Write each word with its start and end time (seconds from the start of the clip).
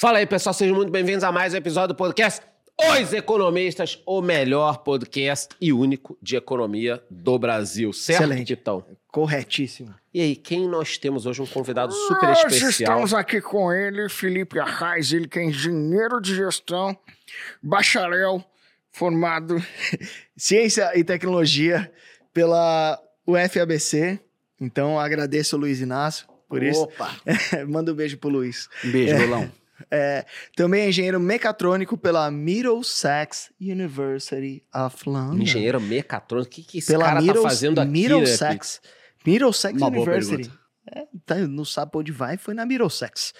Fala 0.00 0.16
aí, 0.16 0.24
pessoal, 0.24 0.54
sejam 0.54 0.74
muito 0.74 0.90
bem-vindos 0.90 1.22
a 1.22 1.30
mais 1.30 1.52
um 1.52 1.58
episódio 1.58 1.88
do 1.88 1.94
podcast 1.94 2.40
Os 2.78 3.12
Economistas, 3.12 4.02
o 4.06 4.22
melhor 4.22 4.78
podcast 4.78 5.54
e 5.60 5.74
único 5.74 6.16
de 6.22 6.36
economia 6.36 7.04
do 7.10 7.38
Brasil. 7.38 7.92
Certo, 7.92 8.22
Excelente. 8.22 8.46
Titão? 8.46 8.82
Corretíssimo. 9.08 9.94
E 10.14 10.22
aí, 10.22 10.36
quem 10.36 10.66
nós 10.66 10.96
temos 10.96 11.26
hoje? 11.26 11.42
Um 11.42 11.46
convidado 11.46 11.92
super 11.92 12.30
Nós 12.30 12.38
especial. 12.38 12.70
estamos 12.70 13.12
aqui 13.12 13.42
com 13.42 13.70
ele, 13.70 14.08
Felipe 14.08 14.58
Arraes, 14.58 15.12
ele 15.12 15.28
que 15.28 15.38
é 15.38 15.44
engenheiro 15.44 16.18
de 16.18 16.34
gestão, 16.34 16.96
bacharel, 17.62 18.42
formado. 18.90 19.62
Ciência 20.34 20.98
e 20.98 21.04
Tecnologia 21.04 21.92
pela 22.32 22.98
UFABC. 23.26 24.18
Então 24.58 24.98
agradeço 24.98 25.56
o 25.56 25.58
Luiz 25.60 25.78
Inácio 25.78 26.26
por 26.48 26.62
isso. 26.62 26.84
Opa! 26.84 27.14
Manda 27.68 27.92
um 27.92 27.94
beijo 27.94 28.16
pro 28.16 28.30
Luiz. 28.30 28.66
Um 28.82 28.90
beijo, 28.90 29.14
Rolão. 29.14 29.42
É, 29.42 29.59
também 30.56 30.82
é 30.82 30.88
engenheiro 30.88 31.18
mecatrônico 31.20 31.96
pela 31.96 32.30
Middlesex 32.30 33.50
University 33.60 34.62
of 34.74 35.08
London. 35.08 35.42
Engenheiro 35.42 35.80
mecatrônico. 35.80 36.48
O 36.48 36.50
que, 36.54 36.62
que 36.62 36.78
esse 36.78 36.86
pela 36.88 37.04
cara 37.06 37.20
Middles- 37.20 37.42
tá 37.42 37.48
fazendo 37.48 37.80
aqui, 37.80 37.90
né, 37.90 37.94
Pete? 37.94 38.02
Middlesex. 38.14 38.80
Middlesex 39.26 39.76
Uma 39.80 39.88
University. 39.88 40.50
É, 40.92 41.06
tá, 41.24 41.34
não 41.36 41.64
sabe 41.64 41.92
onde 41.94 42.10
vai, 42.12 42.36
foi 42.36 42.54
na 42.54 42.64
Middlesex. 42.66 43.32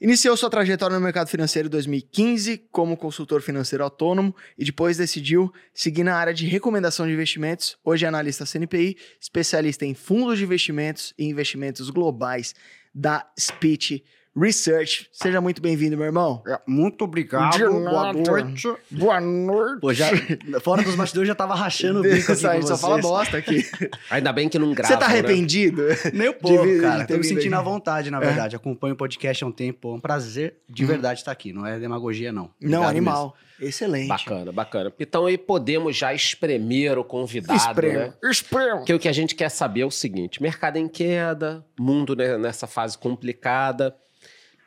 Iniciou 0.00 0.36
sua 0.36 0.50
trajetória 0.50 0.96
no 0.98 1.02
mercado 1.02 1.28
financeiro 1.28 1.68
em 1.68 1.70
2015 1.70 2.58
como 2.70 2.96
consultor 2.96 3.40
financeiro 3.40 3.82
autônomo 3.84 4.34
e 4.58 4.64
depois 4.64 4.96
decidiu 4.98 5.50
seguir 5.72 6.02
na 6.02 6.16
área 6.16 6.34
de 6.34 6.46
recomendação 6.46 7.06
de 7.06 7.12
investimentos. 7.12 7.78
Hoje 7.82 8.04
é 8.04 8.08
analista 8.08 8.44
CNPI, 8.44 8.96
especialista 9.20 9.86
em 9.86 9.94
fundos 9.94 10.36
de 10.36 10.44
investimentos 10.44 11.14
e 11.16 11.24
investimentos 11.24 11.88
globais 11.90 12.54
da 12.94 13.26
Speech 13.38 14.04
Research. 14.36 15.08
Seja 15.12 15.40
muito 15.40 15.62
bem-vindo, 15.62 15.96
meu 15.96 16.06
irmão. 16.06 16.42
É, 16.46 16.58
Muito 16.66 17.04
obrigado, 17.04 17.52
De 17.56 17.64
boa 17.64 18.12
noite. 18.12 18.68
Boa 18.90 19.20
noite. 19.20 19.80
Pô, 19.80 19.94
já, 19.94 20.08
fora 20.60 20.82
dos 20.82 20.94
bastidores 20.96 21.28
já 21.28 21.34
tava 21.34 21.54
rachando 21.54 22.00
o 22.00 22.02
bico 22.02 22.32
aqui 22.32 22.44
a 22.46 22.50
com 22.50 22.54
gente 22.56 22.68
só 22.68 22.76
fala 22.76 22.98
bosta 22.98 23.36
aqui. 23.36 23.64
Ainda 24.10 24.32
bem 24.32 24.48
que 24.48 24.58
não 24.58 24.72
grava. 24.72 24.92
Você 24.92 24.98
tá 24.98 25.08
né? 25.08 25.14
arrependido? 25.14 25.82
Nem 26.12 26.30
um 26.30 26.32
pouco, 26.32 26.66
De- 26.66 26.80
cara. 26.80 27.06
Tô 27.06 27.16
me 27.16 27.24
sentindo 27.24 27.54
à 27.54 27.62
vontade, 27.62 28.10
na 28.10 28.18
verdade. 28.18 28.56
Acompanho 28.56 28.94
o 28.94 28.96
podcast 28.96 29.44
há 29.44 29.46
um 29.46 29.52
tempo. 29.52 29.92
É 29.92 29.94
um 29.94 30.00
prazer 30.00 30.56
de 30.68 30.84
verdade 30.84 31.20
estar 31.20 31.30
aqui. 31.32 31.52
Não 31.52 31.64
é 31.64 31.78
demagogia, 31.78 32.32
não. 32.32 32.50
Não, 32.60 32.78
Obrigado 32.78 32.90
animal. 32.90 33.36
Excelente. 33.60 34.08
Bacana, 34.08 34.50
bacana. 34.50 34.92
Então 34.98 35.26
aí 35.26 35.38
podemos 35.38 35.96
já 35.96 36.12
espremer 36.12 36.98
o 36.98 37.04
convidado, 37.04 37.56
Espremo. 37.56 37.98
né? 37.98 38.14
Espremo. 38.24 38.78
Porque 38.78 38.92
o 38.94 38.98
que 38.98 39.08
a 39.08 39.12
gente 39.12 39.34
quer 39.36 39.48
saber 39.48 39.82
é 39.82 39.86
o 39.86 39.92
seguinte: 39.92 40.42
mercado 40.42 40.76
em 40.76 40.88
queda, 40.88 41.64
mundo 41.78 42.16
né, 42.16 42.36
nessa 42.36 42.66
fase 42.66 42.98
complicada. 42.98 43.94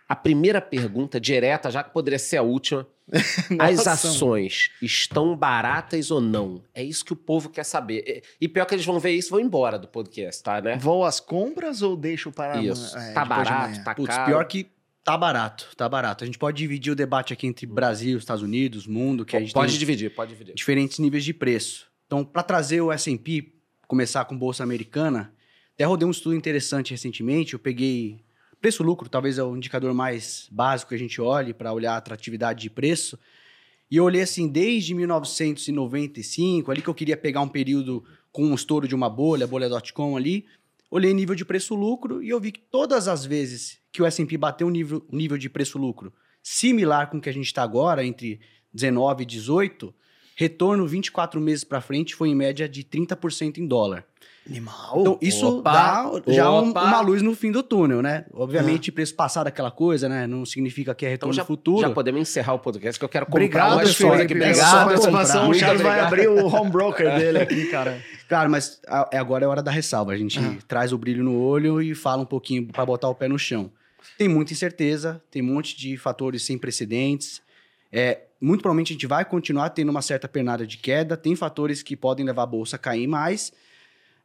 A 0.07 0.15
primeira 0.15 0.61
pergunta, 0.61 1.19
direta, 1.19 1.69
já 1.69 1.83
que 1.83 1.91
poderia 1.91 2.19
ser 2.19 2.37
a 2.37 2.41
última. 2.41 2.87
As 3.59 3.87
ações 3.87 4.69
estão 4.81 5.35
baratas 5.35 6.11
ou 6.11 6.19
não? 6.19 6.61
É 6.73 6.83
isso 6.83 7.05
que 7.05 7.13
o 7.13 7.15
povo 7.15 7.49
quer 7.49 7.63
saber. 7.63 8.23
E- 8.39 8.47
pior 8.47 8.65
que 8.65 8.75
eles 8.75 8.85
vão 8.85 8.99
ver 8.99 9.11
isso 9.11 9.29
e 9.29 9.31
vão 9.31 9.39
embora 9.39 9.77
do 9.79 9.87
podcast, 9.87 10.43
tá, 10.43 10.61
né? 10.61 10.77
Vou 10.77 11.05
às 11.05 11.19
compras 11.19 11.81
ou 11.81 11.95
deixo 11.95 12.31
para 12.31 12.61
Isso. 12.61 12.97
É, 12.97 13.13
tá 13.13 13.23
barato, 13.25 13.83
tá 13.83 13.95
Putz, 13.95 14.13
caro. 14.13 14.25
pior 14.25 14.43
que 14.45 14.67
tá 15.03 15.17
barato, 15.17 15.69
tá 15.77 15.87
barato. 15.87 16.23
A 16.23 16.27
gente 16.27 16.37
pode 16.37 16.57
dividir 16.57 16.91
o 16.91 16.95
debate 16.95 17.31
aqui 17.31 17.47
entre 17.47 17.65
Brasil, 17.65 18.17
Estados 18.17 18.43
Unidos, 18.43 18.85
mundo, 18.85 19.23
que 19.25 19.37
a 19.37 19.39
gente 19.39 19.53
Pode 19.53 19.71
tem 19.71 19.79
dividir, 19.79 20.13
pode 20.13 20.31
dividir. 20.31 20.53
diferentes 20.53 20.99
níveis 20.99 21.23
de 21.23 21.33
preço. 21.33 21.87
Então, 22.05 22.25
para 22.25 22.43
trazer 22.43 22.81
o 22.81 22.91
S&P, 22.91 23.53
começar 23.87 24.25
com 24.25 24.37
bolsa 24.37 24.63
americana, 24.63 25.33
até 25.73 25.85
rodei 25.85 26.05
um 26.07 26.11
estudo 26.11 26.35
interessante 26.35 26.91
recentemente, 26.91 27.53
eu 27.53 27.59
peguei 27.59 28.19
preço-lucro, 28.67 29.07
talvez 29.07 29.37
é 29.37 29.43
o 29.43 29.55
indicador 29.55 29.93
mais 29.93 30.49
básico 30.51 30.89
que 30.89 30.95
a 30.95 30.99
gente 30.99 31.21
olhe 31.21 31.53
para 31.53 31.71
olhar 31.71 31.93
a 31.93 31.97
atratividade 31.97 32.63
de 32.63 32.69
preço, 32.69 33.17
e 33.89 33.95
eu 33.95 34.03
olhei 34.03 34.21
assim, 34.21 34.45
desde 34.45 34.93
1995, 34.93 36.69
ali 36.69 36.81
que 36.81 36.89
eu 36.89 36.93
queria 36.93 37.15
pegar 37.15 37.39
um 37.39 37.47
período 37.47 38.03
com 38.29 38.43
um 38.43 38.53
estouro 38.53 38.85
de 38.85 38.93
uma 38.93 39.09
bolha, 39.09 39.47
bolha.com 39.47 40.17
ali, 40.17 40.45
olhei 40.91 41.13
nível 41.13 41.33
de 41.33 41.45
preço-lucro 41.45 42.21
e 42.21 42.27
eu 42.27 42.41
vi 42.41 42.51
que 42.51 42.59
todas 42.59 43.07
as 43.07 43.25
vezes 43.25 43.79
que 43.89 44.01
o 44.01 44.05
S&P 44.05 44.37
bateu 44.37 44.67
um 44.67 44.69
nível, 44.69 45.05
um 45.09 45.15
nível 45.15 45.37
de 45.37 45.49
preço-lucro 45.49 46.11
similar 46.43 47.09
com 47.09 47.19
o 47.19 47.21
que 47.21 47.29
a 47.29 47.33
gente 47.33 47.45
está 47.45 47.63
agora, 47.63 48.05
entre 48.05 48.41
19 48.73 49.23
e 49.23 49.25
18, 49.25 49.95
retorno 50.35 50.85
24 50.85 51.39
meses 51.39 51.63
para 51.63 51.79
frente 51.79 52.13
foi 52.13 52.27
em 52.27 52.35
média 52.35 52.67
de 52.67 52.83
30% 52.83 53.59
em 53.59 53.65
dólar. 53.65 54.05
Animal. 54.49 54.93
Então, 55.01 55.17
isso 55.21 55.47
Opa, 55.59 55.71
dá 55.73 56.33
já 56.33 56.51
um- 56.51 56.71
uma 56.71 57.01
luz 57.01 57.21
no 57.21 57.35
fim 57.35 57.51
do 57.51 57.61
túnel, 57.61 58.01
né? 58.01 58.25
Obviamente, 58.33 58.91
preço 58.91 59.13
passado 59.15 59.47
é 59.47 59.49
aquela 59.49 59.69
coisa, 59.71 60.07
né? 60.07 60.25
Não 60.25 60.45
significa 60.45 60.95
que 60.95 61.05
é 61.05 61.09
Então 61.09 61.29
retorno 61.29 61.33
já, 61.33 61.43
futuro. 61.45 61.81
já 61.81 61.89
podemos 61.89 62.21
encerrar 62.21 62.53
o 62.53 62.59
podcast, 62.59 62.97
que 62.97 63.03
eu 63.05 63.09
quero 63.09 63.25
comprar 63.25 63.39
Obrigado, 63.43 63.73
umas 63.73 63.95
Felipe. 63.95 64.15
aqui. 64.21 64.33
Obrigado, 64.35 64.85
participação. 64.85 65.49
O 65.49 65.53
Charles 65.53 65.81
vai 65.81 65.99
abrir 65.99 66.27
o 66.29 66.45
home 66.47 66.69
broker 66.71 67.15
dele 67.17 67.39
aqui, 67.39 67.65
cara. 67.71 68.01
Cara, 68.29 68.47
mas 68.49 68.79
é 69.11 69.17
agora 69.17 69.45
é 69.45 69.47
hora 69.47 69.61
da 69.63 69.71
ressalva. 69.71 70.11
A 70.13 70.17
gente 70.17 70.37
Aham. 70.39 70.57
traz 70.67 70.91
o 70.93 70.97
brilho 70.97 71.23
no 71.23 71.37
olho 71.39 71.81
e 71.81 71.93
fala 71.95 72.21
um 72.21 72.25
pouquinho 72.25 72.65
para 72.67 72.85
botar 72.85 73.09
o 73.09 73.15
pé 73.15 73.27
no 73.27 73.37
chão. 73.39 73.71
Tem 74.17 74.27
muita 74.27 74.53
incerteza, 74.53 75.21
tem 75.29 75.41
um 75.41 75.45
monte 75.53 75.77
de 75.77 75.97
fatores 75.97 76.43
sem 76.43 76.57
precedentes. 76.57 77.41
É, 77.91 78.19
muito 78.39 78.61
provavelmente 78.61 78.91
a 78.91 78.93
gente 78.93 79.07
vai 79.07 79.23
continuar 79.25 79.69
tendo 79.71 79.89
uma 79.89 80.01
certa 80.01 80.27
pernada 80.27 80.65
de 80.67 80.77
queda. 80.77 81.15
Tem 81.17 81.35
fatores 81.35 81.81
que 81.81 81.95
podem 81.95 82.25
levar 82.25 82.43
a 82.43 82.45
bolsa 82.45 82.75
a 82.75 82.79
cair 82.79 83.07
mais. 83.07 83.51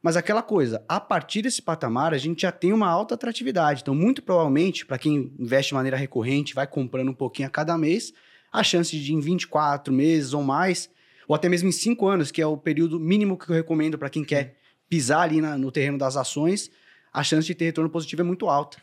Mas 0.03 0.17
aquela 0.17 0.43
coisa, 0.43 0.83
a 0.89 0.99
partir 0.99 1.41
desse 1.41 1.61
patamar, 1.61 2.13
a 2.13 2.17
gente 2.17 2.41
já 2.41 2.51
tem 2.51 2.73
uma 2.73 2.89
alta 2.89 3.15
atratividade. 3.15 3.81
Então, 3.81 3.95
muito 3.95 4.21
provavelmente, 4.21 4.85
para 4.85 4.97
quem 4.97 5.33
investe 5.39 5.69
de 5.69 5.75
maneira 5.75 5.95
recorrente, 5.95 6.53
vai 6.53 6.67
comprando 6.67 7.09
um 7.09 7.13
pouquinho 7.13 7.47
a 7.47 7.51
cada 7.51 7.77
mês, 7.77 8.11
a 8.51 8.61
chance 8.63 8.99
de 8.99 9.13
em 9.13 9.21
24 9.21 9.93
meses 9.93 10.33
ou 10.33 10.43
mais, 10.43 10.89
ou 11.25 11.33
até 11.33 11.47
mesmo 11.47 11.69
em 11.69 11.71
5 11.71 12.05
anos, 12.05 12.31
que 12.31 12.41
é 12.41 12.45
o 12.45 12.57
período 12.57 12.99
mínimo 12.99 13.37
que 13.37 13.49
eu 13.49 13.55
recomendo 13.55 13.97
para 13.97 14.09
quem 14.09 14.25
quer 14.25 14.57
pisar 14.89 15.21
ali 15.21 15.39
na- 15.39 15.57
no 15.57 15.71
terreno 15.71 15.97
das 15.97 16.17
ações, 16.17 16.69
a 17.13 17.23
chance 17.23 17.47
de 17.47 17.55
ter 17.55 17.65
retorno 17.65 17.89
positivo 17.89 18.23
é 18.23 18.25
muito 18.25 18.49
alta. 18.49 18.77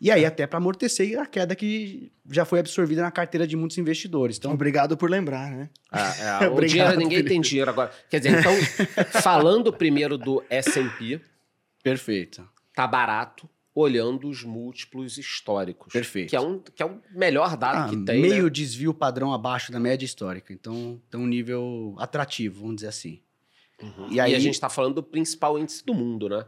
E 0.00 0.10
aí, 0.10 0.26
até 0.26 0.46
para 0.46 0.58
amortecer 0.58 1.18
a 1.18 1.24
queda 1.24 1.56
que 1.56 2.12
já 2.30 2.44
foi 2.44 2.60
absorvida 2.60 3.00
na 3.02 3.10
carteira 3.10 3.46
de 3.46 3.56
muitos 3.56 3.78
investidores. 3.78 4.36
Então, 4.36 4.52
Obrigado 4.52 4.96
por 4.96 5.08
lembrar, 5.08 5.50
né? 5.50 5.70
Ah, 5.90 6.42
é, 6.42 6.48
o 6.48 6.52
Obrigado, 6.52 6.68
dinheiro, 6.68 6.98
ninguém 6.98 7.18
Felipe. 7.18 7.28
tem 7.30 7.40
dinheiro 7.40 7.70
agora. 7.70 7.90
Quer 8.10 8.20
dizer, 8.20 8.38
então, 8.38 8.52
falando 9.22 9.72
primeiro 9.72 10.18
do 10.18 10.44
S&P, 10.50 11.20
perfeito. 11.82 12.46
tá 12.74 12.86
barato, 12.86 13.48
olhando 13.74 14.28
os 14.28 14.42
múltiplos 14.42 15.18
históricos. 15.18 15.92
Perfeito. 15.92 16.30
Que 16.30 16.36
é, 16.36 16.40
um, 16.40 16.58
que 16.58 16.82
é 16.82 16.86
o 16.86 17.00
melhor 17.14 17.56
dado 17.56 17.86
Ah, 17.86 17.88
que 17.88 17.96
tem, 18.04 18.20
meio 18.20 18.44
né? 18.44 18.50
desvio 18.50 18.92
padrão 18.94 19.32
abaixo 19.32 19.70
da 19.72 19.78
média 19.80 20.04
histórica. 20.04 20.52
Então, 20.52 21.00
tem 21.10 21.20
um 21.20 21.26
nível 21.26 21.94
atrativo, 21.98 22.60
vamos 22.60 22.76
dizer 22.76 22.88
assim. 22.88 23.20
Uhum. 23.82 24.08
E 24.10 24.14
E, 24.16 24.20
aí- 24.20 24.34
a 24.34 24.38
gente 24.38 24.58
tá 24.60 24.68
falando 24.68 24.94
do 24.96 25.02
principal 25.02 25.58
índice 25.58 25.84
do 25.84 25.94
mundo, 25.94 26.28
né? 26.28 26.44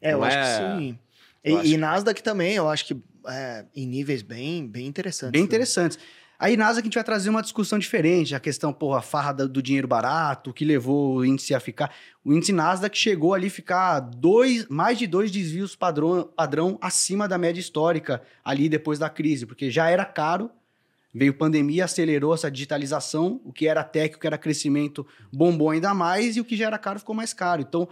É, 0.00 0.12
eu 0.12 0.18
Não 0.18 0.24
acho 0.24 0.36
é- 0.36 0.42
que 0.42 0.78
sim. 0.82 0.98
E, 1.44 1.52
acho 1.52 1.66
e 1.66 1.76
Nasdaq 1.76 2.22
também, 2.22 2.54
eu 2.54 2.68
acho 2.68 2.86
que 2.86 2.96
é, 3.26 3.64
em 3.74 3.86
níveis 3.86 4.22
bem, 4.22 4.66
bem 4.66 4.86
interessantes. 4.86 5.32
Bem 5.32 5.42
né? 5.42 5.46
interessantes. 5.46 5.98
Aí, 6.40 6.56
NASA, 6.56 6.80
que 6.80 6.86
a 6.86 6.88
gente 6.88 6.94
vai 6.94 7.02
trazer 7.02 7.30
uma 7.30 7.42
discussão 7.42 7.80
diferente. 7.80 8.32
A 8.32 8.38
questão, 8.38 8.72
porra, 8.72 8.98
a 8.98 9.02
farra 9.02 9.32
do 9.32 9.60
dinheiro 9.60 9.88
barato, 9.88 10.50
o 10.50 10.52
que 10.52 10.64
levou 10.64 11.16
o 11.16 11.24
índice 11.24 11.52
a 11.52 11.58
ficar. 11.58 11.92
O 12.24 12.32
índice 12.32 12.52
Nasdaq 12.52 12.96
chegou 12.96 13.34
ali 13.34 13.48
a 13.48 13.50
ficar 13.50 13.98
dois, 13.98 14.64
mais 14.68 14.96
de 14.96 15.08
dois 15.08 15.32
desvios 15.32 15.74
padrão, 15.74 16.30
padrão 16.36 16.78
acima 16.80 17.26
da 17.26 17.36
média 17.36 17.58
histórica, 17.58 18.22
ali 18.44 18.68
depois 18.68 19.00
da 19.00 19.10
crise, 19.10 19.46
porque 19.46 19.68
já 19.68 19.90
era 19.90 20.04
caro, 20.04 20.48
veio 21.12 21.34
pandemia, 21.34 21.86
acelerou 21.86 22.32
essa 22.32 22.48
digitalização, 22.48 23.40
o 23.44 23.52
que 23.52 23.66
era 23.66 23.82
tech, 23.82 24.14
o 24.14 24.20
que 24.20 24.26
era 24.26 24.38
crescimento, 24.38 25.04
bombou 25.32 25.70
ainda 25.70 25.92
mais, 25.92 26.36
e 26.36 26.40
o 26.40 26.44
que 26.44 26.56
já 26.56 26.68
era 26.68 26.78
caro 26.78 27.00
ficou 27.00 27.16
mais 27.16 27.34
caro. 27.34 27.62
Então, 27.62 27.88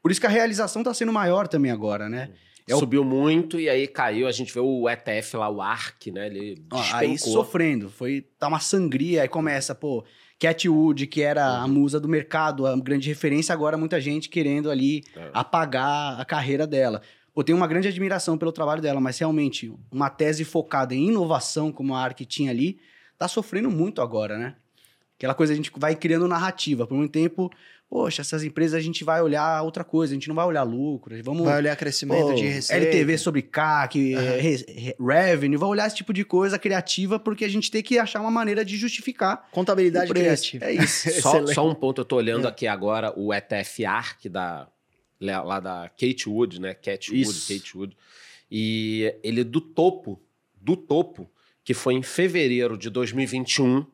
por 0.00 0.12
isso 0.12 0.20
que 0.20 0.26
a 0.26 0.30
realização 0.30 0.82
está 0.82 0.94
sendo 0.94 1.12
maior 1.12 1.48
também 1.48 1.72
agora, 1.72 2.08
né? 2.08 2.30
É 2.68 2.74
o- 2.74 2.78
Subiu 2.78 3.02
muito 3.04 3.58
e 3.58 3.68
aí 3.68 3.86
caiu. 3.86 4.26
A 4.26 4.32
gente 4.32 4.52
vê 4.52 4.60
o 4.60 4.88
ETF 4.88 5.36
lá, 5.36 5.48
o 5.48 5.60
ARC, 5.62 6.08
né? 6.12 6.26
Ele 6.26 6.62
aí 6.92 7.16
sofrendo, 7.18 7.88
foi 7.88 8.26
tá 8.38 8.46
uma 8.48 8.60
sangria, 8.60 9.22
aí 9.22 9.28
começa, 9.28 9.74
pô, 9.74 10.04
Cat 10.38 10.68
Wood, 10.68 11.06
que 11.06 11.22
era 11.22 11.44
a 11.46 11.64
Uhum. 11.64 11.72
musa 11.72 11.98
do 11.98 12.08
mercado, 12.08 12.66
a 12.66 12.76
grande 12.76 13.08
referência, 13.08 13.52
agora 13.52 13.76
muita 13.78 14.00
gente 14.00 14.28
querendo 14.28 14.70
ali 14.70 15.02
É. 15.16 15.30
apagar 15.32 16.20
a 16.20 16.24
carreira 16.24 16.66
dela. 16.66 17.00
Pô, 17.34 17.42
tenho 17.42 17.56
uma 17.56 17.66
grande 17.66 17.88
admiração 17.88 18.36
pelo 18.36 18.52
trabalho 18.52 18.82
dela, 18.82 19.00
mas 19.00 19.18
realmente 19.18 19.72
uma 19.90 20.10
tese 20.10 20.44
focada 20.44 20.94
em 20.94 21.08
inovação, 21.08 21.72
como 21.72 21.94
a 21.94 22.00
ARC 22.02 22.20
tinha 22.26 22.50
ali, 22.50 22.78
tá 23.16 23.26
sofrendo 23.28 23.70
muito 23.70 24.02
agora, 24.02 24.36
né? 24.36 24.56
Aquela 25.16 25.34
coisa 25.34 25.52
a 25.52 25.56
gente 25.56 25.72
vai 25.76 25.96
criando 25.96 26.28
narrativa. 26.28 26.86
Por 26.86 26.96
muito 26.96 27.10
tempo, 27.10 27.50
poxa, 27.88 28.20
essas 28.22 28.44
empresas 28.44 28.74
a 28.74 28.80
gente 28.82 29.02
vai 29.02 29.22
olhar 29.22 29.62
outra 29.62 29.82
coisa, 29.82 30.12
a 30.12 30.14
gente 30.14 30.28
não 30.28 30.34
vai 30.34 30.44
olhar 30.44 30.62
lucro, 30.62 31.14
vamos 31.22 31.44
Vai 31.44 31.56
olhar 31.56 31.74
crescimento 31.76 32.28
Pô, 32.28 32.34
de 32.34 32.44
receita. 32.46 32.84
LTV 32.84 33.18
sobre 33.18 33.42
CAC, 33.42 34.14
eh, 34.14 34.40
re- 34.40 34.64
re- 34.68 34.96
revenue, 35.00 35.56
vai 35.56 35.68
olhar 35.68 35.86
esse 35.86 35.96
tipo 35.96 36.12
de 36.12 36.24
coisa 36.24 36.58
criativa, 36.58 37.18
porque 37.18 37.44
a 37.44 37.48
gente 37.48 37.70
tem 37.70 37.82
que 37.82 37.98
achar 37.98 38.20
uma 38.20 38.30
maneira 38.30 38.64
de 38.64 38.76
justificar 38.76 39.48
Contabilidade 39.50 40.10
criativa. 40.12 40.64
É 40.66 40.72
isso. 40.74 41.08
Só, 41.22 41.46
só 41.46 41.68
um 41.68 41.74
ponto, 41.74 42.00
eu 42.00 42.04
tô 42.04 42.16
olhando 42.16 42.46
É. 42.46 42.50
aqui 42.50 42.66
agora 42.66 43.12
o 43.18 43.32
ETF 43.32 43.84
ARC 43.86 44.26
da, 44.28 44.68
lá 45.20 45.58
da 45.58 45.88
Kate 45.98 46.28
Wood, 46.28 46.60
né? 46.60 46.74
Cat 46.74 47.10
Wood, 47.10 47.22
Isso. 47.22 47.52
Kate 47.52 47.76
Wood. 47.76 47.96
E 48.50 49.14
ele 49.22 49.42
do 49.44 49.60
topo, 49.60 50.20
do 50.60 50.76
topo, 50.76 51.30
que 51.64 51.74
foi 51.74 51.94
em 51.94 52.02
fevereiro 52.02 52.76
de 52.78 52.88
2021. 52.90 53.84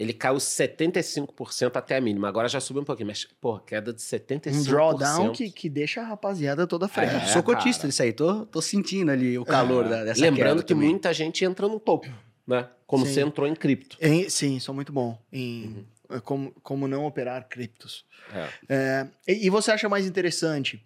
Ele 0.00 0.14
caiu 0.14 0.36
75% 0.36 1.76
até 1.76 1.98
a 1.98 2.00
mínima. 2.00 2.26
Agora 2.26 2.48
já 2.48 2.58
subiu 2.58 2.80
um 2.80 2.86
pouquinho, 2.86 3.08
mas, 3.08 3.26
pô, 3.38 3.58
queda 3.58 3.92
de 3.92 4.00
75%. 4.00 4.50
Um 4.54 4.62
drawdown 4.62 5.32
que, 5.32 5.50
que 5.50 5.68
deixa 5.68 6.00
a 6.00 6.04
rapaziada 6.04 6.66
toda 6.66 6.88
frente. 6.88 7.16
É, 7.16 7.26
Sou 7.26 7.42
cotista 7.42 7.86
disso 7.86 8.02
aí, 8.02 8.10
tô, 8.10 8.46
tô 8.46 8.62
sentindo 8.62 9.10
ali 9.10 9.38
o 9.38 9.44
calor 9.44 9.86
da, 9.86 10.02
dessa 10.02 10.18
Lembrando 10.22 10.52
queda 10.56 10.62
que 10.62 10.72
também. 10.72 10.88
muita 10.88 11.12
gente 11.12 11.44
entra 11.44 11.68
no 11.68 11.78
topo, 11.78 12.08
né? 12.46 12.66
Como 12.86 13.04
Sim. 13.04 13.12
você 13.12 13.20
entrou 13.20 13.46
em 13.46 13.54
cripto. 13.54 13.98
Em- 14.00 14.26
sim, 14.30 14.58
sou 14.58 14.74
muito 14.74 14.90
bom 14.90 15.20
em 15.30 15.86
é, 16.08 16.18
como, 16.18 16.50
como 16.62 16.88
não 16.88 17.04
operar 17.04 17.46
criptos. 17.46 18.06
É. 18.32 18.48
É, 18.70 19.06
e, 19.28 19.46
e 19.48 19.50
você 19.50 19.70
acha 19.70 19.86
mais 19.86 20.06
interessante 20.06 20.82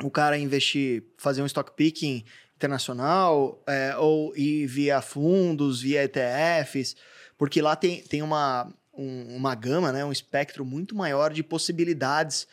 o 0.00 0.08
cara 0.08 0.38
investir, 0.38 1.02
fazer 1.18 1.42
um 1.42 1.46
stock 1.46 1.72
picking 1.74 2.24
internacional 2.54 3.60
é, 3.66 3.96
ou 3.96 4.32
ir 4.36 4.68
via 4.68 5.02
fundos, 5.02 5.80
via 5.82 6.04
ETFs? 6.04 6.94
Porque 7.38 7.60
lá 7.62 7.76
tem, 7.76 8.02
tem 8.02 8.22
uma, 8.22 8.72
um- 8.96 9.36
uma 9.36 9.54
gama, 9.54 9.92
né, 9.92 10.04
um 10.04 10.12
espectro 10.12 10.64
muito 10.64 10.94
maior 10.96 11.32
de 11.32 11.42
possibilidades 11.42 12.46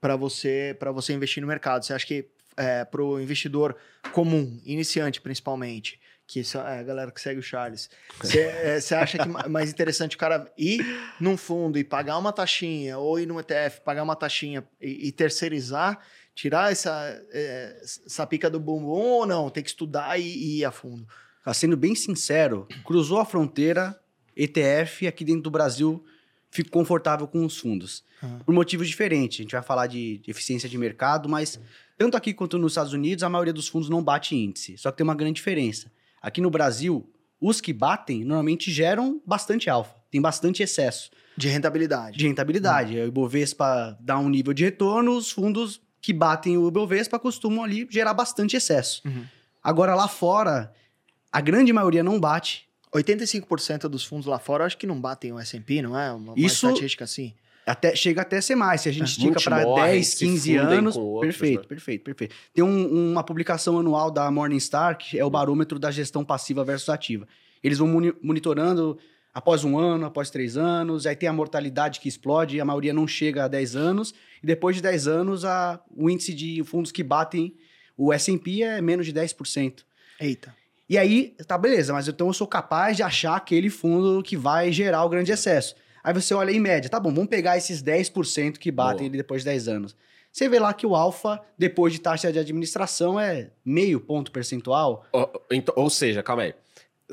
para 0.00 0.14
você, 0.16 0.76
para 0.78 0.92
você 0.92 1.12
investir 1.12 1.40
no 1.40 1.46
mercado. 1.48 1.84
Você 1.84 1.92
acha 1.92 2.06
que 2.06 2.28
para 2.90 3.02
o 3.02 3.20
investidor 3.20 3.76
comum, 4.12 4.60
iniciante 4.64 5.20
principalmente, 5.20 6.00
que 6.26 6.40
é 6.40 6.58
a 6.58 6.82
galera 6.82 7.10
que 7.12 7.20
segue 7.20 7.38
o 7.38 7.42
Charles, 7.42 7.88
você 8.20 8.40
é, 8.40 8.78
acha 8.96 9.16
que 9.16 9.28
é 9.28 9.48
mais 9.48 9.70
interessante 9.70 10.16
o 10.16 10.18
cara 10.18 10.52
ir 10.58 10.84
num 11.20 11.36
fundo 11.36 11.78
e 11.78 11.84
pagar 11.84 12.18
uma 12.18 12.32
taxinha, 12.32 12.98
ou 12.98 13.18
ir 13.18 13.26
num 13.26 13.38
ETF, 13.38 13.80
pagar 13.82 14.02
uma 14.02 14.16
taxinha 14.16 14.62
e, 14.80 15.06
e 15.08 15.12
terceirizar, 15.12 16.00
tirar 16.34 16.70
essa, 16.72 16.90
é, 17.30 17.80
essa 18.06 18.26
pica 18.26 18.50
do 18.50 18.58
bumbum 18.60 18.88
ou 18.90 19.24
não? 19.26 19.48
Tem 19.50 19.62
que 19.62 19.70
estudar 19.70 20.18
e, 20.18 20.24
e 20.24 20.58
ir 20.58 20.64
a 20.64 20.70
fundo. 20.72 21.06
Sendo 21.54 21.76
bem 21.76 21.94
sincero, 21.94 22.66
cruzou 22.84 23.18
a 23.20 23.24
fronteira, 23.24 23.98
ETF 24.38 25.06
aqui 25.06 25.24
dentro 25.24 25.42
do 25.42 25.50
Brasil, 25.50 26.04
fico 26.50 26.70
confortável 26.70 27.26
com 27.26 27.44
os 27.44 27.58
fundos. 27.58 28.04
Ah. 28.22 28.38
Por 28.44 28.54
motivos 28.54 28.88
diferentes. 28.88 29.40
A 29.40 29.42
gente 29.42 29.52
vai 29.52 29.62
falar 29.62 29.86
de, 29.86 30.22
eficiência 30.26 30.68
de 30.68 30.78
mercado, 30.78 31.28
mas 31.28 31.60
tanto 31.96 32.16
aqui 32.16 32.32
quanto 32.32 32.56
nos 32.58 32.72
Estados 32.72 32.92
Unidos, 32.92 33.24
a 33.24 33.28
maioria 33.28 33.52
dos 33.52 33.68
fundos 33.68 33.88
não 33.88 34.02
bate 34.02 34.36
índice. 34.36 34.78
Só 34.78 34.90
que 34.90 34.98
tem 34.98 35.04
uma 35.04 35.14
grande 35.14 35.34
diferença. 35.34 35.90
Aqui 36.22 36.40
no 36.40 36.50
Brasil, 36.50 37.10
os 37.40 37.60
que 37.60 37.72
batem 37.72 38.24
normalmente 38.24 38.70
geram 38.70 39.20
bastante 39.26 39.68
alfa, 39.68 39.94
tem 40.10 40.20
bastante 40.20 40.62
excesso 40.62 41.10
De 41.36 41.48
rentabilidade. 41.48 42.16
de 42.16 42.26
rentabilidade. 42.26 42.98
O 42.98 43.06
Ibovespa 43.06 43.96
dá 44.00 44.18
um 44.18 44.28
nível 44.28 44.52
de 44.52 44.64
retorno, 44.64 45.16
os 45.16 45.30
fundos 45.30 45.80
que 46.00 46.12
batem 46.12 46.56
o 46.56 46.68
Ibovespa 46.68 47.18
costumam 47.18 47.64
ali 47.64 47.86
gerar 47.90 48.14
bastante 48.14 48.56
excesso. 48.56 49.02
Uhum. 49.04 49.24
Agora 49.62 49.94
lá 49.94 50.08
fora, 50.08 50.72
a 51.30 51.40
grande 51.40 51.72
maioria 51.72 52.02
não 52.02 52.18
bate. 52.18 52.67
85% 52.94 53.88
dos 53.88 54.04
fundos 54.04 54.26
lá 54.26 54.38
fora, 54.38 54.62
eu 54.62 54.66
acho 54.66 54.78
que 54.78 54.86
não 54.86 55.00
batem 55.00 55.32
o 55.32 55.38
S&P, 55.38 55.82
não 55.82 55.98
é? 55.98 56.10
Uma, 56.12 56.32
uma 56.32 56.38
Isso- 56.38 56.66
estatística 56.68 57.04
assim. 57.04 57.34
Até, 57.66 57.94
chega 57.94 58.22
até 58.22 58.38
a 58.38 58.42
ser 58.42 58.54
mais. 58.54 58.80
Se 58.80 58.88
a 58.88 58.92
gente 58.92 59.08
estica 59.08 59.26
Muitos 59.26 59.44
para 59.44 59.62
morrem, 59.62 59.92
10, 59.96 60.06
se 60.06 60.24
15 60.24 60.58
fundem 60.58 60.78
anos. 60.78 60.96
outros, 60.96 61.36
perfeito, 61.36 61.60
né? 61.60 61.66
perfeito, 61.68 62.02
perfeito. 62.04 62.34
Tem 62.54 62.64
um- 62.64 63.10
uma 63.12 63.22
publicação 63.22 63.78
anual 63.78 64.10
da 64.10 64.30
Morningstar, 64.30 64.96
que 64.96 65.18
é 65.18 65.24
o 65.24 65.28
barômetro 65.28 65.78
da 65.78 65.90
gestão 65.90 66.24
passiva 66.24 66.64
versus 66.64 66.88
ativa. 66.88 67.28
Eles 67.62 67.76
vão 67.76 67.86
moni- 67.86 68.14
monitorando 68.22 68.98
após 69.34 69.64
um 69.64 69.78
ano, 69.78 70.06
após 70.06 70.30
três 70.30 70.56
anos, 70.56 71.04
aí 71.06 71.14
tem 71.14 71.28
a 71.28 71.32
mortalidade 71.32 72.00
que 72.00 72.08
explode, 72.08 72.58
a 72.58 72.64
maioria 72.64 72.94
não 72.94 73.06
chega 73.06 73.44
a 73.44 73.48
10 73.48 73.76
anos, 73.76 74.14
e 74.42 74.46
depois 74.46 74.74
de 74.76 74.80
10 74.80 75.06
anos, 75.06 75.44
a, 75.44 75.78
o 75.94 76.08
índice 76.08 76.32
de 76.32 76.64
fundos 76.64 76.90
que 76.90 77.02
batem 77.02 77.54
o 77.98 78.14
S&P 78.14 78.62
é 78.62 78.80
menos 78.80 79.04
de 79.04 79.12
10%. 79.12 79.84
Eita. 80.18 80.56
E 80.88 80.96
aí, 80.96 81.34
tá 81.46 81.58
beleza, 81.58 81.92
mas 81.92 82.08
então 82.08 82.28
eu 82.28 82.32
sou 82.32 82.46
capaz 82.46 82.96
de 82.96 83.02
achar 83.02 83.36
aquele 83.36 83.68
fundo 83.68 84.22
que 84.22 84.36
vai 84.36 84.72
gerar 84.72 85.04
o 85.04 85.08
grande 85.08 85.30
excesso. 85.30 85.74
Aí 86.02 86.14
você 86.14 86.32
olha 86.32 86.50
em 86.50 86.60
média, 86.60 86.88
tá 86.88 86.98
bom, 86.98 87.12
vamos 87.12 87.28
pegar 87.28 87.56
esses 87.58 87.82
10% 87.82 88.56
que 88.56 88.70
batem 88.70 89.08
Boa. 89.08 89.16
depois 89.18 89.42
de 89.42 89.46
10 89.50 89.68
anos. 89.68 89.96
Você 90.32 90.48
vê 90.48 90.58
lá 90.58 90.72
que 90.72 90.86
o 90.86 90.94
alfa, 90.94 91.40
depois 91.58 91.92
de 91.92 92.00
taxa 92.00 92.32
de 92.32 92.38
administração, 92.38 93.18
é 93.20 93.50
meio 93.64 94.00
ponto 94.00 94.30
percentual. 94.30 95.04
Ou, 95.12 95.30
então- 95.50 95.74
ou 95.76 95.90
seja, 95.90 96.22
calma 96.22 96.44
aí. 96.44 96.54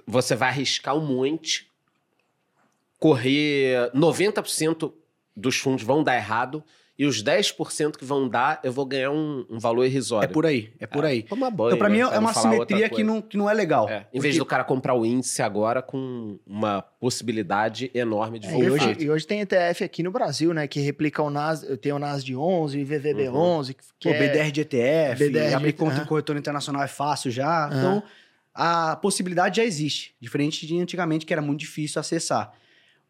Você 0.08 0.36
vai 0.36 0.50
arriscar 0.50 0.96
um 0.96 1.06
monte, 1.06 1.70
correr 3.00 3.92
90% 3.94 4.94
dos 5.36 5.58
fundos 5.58 5.84
vão 5.84 6.04
dar 6.04 6.16
errado 6.16 6.64
e 6.98 7.06
os 7.06 7.22
10% 7.22 7.98
que 7.98 8.06
vão 8.06 8.30
dar, 8.30 8.60
eu 8.64 8.72
vou 8.72 8.86
ganhar 8.86 9.12
um, 9.12 9.46
um 9.50 9.60
valor 9.60 9.86
irrisório. 9.86 10.30
É 10.30 10.32
por 10.32 10.46
aí, 10.46 10.72
é 10.80 10.88
por 10.88 11.04
aí. 11.04 11.24
Toma 11.24 11.52
banho. 11.52 11.70
Então, 11.72 11.78
pra 11.78 11.90
mim, 11.90 11.98
né? 11.98 12.10
é 12.14 12.20
uma 12.20 12.34
simetria 12.34 12.88
que 12.90 13.04
não, 13.04 13.22
que 13.22 13.36
não 13.36 13.50
é 13.50 13.54
legal. 13.54 13.90
É, 13.90 14.08
em 14.14 14.20
vez 14.20 14.36
Porque- 14.36 14.38
do 14.40 14.46
cara 14.46 14.64
comprar 14.64 14.94
o 14.94 15.06
índice 15.06 15.42
agora 15.42 15.82
com 15.82 16.40
uma 16.48 16.82
possibilidade 16.82 17.92
enorme 17.94 18.40
de 18.40 18.48
É, 18.48 18.58
e, 18.58 18.70
voltar. 18.70 18.90
hoje, 18.90 18.96
e 19.04 19.10
hoje 19.10 19.28
tem 19.28 19.42
ETF 19.42 19.84
aqui 19.84 20.04
no 20.04 20.12
Brasil, 20.12 20.54
né? 20.54 20.68
Que 20.68 20.80
replica 20.80 21.22
o 21.22 21.30
NAS, 21.30 21.66
tem 21.82 21.92
o 21.92 22.00
NAS 22.00 22.24
de 22.24 22.36
11, 22.36 22.84
VVB11, 22.84 23.34
Uhum. 23.70 23.74
que, 23.74 23.74
que 24.00 24.10
Pô, 24.10 24.16
é... 24.16 24.28
BDR 24.30 24.52
de 24.52 24.62
ETF, 24.62 25.20
BDR 25.30 25.48
de 25.50 25.54
abrir 25.54 25.74
conta 25.74 25.96
aham. 25.96 26.04
em 26.04 26.06
corretora 26.08 26.40
internacional 26.40 26.82
é 26.84 26.88
fácil 26.88 27.30
já. 27.30 27.66
Aham. 27.68 27.78
Então, 27.78 28.04
a 28.54 28.96
possibilidade 28.96 29.58
já 29.58 29.66
existe, 29.66 30.16
diferente 30.20 30.66
de 30.66 30.80
antigamente 30.80 31.26
que 31.26 31.34
era 31.34 31.42
muito 31.42 31.60
difícil 31.60 32.00
acessar. 32.00 32.54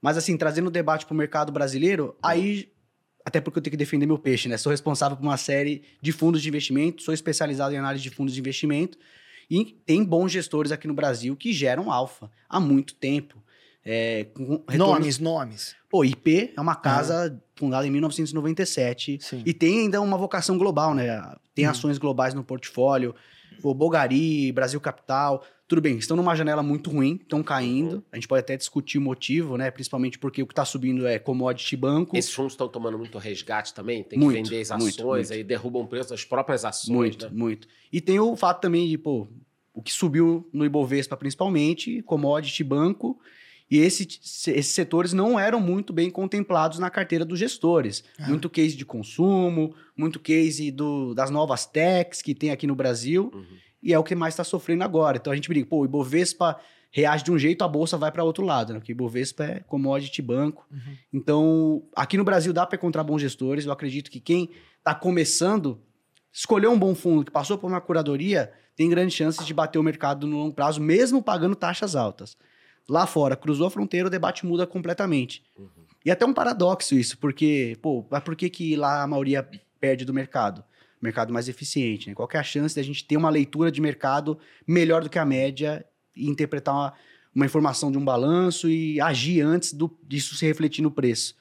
Mas 0.01 0.17
assim, 0.17 0.35
trazendo 0.38 0.67
o 0.67 0.71
debate 0.71 1.05
para 1.05 1.13
o 1.13 1.17
mercado 1.17 1.51
brasileiro, 1.51 2.15
aí 2.21 2.69
até 3.25 3.42
porque 3.42 3.57
eu 3.57 3.63
tenho 3.63 3.72
que 3.72 3.77
defender 3.77 4.06
meu 4.06 4.19
peixe, 4.19 4.48
né? 4.48 4.56
Sou 4.56 4.69
responsável 4.69 5.18
por 5.18 5.24
uma 5.24 5.36
série 5.38 5.81
de 6.01 6.12
fundos 6.12 6.42
de 6.42 6.48
investimento, 6.48 7.01
sou 7.01 7.13
especializado 7.13 7.74
em 7.74 7.77
análise 7.77 8.04
de 8.04 8.10
fundos 8.12 8.33
de 8.36 8.39
investimento 8.39 8.98
e 9.50 9.66
tem 9.86 10.04
bons 10.04 10.31
gestores 10.31 10.72
aqui 10.72 10.88
no 10.88 10.94
Brasil 10.94 11.36
que 11.36 11.51
geram 11.51 11.92
alfa 11.92 12.30
há 12.48 12.60
muito 12.60 12.94
tempo. 12.95 13.44
É, 13.88 14.27
Nomes, 14.75 15.19
nomes. 15.19 15.75
Pô, 15.89 16.04
IP 16.04 16.54
é 16.57 16.62
uma 16.62 16.75
casa 16.75 17.39
fundada 17.56 17.86
em 17.88 17.92
1997 17.92 19.19
Sim. 19.22 19.44
e 19.45 19.54
tem 19.54 19.81
ainda 19.81 20.01
uma 20.01 20.18
vocação 20.18 20.57
global, 20.57 20.94
né? 20.95 21.33
Tem 21.54 21.68
Hum. 21.68 21.69
ações 21.72 21.98
globais 21.98 22.33
no 22.33 22.44
portfólio, 22.44 23.13
o 23.63 23.74
Bogari, 23.74 24.51
Brasil 24.51 24.80
Capital. 24.81 25.44
Tudo 25.67 25.81
bem, 25.81 25.97
estão 25.97 26.15
numa 26.15 26.35
janela 26.35 26.62
muito 26.62 26.91
ruim, 26.91 27.19
estão 27.21 27.41
caindo. 27.41 28.03
A 28.12 28.17
gente 28.17 28.27
pode 28.27 28.41
até 28.41 28.56
discutir 28.56 29.00
o 29.00 29.01
motivo, 29.01 29.57
né? 29.57 29.71
Principalmente 29.71 30.19
porque 30.19 30.44
o 30.44 30.45
que 30.45 30.51
está 30.53 30.63
subindo 30.63 31.07
é 31.07 31.17
commodity 31.17 31.75
banco. 31.75 32.15
Esses 32.15 32.31
fundos 32.31 32.53
estão 32.53 32.67
tomando 32.67 33.00
muito 33.00 33.17
resgate 33.17 33.73
também, 33.73 34.03
tem 34.03 34.19
que 34.19 34.23
Muito, 34.23 34.35
vender 34.50 34.62
as 34.62 34.69
muito, 34.69 35.01
ações, 35.01 35.29
muito. 35.29 35.33
aí 35.33 35.44
derrubam 35.44 35.81
o 35.81 35.88
preço 35.88 36.09
das 36.12 36.23
próprias 36.23 36.63
ações. 36.63 36.95
Muito, 36.95 37.25
né? 37.25 37.31
muito. 37.33 37.67
E 37.91 38.00
tem 38.00 38.19
o 38.19 38.36
fato 38.36 38.62
também 38.62 38.88
de, 38.88 38.95
pô, 38.95 39.27
o 39.74 39.81
que 39.81 39.91
subiu 39.91 40.48
no 40.53 40.63
Ibovespa 40.63 41.17
principalmente, 41.17 42.01
commodity, 42.03 42.63
banco, 42.63 43.19
e 43.69 43.79
esse, 43.79 44.03
esses 44.03 44.67
setores 44.67 45.13
não 45.13 45.39
eram 45.39 45.60
muito 45.60 45.91
bem 45.91 46.12
contemplados 46.12 46.77
na 46.77 46.91
carteira 46.91 47.25
dos 47.25 47.39
gestores. 47.39 48.03
Ah. 48.19 48.29
Muito 48.29 48.48
case 48.51 48.75
de 48.77 48.86
consumo, 48.86 49.74
muito 49.98 50.19
case 50.19 50.69
do, 50.69 51.15
das 51.15 51.31
novas 51.31 51.65
techs 51.65 52.22
que 52.22 52.36
tem 52.36 52.51
aqui 52.51 52.67
no 52.67 52.75
Brasil, 52.75 53.31
Uhum. 53.34 53.65
E 53.86 53.94
é 53.94 54.00
o 54.00 54.04
que 54.04 54.15
mais 54.15 54.34
está 54.34 54.44
sofrendo 54.44 54.84
agora. 54.84 55.18
Então 55.18 55.32
a 55.32 55.36
gente 55.36 55.48
briga, 55.48 55.68
pô, 55.68 55.82
o 55.82 55.86
Ibovespa 55.86 56.60
reage 56.92 57.24
de 57.24 57.32
um 57.32 57.38
jeito, 57.38 57.63
a 57.63 57.68
bolsa 57.68 57.98
vai 57.98 58.12
para 58.12 58.24
outro 58.24 58.44
lado, 58.44 58.74
né? 58.74 58.80
Porque 58.80 58.94
Ibovespa 58.94 59.44
é 59.44 59.60
commodity 59.60 60.22
banco. 60.22 60.65
Uhum. 60.72 60.96
Então, 61.13 61.84
aqui 61.96 62.18
no 62.18 62.24
Brasil 62.24 62.51
dá 62.51 62.65
para 62.65 62.77
encontrar 62.77 63.04
bons 63.04 63.20
gestores. 63.20 63.65
Eu 63.65 63.72
acredito 63.72 64.10
que 64.10 64.20
quem 64.20 64.50
está 64.77 64.96
começando, 64.96 65.80
escolheu 66.32 66.72
um 66.72 66.80
bom 66.80 66.96
fundo 66.96 67.24
que 67.24 67.32
passou 67.32 67.58
por 67.58 67.68
uma 67.68 67.82
curadoria, 67.82 68.51
tem 68.75 68.89
grandes 68.89 69.13
chances 69.13 69.46
de 69.46 69.54
bater 69.54 69.77
o 69.77 69.84
mercado 69.84 70.25
no 70.25 70.38
longo 70.38 70.56
prazo, 70.56 70.82
mesmo 70.82 71.22
pagando 71.22 71.56
taxas 71.56 71.96
altas. 71.96 72.38
Lá 72.89 73.06
fora, 73.06 73.36
cruzou 73.36 73.68
a 73.68 73.72
fronteira, 73.72 74.08
o 74.08 74.12
debate 74.12 74.46
muda 74.46 74.65
completamente. 74.65 75.44
E 76.04 76.10
até 76.10 76.25
um 76.25 76.34
paradoxo 76.34 76.96
isso, 76.96 77.18
porque, 77.18 77.77
pô, 77.82 78.06
mas 78.10 78.24
por 78.24 78.36
que, 78.36 78.50
que 78.50 78.75
lá 78.75 79.04
a 79.04 79.08
maioria 79.08 79.48
perde 79.80 80.06
do 80.06 80.13
mercado? 80.13 80.63
Mercado 81.05 81.33
mais 81.33 81.47
eficiente, 81.47 82.09
né? 82.09 82.15
Qual 82.15 82.27
é 82.33 82.38
a 82.38 82.43
chance 82.43 82.75
da 82.75 82.83
gente 82.83 83.05
ter 83.05 83.17
uma 83.17 83.29
leitura 83.29 83.71
de 83.71 83.79
mercado 83.79 84.38
melhor 84.67 85.03
do 85.03 85.09
que 85.09 85.19
a 85.19 85.25
média 85.25 85.85
e 86.15 86.29
interpretar 86.29 86.74
uma, 86.74 86.93
uma 87.33 87.45
informação 87.45 87.91
de 87.91 87.97
um 87.97 88.03
balanço 88.03 88.69
e 88.69 89.00
agir 89.00 89.41
antes 89.41 89.74
do, 89.74 89.97
disso 90.03 90.35
se 90.35 90.45
refletir 90.45 90.81
no 90.81 90.91
preço? 90.91 91.35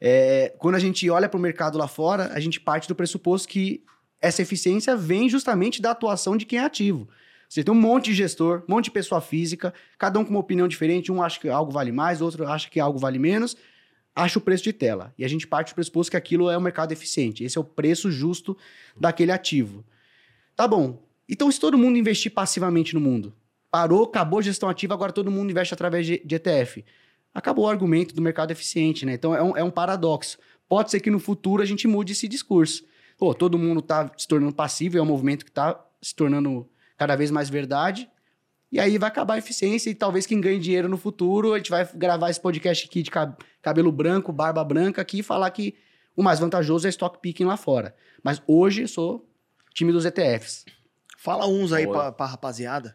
É, 0.00 0.54
quando 0.58 0.74
a 0.74 0.78
gente 0.78 1.08
olha 1.08 1.28
para 1.28 1.38
o 1.38 1.40
mercado 1.40 1.78
lá 1.78 1.88
fora, 1.88 2.30
a 2.32 2.40
gente 2.40 2.60
parte 2.60 2.88
do 2.88 2.94
pressuposto 2.94 3.48
que 3.48 3.82
essa 4.20 4.42
eficiência 4.42 4.96
vem 4.96 5.28
justamente 5.28 5.80
da 5.80 5.90
atuação 5.90 6.36
de 6.36 6.44
quem 6.44 6.58
é 6.58 6.64
ativo. 6.64 7.08
Você 7.48 7.62
tem 7.62 7.72
um 7.72 7.80
monte 7.80 8.06
de 8.06 8.14
gestor, 8.14 8.64
um 8.68 8.74
monte 8.74 8.86
de 8.86 8.90
pessoa 8.90 9.20
física, 9.20 9.72
cada 9.98 10.18
um 10.18 10.24
com 10.24 10.30
uma 10.30 10.40
opinião 10.40 10.66
diferente, 10.66 11.12
um 11.12 11.22
acha 11.22 11.38
que 11.38 11.48
algo 11.48 11.70
vale 11.70 11.92
mais, 11.92 12.20
outro 12.20 12.46
acha 12.46 12.68
que 12.68 12.80
algo 12.80 12.98
vale 12.98 13.18
menos, 13.18 13.56
acha 14.16 14.38
o 14.38 14.42
preço 14.42 14.64
de 14.64 14.72
tela. 14.72 15.12
E 15.18 15.24
a 15.24 15.28
gente 15.28 15.46
parte 15.46 15.72
do 15.72 15.74
pressuposto 15.74 16.10
que 16.10 16.16
aquilo 16.16 16.48
é 16.48 16.56
um 16.56 16.62
mercado 16.62 16.90
eficiente. 16.90 17.44
Esse 17.44 17.58
é 17.58 17.60
o 17.60 17.64
preço 17.64 18.10
justo 18.10 18.56
daquele 18.98 19.30
ativo. 19.30 19.84
Tá 20.56 20.66
bom. 20.66 21.06
Então, 21.28 21.52
se 21.52 21.60
todo 21.60 21.76
mundo 21.76 21.98
investir 21.98 22.32
passivamente 22.32 22.94
no 22.94 23.00
mundo, 23.00 23.34
parou, 23.70 24.04
acabou 24.04 24.38
a 24.38 24.42
gestão 24.42 24.68
ativa, 24.70 24.94
agora 24.94 25.12
todo 25.12 25.30
mundo 25.30 25.50
investe 25.50 25.74
através 25.74 26.06
de, 26.06 26.22
ETF. 26.24 26.82
Acabou 27.34 27.66
o 27.66 27.68
argumento 27.68 28.14
do 28.14 28.22
mercado 28.22 28.52
eficiente, 28.52 29.04
né? 29.04 29.12
Então, 29.12 29.34
é 29.34 29.42
um, 29.42 29.56
é 29.58 29.62
um 29.62 29.70
paradoxo. 29.70 30.38
Pode 30.66 30.90
ser 30.90 31.00
que 31.00 31.10
no 31.10 31.18
futuro 31.18 31.62
a 31.62 31.66
gente 31.66 31.86
mude 31.86 32.12
esse 32.12 32.26
discurso. 32.26 32.84
Pô, 33.18 33.34
todo 33.34 33.58
mundo 33.58 33.80
está 33.80 34.10
se 34.16 34.26
tornando 34.26 34.54
passivo, 34.54 34.96
é 34.96 35.02
um 35.02 35.06
movimento 35.06 35.44
que 35.44 35.50
está 35.50 35.78
se 36.00 36.14
tornando 36.14 36.66
cada 36.96 37.16
vez 37.16 37.30
mais 37.30 37.50
verdade. 37.50 38.08
E 38.76 38.80
aí 38.80 38.98
vai 38.98 39.08
acabar 39.08 39.34
a 39.34 39.38
eficiência 39.38 39.88
e 39.88 39.94
talvez 39.94 40.26
quem 40.26 40.38
ganhe 40.40 40.58
dinheiro 40.58 40.86
no 40.88 40.98
futuro, 40.98 41.54
a 41.54 41.56
gente 41.56 41.70
vai 41.70 41.88
gravar 41.94 42.28
esse 42.28 42.38
podcast 42.40 42.86
aqui 42.86 43.02
de 43.02 43.10
cab- 43.10 43.34
cabelo 43.62 43.90
branco, 43.90 44.30
barba 44.32 44.62
branca 44.62 45.00
aqui 45.00 45.20
e 45.20 45.22
falar 45.22 45.50
que 45.50 45.74
o 46.14 46.22
mais 46.22 46.38
vantajoso 46.40 46.86
é 46.86 46.90
stock 46.90 47.18
picking 47.20 47.44
lá 47.44 47.56
fora. 47.56 47.94
Mas 48.22 48.42
hoje 48.46 48.82
eu 48.82 48.88
sou 48.88 49.26
time 49.72 49.92
dos 49.92 50.04
ETFs. 50.04 50.66
Fala 51.16 51.46
uns 51.46 51.72
aí 51.72 51.86
Boa. 51.86 51.98
pra, 51.98 52.12
pra 52.12 52.26
rapaziada. 52.26 52.94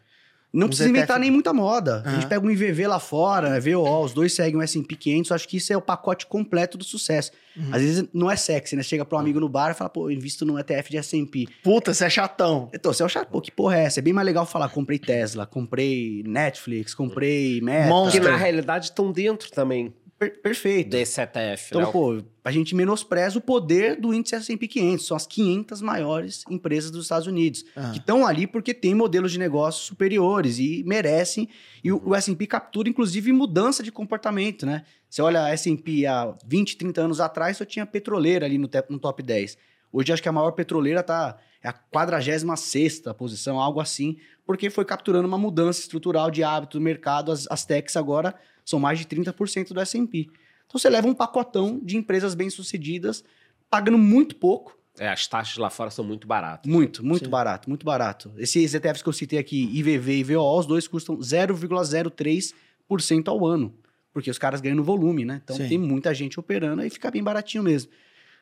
Não 0.52 0.68
precisa 0.68 0.88
inventar 0.88 1.18
nem 1.18 1.30
muita 1.30 1.52
moda. 1.52 2.02
A 2.04 2.14
gente 2.14 2.26
pega 2.26 2.44
um 2.44 2.50
IVV 2.50 2.86
lá 2.86 3.00
fora, 3.00 3.58
VO, 3.58 4.04
os 4.04 4.12
dois 4.12 4.34
seguem 4.34 4.56
o 4.56 4.62
S&P 4.62 4.94
500, 4.94 5.30
eu 5.30 5.34
acho 5.34 5.48
que 5.48 5.56
isso 5.56 5.72
é 5.72 5.76
o 5.76 5.80
pacote 5.80 6.26
completo 6.26 6.76
do 6.76 6.84
sucesso. 6.84 7.32
Uhum. 7.56 7.68
Às 7.72 7.82
vezes 7.82 8.04
não 8.12 8.30
é 8.30 8.36
sexy, 8.36 8.76
né? 8.76 8.82
Chega 8.82 9.04
para 9.04 9.16
um 9.16 9.20
amigo 9.20 9.40
no 9.40 9.48
bar 9.48 9.70
e 9.70 9.74
fala, 9.74 9.88
pô, 9.88 10.10
eu 10.10 10.14
invisto 10.14 10.44
num 10.44 10.58
ETF 10.58 10.90
de 10.90 10.98
S&P. 10.98 11.46
Puta, 11.62 11.94
você 11.94 12.04
é 12.04 12.10
chatão. 12.10 12.70
Então, 12.74 12.92
você 12.92 13.02
acha, 13.02 13.24
pô, 13.24 13.40
que 13.40 13.50
porra 13.50 13.78
é 13.78 13.84
essa? 13.84 14.00
É 14.00 14.02
bem 14.02 14.12
mais 14.12 14.26
legal 14.26 14.44
falar, 14.44 14.68
comprei 14.68 14.98
Tesla, 14.98 15.46
comprei 15.46 16.22
Netflix, 16.26 16.94
comprei 16.94 17.60
Meta. 17.62 17.84
Que 17.84 17.90
Monster. 17.90 18.22
na 18.22 18.36
realidade 18.36 18.86
estão 18.86 19.10
dentro 19.10 19.50
também 19.50 19.92
Per- 20.22 20.40
perfeito. 20.40 20.96
ETF. 20.96 21.66
Então, 21.70 21.80
né? 21.80 21.88
pô, 21.90 22.22
a 22.44 22.52
gente 22.52 22.76
menospreza 22.76 23.38
o 23.38 23.40
poder 23.40 24.00
do 24.00 24.14
índice 24.14 24.36
S&P 24.36 24.68
500. 24.68 25.04
São 25.04 25.16
as 25.16 25.26
500 25.26 25.82
maiores 25.82 26.44
empresas 26.48 26.92
dos 26.92 27.06
Estados 27.06 27.26
Unidos. 27.26 27.64
Ah. 27.74 27.90
Que 27.90 27.98
estão 27.98 28.24
ali 28.24 28.46
porque 28.46 28.72
têm 28.72 28.94
modelos 28.94 29.32
de 29.32 29.38
negócio 29.38 29.82
superiores 29.82 30.60
e 30.60 30.84
merecem. 30.86 31.48
E 31.82 31.90
o, 31.90 32.00
o 32.04 32.14
S&P 32.14 32.46
captura, 32.46 32.88
inclusive, 32.88 33.32
mudança 33.32 33.82
de 33.82 33.90
comportamento, 33.90 34.64
né? 34.64 34.84
Você 35.10 35.20
olha 35.20 35.42
a 35.42 35.50
S&P 35.50 36.06
há 36.06 36.32
20, 36.46 36.76
30 36.76 37.00
anos 37.00 37.20
atrás, 37.20 37.56
só 37.56 37.64
tinha 37.64 37.84
petroleira 37.84 38.46
ali 38.46 38.58
no, 38.58 38.70
no 38.90 38.98
top 39.00 39.24
10. 39.24 39.58
Hoje, 39.92 40.12
acho 40.12 40.22
que 40.22 40.28
a 40.28 40.32
maior 40.32 40.52
petroleira 40.52 41.02
tá... 41.02 41.36
É 41.64 41.68
a 41.68 41.72
46ª 41.72 43.14
posição, 43.14 43.60
algo 43.60 43.78
assim, 43.78 44.16
porque 44.44 44.68
foi 44.68 44.84
capturando 44.84 45.28
uma 45.28 45.38
mudança 45.38 45.80
estrutural 45.80 46.28
de 46.28 46.42
hábito 46.42 46.76
do 46.76 46.82
mercado. 46.82 47.30
As, 47.30 47.46
as 47.48 47.64
techs 47.64 47.96
agora 47.96 48.34
são 48.64 48.78
mais 48.78 48.98
de 48.98 49.04
30% 49.06 49.72
do 49.72 49.80
S&P. 49.80 50.28
Então 50.66 50.78
você 50.78 50.88
leva 50.88 51.06
um 51.06 51.14
pacotão 51.14 51.80
de 51.82 51.96
empresas 51.96 52.34
bem-sucedidas, 52.34 53.24
pagando 53.70 53.98
muito 53.98 54.36
pouco, 54.36 54.78
É, 54.98 55.08
as 55.08 55.26
taxas 55.26 55.56
lá 55.56 55.70
fora 55.70 55.90
são 55.90 56.04
muito 56.04 56.26
baratas. 56.26 56.70
muito, 56.70 57.04
muito 57.04 57.24
Sim. 57.24 57.30
barato, 57.30 57.68
muito 57.68 57.84
barato. 57.84 58.30
Esses 58.36 58.74
ETFs 58.74 59.02
que 59.02 59.08
eu 59.08 59.12
citei 59.12 59.38
aqui, 59.38 59.64
IVV 59.72 60.18
e 60.18 60.24
VO, 60.24 60.58
os 60.58 60.66
dois 60.66 60.86
custam 60.86 61.16
0,03% 61.18 63.28
ao 63.28 63.46
ano, 63.46 63.74
porque 64.12 64.30
os 64.30 64.38
caras 64.38 64.60
ganham 64.60 64.76
no 64.76 64.84
volume, 64.84 65.24
né? 65.24 65.40
Então 65.42 65.56
Sim. 65.56 65.68
tem 65.68 65.78
muita 65.78 66.14
gente 66.14 66.38
operando 66.38 66.84
e 66.84 66.90
fica 66.90 67.10
bem 67.10 67.22
baratinho 67.22 67.64
mesmo. 67.64 67.90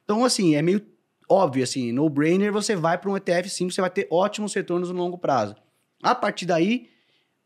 Então, 0.05 0.25
assim, 0.25 0.57
é 0.57 0.62
meio 0.62 0.85
óbvio, 1.29 1.62
assim, 1.62 1.93
no-brainer, 1.93 2.53
você 2.53 2.75
vai 2.75 2.99
para 2.99 3.09
um 3.11 3.17
ETF 3.17 3.49
sim, 3.49 3.71
você 3.71 3.81
vai 3.81 3.91
ter 3.91 4.09
ótimos 4.11 4.53
retornos 4.53 4.91
no 4.91 4.97
longo 4.99 5.17
prazo. 5.17 5.55
A 6.03 6.12
partir 6.15 6.45
daí, 6.47 6.89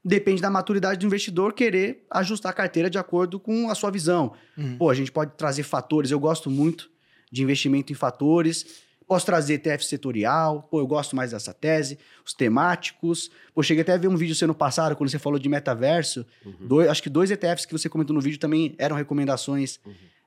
depende 0.05 0.43
da 0.43 0.51
maturidade 0.51 0.99
do 1.01 1.07
investidor 1.07 1.53
querer 1.55 2.05
ajustar 2.11 2.51
a 2.51 2.55
carteira 2.55 2.91
de 2.91 2.99
acordo 2.99 3.41
com 3.41 3.71
a 3.71 3.75
sua 3.75 3.91
visão. 3.91 4.33
Uhum. 4.57 4.77
Pô, 4.77 4.91
a 4.91 4.95
gente 4.95 5.11
pode 5.11 5.33
trazer 5.37 5.63
fatores, 5.63 6.11
eu 6.11 6.21
gosto 6.21 6.51
muito 6.51 6.91
de 7.33 7.43
investimento 7.43 7.91
em 7.93 7.95
fatores. 7.97 8.83
Posso 9.07 9.27
trazer 9.27 9.55
ETF 9.55 9.85
setorial, 9.85 10.63
pô, 10.71 10.81
eu 10.81 10.87
gosto 10.87 11.15
mais 11.15 11.33
dessa 11.33 11.53
tese, 11.53 11.99
os 12.25 12.33
temáticos. 12.33 13.31
Pô, 13.55 13.63
cheguei 13.63 13.83
até 13.83 13.93
a 13.93 13.97
ver 13.99 14.09
um 14.09 14.17
vídeo 14.17 14.35
seu 14.35 14.49
no 14.49 14.55
passado, 14.55 14.97
quando 14.97 15.11
você 15.11 15.19
falou 15.19 15.39
de 15.39 15.49
metaverso. 15.49 16.25
Dois- 16.61 16.89
acho 16.89 17.03
que 17.03 17.11
dois 17.11 17.31
ETFs 17.31 17.67
que 17.67 17.73
você 17.73 17.89
comentou 17.89 18.15
no 18.15 18.21
vídeo 18.21 18.39
também 18.39 18.75
eram 18.79 18.97
recomendações 18.97 19.79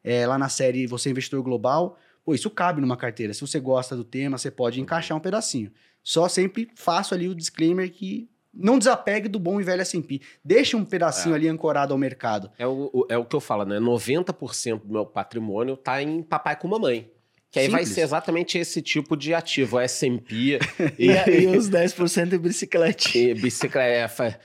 é, 0.03 0.25
lá 0.27 0.37
na 0.37 0.47
série 0.49 0.85
Você 0.87 1.09
é 1.09 1.11
Investidor 1.11 1.41
Global. 1.43 1.97
Pô, 2.23 2.33
isso 2.35 2.49
cabe 2.51 2.79
numa 2.81 2.95
carteira. 2.97 3.33
Se 3.33 3.41
você 3.41 3.59
gosta 3.59 3.95
do 3.95 4.03
tema, 4.03 4.37
você 4.37 4.51
pode 4.51 4.79
encaixar 4.79 5.17
um 5.17 5.21
pedacinho. 5.21 5.71
Só 6.03 6.27
sempre 6.29 6.69
faço 6.75 7.13
ali 7.15 7.27
o 7.27 7.33
disclaimer 7.35 7.91
que 7.91 8.29
não 8.59 8.79
desapegue 8.79 9.27
do 9.27 9.37
bom 9.39 9.61
e 9.61 9.63
velho 9.63 9.81
S&P. 9.81 10.19
Deixa 10.43 10.75
um 10.75 10.83
pedacinho 10.83 11.35
ali 11.35 11.47
ancorado 11.47 11.93
ao 11.93 11.97
mercado. 11.99 12.49
É 12.57 12.65
o, 12.65 12.89
o- 12.93 13.05
é 13.09 13.17
o 13.17 13.23
que 13.25 13.35
eu 13.35 13.39
falo, 13.39 13.63
né? 13.65 13.77
90% 13.79 14.81
do 14.83 14.91
meu 14.93 15.05
patrimônio 15.05 15.77
tá 15.77 16.01
em 16.01 16.21
papai 16.23 16.55
com 16.55 16.67
mamãe. 16.67 17.09
Que 17.49 17.59
aí 17.59 17.67
vai 17.69 17.81
Simples. 17.81 17.95
ser 17.95 18.01
exatamente 18.01 18.57
esse 18.57 18.81
tipo 18.81 19.15
de 19.15 19.33
ativo, 19.33 19.77
o 19.77 19.79
S&P 19.79 20.59
E, 20.99 21.07
e 21.43 21.47
os 21.47 21.69
10% 21.69 22.29
de 22.29 22.37
bicicleta. 22.37 23.17
e 23.17 23.33
bicicleta. 23.33 24.37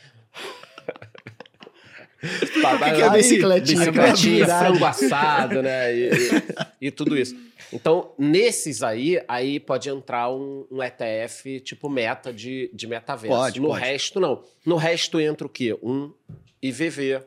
O 2.22 2.78
que, 2.78 2.92
que 2.94 3.02
é 3.02 3.10
bicicletinha? 3.10 3.78
Bicicletinha, 3.90 4.46
frango 4.46 4.84
assado, 4.84 5.60
né? 5.62 5.92
E, 5.92 6.10
e- 6.10 6.86
e 6.86 6.90
tudo 6.92 7.18
isso. 7.18 7.34
Então, 7.72 8.12
nesses 8.18 8.82
aí, 8.82 9.22
aí 9.26 9.58
pode 9.58 9.88
entrar 9.88 10.30
um, 10.30 10.66
um 10.70 10.82
ETF 10.82 11.60
tipo 11.60 11.88
meta 11.88 12.32
de, 12.32 12.70
de 12.74 12.86
metaverso. 12.86 13.36
Pode, 13.36 13.60
no 13.60 13.68
pode. 13.68 13.80
resto, 13.84 14.20
não. 14.20 14.42
No 14.64 14.76
resto 14.76 15.20
entra 15.20 15.46
o 15.46 15.50
quê? 15.50 15.76
Um 15.82 16.12
IVV, 16.62 17.22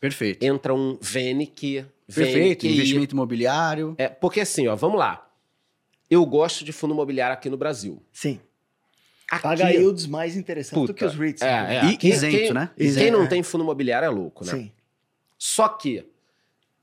Perfeito. 0.00 0.42
entra 0.42 0.74
um 0.74 0.98
VNQ. 1.00 1.84
Perfeito. 2.06 2.62
VNQI. 2.62 2.74
Investimento 2.74 3.14
imobiliário. 3.14 3.94
É, 3.98 4.08
porque 4.08 4.40
assim, 4.40 4.66
ó, 4.66 4.74
vamos 4.74 4.98
lá. 4.98 5.28
Eu 6.10 6.24
gosto 6.26 6.64
de 6.64 6.72
fundo 6.72 6.92
imobiliário 6.94 7.34
aqui 7.34 7.48
no 7.48 7.56
Brasil. 7.56 8.02
Sim. 8.12 8.40
Aqui, 9.30 9.42
Paga 9.44 9.70
yields 9.70 10.06
mais 10.06 10.36
interessantes 10.36 10.86
do 10.88 10.92
que 10.92 11.04
os 11.04 11.14
REITs. 11.14 11.40
É, 11.42 11.76
é. 11.76 11.84
E 11.86 11.96
Quem- 11.96 12.10
isento, 12.10 12.36
quem- 12.36 12.52
né? 12.52 12.70
Quem 12.76 12.86
Isento, 12.86 13.12
não 13.16 13.24
é. 13.24 13.28
tem 13.28 13.42
fundo 13.42 13.64
imobiliário 13.64 14.04
é 14.04 14.10
louco, 14.10 14.44
né? 14.44 14.52
Sim. 14.52 14.72
Só 15.38 15.68
que 15.68 16.04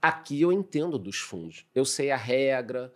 aqui 0.01 0.41
eu 0.41 0.51
entendo 0.51 0.97
dos 0.97 1.17
fundos. 1.17 1.65
Eu 1.73 1.85
sei 1.85 2.11
a 2.11 2.17
regra. 2.17 2.91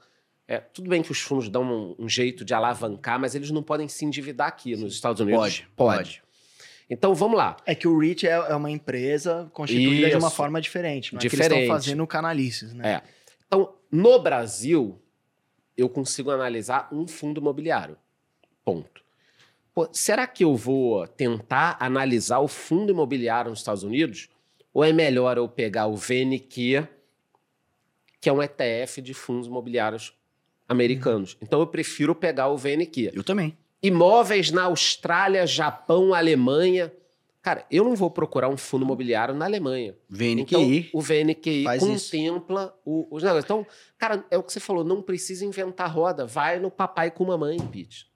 É, 0.48 0.58
tudo 0.60 0.90
bem 0.90 1.02
que 1.02 1.12
os 1.12 1.20
fundos 1.20 1.50
dão 1.50 1.64
um, 1.64 1.96
um 2.06 2.10
jeito 2.10 2.44
de 2.44 2.54
alavancar, 2.54 3.20
mas 3.20 3.34
eles 3.34 3.50
não 3.52 3.64
podem 3.64 3.88
se 3.88 4.04
endividar 4.06 4.48
aqui 4.48 4.76
nos 4.76 4.94
Estados 4.94 5.22
Unidos. 5.22 5.62
Pode, 5.76 5.98
pode. 5.98 6.24
Então 6.90 7.16
vamos 7.16 7.38
lá. 7.38 7.58
É 7.66 7.74
que 7.74 7.88
o 7.88 7.98
REIT 7.98 8.28
é, 8.28 8.32
é 8.32 8.56
uma 8.56 8.70
empresa 8.70 9.50
constituída 9.54 10.10
de 10.10 10.16
uma 10.18 10.28
Isso. 10.28 10.36
forma 10.36 10.62
diferente. 10.62 11.14
Não 11.14 11.18
é 11.18 11.22
que 11.22 11.28
eles 11.28 11.40
Diferente. 11.40 11.62
estão 11.62 11.76
fazendo 11.76 12.06
canalices, 12.06 12.74
né? 12.74 12.96
É. 12.96 13.02
Então, 13.48 13.74
no 13.92 14.20
Brasil, 14.20 15.02
eu 15.78 15.90
consigo 15.90 16.32
analisar 16.32 16.90
um 16.92 17.08
fundo 17.08 17.40
imobiliário. 17.40 17.98
Ponto. 18.64 19.04
Pô, 19.74 19.90
será 19.92 20.28
que 20.28 20.44
eu 20.44 20.56
vou 20.56 21.08
tentar 21.08 21.78
analisar 21.80 22.40
o 22.40 22.48
fundo 22.48 22.92
imobiliário 22.92 23.50
nos 23.50 23.60
Estados 23.60 23.84
Unidos? 23.84 24.30
Ou 24.74 24.84
é 24.84 24.92
melhor 24.92 25.38
eu 25.38 25.48
pegar 25.48 25.88
o 25.88 25.96
VNQ, 25.96 26.88
que 28.20 28.30
é 28.30 28.34
um 28.34 28.42
ETF 28.42 29.02
de 29.02 29.14
fundos 29.14 29.48
imobiliários 29.48 30.14
americanos? 30.68 31.38
Então, 31.42 31.60
eu 31.60 31.68
prefiro 31.68 32.16
pegar 32.16 32.48
o 32.50 32.58
VNQ. 32.58 33.12
Eu 33.14 33.24
também. 33.24 33.58
Imóveis 33.82 34.50
na 34.50 34.64
Austrália, 34.64 35.46
Japão, 35.46 36.14
Alemanha. 36.14 36.92
Cara, 37.42 37.66
eu 37.70 37.84
não 37.84 37.94
vou 37.96 38.10
procurar 38.10 38.48
um 38.48 38.56
fundo 38.56 38.86
imobiliário 38.86 39.36
na 39.36 39.44
Alemanha. 39.46 39.94
VNQI. 40.10 40.40
Então, 40.42 40.90
o 40.94 41.02
VNQI 41.02 41.66
isso. 41.76 41.86
contempla 41.86 42.74
o- 42.86 43.06
os 43.12 43.22
negócios. 43.22 43.44
Então, 43.44 43.68
cara, 43.98 44.26
é 44.32 44.38
o 44.38 44.44
que 44.44 44.54
você 44.54 44.62
falou, 44.62 44.84
não 44.86 45.02
precisa 45.02 45.46
inventar 45.46 45.92
roda. 45.94 46.26
Vai 46.26 46.58
no 46.60 46.72
papai 46.72 47.12
com 47.12 47.26
mamãe, 47.26 47.58
Pete. 47.60 48.08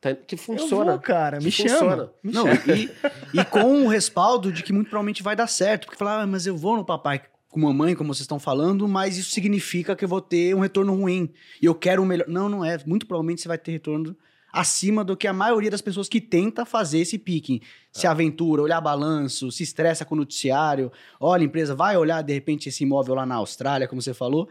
Tá- 0.00 0.14
Que 0.14 0.34
Eu 0.34 0.38
funciona. 0.38 0.92
vou, 0.92 1.00
cara. 1.00 1.38
Me 1.38 1.44
Que 1.44 1.50
chama. 1.50 1.68
funciona. 1.70 2.10
Me 2.22 2.32
Não, 2.32 2.44
chama. 2.46 2.76
e, 2.76 2.90
e 3.40 3.44
com 3.44 3.84
o 3.84 3.88
respaldo 3.88 4.50
de 4.52 4.62
que 4.62 4.72
muito 4.72 4.88
provavelmente 4.88 5.22
vai 5.22 5.36
dar 5.36 5.46
certo. 5.46 5.84
Porque 5.86 5.98
falar, 5.98 6.22
ah, 6.22 6.26
mas 6.26 6.46
eu 6.46 6.56
vou 6.56 6.76
no 6.76 6.84
papai 6.84 7.20
com 7.48 7.60
mamãe, 7.60 7.94
como 7.94 8.14
vocês 8.14 8.22
estão 8.22 8.38
falando, 8.38 8.86
mas 8.88 9.18
isso 9.18 9.30
significa 9.32 9.94
que 9.96 10.04
eu 10.04 10.08
vou 10.08 10.20
ter 10.20 10.54
um 10.54 10.60
retorno 10.60 10.94
ruim. 10.94 11.30
E 11.60 11.66
eu 11.66 11.74
quero 11.74 12.00
um 12.02 12.06
melhor. 12.06 12.26
Não, 12.28 12.48
não 12.48 12.64
é. 12.64 12.78
Muito 12.86 13.06
provavelmente 13.06 13.42
você 13.42 13.48
vai 13.48 13.58
ter 13.58 13.72
retorno 13.72 14.16
acima 14.52 15.04
do 15.04 15.16
que 15.16 15.28
a 15.28 15.32
maioria 15.32 15.70
das 15.70 15.80
pessoas 15.80 16.08
que 16.08 16.20
tenta 16.20 16.64
fazer 16.64 16.98
esse 17.00 17.18
picking. 17.18 17.60
Se 17.92 18.06
aventura, 18.06 18.62
olhar 18.62 18.80
balanço, 18.80 19.50
se 19.52 19.62
estressa 19.62 20.04
com 20.04 20.14
o 20.14 20.18
noticiário. 20.18 20.90
Olha, 21.20 21.42
a 21.42 21.44
empresa 21.44 21.74
vai 21.74 21.96
olhar, 21.96 22.22
de 22.22 22.32
repente, 22.32 22.68
esse 22.68 22.82
imóvel 22.84 23.14
lá 23.16 23.26
na 23.26 23.34
Austrália, 23.36 23.86
como 23.86 24.00
você 24.00 24.14
falou. 24.14 24.48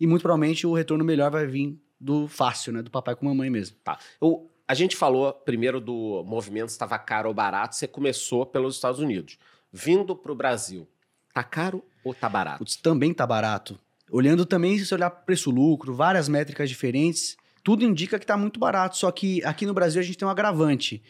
E 0.00 0.06
muito 0.06 0.22
provavelmente 0.22 0.66
o 0.66 0.74
retorno 0.74 1.04
melhor 1.04 1.30
vai 1.30 1.46
vir 1.46 1.78
do 2.00 2.28
fácil, 2.28 2.72
né? 2.72 2.82
Do 2.82 2.90
papai 2.90 3.14
com 3.16 3.26
mamãe 3.26 3.48
mesmo. 3.50 3.76
Tá. 3.84 3.98
Eu- 4.20 4.50
a 4.68 4.74
gente 4.74 4.94
falou 4.94 5.32
primeiro 5.32 5.80
do 5.80 6.22
movimento 6.26 6.68
se 6.68 6.74
estava 6.74 6.98
caro 6.98 7.28
ou 7.28 7.34
barato. 7.34 7.74
Você 7.74 7.88
começou 7.88 8.44
pelos 8.44 8.74
Estados 8.74 9.00
Unidos. 9.00 9.38
Vindo 9.72 10.14
para 10.14 10.30
o 10.30 10.34
Brasil, 10.34 10.86
tá 11.32 11.42
caro 11.42 11.82
ou 12.04 12.12
tá 12.14 12.28
barato? 12.28 12.58
Putz, 12.58 12.76
também 12.76 13.14
tá 13.14 13.26
barato. 13.26 13.80
Olhando 14.10 14.44
também, 14.44 14.78
se 14.78 14.84
você 14.84 14.94
olhar 14.94 15.10
preço-lucro, 15.10 15.94
várias 15.94 16.28
métricas 16.28 16.68
diferentes, 16.68 17.36
tudo 17.64 17.82
indica 17.82 18.18
que 18.18 18.26
tá 18.26 18.36
muito 18.36 18.60
barato. 18.60 18.98
Só 18.98 19.10
que 19.10 19.42
aqui 19.42 19.64
no 19.64 19.72
Brasil 19.72 20.00
a 20.00 20.04
gente 20.04 20.18
tem 20.18 20.28
um 20.28 20.30
agravante. 20.30 21.02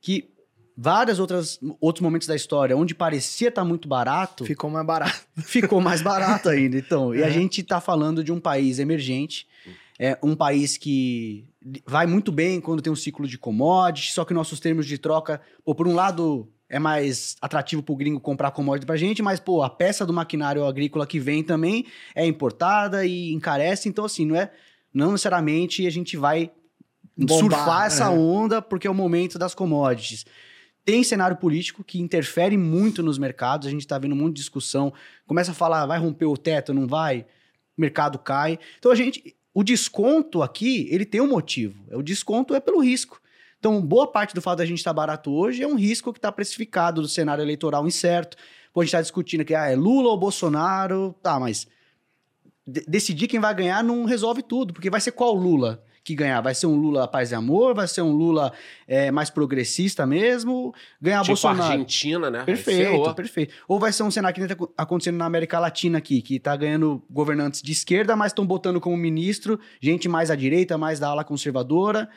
Que 0.00 0.32
várias 0.74 1.18
outras 1.18 1.60
outros 1.80 2.02
momentos 2.02 2.26
da 2.26 2.34
história, 2.34 2.74
onde 2.74 2.94
parecia 2.94 3.48
estar 3.48 3.64
muito 3.64 3.86
barato, 3.86 4.46
Ficou 4.46 4.70
mais 4.70 4.86
barato. 4.86 5.26
ficou 5.44 5.80
mais 5.82 6.00
barato 6.00 6.48
ainda. 6.48 6.78
Então, 6.78 7.14
e 7.14 7.22
a 7.22 7.28
gente 7.28 7.62
tá 7.62 7.78
falando 7.78 8.24
de 8.24 8.32
um 8.32 8.40
país 8.40 8.78
emergente, 8.78 9.46
é 9.98 10.18
um 10.22 10.34
país 10.34 10.78
que 10.78 11.51
vai 11.86 12.06
muito 12.06 12.32
bem 12.32 12.60
quando 12.60 12.82
tem 12.82 12.92
um 12.92 12.96
ciclo 12.96 13.26
de 13.26 13.38
commodities, 13.38 14.14
só 14.14 14.24
que 14.24 14.34
nossos 14.34 14.60
termos 14.60 14.86
de 14.86 14.98
troca, 14.98 15.40
pô, 15.64 15.74
por 15.74 15.86
um 15.86 15.94
lado 15.94 16.48
é 16.68 16.78
mais 16.78 17.36
atrativo 17.40 17.82
pro 17.82 17.94
gringo 17.94 18.18
comprar 18.18 18.50
commodity 18.50 18.86
pra 18.86 18.96
gente, 18.96 19.22
mas 19.22 19.38
pô, 19.38 19.62
a 19.62 19.70
peça 19.70 20.06
do 20.06 20.12
maquinário 20.12 20.64
agrícola 20.64 21.06
que 21.06 21.20
vem 21.20 21.42
também 21.42 21.86
é 22.14 22.26
importada 22.26 23.04
e 23.04 23.32
encarece, 23.32 23.88
então 23.88 24.04
assim, 24.04 24.24
não 24.24 24.36
é 24.36 24.50
não 24.92 25.12
necessariamente 25.12 25.86
a 25.86 25.90
gente 25.90 26.16
vai 26.16 26.50
Bombar, 27.16 27.38
surfar 27.38 27.86
essa 27.86 28.04
é. 28.04 28.08
onda 28.08 28.60
porque 28.60 28.86
é 28.86 28.90
o 28.90 28.94
momento 28.94 29.38
das 29.38 29.54
commodities. 29.54 30.24
Tem 30.84 31.04
cenário 31.04 31.36
político 31.36 31.84
que 31.84 32.00
interfere 32.00 32.56
muito 32.56 33.02
nos 33.02 33.18
mercados, 33.18 33.68
a 33.68 33.70
gente 33.70 33.82
está 33.82 33.98
vendo 33.98 34.16
muita 34.16 34.34
discussão. 34.34 34.92
Começa 35.26 35.52
a 35.52 35.54
falar, 35.54 35.86
vai 35.86 35.98
romper 35.98 36.24
o 36.24 36.36
teto, 36.36 36.74
não 36.74 36.88
vai? 36.88 37.20
O 37.76 37.80
mercado 37.80 38.18
cai. 38.18 38.58
Então 38.78 38.90
a 38.90 38.94
gente. 38.94 39.36
O 39.54 39.62
desconto 39.62 40.42
aqui, 40.42 40.88
ele 40.90 41.04
tem 41.04 41.20
um 41.20 41.28
motivo. 41.28 41.84
O 41.92 42.02
desconto 42.02 42.54
é 42.54 42.60
pelo 42.60 42.80
risco. 42.80 43.20
Então, 43.58 43.80
boa 43.80 44.06
parte 44.06 44.34
do 44.34 44.40
fato 44.42 44.58
da 44.58 44.66
gente 44.66 44.78
estar 44.78 44.92
barato 44.92 45.30
hoje 45.30 45.62
é 45.62 45.66
um 45.66 45.76
risco 45.76 46.12
que 46.12 46.18
está 46.18 46.32
precificado 46.32 47.00
do 47.00 47.08
cenário 47.08 47.42
eleitoral 47.42 47.86
incerto. 47.86 48.36
Pô, 48.72 48.80
a 48.80 48.84
gente 48.84 48.88
está 48.88 49.00
discutindo 49.00 49.44
que 49.44 49.54
ah, 49.54 49.68
é 49.68 49.76
Lula 49.76 50.08
ou 50.08 50.16
Bolsonaro. 50.18 51.14
Tá, 51.22 51.38
mas 51.38 51.68
de- 52.66 52.84
decidir 52.88 53.28
quem 53.28 53.38
vai 53.38 53.54
ganhar 53.54 53.84
não 53.84 54.04
resolve 54.04 54.42
tudo, 54.42 54.72
porque 54.72 54.90
vai 54.90 55.00
ser 55.00 55.12
qual 55.12 55.34
Lula 55.34 55.84
que 56.04 56.14
ganhar? 56.14 56.40
Vai 56.40 56.54
ser 56.54 56.66
um 56.66 56.74
Lula 56.76 57.06
paz 57.06 57.30
e 57.30 57.34
amor? 57.34 57.74
Vai 57.74 57.86
ser 57.86 58.02
um 58.02 58.10
Lula 58.12 58.52
é, 58.88 59.10
mais 59.10 59.30
progressista 59.30 60.04
mesmo? 60.06 60.74
Ganhar 61.00 61.20
tipo 61.20 61.28
Bolsonaro? 61.28 61.72
Argentina, 61.72 62.30
né? 62.30 62.44
Perfeito, 62.44 63.14
perfeito. 63.14 63.54
Ou 63.68 63.78
vai 63.78 63.92
ser 63.92 64.02
um 64.02 64.10
cenário 64.10 64.34
que 64.34 64.40
nem 64.40 64.48
tá 64.48 64.54
aco- 64.54 64.72
acontecendo 64.76 65.16
na 65.16 65.26
América 65.26 65.58
Latina 65.58 65.98
aqui, 65.98 66.20
que 66.20 66.40
tá 66.40 66.56
ganhando 66.56 67.02
governantes 67.08 67.62
de 67.62 67.72
esquerda, 67.72 68.16
mas 68.16 68.32
estão 68.32 68.46
botando 68.46 68.80
como 68.80 68.96
ministro 68.96 69.58
gente 69.80 70.08
mais 70.08 70.30
à 70.30 70.34
direita, 70.34 70.76
mais 70.76 70.98
da 70.98 71.08
ala 71.08 71.24
conservadora. 71.24 72.08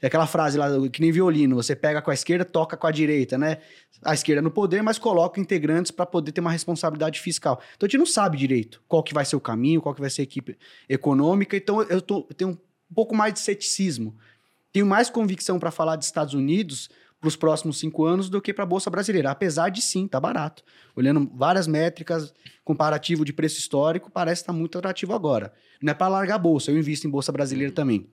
É 0.00 0.06
aquela 0.06 0.28
frase 0.28 0.56
lá, 0.56 0.68
que 0.92 1.00
nem 1.00 1.10
violino, 1.10 1.56
você 1.56 1.74
pega 1.74 2.00
com 2.00 2.08
a 2.12 2.14
esquerda, 2.14 2.44
toca 2.44 2.76
com 2.76 2.86
a 2.86 2.90
direita, 2.92 3.36
né? 3.36 3.58
A 4.00 4.14
esquerda 4.14 4.40
no 4.40 4.48
poder, 4.48 4.80
mas 4.80 4.96
coloca 4.96 5.40
integrantes 5.40 5.90
para 5.90 6.06
poder 6.06 6.30
ter 6.30 6.40
uma 6.40 6.52
responsabilidade 6.52 7.18
fiscal. 7.18 7.60
Então 7.76 7.84
a 7.84 7.88
gente 7.90 7.98
não 7.98 8.06
sabe 8.06 8.36
direito 8.36 8.80
qual 8.86 9.02
que 9.02 9.12
vai 9.12 9.24
ser 9.24 9.34
o 9.34 9.40
caminho, 9.40 9.82
qual 9.82 9.92
que 9.92 10.00
vai 10.00 10.08
ser 10.08 10.20
a 10.20 10.24
equipe 10.24 10.56
econômica. 10.88 11.56
Então 11.56 11.82
eu, 11.82 12.00
tô, 12.00 12.24
eu 12.30 12.34
tenho 12.36 12.56
um 12.90 12.94
pouco 12.94 13.14
mais 13.14 13.34
de 13.34 13.40
ceticismo. 13.40 14.16
Tenho 14.72 14.86
mais 14.86 15.10
convicção 15.10 15.58
para 15.58 15.70
falar 15.70 15.96
de 15.96 16.04
Estados 16.04 16.34
Unidos 16.34 16.88
para 17.20 17.28
os 17.28 17.36
próximos 17.36 17.78
cinco 17.78 18.04
anos 18.04 18.30
do 18.30 18.40
que 18.40 18.54
para 18.54 18.64
a 18.64 18.66
Bolsa 18.66 18.90
Brasileira. 18.90 19.30
Apesar 19.30 19.70
de 19.70 19.82
sim, 19.82 20.06
tá 20.06 20.20
barato. 20.20 20.62
Olhando 20.94 21.28
várias 21.34 21.66
métricas, 21.66 22.32
comparativo 22.64 23.24
de 23.24 23.32
preço 23.32 23.58
histórico, 23.58 24.10
parece 24.10 24.42
estar 24.42 24.52
muito 24.52 24.78
atrativo 24.78 25.14
agora. 25.14 25.52
Não 25.82 25.90
é 25.90 25.94
para 25.94 26.08
largar 26.08 26.36
a 26.36 26.38
Bolsa, 26.38 26.70
eu 26.70 26.78
invisto 26.78 27.06
em 27.06 27.10
Bolsa 27.10 27.32
Brasileira 27.32 27.72
também. 27.72 28.08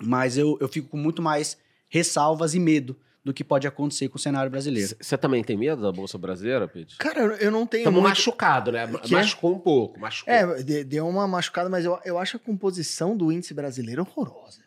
Mas 0.00 0.38
eu, 0.38 0.56
eu 0.60 0.68
fico 0.68 0.88
com 0.88 0.96
muito 0.96 1.20
mais 1.20 1.58
ressalvas 1.88 2.54
e 2.54 2.60
medo 2.60 2.96
do 3.24 3.34
que 3.34 3.44
pode 3.44 3.66
acontecer 3.66 4.08
com 4.08 4.16
o 4.16 4.20
cenário 4.20 4.50
brasileiro. 4.50 4.94
Você 5.00 5.18
também 5.18 5.42
tem 5.44 5.56
medo 5.56 5.82
da 5.82 5.92
Bolsa 5.92 6.16
Brasileira, 6.16 6.66
Pedro? 6.68 6.94
Cara, 6.98 7.20
eu- 7.36 7.50
não 7.50 7.66
tenho 7.66 7.80
Estamos 7.82 8.00
muito... 8.00 8.08
machucado, 8.14 8.72
né? 8.72 8.86
Que 9.02 9.14
é? 9.14 9.18
Machucou 9.18 9.54
um 9.54 9.58
pouco. 9.58 10.00
Machucou. 10.00 10.32
É, 10.32 10.62
de- 10.62 10.84
deu 10.84 11.06
uma 11.06 11.26
machucada, 11.28 11.68
mas 11.68 11.84
eu, 11.84 11.98
eu 12.04 12.18
acho 12.18 12.36
a 12.36 12.40
composição 12.40 13.16
do 13.16 13.30
índice 13.30 13.52
brasileiro 13.52 14.02
horrorosa. 14.02 14.60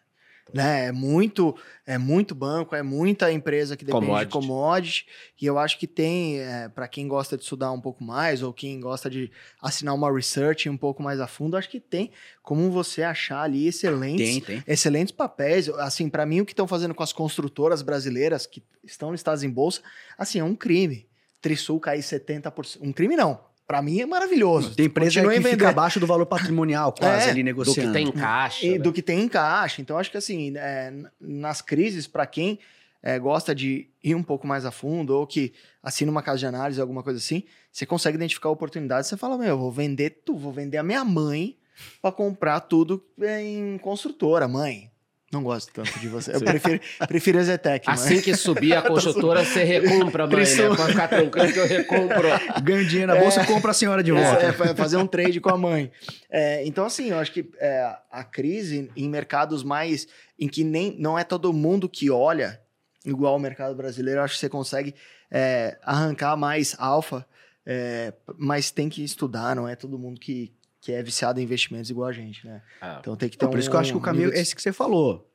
Né? 0.53 0.87
É 0.87 0.91
muito, 0.91 1.55
é 1.85 1.97
muito 1.97 2.35
banco, 2.35 2.75
é 2.75 2.83
muita 2.83 3.31
empresa 3.31 3.77
que 3.77 3.85
depende 3.85 4.05
Commodity. 4.05 4.27
de 4.27 4.31
commodity. 4.33 5.05
E 5.41 5.45
eu 5.45 5.57
acho 5.57 5.79
que 5.79 5.87
tem, 5.87 6.39
para 6.75 6.87
quem 6.87 7.07
gosta 7.07 7.37
de 7.37 7.43
estudar 7.43 7.71
um 7.71 7.79
pouco 7.79 8.03
mais, 8.03 8.43
ou 8.43 8.51
quem 8.51 8.79
gosta 8.79 9.09
de 9.09 9.31
assinar 9.61 9.95
uma 9.95 10.13
research 10.13 10.69
um 10.69 10.75
pouco 10.75 11.01
mais 11.01 11.19
a 11.21 11.27
fundo, 11.27 11.55
acho 11.55 11.69
que 11.69 11.79
tem 11.79 12.11
como 12.43 12.69
você 12.69 13.01
achar 13.03 13.43
ali 13.43 13.67
excelentes 13.67 14.29
Tem, 14.29 14.41
tem. 14.41 14.63
excelentes 14.67 15.11
papéis. 15.11 15.69
Assim, 15.69 16.09
para 16.09 16.25
mim, 16.25 16.41
o 16.41 16.45
que 16.45 16.51
estão 16.51 16.67
fazendo 16.67 16.93
com 16.93 17.03
as 17.03 17.13
construtoras 17.13 17.81
brasileiras 17.81 18.45
que 18.45 18.61
estão 18.83 19.11
listadas 19.11 19.43
em 19.43 19.49
bolsa, 19.49 19.81
assim, 20.17 20.39
é 20.39 20.43
um 20.43 20.55
crime. 20.55 21.07
Trisul 21.39 21.79
cair 21.79 22.01
70%. 22.01 22.79
Um 22.81 22.91
crime 22.91 23.15
não. 23.15 23.50
Para 23.71 23.81
mim 23.81 24.01
é 24.01 24.05
maravilhoso. 24.05 24.75
Tem 24.75 24.87
empresa 24.87 25.11
Continuem 25.21 25.37
que 25.37 25.43
fica 25.43 25.51
vendendo. 25.51 25.69
abaixo 25.69 25.97
do 25.97 26.05
valor 26.05 26.25
patrimonial, 26.25 26.91
quase 26.99 27.27
É, 27.27 27.31
ali 27.31 27.41
do 27.41 27.45
negociando. 27.45 27.87
que 27.87 27.93
tem 27.93 28.05
em 28.05 28.11
caixa. 28.11 28.65
E 28.65 28.71
né? 28.71 28.79
do 28.79 28.91
que 28.91 29.01
tem 29.01 29.21
em 29.21 29.29
caixa. 29.29 29.81
Então, 29.81 29.97
acho 29.97 30.11
que 30.11 30.17
assim, 30.17 30.51
é, 30.57 30.93
nas 31.21 31.61
crises, 31.61 32.05
para 32.05 32.25
quem 32.25 32.59
é, 33.01 33.17
gosta 33.17 33.55
de 33.55 33.87
ir 34.03 34.13
um 34.13 34.23
pouco 34.23 34.45
mais 34.45 34.65
a 34.65 34.71
fundo, 34.71 35.15
ou 35.15 35.25
que 35.25 35.53
assina 35.81 36.11
uma 36.11 36.21
casa 36.21 36.39
de 36.39 36.47
análise, 36.47 36.81
alguma 36.81 37.01
coisa 37.01 37.17
assim, 37.17 37.43
você 37.71 37.85
consegue 37.85 38.17
identificar 38.17 38.49
oportunidades. 38.49 39.07
Você 39.07 39.15
fala, 39.15 39.37
meu, 39.37 39.47
eu 39.47 39.57
vou 39.57 39.71
vender 39.71 40.21
tudo, 40.25 40.39
vou 40.39 40.51
vender 40.51 40.77
a 40.77 40.83
minha 40.83 41.05
mãe 41.05 41.55
para 42.01 42.11
comprar 42.11 42.59
tudo 42.59 43.01
é, 43.21 43.41
em 43.41 43.77
construtora, 43.77 44.49
mãe. 44.49 44.90
Não 45.31 45.41
gosto 45.43 45.71
tanto 45.71 45.97
de 45.99 46.09
você. 46.09 46.31
Eu 46.33 46.39
Sim. 46.39 46.45
prefiro, 46.45 46.79
prefiro 47.07 47.39
a 47.39 47.43
Zetec. 47.43 47.89
Assim 47.89 48.19
que 48.21 48.35
subir 48.35 48.73
a 48.75 48.81
construtora, 48.85 49.45
você 49.45 49.63
recompra, 49.63 50.27
mãe, 50.27 50.35
né? 50.35 50.43
Trisul. 50.43 50.75
Pode 50.75 50.91
ficar 50.91 51.07
tranquilo 51.07 51.53
que 51.53 51.59
eu 51.59 51.67
recompro. 51.67 52.27
Ganha 52.61 52.83
dinheiro 52.85 53.13
na 53.13 53.19
bolsa, 53.19 53.45
compra 53.45 53.71
a 53.71 53.73
senhora 53.73 54.03
de 54.03 54.11
volta. 54.11 54.43
É, 54.43 54.49
é, 54.49 54.51
fa- 54.51 54.75
fazer 54.75 54.97
um 54.97 55.07
trade 55.07 55.39
com 55.39 55.49
a 55.49 55.57
mãe. 55.57 55.89
É, 56.29 56.65
então, 56.65 56.85
assim, 56.85 57.11
eu 57.11 57.17
acho 57.17 57.31
que 57.31 57.49
é, 57.59 57.95
a 58.11 58.23
crise 58.23 58.91
em 58.95 59.07
mercados 59.09 59.63
mais. 59.63 60.05
em 60.37 60.47
que 60.49 60.63
nem 60.63 60.95
não 60.99 61.17
é 61.17 61.23
todo 61.23 61.53
mundo 61.53 61.87
que 61.87 62.09
olha 62.09 62.59
igual 63.05 63.35
o 63.35 63.39
mercado 63.39 63.73
brasileiro, 63.73 64.19
eu 64.19 64.23
acho 64.23 64.33
que 64.35 64.39
você 64.41 64.49
consegue 64.49 64.93
é, 65.31 65.77
arrancar 65.81 66.35
mais 66.35 66.75
alfa, 66.77 67.25
é, 67.65 68.13
mas 68.37 68.69
tem 68.69 68.89
que 68.89 69.03
estudar, 69.03 69.55
não 69.55 69.67
é 69.67 69.75
todo 69.75 69.97
mundo 69.97 70.19
que, 70.19 70.51
que 70.81 70.91
é 70.91 71.01
viciado 71.03 71.39
em 71.39 71.43
investimentos 71.43 71.89
igual 71.91 72.09
a 72.09 72.11
gente, 72.11 72.45
né? 72.45 72.61
Ah, 72.81 72.97
Então 72.99 73.15
tem 73.15 73.29
que 73.29 73.37
ter 73.37 73.45
Então, 73.45 73.51
por 73.51 73.59
isso 73.59 73.69
que 73.69 73.75
eu 73.75 73.79
acho 73.79 73.91
que 73.91 73.97
o 73.97 74.01
caminho 74.01 74.29
é 74.29 74.31
de- 74.31 74.39
esse 74.39 74.55
que 74.55 74.61
você 74.61 74.73
falou. 74.73 75.27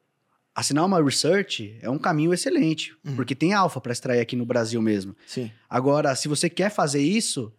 Assinar 0.55 0.85
uma 0.85 1.03
research 1.03 1.79
é 1.83 1.89
um 1.89 1.99
caminho 1.99 2.33
excelente, 2.35 2.97
Uhum. 3.05 3.15
porque 3.15 3.35
tem 3.35 3.53
alfa 3.55 3.81
para 3.81 3.93
extrair 3.93 4.21
aqui 4.21 4.35
no 4.35 4.45
Brasil 4.45 4.83
mesmo. 4.83 5.15
Sim. 5.27 5.51
Agora, 5.71 6.15
se 6.17 6.27
você 6.29 6.49
quer 6.51 6.71
fazer 6.71 7.01
isso, 7.01 7.53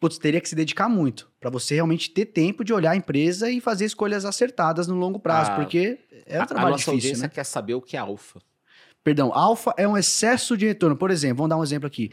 putz, 0.00 0.18
teria 0.18 0.40
que 0.40 0.48
se 0.48 0.54
dedicar 0.56 0.88
muito 0.88 1.30
para 1.38 1.48
você 1.50 1.74
realmente 1.74 2.10
ter 2.10 2.24
tempo 2.26 2.64
de 2.64 2.72
olhar 2.72 2.92
a 2.92 2.96
empresa 2.96 3.48
e 3.50 3.60
fazer 3.60 3.84
escolhas 3.84 4.24
acertadas 4.24 4.88
no 4.88 4.96
longo 4.96 5.20
prazo, 5.20 5.52
Ah, 5.52 5.56
porque 5.56 5.98
é 6.26 6.38
um 6.38 6.40
a, 6.40 6.44
a 6.44 6.46
trabalho 6.46 6.70
nossa 6.70 6.78
difícil, 6.78 6.94
audiência 6.94 7.22
né? 7.22 7.28
quer 7.28 7.44
saber 7.44 7.74
o 7.74 7.80
que 7.82 7.96
é 7.96 8.00
alfa. 8.00 8.40
Perdão, 9.04 9.32
alfa 9.34 9.74
é 9.76 9.86
um 9.86 9.96
excesso 9.96 10.56
de 10.56 10.64
retorno. 10.66 10.96
Por 10.96 11.10
exemplo, 11.10 11.38
vamos 11.38 11.50
dar 11.50 11.56
um 11.58 11.62
exemplo 11.62 11.86
aqui. 11.88 12.10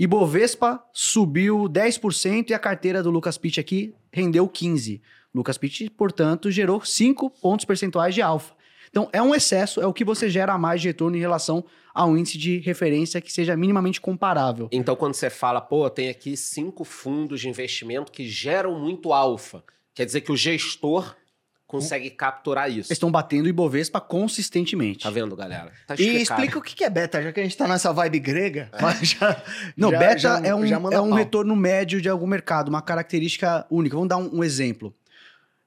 Ibovespa 0.00 0.82
subiu 0.94 1.68
10% 1.68 2.48
e 2.48 2.54
a 2.54 2.58
carteira 2.58 3.02
do 3.02 3.10
Lucas 3.10 3.36
Pitt 3.36 3.60
aqui 3.60 3.94
rendeu 4.10 4.48
15. 4.48 5.02
Lucas 5.34 5.58
Pitt, 5.58 5.90
portanto, 5.90 6.50
gerou 6.50 6.82
5 6.82 7.28
pontos 7.28 7.66
percentuais 7.66 8.14
de 8.14 8.22
alfa. 8.22 8.54
Então, 8.88 9.10
é 9.12 9.20
um 9.20 9.34
excesso, 9.34 9.78
é 9.78 9.86
o 9.86 9.92
que 9.92 10.02
você 10.02 10.30
gera 10.30 10.54
a 10.54 10.58
mais 10.58 10.80
de 10.80 10.88
retorno 10.88 11.18
em 11.18 11.20
relação 11.20 11.62
a 11.94 12.06
um 12.06 12.16
índice 12.16 12.38
de 12.38 12.60
referência 12.60 13.20
que 13.20 13.30
seja 13.30 13.54
minimamente 13.54 14.00
comparável. 14.00 14.70
Então, 14.72 14.96
quando 14.96 15.12
você 15.12 15.28
fala, 15.28 15.60
pô, 15.60 15.90
tem 15.90 16.08
aqui 16.08 16.34
cinco 16.34 16.82
fundos 16.82 17.38
de 17.38 17.50
investimento 17.50 18.10
que 18.10 18.26
geram 18.26 18.80
muito 18.80 19.12
alfa, 19.12 19.62
quer 19.94 20.06
dizer 20.06 20.22
que 20.22 20.32
o 20.32 20.36
gestor 20.36 21.14
consegue 21.70 22.10
capturar 22.10 22.68
isso. 22.68 22.78
Eles 22.88 22.90
estão 22.92 23.10
batendo 23.10 23.48
Ibovespa 23.48 24.00
consistentemente. 24.00 25.04
Tá 25.04 25.10
vendo, 25.10 25.36
galera? 25.36 25.70
Tá 25.86 25.94
E 25.98 26.16
explica 26.22 26.58
o 26.58 26.62
que 26.62 26.82
é 26.82 26.90
beta, 26.90 27.22
já 27.22 27.32
que 27.32 27.40
a 27.40 27.42
gente 27.42 27.56
tá 27.56 27.68
nessa 27.68 27.92
vibe 27.92 28.18
grega. 28.18 28.68
mas 28.80 29.10
já- 29.10 29.42
Não, 29.76 29.90
já- 29.90 29.98
beta 29.98 30.18
já- 30.18 30.40
é 30.40 30.54
um, 30.54 30.64
é 30.64 30.78
um 31.00 31.10
pau. 31.10 31.12
retorno 31.12 31.54
médio 31.54 32.00
de 32.00 32.08
algum 32.08 32.26
mercado, 32.26 32.68
uma 32.68 32.82
característica 32.82 33.64
única. 33.70 33.94
Vamos 33.94 34.08
dar 34.08 34.16
um, 34.16 34.38
um 34.38 34.44
exemplo. 34.44 34.94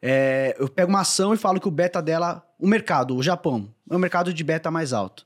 É, 0.01 0.55
eu 0.59 0.67
pego 0.67 0.89
uma 0.89 0.99
ação 1.01 1.33
e 1.33 1.37
falo 1.37 1.59
que 1.61 1.67
o 1.67 1.71
beta 1.71 2.01
dela, 2.01 2.45
o 2.59 2.67
mercado, 2.67 3.15
o 3.15 3.23
Japão, 3.23 3.73
é 3.89 3.95
o 3.95 3.99
mercado 3.99 4.33
de 4.33 4.43
beta 4.43 4.69
mais 4.69 4.91
alto. 4.91 5.25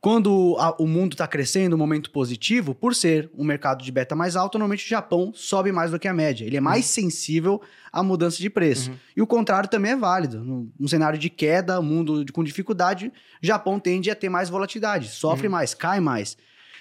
Quando 0.00 0.56
a- 0.58 0.74
o 0.78 0.86
mundo 0.86 1.12
está 1.12 1.26
crescendo, 1.26 1.74
um 1.76 1.78
momento 1.78 2.10
positivo, 2.10 2.74
por 2.74 2.94
ser 2.94 3.30
um 3.36 3.44
mercado 3.44 3.84
de 3.84 3.92
beta 3.92 4.16
mais 4.16 4.34
alto, 4.34 4.56
normalmente 4.56 4.86
o 4.86 4.88
Japão 4.88 5.30
sobe 5.34 5.70
mais 5.72 5.90
do 5.90 5.98
que 5.98 6.08
a 6.08 6.14
média. 6.14 6.46
Ele 6.46 6.56
é 6.56 6.60
mais 6.60 6.86
sensível 6.86 7.60
à 7.92 8.02
mudança 8.02 8.38
de 8.38 8.48
preço. 8.48 8.90
Uhum. 8.90 8.96
E 9.18 9.20
o 9.20 9.26
contrário 9.26 9.68
também 9.68 9.92
é 9.92 9.96
válido. 9.96 10.42
No, 10.42 10.72
num 10.78 10.88
cenário 10.88 11.18
de 11.18 11.28
queda, 11.28 11.82
mundo 11.82 12.24
de- 12.24 12.32
com 12.32 12.42
dificuldade, 12.42 13.12
o 13.42 13.46
Japão 13.46 13.78
tende 13.78 14.10
a 14.10 14.14
ter 14.14 14.30
mais 14.30 14.48
volatilidade, 14.48 15.08
sofre 15.08 15.48
Uhum. 15.48 15.52
mais, 15.52 15.74
cai 15.74 16.00
mais. 16.00 16.34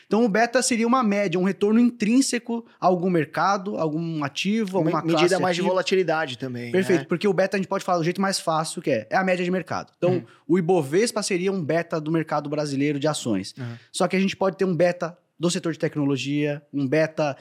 Então 0.09 0.25
o 0.25 0.27
beta 0.27 0.59
seria 0.63 0.87
uma 0.87 1.03
média, 1.03 1.39
um 1.39 1.43
retorno 1.43 1.79
intrínseco 1.79 2.65
a 2.81 2.87
algum 2.87 3.11
mercado, 3.11 3.77
algum 3.77 4.23
ativo, 4.23 4.79
alguma 4.79 4.95
Uma 4.97 5.01
classe 5.03 5.15
medida 5.17 5.39
mais 5.39 5.55
de 5.55 5.61
ativa. 5.61 5.69
volatilidade 5.71 6.37
também. 6.39 6.71
Perfeito, 6.71 7.01
né? 7.01 7.05
porque 7.07 7.27
o 7.27 7.33
beta 7.33 7.55
a 7.55 7.59
gente 7.59 7.69
pode 7.69 7.85
falar 7.85 7.99
do 7.99 8.03
jeito 8.03 8.19
mais 8.19 8.39
fácil 8.39 8.81
que 8.81 8.89
é, 8.89 9.07
é 9.07 9.15
a 9.15 9.23
média 9.23 9.45
de 9.45 9.51
mercado. 9.51 9.93
Então, 9.97 10.13
Uhum. 10.13 10.23
o 10.47 10.57
Ibovespa 10.57 11.21
seria 11.21 11.51
um 11.51 11.63
beta 11.63 12.01
do 12.01 12.11
mercado 12.11 12.49
brasileiro 12.49 12.99
de 12.99 13.07
ações. 13.07 13.53
Uhum. 13.55 13.75
Só 13.91 14.07
que 14.07 14.15
a 14.15 14.19
gente 14.19 14.35
pode 14.35 14.57
ter 14.57 14.65
um 14.65 14.75
beta 14.75 15.15
do 15.39 15.47
setor 15.51 15.73
de 15.73 15.77
tecnologia, 15.79 16.59
um 16.73 16.87
beta 16.87 17.37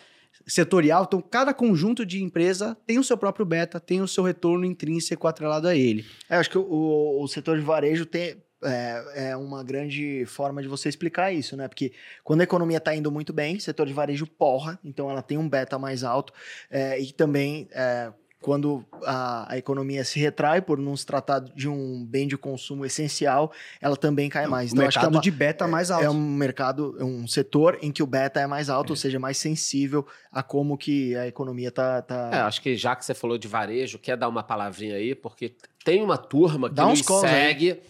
setorial. 0.47 1.05
Então, 1.07 1.21
cada 1.23 1.55
conjunto 1.55 2.05
de 2.05 2.23
empresa 2.23 2.77
tem 2.87 2.99
o 2.99 3.05
seu 3.05 3.17
próprio 3.17 3.45
beta, 3.47 3.81
tem 3.81 4.01
o 4.01 4.09
seu 4.09 4.23
retorno 4.25 4.65
intrínseco 4.65 5.27
atrelado 5.27 5.69
a 5.69 5.75
ele. 5.75 6.05
É, 6.29 6.37
acho 6.37 6.51
que 6.51 6.59
o, 6.59 7.19
o 7.23 7.27
setor 7.29 7.59
de 7.59 7.65
varejo 7.65 8.05
tem, 8.07 8.37
é, 8.63 9.31
é 9.31 9.37
uma 9.37 9.63
grande 9.63 10.25
forma 10.27 10.61
de 10.63 10.69
você 10.69 10.89
explicar 10.89 11.33
isso, 11.33 11.57
né? 11.57 11.69
Porque 11.69 11.93
quando 12.25 12.41
a 12.41 12.45
economia 12.45 12.79
está 12.79 12.95
indo 12.95 13.11
muito 13.11 13.33
bem, 13.33 13.59
setor 13.61 13.87
de 13.87 13.93
varejo 13.93 14.27
porra, 14.27 14.79
então 14.85 15.11
ela 15.11 15.23
tem 15.23 15.39
um 15.39 15.49
beta 15.49 15.79
mais 15.79 16.03
alto. 16.05 16.33
é, 16.71 16.99
e 17.01 17.13
também, 17.13 17.69
é, 17.73 18.13
quando 18.41 18.85
a, 19.05 19.53
a 19.53 19.59
economia 19.59 20.05
se 20.05 20.21
retrai 20.21 20.61
por 20.63 20.79
não 20.79 20.97
se 20.97 21.05
tratar 21.05 21.41
de 21.41 21.69
um 21.69 22.05
bem 22.07 22.29
de 22.29 22.37
consumo 22.39 22.87
essencial, 22.87 23.51
ela 23.81 23.97
também 23.97 24.29
cai 24.31 24.47
mais. 24.47 24.71
o 24.71 24.75
Então, 24.75 24.87
acho 24.87 24.95
que 24.95 24.99
é 24.99 25.03
mercado 25.03 25.15
uma- 25.17 25.21
de 25.23 25.31
beta 25.33 25.67
mais 25.67 25.91
alto. 25.91 26.05
É 26.05 26.09
um 26.11 26.15
mercado, 26.37 26.97
é 27.01 27.05
um 27.05 27.27
setor 27.27 27.79
em 27.83 27.91
que 27.91 28.01
o 28.01 28.07
beta 28.07 28.39
é 28.41 28.47
mais 28.47 28.71
alto, 28.71 28.91
ou 28.91 28.97
seja, 28.97 29.19
mais 29.19 29.39
sensível 29.39 30.07
a 30.31 30.41
como 30.41 30.79
que 30.79 31.17
a 31.17 31.27
economia 31.27 31.73
tá. 31.73 32.01
tá... 32.01 32.31
É, 32.33 32.37
acho 32.43 32.63
que 32.63 32.77
já 32.77 32.95
que 32.95 33.05
você 33.05 33.13
falou 33.13 33.37
de 33.39 33.49
varejo, 33.49 33.99
quer 33.99 34.17
dar 34.17 34.29
uma 34.29 34.45
palavrinha 34.45 34.95
aí, 34.95 35.17
porque 35.17 35.57
tem 35.85 36.01
uma 36.01 36.17
turma 36.17 36.69
que 36.69 36.77
Dá 36.77 36.87
nos 36.87 37.03
calls 37.03 37.25
aí. 37.25 37.81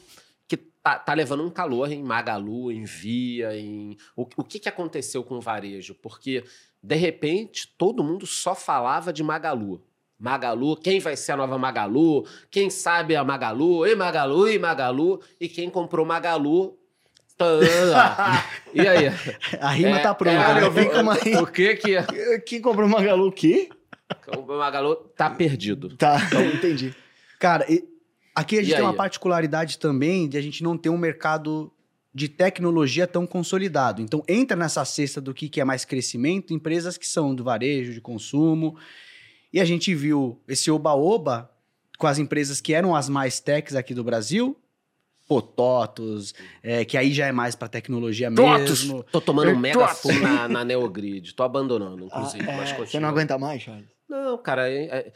Tá, 0.89 0.99
tá 0.99 1.15
levando 1.15 1.45
um 1.45 1.51
calor 1.51 1.91
em 1.93 2.03
Magalu, 2.03 2.73
em 2.73 2.85
Via, 2.85 3.55
em. 3.59 3.97
O, 4.17 4.23
o 4.37 4.45
que, 4.45 4.59
que 4.59 4.69
aconteceu 4.69 5.23
com 5.23 5.37
o 5.37 5.41
varejo? 5.41 5.95
Porque, 5.95 6.45
de 6.83 6.95
repente, 6.95 7.69
todo 7.77 8.03
mundo 8.05 8.27
só 8.27 8.55
falava 8.55 9.13
de 9.13 9.23
Magalu. 9.23 9.83
Magalu, 10.19 10.77
quem 10.77 10.99
vai 10.99 11.17
ser 11.17 11.33
a 11.33 11.37
nova 11.37 11.59
Magalu? 11.59 12.27
Quem 12.51 12.71
sabe 12.71 13.15
a 13.15 13.23
Magalu? 13.23 13.87
E 13.87 13.95
Magalu, 13.95 14.49
e 14.49 14.59
Magalu. 14.59 15.21
E 15.41 15.49
quem 15.49 15.69
comprou 15.71 16.07
Magalu. 16.07 16.77
E 18.75 18.81
aí? 18.81 19.07
A 19.61 19.71
rima 19.71 19.99
É, 19.99 20.03
tá 20.03 20.13
pronta. 20.13 20.37
é, 20.37 20.55
né? 20.55 20.63
eu 20.65 20.73
vi 20.73 20.87
com 20.91 21.01
uma 21.01 21.15
O 21.41 21.47
que 21.47 21.77
que. 21.77 21.95
Quem 22.45 22.61
comprou 22.61 22.89
Magalu 22.89 23.29
o 23.29 23.33
quê? 23.33 23.69
O 24.37 24.43
Magalu 24.43 24.97
tá 25.17 25.31
perdido. 25.31 25.97
Tá, 25.97 26.19
entendi. 26.55 26.93
Cara, 27.39 27.65
e- 27.73 27.85
aqui 28.41 28.59
a 28.59 28.63
gente 28.63 28.73
E 28.73 28.75
tem 28.75 28.83
uma 28.85 28.91
aí? 28.91 28.97
particularidade 28.97 29.79
também 29.79 30.29
de 30.29 30.37
a 30.37 30.41
gente 30.41 30.63
não 30.63 30.77
ter 30.77 30.89
um 30.91 30.99
mercado 30.99 31.73
de 32.15 32.29
tecnologia 32.29 33.07
tão 33.07 33.27
consolidado. 33.27 34.01
Então, 34.03 34.23
entra 34.27 34.57
nessa 34.57 34.85
cesta 34.85 35.21
do 35.21 35.33
que, 35.35 35.49
que 35.49 35.61
é 35.61 35.65
mais 35.65 35.85
crescimento, 35.85 36.53
empresas 36.55 36.97
que 36.97 37.07
são 37.07 37.35
do 37.35 37.45
varejo, 37.45 37.93
de 37.93 38.01
consumo. 38.01 38.77
E 39.53 39.61
a 39.61 39.65
gente 39.65 39.95
viu 39.95 40.41
esse 40.49 40.71
oba-oba 40.71 41.51
com 41.99 42.07
as 42.07 42.19
empresas 42.19 42.61
que 42.61 42.73
eram 42.75 42.95
as 42.95 43.09
mais 43.09 43.41
techs 43.41 43.75
aqui 43.77 43.95
do 43.95 44.03
Brasil. 44.03 44.57
Pô, 45.29 45.43
Totos, 45.43 46.35
é, 46.63 46.85
que 46.87 46.97
aí 46.97 47.13
já 47.13 47.27
é 47.27 47.33
mais 47.33 47.55
para 47.55 47.69
tecnologia 47.69 48.33
Totos! 48.33 48.85
mesmo. 48.85 49.03
Tô 49.13 49.21
tomando 49.21 49.49
um 49.49 49.57
É, 49.57 49.59
mega 49.59 49.89
fumo 49.89 50.19
na, 50.21 50.49
na 50.49 50.65
Neogrid. 50.65 51.35
Tô 51.35 51.43
abandonando, 51.43 52.05
inclusive. 52.07 52.45
Ah, 52.49 52.57
mas 52.57 52.71
é, 52.71 52.73
continua. 52.73 52.87
você 52.87 53.01
não 53.01 53.09
aguenta 53.11 53.37
mais, 53.39 53.61
Charles? 53.63 53.87
Não, 54.09 54.39
cara, 54.39 54.71
é- 54.71 54.85
é- 54.87 55.13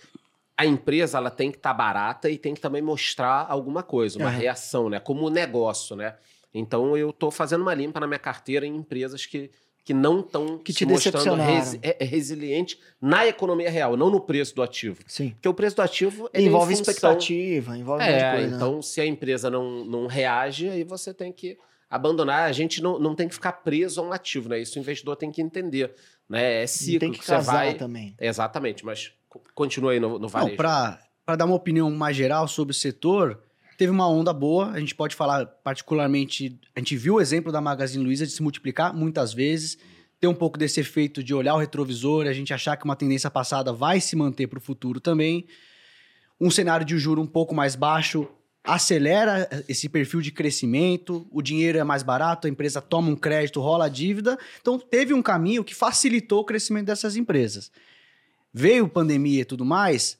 a 0.57 0.67
empresa 0.67 1.19
ela 1.19 1.31
tem 1.31 1.51
que 1.51 1.57
estar 1.57 1.73
barata 1.75 2.29
e 2.31 2.37
tem 2.39 2.55
que 2.55 2.61
também 2.61 2.83
mostrar 2.83 3.47
alguma 3.49 3.83
coisa, 3.83 4.19
uma 4.19 4.29
Aham. 4.29 4.39
reação, 4.39 4.89
né? 4.89 5.01
Como 5.01 5.29
negócio, 5.31 5.97
né? 5.97 6.15
Então 6.55 6.97
eu 6.97 7.13
tô 7.13 7.31
fazendo 7.31 7.63
uma 7.63 7.75
limpa 7.75 7.99
na 7.99 8.07
minha 8.07 8.19
carteira 8.19 8.67
em 8.67 8.77
empresas 8.77 9.25
que, 9.25 9.51
que 9.85 9.95
não 9.95 10.21
estão 10.21 10.59
Que 10.59 10.73
te 10.73 10.85
mostrando 10.85 11.35
resi 11.37 11.81
é, 11.83 11.97
é 11.99 12.05
resiliente 12.05 12.79
na 13.01 13.27
economia 13.27 13.71
real, 13.71 13.97
não 13.97 14.11
no 14.11 14.21
preço 14.21 14.55
do 14.55 14.63
ativo. 14.63 15.03
Sim. 15.07 15.31
Porque 15.31 15.49
o 15.49 15.55
preço 15.55 15.77
do 15.77 15.83
ativo 15.83 16.29
é 16.33 16.43
envolve 16.43 16.77
função- 16.77 16.93
expectativa, 16.93 17.77
envolve 17.77 18.05
É, 18.05 18.33
coisa. 18.33 18.49
né? 18.49 18.57
então 18.57 18.83
se 18.83 19.01
a 19.01 19.07
empresa 19.07 19.49
não, 19.51 19.85
não 19.87 20.07
reage, 20.07 20.69
aí 20.69 20.85
você 20.85 21.15
tem 21.15 21.33
que 21.33 21.57
abandonar. 21.89 22.49
A 22.49 22.53
gente 22.53 22.83
não, 22.83 22.99
não 22.99 23.15
tem 23.15 23.27
que 23.29 23.35
ficar 23.35 23.53
preso 23.53 24.01
a 24.01 24.05
um 24.05 24.13
ativo, 24.13 24.49
né? 24.51 24.61
Isso 24.61 24.79
o 24.79 24.83
investidor 24.83 25.17
tem 25.17 25.31
que 25.33 25.41
entender. 25.43 25.95
Né? 26.29 26.63
É 26.63 26.67
ciclo 26.67 27.01
tem 27.01 27.13
que 27.13 27.25
você 27.25 27.33
casar 27.33 27.53
vai. 27.53 27.75
também. 27.75 28.15
Exatamente, 28.21 28.85
mas 28.85 29.13
continua 29.55 29.93
aí 29.93 30.01
no, 30.01 30.19
no 30.19 30.29
varejo. 30.29 30.51
Não, 30.51 30.57
para 30.57 31.37
dar 31.37 31.45
uma 31.45 31.55
opinião 31.55 31.91
mais 31.91 32.17
geral 32.17 32.49
sobre 32.49 32.73
o 32.73 32.75
setor, 32.75 33.41
teve 33.79 33.91
uma 33.91 34.09
onda 34.09 34.33
boa. 34.33 34.71
A 34.71 34.81
gente 34.81 34.95
pode 34.95 35.15
falar 35.15 35.47
particularmente. 35.47 36.59
A 36.75 36.81
gente 36.81 36.97
viu 36.97 37.15
o 37.15 37.21
exemplo 37.21 37.53
da 37.53 37.61
Magazine 37.61 38.05
Luiza 38.05 38.27
de 38.27 38.33
se 38.33 38.43
multiplicar 38.43 38.95
muitas 38.95 39.33
vezes. 39.33 39.79
Ter 40.21 40.29
um 40.29 40.35
pouco 40.35 40.59
desse 40.59 40.81
efeito 40.81 41.23
de 41.23 41.35
olhar 41.35 41.55
o 41.55 41.59
retrovisor, 41.59 42.27
a 42.27 42.33
gente 42.33 42.55
achar 42.55 42.77
que 42.77 42.85
uma 42.85 42.95
tendência 42.95 43.31
passada 43.31 43.73
vai 43.73 44.01
se 44.01 44.15
manter 44.15 44.47
para 44.47 44.59
o 44.59 44.63
futuro 44.63 45.01
também. 45.01 45.47
Um 46.41 46.51
cenário 46.51 46.87
de 46.87 46.97
juro 46.99 47.21
um 47.21 47.27
pouco 47.27 47.55
mais 47.55 47.75
baixo 47.75 48.29
acelera 48.65 49.49
esse 49.69 49.89
perfil 49.89 50.21
de 50.21 50.31
crescimento, 50.31 51.27
o 51.33 51.43
dinheiro 51.43 51.79
é 51.79 51.85
mais 51.85 52.03
barato, 52.03 52.47
a 52.47 52.51
empresa 52.51 52.81
toma 52.81 53.11
um 53.11 53.17
crédito, 53.17 53.61
rola 53.61 53.87
a 53.87 53.89
dívida. 53.89 54.39
Então, 54.61 54.79
teve 54.79 55.13
um 55.13 55.23
caminho 55.23 55.65
que 55.65 55.75
facilitou 55.75 56.41
o 56.41 56.45
crescimento 56.45 56.87
dessas 56.87 57.17
empresas. 57.17 57.73
Veio 58.53 58.89
pandemia 58.89 59.43
e 59.43 59.45
tudo 59.45 59.65
mais, 59.65 60.19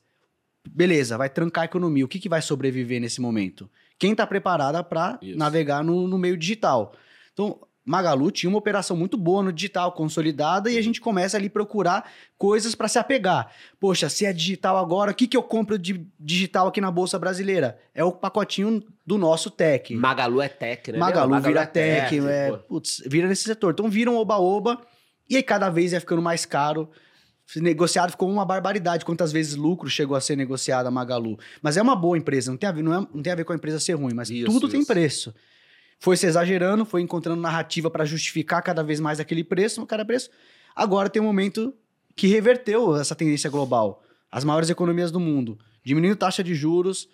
beleza, 0.69 1.19
vai 1.19 1.29
trancar 1.29 1.63
a 1.63 1.65
economia. 1.67 2.05
O 2.05 2.09
que, 2.09 2.19
que 2.19 2.29
vai 2.29 2.41
sobreviver 2.41 3.01
nesse 3.01 3.21
momento? 3.21 3.71
Quem 3.99 4.13
está 4.13 4.27
preparada 4.27 4.83
para 4.83 5.19
navegar 5.37 5.85
no, 5.85 6.09
no 6.09 6.19
meio 6.19 6.37
digital. 6.37 6.95
Então, 7.33 7.61
Magalu 7.85 8.31
tinha 8.31 8.49
uma 8.49 8.59
operação 8.59 8.97
muito 8.97 9.17
boa 9.17 9.43
no 9.43 9.53
digital, 9.53 9.93
consolidada, 9.93 10.71
e 10.71 10.79
a 10.79 10.83
gente 10.83 11.01
começa 11.01 11.37
ali 11.37 11.49
procurar 11.49 12.11
coisas 12.39 12.75
para 12.75 12.89
se 12.89 12.99
apegar. 12.99 13.53
Poxa, 13.81 14.09
se 14.09 14.25
é 14.25 14.33
digital 14.33 14.77
agora, 14.77 15.11
o 15.11 15.15
que, 15.15 15.27
que 15.27 15.37
eu 15.37 15.43
compro 15.43 15.77
de 15.79 16.07
digital 16.19 16.69
aqui 16.69 16.81
na 16.81 16.91
Bolsa 16.91 17.19
Brasileira? 17.19 17.79
É 17.95 18.05
o 18.05 18.13
pacotinho 18.13 18.83
do 19.05 19.19
nosso 19.19 19.51
tech. 19.51 19.95
Magalu 19.95 20.41
é 20.41 20.49
tech, 20.49 20.93
né? 20.93 20.99
Magalu, 20.99 21.33
Meu, 21.33 21.43
vira 21.43 21.67
tech, 21.67 22.19
é, 22.21 22.51
pô. 22.51 22.59
putz, 22.59 23.03
vira 23.07 23.27
nesse 23.27 23.43
setor. 23.43 23.73
Então 23.73 23.89
viram 23.89 24.17
oba-oba, 24.17 24.81
e 25.29 25.37
aí 25.37 25.43
cada 25.43 25.69
vez 25.69 25.93
ia 25.93 26.01
ficando 26.01 26.23
mais 26.23 26.47
caro. 26.47 26.89
Negociado 27.57 28.11
ficou 28.11 28.31
uma 28.31 28.45
barbaridade. 28.45 29.05
Quantas 29.05 29.31
vezes 29.33 29.55
lucro 29.57 29.89
chegou 29.91 30.17
a 30.17 30.21
ser 30.21 30.37
negociado 30.37 30.87
a 30.87 30.91
Magalu. 30.91 31.39
Mas 31.61 31.77
é 31.77 31.83
uma 31.83 31.95
boa 31.95 32.17
empresa, 32.17 32.51
não 32.51 32.57
tem 32.57 32.69
a 32.69 32.73
ver, 32.73 32.83
não 32.83 32.95
é- 32.95 33.07
não 33.13 33.23
tem 33.23 33.33
a 33.33 33.37
ver 33.37 33.45
com 33.45 33.53
a 33.53 33.57
empresa 33.57 33.79
ser 33.79 33.95
ruim, 33.95 34.15
mas 34.15 34.31
Isso, 34.31 34.47
tudo 34.47 34.69
tem 34.69 34.81
isso. 34.81 34.87
preço. 34.87 35.35
Foi 35.99 36.17
se 36.17 36.27
exagerando, 36.27 36.85
foi 36.85 37.01
encontrando 37.03 37.41
narrativa 37.41 37.91
para 37.91 38.05
justificar 38.05 38.63
cada 38.63 38.83
vez 38.83 39.01
mais 39.01 39.21
aquele 39.21 39.45
preço, 39.45 39.85
cada 39.87 40.05
preço. 40.05 40.31
Agora 40.75 41.09
tem 41.11 41.21
um 41.21 41.25
momento 41.27 41.75
que 42.17 42.27
reverteu 42.27 42.97
essa 42.97 43.15
tendência 43.15 43.51
global. 43.51 44.03
As 44.31 44.45
maiores 44.45 44.71
economias 44.71 45.11
do 45.11 45.21
mundo 45.21 45.59
diminuindo 45.85 46.17
taxa 46.17 46.43
de 46.45 46.55
juros, 46.55 47.09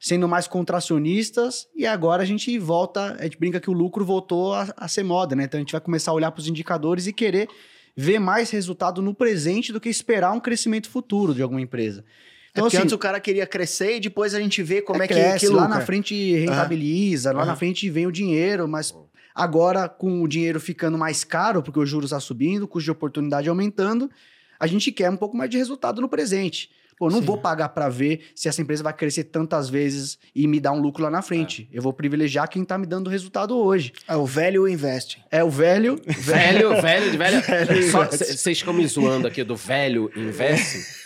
sendo 0.00 0.26
mais 0.28 0.46
contracionistas, 0.48 1.66
e 1.74 1.86
agora 1.86 2.22
a 2.22 2.26
gente 2.26 2.58
volta, 2.58 3.16
a 3.18 3.22
gente 3.24 3.38
brinca 3.38 3.60
que 3.60 3.70
o 3.70 3.72
lucro 3.72 4.04
voltou 4.04 4.54
a, 4.54 4.72
a 4.76 4.88
ser 4.88 5.02
moda, 5.02 5.34
né? 5.36 5.44
Então 5.44 5.58
a 5.58 5.62
gente 5.62 5.72
vai 5.72 5.80
começar 5.80 6.10
a 6.10 6.14
olhar 6.14 6.30
para 6.30 6.40
os 6.40 6.48
indicadores 6.48 7.06
e 7.06 7.12
querer 7.12 7.48
ver 7.96 8.18
mais 8.18 8.50
resultado 8.50 9.00
no 9.00 9.14
presente 9.14 9.72
do 9.72 9.80
que 9.80 9.88
esperar 9.88 10.32
um 10.32 10.40
crescimento 10.40 10.88
futuro 10.88 11.34
de 11.34 11.42
alguma 11.42 11.60
empresa. 11.60 12.00
É 12.00 12.50
Então, 12.50 12.64
porque 12.64 12.76
assim, 12.76 12.84
antes 12.84 12.92
o 12.92 12.98
cara 12.98 13.20
queria 13.20 13.46
crescer 13.46 13.96
e 13.96 14.00
depois 14.00 14.34
a 14.34 14.40
gente 14.40 14.62
vê 14.62 14.82
como 14.82 15.02
é, 15.02 15.08
que, 15.08 15.14
cresce, 15.14 15.46
que 15.46 15.52
lá 15.52 15.68
na 15.68 15.80
frente 15.80 16.34
rentabiliza, 16.36 17.32
lá 17.32 17.42
Aham. 17.42 17.50
na 17.50 17.56
frente 17.56 17.88
vem 17.90 18.06
o 18.06 18.12
dinheiro, 18.12 18.66
mas 18.66 18.94
agora 19.34 19.88
com 19.88 20.22
o 20.22 20.28
dinheiro 20.28 20.60
ficando 20.60 20.96
mais 20.98 21.24
caro, 21.24 21.62
porque 21.62 21.78
os 21.78 21.88
juros 21.88 22.10
está 22.10 22.20
subindo, 22.20 22.64
o 22.64 22.68
custo 22.68 22.84
de 22.84 22.90
oportunidade 22.90 23.48
aumentando, 23.48 24.10
a 24.58 24.66
gente 24.66 24.92
quer 24.92 25.10
um 25.10 25.16
pouco 25.16 25.36
mais 25.36 25.50
de 25.50 25.58
resultado 25.58 26.00
no 26.00 26.08
presente. 26.08 26.70
Pô, 26.98 27.10
não 27.10 27.20
Sim. 27.20 27.24
vou 27.26 27.38
pagar 27.38 27.68
para 27.70 27.88
ver 27.88 28.26
se 28.34 28.48
essa 28.48 28.62
empresa 28.62 28.82
vai 28.82 28.92
crescer 28.92 29.24
tantas 29.24 29.68
vezes 29.68 30.18
e 30.34 30.46
me 30.46 30.60
dar 30.60 30.72
um 30.72 30.80
lucro 30.80 31.02
lá 31.02 31.10
na 31.10 31.22
frente. 31.22 31.68
Eu 31.72 31.82
vou 31.82 31.92
privilegiar 31.92 32.48
quem 32.48 32.64
tá 32.64 32.78
me 32.78 32.86
dando 32.86 33.10
resultado 33.10 33.56
hoje. 33.56 33.92
É 34.08 34.16
o 34.16 34.24
velho 34.26 34.68
investe. 34.68 35.24
É 35.30 35.42
o 35.42 35.50
velho, 35.50 35.96
Velho, 36.06 36.80
velho, 36.80 37.10
de 37.10 37.16
velho. 37.16 37.42
Vocês 38.10 38.58
ficam 38.58 38.72
me 38.72 38.86
zoando 38.86 39.26
aqui 39.26 39.42
do 39.44 39.56
velho 39.56 40.10
investe. 40.16 41.04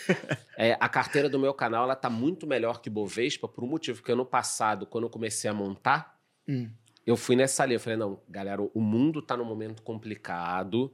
É, 0.57 0.75
a 0.79 0.89
carteira 0.89 1.29
do 1.29 1.39
meu 1.39 1.53
canal 1.53 1.83
ela 1.85 1.95
tá 1.95 2.09
muito 2.09 2.45
melhor 2.47 2.81
que 2.81 2.89
Bovespa 2.89 3.47
por 3.47 3.63
um 3.63 3.67
motivo. 3.67 3.99
Porque 3.99 4.11
ano 4.11 4.25
passado, 4.25 4.85
quando 4.85 5.03
eu 5.05 5.09
comecei 5.09 5.49
a 5.49 5.53
montar, 5.53 6.17
Hum. 6.47 6.67
eu 7.05 7.15
fui 7.15 7.35
nessa 7.35 7.65
linha. 7.65 7.75
Eu 7.75 7.79
falei, 7.79 7.97
não, 7.97 8.19
galera, 8.27 8.61
o 8.61 8.81
mundo 8.81 9.21
tá 9.21 9.37
num 9.37 9.45
momento 9.45 9.81
complicado. 9.83 10.91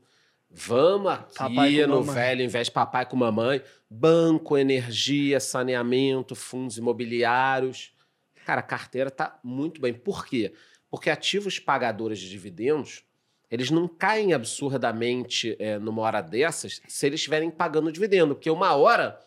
Vamos 0.49 1.11
aqui 1.11 1.85
no 1.85 1.99
mamãe. 1.99 2.15
velho 2.15 2.41
investe 2.43 2.71
papai 2.71 3.05
com 3.05 3.15
mamãe. 3.15 3.61
Banco, 3.89 4.57
energia, 4.57 5.39
saneamento, 5.39 6.35
fundos 6.35 6.77
imobiliários. 6.77 7.93
Cara, 8.45 8.59
a 8.59 8.63
carteira 8.63 9.11
tá 9.11 9.39
muito 9.43 9.81
bem. 9.81 9.93
Por 9.93 10.25
quê? 10.25 10.53
Porque 10.89 11.09
ativos 11.09 11.59
pagadores 11.59 12.19
de 12.19 12.29
dividendos, 12.29 13.03
eles 13.51 13.69
não 13.69 13.87
caem 13.87 14.33
absurdamente 14.33 15.55
é, 15.59 15.77
numa 15.77 16.01
hora 16.01 16.21
dessas 16.21 16.81
se 16.87 17.05
eles 17.05 17.19
estiverem 17.19 17.49
pagando 17.51 17.91
dividendo. 17.91 18.35
Porque 18.35 18.49
uma 18.49 18.73
hora... 18.75 19.19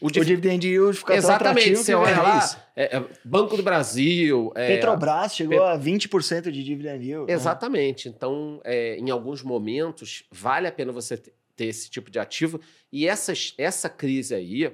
O 0.00 0.06
O 0.06 0.10
div- 0.10 0.24
dividend 0.24 0.66
yield 0.66 0.96
fica 0.96 1.14
Exatamente, 1.14 1.76
você 1.76 1.92
olha 1.94 2.10
é 2.10 2.16
lá, 2.16 2.70
é, 2.74 3.04
Banco 3.24 3.56
do 3.56 3.62
Brasil... 3.62 4.50
é, 4.54 4.68
Petrobras 4.76 5.34
chegou 5.36 5.58
Pet- 5.58 5.68
a 5.68 5.78
20% 5.78 6.50
de 6.50 6.64
dividend 6.64 7.04
yield. 7.04 7.26
né? 7.26 7.32
Exatamente. 7.34 8.08
Então, 8.08 8.60
é, 8.64 8.96
em 8.96 9.10
alguns 9.10 9.42
momentos, 9.42 10.24
vale 10.30 10.66
a 10.66 10.72
pena 10.72 10.90
você 10.90 11.18
te- 11.18 11.32
ter 11.54 11.66
esse 11.66 11.90
tipo 11.90 12.10
de 12.10 12.18
ativo. 12.18 12.58
E 12.90 13.06
essas, 13.06 13.52
essa 13.58 13.90
crise 13.90 14.34
aí, 14.34 14.72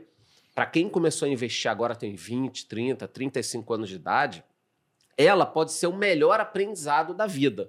para 0.55 0.65
quem 0.67 0.89
começou 0.89 1.27
a 1.27 1.29
investir 1.29 1.69
agora 1.69 1.97
tem 1.97 2.15
20, 2.15 2.67
30, 2.67 3.09
35 3.09 3.75
anos 3.75 3.89
de 3.89 3.97
idade, 3.97 4.45
ela 5.19 5.45
pode 5.45 5.73
ser 5.73 5.89
o 5.89 5.97
melhor 5.97 6.39
aprendizado 6.39 7.13
da 7.13 7.27
vida. 7.27 7.69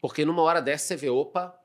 Porque 0.00 0.24
numa 0.24 0.42
hora 0.42 0.62
dessa 0.62 0.86
você 0.86 0.96
vê, 0.96 1.08
opa, 1.10 1.58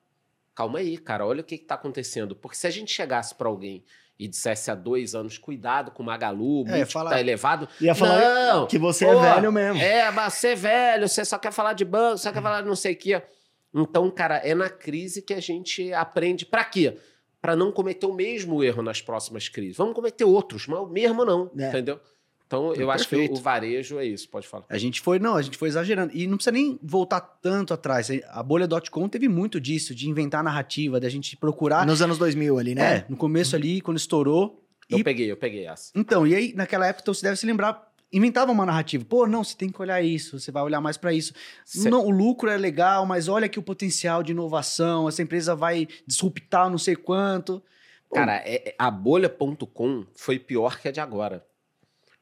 calma 0.56 0.80
aí, 0.80 0.98
cara, 0.98 1.26
olha 1.26 1.42
o 1.42 1.44
que 1.44 1.56
está 1.56 1.76
acontecendo. 1.76 2.36
Porque 2.36 2.58
se 2.58 2.66
a 2.66 2.70
gente 2.72 2.92
chegasse 2.92 3.36
para 3.36 3.48
alguém 3.48 3.84
e 4.20 4.28
dissesse 4.28 4.70
há 4.70 4.76
dois 4.76 5.16
anos, 5.16 5.38
cuidado 5.38 5.92
com 5.92 6.04
o 6.04 6.06
Magalu, 6.06 6.66
É, 6.68 6.72
muito 6.78 6.92
fala- 6.92 7.12
tá 7.12 7.20
elevado. 7.22 7.70
Ia 7.80 7.96
falar 7.96 8.20
não, 8.20 8.68
que 8.68 8.78
você 8.78 9.06
Pô, 9.06 9.14
é 9.24 9.34
velho 9.36 9.52
mesmo. 9.52 9.82
é, 9.82 10.12
mas 10.12 10.34
você 10.34 10.50
é 10.50 10.56
velho, 10.56 11.08
você 11.08 11.24
só 11.24 11.38
quer 11.40 11.54
falar 11.54 11.72
de 11.74 11.86
banco, 11.86 12.18
só 12.18 12.32
quer 12.34 12.42
falar 12.42 12.62
de 12.62 12.68
não 12.68 12.76
sei 12.76 12.94
o 12.94 12.98
quê. 12.98 13.22
Então, 13.74 14.10
cara, 14.12 14.38
é 14.38 14.54
na 14.54 14.70
crise 14.70 15.22
que 15.22 15.34
a 15.34 15.40
gente 15.40 15.94
aprende. 15.94 16.46
Pra 16.46 16.66
quê? 16.66 16.98
Pra 17.42 17.56
não 17.56 17.72
cometer 17.72 18.06
o 18.08 18.14
mesmo 18.14 18.62
erro 18.62 18.82
nas 18.82 19.02
próximas 19.02 19.48
crises. 19.48 19.78
Vamos 19.78 19.94
cometer 19.96 20.26
outros, 20.26 20.68
mas 20.68 20.80
o 20.80 20.88
mesmo 20.88 21.24
não, 21.24 21.50
É. 21.58 21.70
entendeu? 21.70 22.00
Então, 22.50 22.74
eu 22.74 22.90
acho 22.90 23.08
que 23.08 23.16
o 23.30 23.36
varejo 23.36 24.00
é 24.00 24.06
isso, 24.06 24.28
pode 24.28 24.48
falar. 24.48 24.66
A 24.68 24.78
gente 24.80 25.02
foi, 25.02 25.20
não, 25.20 25.36
a 25.36 25.42
gente 25.44 25.56
foi 25.56 25.70
exagerando. 25.70 26.12
E 26.16 26.26
não 26.26 26.36
precisa 26.36 26.52
nem 26.52 26.80
voltar 26.82 27.22
tanto 27.22 27.76
atrás. 27.76 28.10
A 28.28 28.42
bolha.com 28.42 29.08
teve 29.08 29.30
muito 29.30 29.62
disso, 29.62 29.94
de 29.94 30.10
inventar 30.10 30.44
narrativa, 30.44 31.00
da 31.00 31.08
gente 31.10 31.38
procurar. 31.38 31.86
Nos 31.86 32.02
anos 32.02 32.18
2000 32.18 32.58
ali, 32.58 32.74
né? 32.74 32.96
É, 32.98 33.06
no 33.08 33.16
começo 33.16 33.56
ali, 33.56 33.80
quando 33.82 33.98
estourou. 33.98 34.66
Eu 34.90 34.98
E- 34.98 35.04
peguei, 35.04 35.32
eu 35.32 35.38
peguei 35.38 35.68
essa. 35.68 35.92
Então, 35.96 36.26
e 36.26 36.34
aí, 36.34 36.52
naquela 36.56 36.88
época, 36.88 37.04
então, 37.04 37.14
você 37.14 37.22
deve 37.22 37.36
se 37.38 37.46
lembrar, 37.46 37.88
inventavam 38.12 38.56
uma 38.56 38.66
narrativa. 38.66 39.06
Pô, 39.06 39.28
não, 39.28 39.44
você 39.44 39.56
tem 39.56 39.70
que 39.70 39.80
olhar 39.80 40.02
isso, 40.02 40.40
você 40.40 40.52
vai 40.52 40.64
olhar 40.64 40.82
mais 40.82 40.98
para 40.98 41.14
isso. 41.14 41.34
Cê- 41.64 41.88
Não, 41.88 42.04
o 42.04 42.10
lucro 42.10 42.50
é 42.50 42.58
legal, 42.58 43.06
mas 43.06 43.28
olha 43.28 43.46
aqui 43.46 43.60
o 43.60 43.64
potencial 43.64 44.24
de 44.24 44.32
inovação, 44.32 45.08
essa 45.08 45.22
empresa 45.22 45.54
vai 45.56 45.88
disruptar 46.08 46.68
não 46.68 46.80
sei 46.80 46.96
quanto. 46.96 47.62
Pô, 48.10 48.16
Cara, 48.16 48.38
é- 48.38 48.70
é- 48.70 48.76
a 48.80 48.90
bolha.com 48.90 50.04
foi 50.16 50.40
pior 50.40 50.80
que 50.82 50.88
a 50.88 50.92
de 50.92 51.00
agora. 51.00 51.46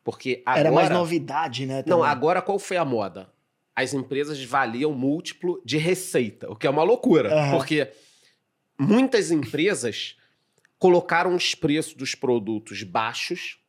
Porque 0.08 0.42
agora... 0.46 0.60
Era 0.62 0.72
mais 0.72 0.90
novidade, 0.90 1.66
né? 1.66 1.84
Não, 1.86 1.98
também. 1.98 2.10
agora 2.10 2.42
qual 2.42 2.58
foi 2.58 2.78
a 2.78 2.86
moda? 2.86 3.30
As 3.76 3.94
empresas 3.94 4.42
valiam 4.42 4.94
múltiplo 4.94 5.62
de 5.66 5.78
receita, 5.78 6.50
o 6.50 6.56
que 6.56 6.66
é 6.66 6.70
uma 6.70 6.82
loucura. 6.82 7.30
Aham. 7.30 7.58
Porque 7.58 7.92
muitas 8.80 9.32
empresas 9.32 10.16
colocaram 10.80 11.36
os 11.36 11.54
preços 11.54 11.94
dos 11.94 12.16
produtos 12.16 12.84
baixos, 12.84 13.60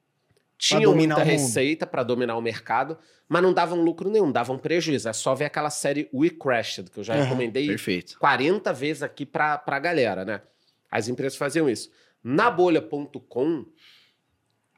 tinham 0.57 0.94
muita 0.94 1.24
receita 1.24 1.85
para 1.85 2.05
dominar 2.05 2.37
o 2.37 2.40
mercado, 2.40 2.96
mas 3.29 3.42
não 3.42 3.53
davam 3.53 3.83
lucro 3.83 4.09
nenhum, 4.09 4.31
davam 4.31 4.57
prejuízo. 4.57 5.09
É 5.09 5.12
só 5.12 5.35
ver 5.35 5.46
aquela 5.46 5.70
série 5.70 6.09
We 6.14 6.31
Crashed, 6.31 6.88
que 6.88 7.01
eu 7.01 7.05
já 7.05 7.14
Aham. 7.14 7.24
recomendei 7.24 7.66
Perfeito. 7.66 8.16
40 8.20 8.72
vezes 8.72 9.03
aqui 9.03 9.27
pra, 9.27 9.59
pra 9.59 9.81
galera, 9.81 10.24
né? 10.24 10.42
As 10.88 11.09
empresas 11.09 11.37
faziam 11.37 11.68
isso. 11.68 11.90
Na 12.22 12.48
bolha.com, 12.48 13.66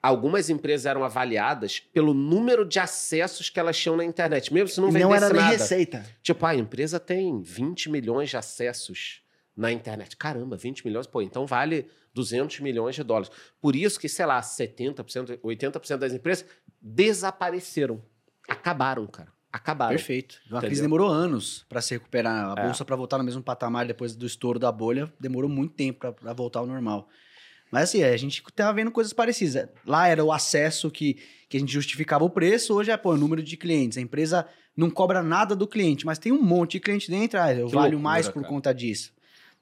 algumas 0.03 0.49
empresas 0.51 0.87
eram 0.87 1.05
avaliadas 1.05 1.79
pelo 1.81 2.15
número 2.15 2.65
de 2.65 2.79
acessos 2.79 3.51
que 3.51 3.61
elas 3.61 3.77
tinham 3.79 3.97
na 3.97 4.05
internet, 4.05 4.53
mesmo 4.53 4.69
se 4.69 4.81
não 4.81 4.89
vendesse 4.91 5.05
não 5.09 5.15
era 5.15 5.29
nem 5.29 5.37
nada. 5.43 5.53
receita. 5.57 6.07
Tipo, 6.23 6.47
ah, 6.47 6.51
a 6.51 6.55
empresa 6.57 6.99
tem 6.99 7.41
20 7.43 7.91
milhões 7.91 8.31
de 8.31 8.37
acessos 8.37 9.23
na 9.57 9.71
internet. 9.71 10.17
Caramba, 10.17 10.57
20 10.57 10.85
milhões? 10.87 11.07
Pô, 11.07 11.21
então 11.21 11.47
vale 11.47 11.87
200 12.15 12.61
milhões 12.61 12.95
de 12.97 13.03
dólares. 13.03 13.31
Por 13.61 13.77
isso 13.77 14.01
que, 14.01 14.09
sei 14.09 14.25
lá, 14.27 14.41
70%, 14.41 15.39
80% 15.41 15.97
das 15.99 16.13
empresas 16.13 16.47
desapareceram. 16.81 18.03
Acabaram, 18.49 19.07
cara. 19.07 19.29
Acabaram. 19.53 19.91
Perfeito. 19.97 20.37
A 20.47 20.61
crise 20.61 20.67
Entendeu? 20.67 20.83
demorou 20.83 21.09
anos 21.09 21.67
para 21.69 21.81
se 21.81 21.95
recuperar. 21.95 22.57
A 22.57 22.61
É. 22.63 22.65
bolsa 22.65 22.85
para 22.85 22.95
voltar 22.95 23.19
no 23.19 23.25
mesmo 23.25 23.43
patamar 23.43 23.85
depois 23.87 24.15
do 24.15 24.25
estouro 24.25 24.59
da 24.61 24.71
bolha 24.71 25.13
demorou 25.19 25.51
muito 25.51 25.75
tempo 25.75 26.13
para 26.13 26.33
voltar 26.33 26.61
ao 26.61 26.67
normal. 26.67 27.09
Mas 27.71 27.85
assim, 27.85 28.03
a 28.03 28.17
gente 28.17 28.43
tava 28.55 28.73
vendo 28.73 28.91
coisas 28.91 29.13
parecidas. 29.13 29.69
Lá 29.87 30.09
era 30.09 30.25
o 30.25 30.33
acesso 30.33 30.91
que, 30.91 31.17
que 31.49 31.57
a 31.57 31.61
gente 31.61 31.73
justificava 31.73 32.25
o 32.25 32.31
preço, 32.31 32.75
hoje 32.75 32.91
é 32.91 32.97
pô, 32.97 33.13
o 33.13 33.17
número 33.17 33.43
de 33.43 33.57
clientes. 33.57 33.97
A 33.97 34.01
empresa 34.01 34.47
não 34.77 34.91
cobra 34.91 35.23
nada 35.23 35.55
do 35.55 35.67
cliente, 35.67 36.05
mas 36.05 36.19
tem 36.19 36.33
um 36.33 36.43
monte 36.43 36.73
de 36.73 36.81
cliente 36.81 37.11
dentro. 37.11 37.41
Ah, 37.41 37.53
eu 37.55 37.67
Que 37.67 37.75
valho 37.75 37.93
loucura, 37.93 38.03
mais 38.03 38.27
por 38.29 38.43
cara. 38.43 38.49
conta 38.49 38.75
disso. 38.75 39.13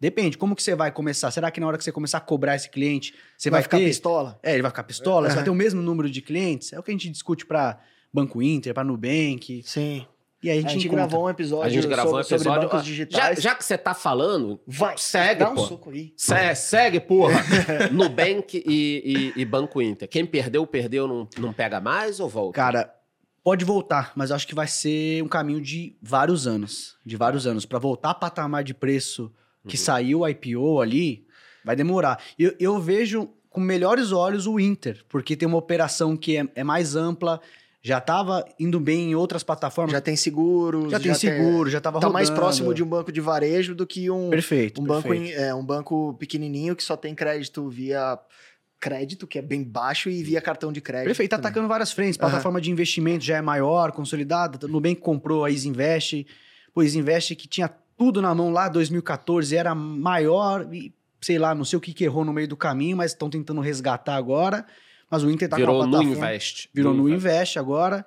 Depende, 0.00 0.38
como 0.38 0.54
que 0.54 0.62
você 0.62 0.76
vai 0.76 0.92
começar? 0.92 1.30
Será 1.32 1.50
que 1.50 1.58
na 1.58 1.66
hora 1.66 1.76
que 1.76 1.82
você 1.82 1.90
começar 1.90 2.18
a 2.18 2.20
cobrar 2.20 2.54
esse 2.54 2.70
cliente, 2.70 3.12
você 3.36 3.50
vai 3.50 3.58
vai, 3.58 3.62
ficar 3.64 3.78
ter... 3.78 3.86
pistola? 3.86 4.38
É, 4.44 4.52
ele 4.52 4.62
vai 4.62 4.70
ficar 4.70 4.84
pistola, 4.84 5.22
você 5.22 5.30
Aham. 5.30 5.34
vai 5.34 5.44
ter 5.44 5.50
o 5.50 5.54
mesmo 5.54 5.82
número 5.82 6.08
de 6.08 6.22
clientes? 6.22 6.72
É 6.72 6.78
o 6.78 6.82
que 6.84 6.90
a 6.92 6.94
gente 6.94 7.10
discute 7.10 7.44
para 7.44 7.80
Banco 8.14 8.40
Inter, 8.40 8.72
para 8.72 8.84
Nubank. 8.84 9.62
Sim. 9.64 10.06
E 10.42 10.48
a 10.48 10.52
A 10.52 10.56
gente, 10.56 10.70
gente 10.74 10.86
encontra. 10.86 11.06
gravou 11.06 11.26
um 11.26 11.30
episódio, 11.30 11.66
A 11.66 11.68
gente 11.68 11.86
gravou 11.88 12.12
sobre, 12.12 12.16
um 12.16 12.36
episódio. 12.36 12.44
sobre 12.54 12.68
bancos 12.68 12.84
digitais. 12.86 13.36
Já, 13.42 13.50
já 13.50 13.54
que 13.56 13.64
você 13.64 13.76
tá 13.76 13.92
falando, 13.92 14.60
Vai, 14.66 14.96
segue, 14.96 15.40
dá 15.40 15.50
um 15.50 15.54
pô. 15.56 15.66
soco 15.66 15.90
aí. 15.90 16.12
Se- 16.16 16.54
segue, 16.54 17.00
porra. 17.00 17.40
Nubank 17.92 18.62
e, 18.66 19.32
e, 19.36 19.40
e 19.40 19.44
Banco 19.44 19.82
Inter. 19.82 20.08
Quem 20.08 20.24
perdeu, 20.24 20.66
perdeu, 20.66 21.08
não, 21.08 21.28
não 21.38 21.52
pega 21.52 21.80
mais 21.80 22.20
ou 22.20 22.28
volta? 22.28 22.54
Cara, 22.54 22.94
pode 23.42 23.64
voltar, 23.64 24.12
mas 24.14 24.30
acho 24.30 24.46
que 24.46 24.54
vai 24.54 24.66
ser 24.68 25.22
um 25.22 25.28
caminho 25.28 25.60
de 25.60 25.96
vários 26.00 26.46
anos. 26.46 26.96
De 27.04 27.16
vários 27.16 27.46
anos. 27.46 27.66
Para 27.66 27.78
voltar 27.78 28.10
a 28.10 28.14
patamar 28.14 28.62
de 28.62 28.74
preço 28.74 29.32
que 29.66 29.76
Uhum. 29.76 29.82
saiu 29.82 30.20
o 30.20 30.28
IPO 30.28 30.80
ali, 30.80 31.26
vai 31.64 31.74
demorar. 31.74 32.22
Eu, 32.38 32.54
eu 32.60 32.80
vejo 32.80 33.28
com 33.50 33.60
melhores 33.60 34.12
olhos 34.12 34.46
o 34.46 34.60
Inter, 34.60 35.02
porque 35.08 35.34
tem 35.36 35.48
uma 35.48 35.58
operação 35.58 36.16
que 36.16 36.36
é, 36.36 36.46
é 36.54 36.62
mais 36.62 36.94
ampla, 36.94 37.40
já 37.82 37.98
estava 37.98 38.44
indo 38.58 38.80
bem 38.80 39.10
em 39.10 39.14
outras 39.14 39.42
plataformas. 39.42 39.92
Já 39.92 40.00
tem 40.00 40.16
seguros. 40.16 40.90
Já 40.90 40.98
tem 40.98 41.14
seguro, 41.14 41.70
já 41.70 41.78
estava 41.78 42.00
Tá 42.00 42.08
mais 42.10 42.28
próximo 42.28 42.74
de 42.74 42.82
um 42.82 42.86
banco 42.86 43.12
de 43.12 43.20
varejo 43.20 43.74
do 43.74 43.86
que 43.86 44.10
um, 44.10 44.30
Perfeito. 44.30 44.80
um, 44.80 44.84
banco, 44.84 45.08
perfeito. 45.08 45.38
em- 45.38 45.42
é, 45.42 45.54
um 45.54 45.64
banco 45.64 46.14
pequenininho 46.14 46.74
que 46.74 46.82
só 46.82 46.96
tem 46.96 47.14
crédito 47.14 47.68
via 47.68 48.18
crédito, 48.80 49.26
que 49.26 49.38
é 49.38 49.42
bem 49.42 49.62
baixo, 49.64 50.08
e 50.08 50.22
via 50.22 50.40
cartão 50.40 50.70
de 50.72 50.80
crédito. 50.80 51.06
Perfeito, 51.06 51.30
tá 51.30 51.36
também. 51.36 51.50
atacando 51.50 51.68
várias 51.68 51.90
frentes. 51.92 52.16
Plataforma 52.16 52.60
de 52.60 52.70
investimento 52.70 53.24
já 53.24 53.36
é 53.36 53.42
maior, 53.42 53.90
consolidada. 53.92 54.64
O 54.66 54.68
Nubank 54.68 54.96
comprou 55.00 55.44
a 55.44 55.50
Isinvest. 55.50 56.26
Pô, 56.72 56.82
Isinvest 56.82 57.34
que 57.34 57.48
tinha 57.48 57.68
tudo 57.96 58.22
na 58.22 58.32
mão 58.34 58.50
lá 58.52 58.68
2014, 58.68 59.56
era 59.56 59.74
maior 59.74 60.72
e, 60.72 60.94
sei 61.20 61.38
lá, 61.38 61.54
não 61.56 61.64
sei 61.64 61.76
o 61.76 61.80
que, 61.80 61.92
que 61.92 62.04
errou 62.04 62.24
no 62.24 62.32
meio 62.32 62.46
do 62.46 62.56
caminho, 62.56 62.96
mas 62.96 63.10
estão 63.10 63.28
tentando 63.28 63.60
resgatar 63.60 64.14
agora. 64.14 64.64
Mas 65.10 65.22
o 65.22 65.30
Inter 65.30 65.48
tá 65.48 65.56
Virou 65.56 65.76
com 65.78 65.82
a 65.82 65.86
no 65.86 65.92
plataforma... 65.92 66.26
Invest. 66.26 66.68
Virou 66.74 66.94
no 66.94 67.08
Invest. 67.08 67.26
Invest 67.26 67.58
agora. 67.58 68.04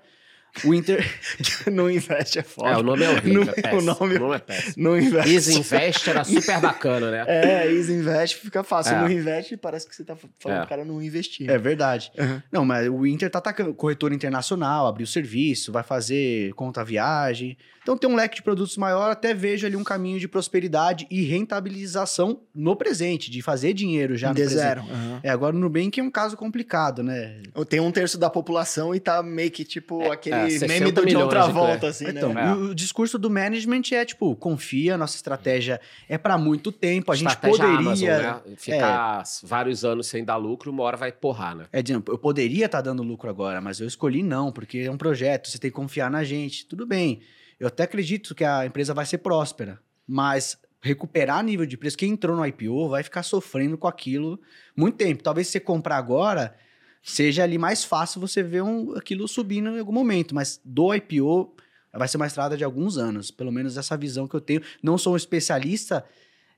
O 0.66 0.74
Inter... 0.74 1.04
não 1.72 1.90
investe, 1.90 2.40
é 2.40 2.44
foda. 2.44 2.72
É, 2.72 2.78
o 2.78 2.84
nome 2.84 3.04
é 3.06 3.10
horrível. 3.10 3.46
Não- 3.46 3.54
é 3.54 3.56
péssimo. 3.62 3.80
o 3.80 3.82
nome- 3.82 4.16
O 4.18 4.20
nome 4.20 4.36
é 4.36 4.40
péssimo. 4.40 4.74
Não 4.78 5.00
investe. 5.00 5.34
Easy 5.34 5.58
Invest 5.60 6.10
era 6.10 6.24
super 6.26 6.60
bacana, 6.60 7.10
né? 7.10 7.24
É, 7.26 7.72
Easy 7.72 7.94
Invest 7.94 8.36
fica 8.38 8.62
fácil. 8.62 8.94
É. 8.96 9.00
Não 9.00 9.10
investe, 9.10 9.56
parece 9.56 9.88
que 9.88 9.96
você 9.96 10.04
tá 10.04 10.14
falando 10.40 10.60
É. 10.60 10.64
o 10.64 10.68
cara 10.68 10.84
não 10.84 11.02
investir. 11.02 11.50
é 11.50 11.58
verdade. 11.58 12.12
Uhum. 12.20 12.42
Não, 12.52 12.66
mas 12.66 12.88
o 12.90 13.06
Inter 13.08 13.30
tá 13.30 13.40
atacando 13.40 13.74
corretor 13.74 14.12
internacional, 14.12 14.88
abriu 14.88 15.08
serviço, 15.08 15.72
vai 15.72 15.84
fazer 15.84 16.54
conta 16.54 16.84
viagem. 16.84 17.58
Então 17.82 17.98
tem 17.98 18.08
um 18.08 18.16
leque 18.16 18.36
de 18.36 18.44
produtos 18.44 18.78
maior, 18.78 19.10
até 19.10 19.34
vejo 19.34 19.66
ali 19.66 19.76
um 19.76 19.84
caminho 19.84 20.20
de 20.20 20.28
prosperidade 20.28 21.08
e 21.10 21.24
rentabilização 21.24 22.42
no 22.54 22.76
presente, 22.76 23.32
de 23.32 23.42
fazer 23.42 23.74
dinheiro 23.74 24.16
já 24.16 24.30
no 24.30 24.36
de 24.36 24.42
presente. 24.42 24.60
zero. 24.60 24.82
Uhum. 24.82 25.20
É, 25.24 25.30
agora 25.30 25.56
o 25.56 25.60
Nubank 25.60 26.00
é 26.00 26.04
um 26.04 26.12
caso 26.12 26.38
complicado, 26.38 27.02
né? 27.02 27.42
Tem 27.68 27.80
um 27.80 27.92
terço 27.92 28.20
da 28.20 28.30
população 28.30 28.94
e 28.94 29.00
tá 29.00 29.24
meio 29.24 29.50
que 29.50 29.66
tipo 29.66 30.12
aquele 30.12 30.36
é, 30.36 30.50
60 30.50 30.68
meme 30.68 30.92
do 30.92 31.06
de 31.06 31.16
outra 31.16 31.48
de 31.48 31.52
volta, 31.52 31.80
clé. 31.80 31.90
assim, 31.90 32.08
então, 32.08 32.34
né? 32.34 32.44
É. 32.44 32.46
e 32.46 32.52
o, 32.52 32.70
o 32.70 32.76
discurso 32.76 33.18
do 33.18 33.30
management 33.32 33.82
é 33.94 34.06
tipo, 34.06 34.36
confia, 34.36 34.96
nossa 34.96 35.16
estratégia 35.16 35.82
é 36.08 36.20
para 36.20 36.38
muito 36.38 36.72
tempo, 36.72 37.12
a 37.12 37.16
gente 37.16 37.30
Estratégia 37.30 37.66
poderia... 37.66 37.80
Amazon, 37.80 38.08
né? 38.10 38.56
Ficar 38.58 39.24
vários 39.44 39.84
anos 39.84 40.06
sem 40.06 40.24
dar 40.24 40.38
lucro, 40.38 40.70
uma 40.70 40.84
hora 40.84 40.98
vai 40.98 41.12
porrar, 41.12 41.56
né? 41.56 41.66
É, 41.74 41.82
dizendo, 41.82 42.04
eu 42.10 42.18
poderia 42.18 42.68
estar 42.68 42.82
dando 42.82 43.02
lucro 43.02 43.28
agora, 43.28 43.60
mas 43.60 43.80
eu 43.80 43.88
escolhi 43.88 44.22
não, 44.22 44.52
porque 44.52 44.80
é 44.80 44.92
um 44.92 44.98
projeto, 44.98 45.50
você 45.50 45.58
tem 45.58 45.72
que 45.72 45.76
confiar 45.76 46.12
na 46.12 46.24
gente. 46.24 46.66
Tudo 46.68 46.86
bem. 46.86 47.22
Eu 47.62 47.68
até 47.68 47.84
acredito 47.84 48.34
que 48.34 48.44
a 48.44 48.66
empresa 48.66 48.92
vai 48.92 49.06
ser 49.06 49.20
próspera, 49.20 49.80
mas 50.08 50.58
recuperar 50.82 51.44
nível 51.44 51.64
de 51.64 51.78
preço, 51.78 51.96
quem 51.96 52.14
entrou 52.14 52.36
no 52.36 52.44
IPO 52.44 52.90
vai 52.90 53.04
ficar 53.04 53.22
sofrendo 53.22 53.78
com 53.78 53.88
aquilo 53.88 54.42
muito 54.76 54.98
tempo. 54.98 55.22
Talvez 55.22 55.46
se 55.46 55.54
você 55.54 55.60
comprar 55.60 55.98
agora, 55.98 56.56
seja 57.04 57.44
ali 57.44 57.60
mais 57.60 57.84
fácil 57.84 58.20
você 58.20 58.42
ver 58.42 58.64
um, 58.64 58.96
aquilo 58.96 59.28
subindo 59.28 59.70
em 59.70 59.78
algum 59.78 59.92
momento, 59.92 60.34
mas 60.34 60.60
do 60.66 60.92
IPO 60.92 61.56
vai 61.94 62.08
ser 62.08 62.18
uma 62.18 62.26
estrada 62.26 62.58
de 62.58 62.64
alguns 62.64 62.98
anos, 62.98 63.30
pelo 63.30 63.52
menos 63.52 63.78
essa 63.78 63.96
visão 63.96 64.28
que 64.28 64.36
eu 64.36 64.42
tenho. 64.42 64.64
Não 64.82 64.98
sou 64.98 65.14
um 65.14 65.18
especialista 65.18 66.04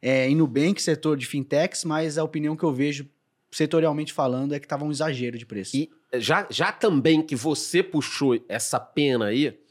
é, 0.02 0.30
em 0.30 0.36
Nubank, 0.38 0.82
setor 0.82 1.18
de 1.18 1.26
fintechs, 1.26 1.84
mas 1.84 2.18
a 2.18 2.24
opinião 2.24 2.56
que 2.56 2.64
eu 2.64 2.74
vejo 2.74 3.10
setorialmente 3.52 4.14
falando 4.14 4.56
é 4.56 4.60
que 4.60 4.68
tava 4.70 4.86
um 4.86 4.92
exagero 4.92 5.38
de 5.38 5.46
preço. 5.46 5.76
E 5.76 5.92
já, 6.14 6.48
já 6.50 6.72
também 6.72 7.22
que 7.22 7.36
você 7.36 7.84
puxou 7.84 8.42
essa 8.48 8.80
pena 8.80 9.26
aí, 9.26 9.62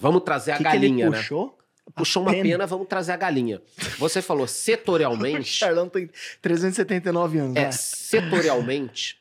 vamos 0.00 0.22
trazer 0.22 0.52
a 0.52 0.56
que 0.56 0.64
que 0.64 0.68
ele 0.70 0.78
galinha, 0.88 1.10
né? 1.10 1.18
puxou? 1.18 1.58
Puxou 1.94 2.22
uma 2.22 2.30
pena? 2.32 2.42
pena. 2.42 2.66
vamos 2.66 2.86
trazer 2.88 3.12
a 3.12 3.16
galinha. 3.16 3.60
Você 3.98 4.22
falou 4.22 4.44
O 4.44 4.48
setorialmente. 4.48 5.44
Charlão 5.50 5.88
tem 5.88 6.08
379 6.40 7.38
anos, 7.38 7.56
é, 7.56 7.64
né? 7.66 7.72
setorialmente, 7.72 9.20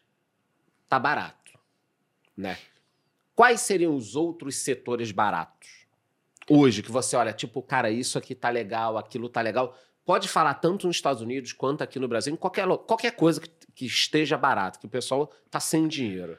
tá 0.87 0.99
barato, 0.99 1.53
né? 2.37 2.57
Quais 3.35 3.61
seriam 3.61 3.95
os 3.95 4.15
outros 4.15 4.57
setores 4.57 5.11
baratos? 5.11 5.69
Hoje, 6.49 6.81
que 6.83 6.91
você 6.91 7.15
olha, 7.15 7.31
tipo, 7.31 7.61
cara, 7.61 7.89
isso 7.89 8.17
aqui 8.17 8.35
tá 8.35 8.49
legal, 8.49 8.97
aquilo 8.97 9.29
tá 9.29 9.39
legal. 9.41 9.77
Pode 10.05 10.27
falar 10.27 10.55
tanto 10.55 10.87
nos 10.87 10.95
Estados 10.95 11.21
Unidos 11.21 11.53
quanto 11.53 11.83
aqui 11.83 11.99
no 11.99 12.07
Brasil, 12.07 12.33
em 12.33 12.35
qualquer, 12.37 12.67
qualquer 12.79 13.11
coisa 13.11 13.39
que, 13.39 13.49
que 13.75 13.85
esteja 13.85 14.37
barato, 14.37 14.79
que 14.79 14.85
o 14.85 14.89
pessoal 14.89 15.31
tá 15.49 15.59
sem 15.59 15.87
dinheiro. 15.87 16.37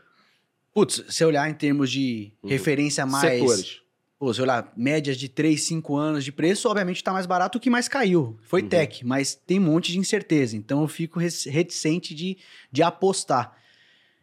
Putz, 0.75 1.05
se 1.09 1.25
olhar 1.25 1.49
em 1.49 1.55
termos 1.55 1.91
de 1.91 2.33
Uhum. 2.43 2.51
referência 2.51 3.07
mais. 3.07 3.41
Setores. 3.41 3.81
Pô, 4.21 4.35
se 4.35 4.43
olhar 4.43 4.71
médias 4.77 5.17
de 5.17 5.31
3, 5.31 5.59
5 5.63 5.97
anos 5.97 6.23
de 6.23 6.31
preço, 6.31 6.69
obviamente 6.69 7.03
tá 7.03 7.11
mais 7.11 7.25
barato 7.25 7.57
o 7.57 7.61
que 7.61 7.71
mais 7.71 7.89
caiu. 7.89 8.39
Foi 8.43 8.61
Uhum. 8.61 8.69
tech, 8.69 9.03
mas 9.03 9.35
tem 9.35 9.59
um 9.59 9.63
monte 9.63 9.91
de 9.91 9.99
incerteza. 9.99 10.55
Então 10.59 10.83
eu 10.83 10.89
fico 10.89 11.19
reticente 11.19 12.15
de, 12.15 12.37
de 12.71 12.83
apostar. 12.83 13.57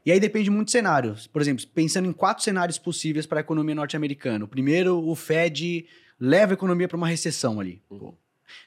E 0.05 0.11
aí 0.11 0.19
depende 0.19 0.51
muito 0.51 0.67
do 0.67 0.71
cenário. 0.71 1.15
Por 1.33 1.41
exemplo, 1.41 1.65
pensando 1.73 2.07
em 2.07 2.13
quatro 2.13 2.43
cenários 2.43 2.77
possíveis 2.77 3.25
para 3.25 3.39
a 3.39 3.41
economia 3.41 3.73
norte-americana. 3.73 4.45
O 4.45 4.47
primeiro, 4.47 5.03
o 5.03 5.15
Fed 5.15 5.87
leva 6.19 6.53
a 6.53 6.55
economia 6.55 6.87
para 6.87 6.95
uma 6.95 7.07
recessão 7.07 7.59
ali. 7.59 7.81
Uhum. 7.89 8.13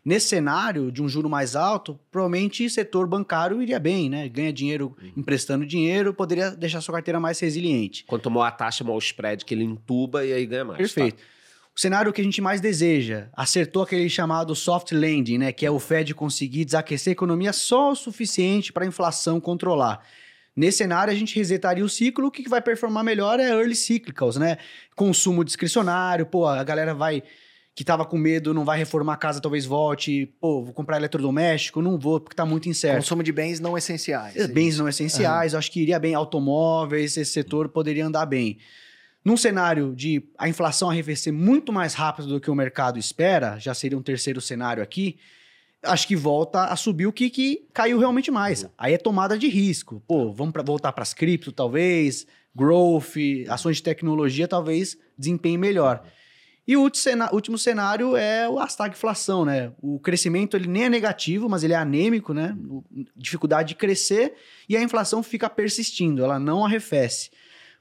Nesse 0.04 0.28
cenário 0.28 0.90
de 0.92 1.02
um 1.02 1.08
juro 1.08 1.28
mais 1.28 1.54
alto, 1.56 1.98
provavelmente 2.10 2.64
o 2.64 2.70
setor 2.70 3.06
bancário 3.06 3.62
iria 3.62 3.78
bem, 3.78 4.08
né? 4.10 4.28
Ganha 4.28 4.52
dinheiro 4.52 4.96
Uhum. 5.00 5.12
emprestando 5.16 5.64
dinheiro, 5.66 6.12
poderia 6.14 6.50
deixar 6.50 6.80
sua 6.80 6.94
carteira 6.94 7.18
mais 7.20 7.38
resiliente. 7.40 8.04
Quanto 8.06 8.30
maior 8.30 8.46
a 8.46 8.50
taxa, 8.50 8.82
maior 8.84 8.96
o 8.96 8.98
spread 8.98 9.44
que 9.44 9.54
ele 9.54 9.64
entuba 9.64 10.24
e 10.24 10.32
aí 10.32 10.46
ganha 10.46 10.64
mais. 10.64 10.78
Perfeito. 10.78 11.16
tá? 11.16 11.22
O 11.76 11.80
cenário 11.80 12.12
que 12.12 12.20
a 12.20 12.24
gente 12.24 12.40
mais 12.42 12.60
deseja, 12.60 13.28
acertou 13.32 13.82
aquele 13.82 14.08
chamado 14.10 14.54
soft 14.54 14.92
landing, 14.92 15.38
né? 15.38 15.52
Que 15.52 15.64
é 15.64 15.70
o 15.70 15.78
Fed 15.78 16.14
conseguir 16.14 16.64
desaquecer 16.64 17.12
a 17.12 17.12
economia 17.12 17.52
só 17.52 17.92
o 17.92 17.94
suficiente 17.96 18.72
para 18.72 18.84
a 18.84 18.88
inflação 18.88 19.40
controlar. 19.40 20.04
Nesse 20.54 20.78
cenário, 20.78 21.12
a 21.12 21.16
gente 21.16 21.36
resetaria 21.36 21.84
o 21.84 21.88
ciclo, 21.88 22.26
o 22.26 22.30
que 22.30 22.46
vai 22.48 22.60
performar 22.60 23.04
melhor 23.04 23.38
é 23.38 23.48
early 23.50 23.76
cyclicals, 23.76 24.36
né? 24.36 24.58
Consumo 24.96 25.44
discricionário, 25.44 26.26
pô, 26.26 26.44
a 26.44 26.62
galera 26.64 26.92
vai 26.92 27.22
que 27.74 27.84
tava 27.84 28.04
com 28.04 28.18
medo, 28.18 28.52
não 28.52 28.64
vai 28.64 28.78
reformar 28.78 29.14
a 29.14 29.16
casa, 29.16 29.40
talvez 29.40 29.64
volte, 29.64 30.26
pô, 30.40 30.62
vou 30.62 30.74
comprar 30.74 30.96
eletrodoméstico, 30.96 31.80
não 31.80 31.98
vou, 31.98 32.20
porque 32.20 32.36
tá 32.36 32.44
muito 32.44 32.68
incerto. 32.68 32.96
Consumo 32.96 33.22
de 33.22 33.32
bens 33.32 33.60
não 33.60 33.78
essenciais. 33.78 34.36
É, 34.36 34.48
Bens 34.48 34.78
não 34.78 34.88
essenciais, 34.88 35.52
eu 35.52 35.58
acho 35.58 35.70
que 35.70 35.80
iria 35.80 35.98
bem. 35.98 36.14
Automóveis, 36.14 37.16
esse 37.16 37.32
setor 37.32 37.68
poderia 37.68 38.06
andar 38.06 38.26
bem. 38.26 38.58
Num 39.24 39.36
cenário 39.36 39.94
de 39.94 40.22
a 40.38 40.48
inflação 40.48 40.90
arrefecer 40.90 41.32
muito 41.32 41.72
mais 41.72 41.94
rápido 41.94 42.28
do 42.28 42.40
que 42.40 42.50
o 42.50 42.54
mercado 42.54 42.98
espera, 42.98 43.58
já 43.58 43.74
seria 43.74 43.96
um 43.96 44.02
terceiro 44.02 44.40
cenário 44.40 44.82
aqui, 44.82 45.18
acho 45.82 46.06
que 46.06 46.16
volta 46.16 46.64
a 46.64 46.76
subir 46.76 47.06
o 47.06 47.12
que, 47.12 47.30
que 47.30 47.68
caiu 47.72 47.98
realmente 47.98 48.30
mais. 48.30 48.66
Aí 48.76 48.94
é 48.94 48.98
tomada 48.98 49.38
de 49.38 49.48
risco. 49.48 50.02
Pô, 50.06 50.32
vamos 50.32 50.52
pra, 50.52 50.62
voltar 50.62 50.92
para 50.92 51.02
as 51.02 51.14
cripto, 51.14 51.52
talvez, 51.52 52.26
growth, 52.54 53.14
ações 53.48 53.76
de 53.76 53.82
tecnologia, 53.82 54.48
talvez 54.48 54.96
desempenhe 55.16 55.58
melhor. 55.58 56.02
E 56.70 56.76
o 56.76 56.88
último 57.32 57.58
cenário 57.58 58.14
é 58.14 58.44
a 58.46 58.64
stagflação, 58.66 59.44
né? 59.44 59.72
O 59.82 59.98
crescimento 59.98 60.56
ele 60.56 60.68
nem 60.68 60.84
é 60.84 60.88
negativo, 60.88 61.48
mas 61.48 61.64
ele 61.64 61.72
é 61.72 61.76
anêmico, 61.76 62.32
né? 62.32 62.56
O- 62.68 62.84
Dificuldade 63.16 63.70
de 63.70 63.74
crescer 63.74 64.34
e 64.68 64.76
a 64.76 64.80
inflação 64.80 65.20
fica 65.20 65.50
persistindo, 65.50 66.22
ela 66.22 66.38
não 66.38 66.64
arrefece. 66.64 67.30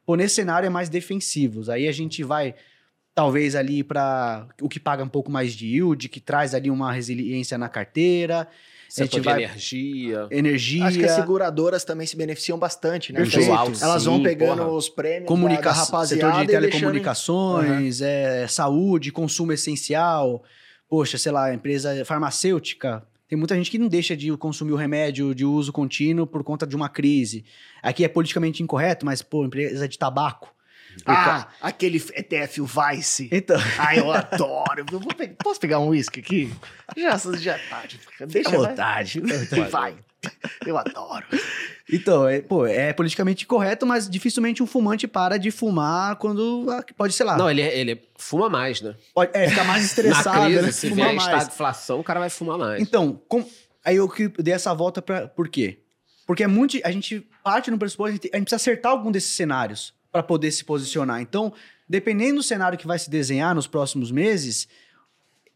Pô, 0.04 0.15
nesse 0.15 0.34
cenário 0.34 0.65
é 0.65 0.71
mais 0.71 0.89
defensivos. 0.89 1.69
Aí 1.69 1.88
a 1.88 1.91
gente 1.91 2.23
vai 2.23 2.56
talvez 3.13 3.56
ali 3.56 3.84
para 3.84 4.47
o 4.60 4.67
que 4.67 4.80
paga 4.80 5.04
um 5.04 5.08
pouco 5.08 5.30
mais 5.32 5.54
de 5.54 5.67
yield, 5.67 6.10
que 6.10 6.19
traz 6.19 6.56
ali 6.56 6.71
uma 6.71 6.91
resiliência 6.91 7.60
na 7.60 7.69
carteira, 7.69 8.47
Setor 8.89 9.06
gente 9.06 9.21
de 9.21 9.25
vai- 9.30 9.43
energia. 9.43 10.28
energia, 10.32 10.86
Acho 10.86 10.97
que 10.99 11.06
as 11.06 11.12
seguradoras 11.12 11.84
também 11.84 12.08
se 12.08 12.17
beneficiam 12.17 12.58
bastante, 12.58 13.13
né? 13.13 13.19
Perfeito. 13.21 13.47
Porque 13.56 13.84
Elas 13.84 14.06
vão 14.06 14.21
pegando 14.23 14.63
porra. 14.63 14.71
os 14.73 14.89
prêmios 14.89 15.28
comunica 15.28 15.62
da, 15.62 15.69
da 15.71 15.75
rapaziada 15.78 16.08
setor 16.08 16.32
de 16.32 16.43
e 16.43 16.47
deixando 16.47 16.62
telecomunicações, 16.71 18.02
é, 18.02 18.47
saúde, 18.47 19.12
consumo 19.12 19.52
essencial. 19.54 20.43
Poxa, 20.89 21.17
sei 21.17 21.32
lá, 21.32 21.54
empresa 21.54 22.04
farmacêutica. 22.04 23.04
Tem 23.28 23.38
muita 23.38 23.56
gente 23.56 23.69
que 23.69 23.78
não 23.78 23.88
deixa 23.88 24.17
de 24.17 24.36
consumir 24.38 24.71
o 24.71 24.75
remédio 24.75 25.36
de 25.36 25.45
uso 25.45 25.71
contínuo 25.71 26.25
por 26.25 26.43
conta 26.43 26.65
de 26.65 26.75
uma 26.75 26.89
crise. 26.89 27.45
Aqui 27.84 28.04
é 28.04 28.08
politicamente 28.08 28.63
incorreto, 28.63 29.06
mas, 29.06 29.21
pô, 29.21 29.45
empresa 29.45 29.88
de 29.88 29.99
tabaco. 29.99 30.52
Ah, 31.06 31.47
aquele 31.62 31.97
ETF, 31.97 32.62
o 32.62 32.65
Vice. 32.65 33.30
Então, 33.32 33.58
Ah, 33.78 33.95
eu 33.95 34.12
adoro. 34.12 34.86
Eu 34.91 34.99
vou 34.99 35.13
pe- 35.13 35.30
Posso 35.43 35.60
pegar 35.60 35.80
um 35.80 35.89
uísque 35.89 36.19
aqui? 36.19 36.54
Já, 36.97 37.17
já 37.38 37.58
tá. 37.69 37.84
Deixa 38.28 38.49
à 38.49 38.52
vai. 38.58 38.69
vontade. 38.69 39.21
Vai. 39.71 39.95
Eu 40.65 40.78
adoro. 40.78 41.25
Então, 41.91 42.28
é, 42.28 42.41
pô, 42.41 42.65
é 42.65 42.91
politicamente 42.93 43.45
incorreto, 43.45 43.86
mas 43.86 44.10
dificilmente 44.10 44.62
um 44.62 44.67
fumante 44.67 45.08
para 45.08 45.38
de 45.38 45.49
fumar 45.49 46.17
quando 46.17 46.65
pode, 46.97 47.13
sei 47.13 47.25
lá, 47.25 47.38
Não, 47.38 47.49
ele, 47.49 47.62
ele 47.62 48.02
fuma 48.17 48.49
mais, 48.49 48.82
né? 48.82 48.95
pode, 49.13 49.32
é, 49.34 49.49
ficar 49.49 49.63
mais 49.63 49.84
estressado, 49.86 50.39
Na 50.39 50.45
crise, 50.45 50.62
né? 50.62 50.71
se 50.71 50.89
Fumar 50.89 51.06
vier 51.08 51.15
mais. 51.15 51.38
estagflação, 51.38 51.99
o 51.99 52.04
cara 52.04 52.19
vai 52.19 52.30
fumar 52.30 52.58
mais. 52.58 52.82
Então, 52.82 53.19
com- 53.30 53.47
aí 53.84 53.95
eu 53.95 54.10
que 54.10 54.28
dei 54.28 54.54
essa 54.54 54.73
volta 54.73 55.02
pra. 55.02 55.28
Por 55.30 55.47
quê? 55.47 55.80
Porque 56.28 56.43
é 56.43 56.47
muito. 56.47 56.78
A 56.84 56.91
gente 56.91 57.25
parte 57.43 57.71
no 57.71 57.78
pressuposto, 57.80 58.10
a 58.10 58.13
gente, 58.13 58.30
a 58.34 58.38
gente 58.38 58.45
precisa 58.45 58.58
acertar 58.58 58.91
algum 58.91 59.12
desses 59.12 59.34
cenários 59.34 59.93
para 60.12 60.24
poder 60.24 60.52
se 60.52 60.63
posicionar. 60.63 61.22
Então, 61.22 61.54
dependendo 61.88 62.38
do 62.38 62.43
cenário 62.43 62.78
que 62.78 62.88
vai 62.88 62.98
se 62.98 63.10
desenhar 63.10 63.54
nos 63.54 63.67
próximos 63.67 64.12
meses, 64.12 64.67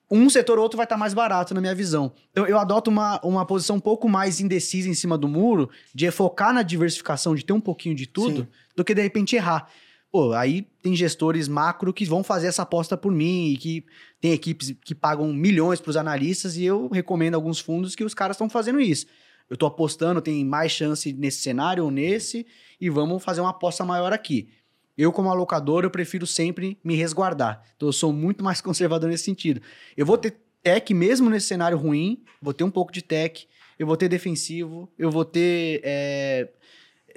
um 0.09 0.29
setor 0.29 0.57
ou 0.57 0.63
outro 0.63 0.77
vai 0.77 0.85
estar 0.85 0.97
mais 0.97 1.13
barato, 1.13 1.53
na 1.53 1.61
minha 1.61 1.73
visão. 1.73 2.11
Então, 2.31 2.45
eu 2.45 2.59
adoto 2.59 2.91
uma, 2.91 3.19
uma 3.23 3.45
posição 3.45 3.77
um 3.77 3.79
pouco 3.79 4.07
mais 4.07 4.39
indecisa 4.39 4.87
em 4.87 4.93
cima 4.93 5.17
do 5.17 5.27
muro, 5.27 5.69
de 5.93 6.09
focar 6.11 6.53
na 6.53 6.61
diversificação, 6.61 7.33
de 7.33 7.43
ter 7.43 7.53
um 7.53 7.61
pouquinho 7.61 7.95
de 7.95 8.05
tudo, 8.05 8.41
Sim. 8.41 8.47
do 8.75 8.83
que 8.83 8.93
de 8.93 9.01
repente 9.01 9.35
errar. 9.35 9.67
Pô, 10.11 10.33
aí 10.33 10.67
tem 10.83 10.95
gestores 10.95 11.47
macro 11.47 11.91
que 11.91 12.05
vão 12.05 12.23
fazer 12.23 12.45
essa 12.45 12.61
aposta 12.61 12.95
por 12.95 13.11
mim 13.11 13.47
e 13.47 13.57
que 13.57 13.85
tem 14.21 14.31
equipes 14.31 14.75
que 14.85 14.93
pagam 14.93 15.33
milhões 15.33 15.81
para 15.81 15.89
os 15.89 15.97
analistas 15.97 16.55
e 16.55 16.63
eu 16.63 16.87
recomendo 16.89 17.33
alguns 17.33 17.59
fundos 17.59 17.95
que 17.95 18.03
os 18.03 18.13
caras 18.13 18.35
estão 18.35 18.47
fazendo 18.47 18.79
isso. 18.79 19.07
Eu 19.49 19.55
estou 19.55 19.67
apostando, 19.67 20.21
tem 20.21 20.45
mais 20.45 20.71
chance 20.71 21.11
nesse 21.13 21.41
cenário 21.41 21.83
ou 21.83 21.89
nesse 21.89 22.45
e 22.83 22.89
vamos 22.89 23.23
fazer 23.23 23.39
uma 23.39 23.51
aposta 23.51 23.85
maior 23.85 24.11
aqui. 24.11 24.49
Eu, 24.97 25.13
como 25.13 25.29
alocador, 25.29 25.85
eu 25.85 25.89
prefiro 25.89 26.27
sempre 26.27 26.77
me 26.83 26.95
resguardar. 26.95 27.63
Então, 27.77 27.87
eu 27.87 27.93
sou 27.93 28.11
muito 28.11 28.43
mais 28.43 28.59
conservador 28.61 29.09
nesse 29.09 29.23
sentido. 29.23 29.61
Eu 29.95 30.05
vou 30.05 30.17
ter 30.17 30.35
tech 30.61 30.93
mesmo 30.93 31.29
nesse 31.29 31.47
cenário 31.47 31.77
ruim, 31.77 32.21
vou 32.41 32.53
ter 32.53 32.65
um 32.65 32.69
pouco 32.69 32.91
de 32.91 33.01
tech, 33.01 33.47
eu 33.79 33.87
vou 33.87 33.95
ter 33.95 34.09
defensivo, 34.09 34.91
eu 34.99 35.09
vou 35.09 35.23
ter 35.23 35.79
é, 35.81 36.49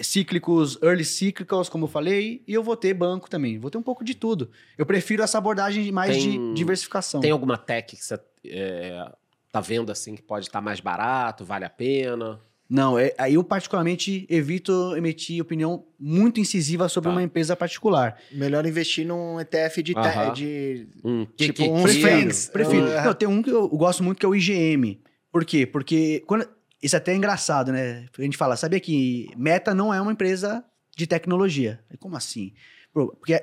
cíclicos, 0.01 0.79
early 0.81 1.05
cyclicals, 1.05 1.69
como 1.69 1.87
eu 1.87 1.89
falei, 1.89 2.45
e 2.47 2.55
eu 2.55 2.63
vou 2.63 2.77
ter 2.77 2.95
banco 2.95 3.29
também. 3.29 3.59
Vou 3.59 3.69
ter 3.69 3.79
um 3.79 3.83
pouco 3.83 4.05
de 4.05 4.15
tudo. 4.15 4.49
Eu 4.79 4.87
prefiro 4.87 5.25
essa 5.25 5.37
abordagem 5.37 5.91
mais 5.91 6.17
Tem- 6.17 6.31
de 6.31 6.55
diversificação. 6.55 7.21
Tem 7.21 7.33
alguma 7.33 7.59
tech 7.59 7.97
que 7.97 8.05
você 8.05 8.21
é, 8.47 9.13
tá 9.51 9.61
vendo 9.61 9.91
assim 9.91 10.15
que 10.15 10.23
pode 10.23 10.47
estar 10.47 10.61
mais 10.61 10.79
barato, 10.79 11.45
vale 11.45 11.65
a 11.65 11.71
pena? 11.71 12.41
Não, 12.69 12.99
é- 12.99 13.15
aí 13.17 13.35
eu 13.35 13.45
particularmente 13.45 14.27
evito 14.29 14.97
emitir 14.97 15.41
opinião 15.41 15.85
muito 15.99 16.41
incisiva 16.41 16.89
sobre 16.89 17.09
Tá. 17.11 17.15
uma 17.15 17.23
empresa 17.23 17.55
particular. 17.55 18.19
Melhor 18.33 18.67
investir 18.67 19.07
num 19.07 19.39
ETF 19.41 19.83
de. 19.83 19.95
te- 19.95 19.99
Aham. 19.99 20.33
de 20.33 20.89
Um 21.05 21.25
Tipo, 21.37 21.55
que, 21.63 21.69
um 21.69 21.85
que- 21.85 22.03
Fangs. 22.03 22.49
Prefiro. 22.49 22.87
Eu- 22.87 23.05
Não, 23.05 23.15
tem 23.15 23.29
um 23.29 23.41
que 23.43 23.51
eu 23.51 23.69
gosto 23.69 24.03
muito 24.03 24.19
que 24.19 24.27
é 24.27 24.29
o 24.29 24.35
IGM. 24.35 25.01
Por 25.31 25.45
quê? 25.45 25.65
Porque 25.67 26.23
quando... 26.27 26.49
isso 26.83 26.97
até 26.97 27.13
é 27.13 27.17
engraçado, 27.17 27.71
né? 27.73 28.07
A 28.19 28.23
gente 28.23 28.37
fala, 28.37 28.57
sabia 28.57 28.81
que 28.81 29.29
Meta 29.37 29.75
não 29.75 29.93
é 29.95 30.01
uma 30.01 30.13
empresa 30.13 30.65
de 30.97 31.07
tecnologia. 31.07 31.79
Como 32.01 32.17
assim? 32.17 32.53
Porque 32.93 33.39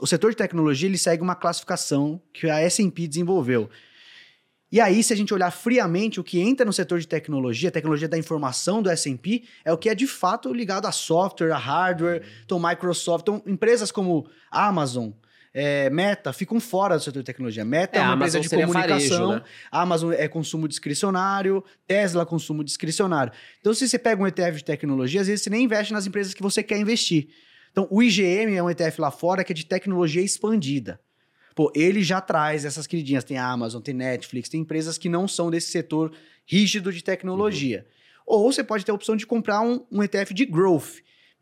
o 0.00 0.06
setor 0.06 0.30
de 0.32 0.36
tecnologia 0.36 0.88
ele 0.88 0.98
segue 0.98 1.22
uma 1.22 1.36
classificação 1.36 2.20
que 2.34 2.50
a 2.50 2.60
S&P 2.60 3.06
desenvolveu. 3.06 3.70
E 4.70 4.80
aí, 4.80 5.02
se 5.02 5.12
a 5.12 5.16
gente 5.16 5.32
olhar 5.32 5.50
friamente, 5.50 6.18
o 6.18 6.24
que 6.24 6.40
entra 6.40 6.66
no 6.66 6.72
setor 6.72 6.98
de 6.98 7.06
tecnologia, 7.06 7.70
tecnologia 7.70 8.08
da 8.08 8.18
informação 8.18 8.82
do 8.82 8.90
S&P, 8.90 9.44
é 9.64 9.72
o 9.72 9.78
que 9.78 9.88
é 9.88 9.94
de 9.94 10.06
fato 10.06 10.52
ligado 10.52 10.86
a 10.86 10.92
software, 10.92 11.52
a 11.52 11.58
hardware, 11.58 12.22
então 12.44 12.58
Microsoft, 12.58 13.22
então 13.22 13.42
empresas 13.46 13.92
como 13.92 14.28
Amazon, 14.50 15.10
é, 15.58 15.88
Meta 15.88 16.34
ficam 16.34 16.60
fora 16.60 16.98
do 16.98 17.02
setor 17.02 17.20
de 17.20 17.24
tecnologia. 17.24 17.64
Meta 17.64 17.96
é, 17.96 18.00
É, 18.00 18.02
uma 18.02 18.12
Amazon 18.12 18.42
empresa 18.42 18.56
de 18.56 18.62
comunicação, 18.66 19.32
né? 19.36 19.42
Amazon 19.72 20.12
é 20.12 20.28
consumo 20.28 20.68
discricionário, 20.68 21.64
Tesla 21.86 22.24
é 22.24 22.26
consumo 22.26 22.62
discricionário. 22.62 23.32
Então, 23.60 23.72
se 23.72 23.88
você 23.88 23.98
pega 23.98 24.22
um 24.22 24.26
ETF 24.26 24.58
de 24.58 24.64
tecnologia, 24.64 25.22
às 25.22 25.28
vezes 25.28 25.42
você 25.42 25.48
nem 25.48 25.64
investe 25.64 25.94
nas 25.94 26.06
empresas 26.06 26.34
que 26.34 26.42
você 26.42 26.62
quer 26.62 26.76
investir. 26.76 27.28
Então, 27.70 27.88
o 27.90 28.02
IGM 28.02 28.54
é 28.54 28.62
um 28.62 28.68
ETF 28.68 29.00
lá 29.00 29.10
fora 29.10 29.42
que 29.42 29.52
é 29.52 29.54
de 29.54 29.64
tecnologia 29.64 30.20
expandida. 30.20 31.00
Pô, 31.56 31.72
ele 31.74 32.02
já 32.02 32.20
traz 32.20 32.66
essas 32.66 32.86
queridinhas. 32.86 33.24
Tem 33.24 33.38
Amazon, 33.38 33.80
tem 33.80 33.94
Netflix, 33.94 34.46
tem 34.46 34.60
empresas 34.60 34.98
que 34.98 35.08
não 35.08 35.26
são 35.26 35.50
desse 35.50 35.70
setor 35.70 36.12
rígido 36.46 36.92
de 36.92 37.02
tecnologia. 37.02 37.86
Ou 38.26 38.52
você 38.52 38.62
pode 38.62 38.84
ter 38.84 38.90
a 38.92 38.94
opção 38.94 39.16
de 39.16 39.26
comprar 39.26 39.62
um, 39.62 39.82
um 39.90 40.02
ETF 40.02 40.34
de 40.34 40.44
growth, 40.44 40.96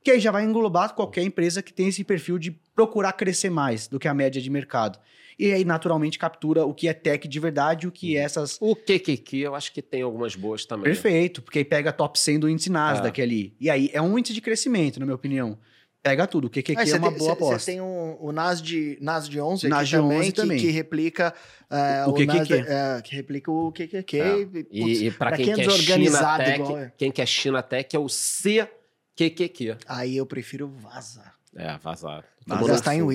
que 0.04 0.12
aí 0.12 0.20
já 0.20 0.30
vai 0.30 0.44
englobar 0.44 0.94
qualquer 0.94 1.22
empresa 1.24 1.60
que 1.62 1.72
tem 1.72 1.88
esse 1.88 2.04
perfil 2.04 2.38
de 2.38 2.52
procurar 2.76 3.12
crescer 3.14 3.50
mais 3.50 3.88
do 3.88 3.98
que 3.98 4.06
a 4.06 4.14
média 4.14 4.40
de 4.40 4.48
mercado. 4.48 5.00
E 5.36 5.52
aí, 5.52 5.64
naturalmente, 5.64 6.16
captura 6.16 6.64
o 6.64 6.72
que 6.72 6.86
é 6.86 6.92
tech 6.92 7.26
de 7.26 7.40
verdade, 7.40 7.88
o 7.88 7.90
que 7.90 8.16
é 8.16 8.20
essas. 8.20 8.56
O 8.60 8.76
QQQ, 8.76 9.38
eu 9.38 9.54
acho 9.56 9.72
que 9.72 9.82
tem 9.82 10.02
algumas 10.02 10.36
boas 10.36 10.64
também. 10.64 10.84
Perfeito, 10.84 11.42
porque 11.42 11.58
aí 11.58 11.64
pega 11.64 11.92
top 11.92 12.16
100 12.20 12.38
do 12.38 12.48
índice 12.48 12.70
Nasdaq 12.70 13.20
É. 13.20 13.24
ali. 13.24 13.52
E 13.58 13.68
aí 13.68 13.90
é 13.92 14.00
um 14.00 14.16
índice 14.16 14.32
de 14.32 14.40
crescimento, 14.40 15.00
na 15.00 15.06
minha 15.06 15.16
opinião. 15.16 15.58
Pega 16.04 16.26
tudo. 16.26 16.48
O 16.48 16.50
que, 16.50 16.62
que 16.62 16.72
Ah, 16.76 16.82
é 16.82 16.86
você 16.86 16.98
uma 16.98 17.08
tem- 17.08 17.18
boa 17.18 17.32
aposta. 17.32 17.58
Você 17.58 17.72
tem 17.72 17.80
um, 17.80 18.16
o 18.20 18.30
NAS 18.30 18.60
de, 18.60 18.98
NAS 19.00 19.26
de 19.26 19.40
11 19.40 19.66
NAS 19.68 19.78
aqui 19.80 19.88
de 19.88 19.96
também, 19.96 20.18
11 20.18 20.26
que, 20.32 20.32
também. 20.36 20.58
que 20.58 20.70
replica 20.70 21.34
é, 21.70 22.04
O 22.06 22.10
o, 22.10 22.12
QQQ. 22.12 22.26
Nasdaq, 22.38 22.64
é, 22.68 23.02
que 23.02 23.16
replica 23.16 23.50
o 23.50 23.72
QQQ. 23.72 24.20
É. 24.20 24.38
E, 24.40 24.46
putz, 24.46 24.68
E, 24.70 25.06
e 25.06 25.10
para 25.10 25.28
pra 25.30 25.36
quem, 25.38 25.46
quem 25.46 25.52
é 25.54 25.56
quer 25.56 25.62
China 25.62 25.76
desorganizado 25.78 26.44
Tech, 26.44 26.60
igual 26.60 26.78
é. 26.78 26.92
quem 26.98 27.10
quer 27.10 27.26
China 27.26 27.62
Tech 27.62 27.96
é 27.96 27.98
o 27.98 28.06
CQQQ. 28.06 29.76
Aí 29.88 30.16
eu 30.16 30.26
prefiro 30.26 30.68
vazar. 30.68 31.34
É, 31.56 31.76
vazar. 31.78 32.24
Gastar 32.46 32.90
no 32.90 32.96
em 32.96 33.00
fundo. 33.00 33.08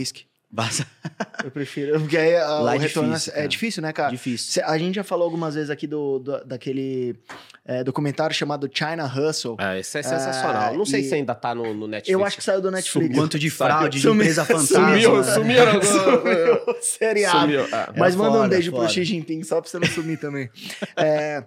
Basta. 0.52 0.86
Eu 1.44 1.52
prefiro. 1.52 2.00
Porque 2.00 2.18
aí 2.18 2.36
ah, 2.36 2.48
Lá 2.60 2.72
o 2.72 2.76
é 2.76 2.78
retorno 2.80 3.10
difícil, 3.14 3.34
é, 3.36 3.46
é 3.46 3.48
difícil, 3.48 3.82
né, 3.84 3.94
cara? 3.94 4.10
Difícil. 4.10 4.52
Cê- 4.52 4.62
A 4.64 4.78
gente 4.80 4.96
já 4.96 5.04
falou 5.04 5.24
algumas 5.26 5.54
vezes 5.54 5.70
aqui 5.70 5.86
do, 5.86 6.18
do- 6.20 6.44
daquele 6.44 7.16
é, 7.64 7.84
documentário 7.84 8.36
chamado 8.36 8.68
China 8.74 9.06
Hustle. 9.06 9.56
É, 9.60 9.80
esse 9.80 9.98
é 10.00 10.02
sensacional. 10.04 10.74
Ah, 10.74 10.78
Não 10.78 10.86
sei 10.86 11.02
e- 11.02 11.04
se 11.04 11.14
ainda 11.14 11.36
tá 11.36 11.54
no, 11.54 11.72
no 11.74 11.88
Netflix. 11.88 12.10
Eu 12.20 12.26
acho 12.26 12.36
que 12.38 12.44
saiu 12.44 12.62
do 12.62 12.72
Netflix. 12.72 13.16
Quanto 13.16 13.38
de 13.38 13.50
fraude, 13.52 13.98
de 13.98 14.02
Sumiu- 14.02 14.22
empresa 14.24 14.44
fantasma. 14.46 15.00
Sumiu, 15.00 15.24
sumiu 15.24 15.62
agora. 15.62 15.82
Sumiu 15.86 16.54
o 16.68 16.82
seriado. 16.82 17.40
Sumiu. 17.42 17.62
é. 17.62 17.90
Mas 17.96 18.16
É 18.16 18.18
manda 18.18 18.42
um 18.42 18.50
beijo 18.50 18.72
foda. 18.72 18.84
pro 18.86 18.94
Xi 18.94 19.04
Jinping, 19.06 19.44
só 19.44 19.62
pra 19.62 19.70
você 19.70 19.78
não 19.78 19.88
sumir 19.88 20.20
também. 20.20 20.50
É, 20.98 21.44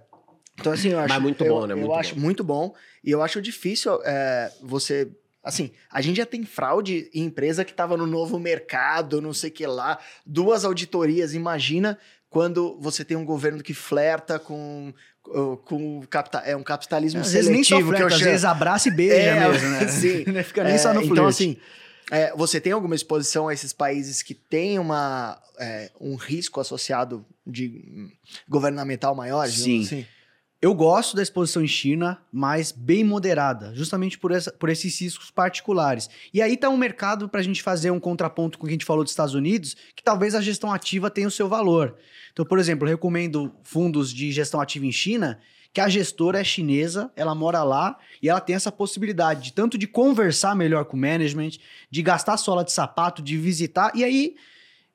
então, 0.60 0.72
assim, 0.72 0.90
eu 0.90 1.00
acho. 1.00 1.08
Mas 1.12 1.22
muito 1.22 1.44
eu, 1.44 1.54
bom, 1.54 1.66
né? 1.66 1.74
Eu 1.74 1.78
Muito 1.78 1.92
acho 1.94 2.14
bom. 2.14 2.20
muito 2.20 2.44
bom. 2.44 2.74
E 3.04 3.10
eu 3.10 3.20
acho 3.20 3.42
difícil 3.42 4.00
é, 4.04 4.48
você. 4.62 5.10
Assim, 5.42 5.72
a 5.90 6.00
gente 6.00 6.18
já 6.18 6.26
tem 6.26 6.44
fraude 6.44 7.10
em 7.12 7.24
empresa 7.24 7.64
que 7.64 7.72
tava 7.74 7.96
no 7.96 8.06
novo 8.06 8.38
mercado, 8.38 9.20
não 9.20 9.34
sei 9.34 9.50
o 9.50 9.52
que 9.52 9.66
lá, 9.66 9.98
duas 10.24 10.64
auditorias. 10.64 11.34
Imagina 11.34 11.98
quando 12.30 12.78
você 12.80 13.04
tem 13.04 13.16
um 13.16 13.24
governo 13.24 13.62
que 13.62 13.74
flerta 13.74 14.38
com, 14.38 14.94
com 15.64 16.00
capta, 16.08 16.38
é 16.38 16.56
um 16.56 16.62
capitalismo 16.62 17.20
Às 17.20 17.32
vezes 17.32 17.50
nem 17.50 17.62
só 17.62 17.70
seletivo 17.76 17.90
que 17.90 17.94
eu 17.94 17.98
flerta, 17.98 18.14
às 18.14 18.20
chamo. 18.20 18.30
vezes 18.30 18.44
abraça 18.44 18.88
e 18.88 18.90
beija 18.92 19.14
É, 19.16 19.48
mesmo, 19.48 19.68
né? 19.68 19.88
sim. 19.88 20.24
Não 20.26 20.44
fica 20.44 20.64
nem 20.64 20.74
É, 20.74 20.78
só 20.78 20.88
no 20.88 21.00
flerte. 21.00 21.12
Então, 21.12 21.26
assim, 21.26 21.56
é, 22.10 22.32
você 22.36 22.60
tem 22.60 22.72
alguma 22.72 22.94
exposição 22.94 23.48
a 23.48 23.52
esses 23.54 23.72
países 23.72 24.22
que 24.22 24.34
têm 24.34 24.78
uma, 24.78 25.42
é, 25.58 25.90
um 26.00 26.14
risco 26.14 26.60
associado 26.60 27.24
de 27.46 27.66
hum, 27.68 28.10
governamental 28.48 29.14
maior? 29.14 29.48
Sim. 29.48 29.82
assim? 29.82 30.06
Eu 30.62 30.72
gosto 30.76 31.16
da 31.16 31.22
exposição 31.24 31.60
em 31.60 31.66
China, 31.66 32.22
mas 32.32 32.70
bem 32.70 33.02
moderada, 33.02 33.74
justamente 33.74 34.16
por, 34.16 34.30
essa- 34.30 34.52
por 34.52 34.68
esses 34.68 35.00
riscos 35.00 35.28
particulares. 35.28 36.08
E 36.32 36.40
aí 36.40 36.56
tá 36.56 36.68
um 36.68 36.76
mercado 36.76 37.28
para 37.28 37.40
a 37.40 37.42
gente 37.42 37.60
fazer 37.60 37.90
um 37.90 37.98
contraponto 37.98 38.56
com 38.56 38.64
o 38.64 38.68
que 38.68 38.70
a 38.72 38.76
gente 38.76 38.84
falou 38.84 39.02
dos 39.02 39.12
Estados 39.12 39.34
Unidos, 39.34 39.76
que 39.96 40.04
talvez 40.04 40.36
a 40.36 40.40
gestão 40.40 40.72
ativa 40.72 41.10
tenha 41.10 41.26
o 41.26 41.32
seu 41.32 41.48
valor. 41.48 41.96
Então, 42.32 42.44
por 42.44 42.60
exemplo, 42.60 42.86
eu 42.86 42.90
recomendo 42.92 43.52
fundos 43.64 44.14
de 44.14 44.30
gestão 44.30 44.60
ativa 44.60 44.86
em 44.86 44.92
China, 44.92 45.40
que 45.74 45.80
a 45.80 45.88
gestora 45.88 46.38
é 46.40 46.44
chinesa, 46.44 47.10
ela 47.16 47.34
mora 47.34 47.64
lá 47.64 47.98
e 48.22 48.28
ela 48.28 48.40
tem 48.40 48.54
essa 48.54 48.70
possibilidade 48.70 49.42
de 49.42 49.52
tanto 49.54 49.76
de 49.76 49.88
conversar 49.88 50.54
melhor 50.54 50.84
com 50.84 50.96
o 50.96 51.00
management, 51.00 51.52
de 51.90 52.02
gastar 52.02 52.36
sola 52.36 52.62
de 52.64 52.70
sapato, 52.70 53.20
de 53.20 53.36
visitar, 53.36 53.90
e 53.96 54.04
aí 54.04 54.36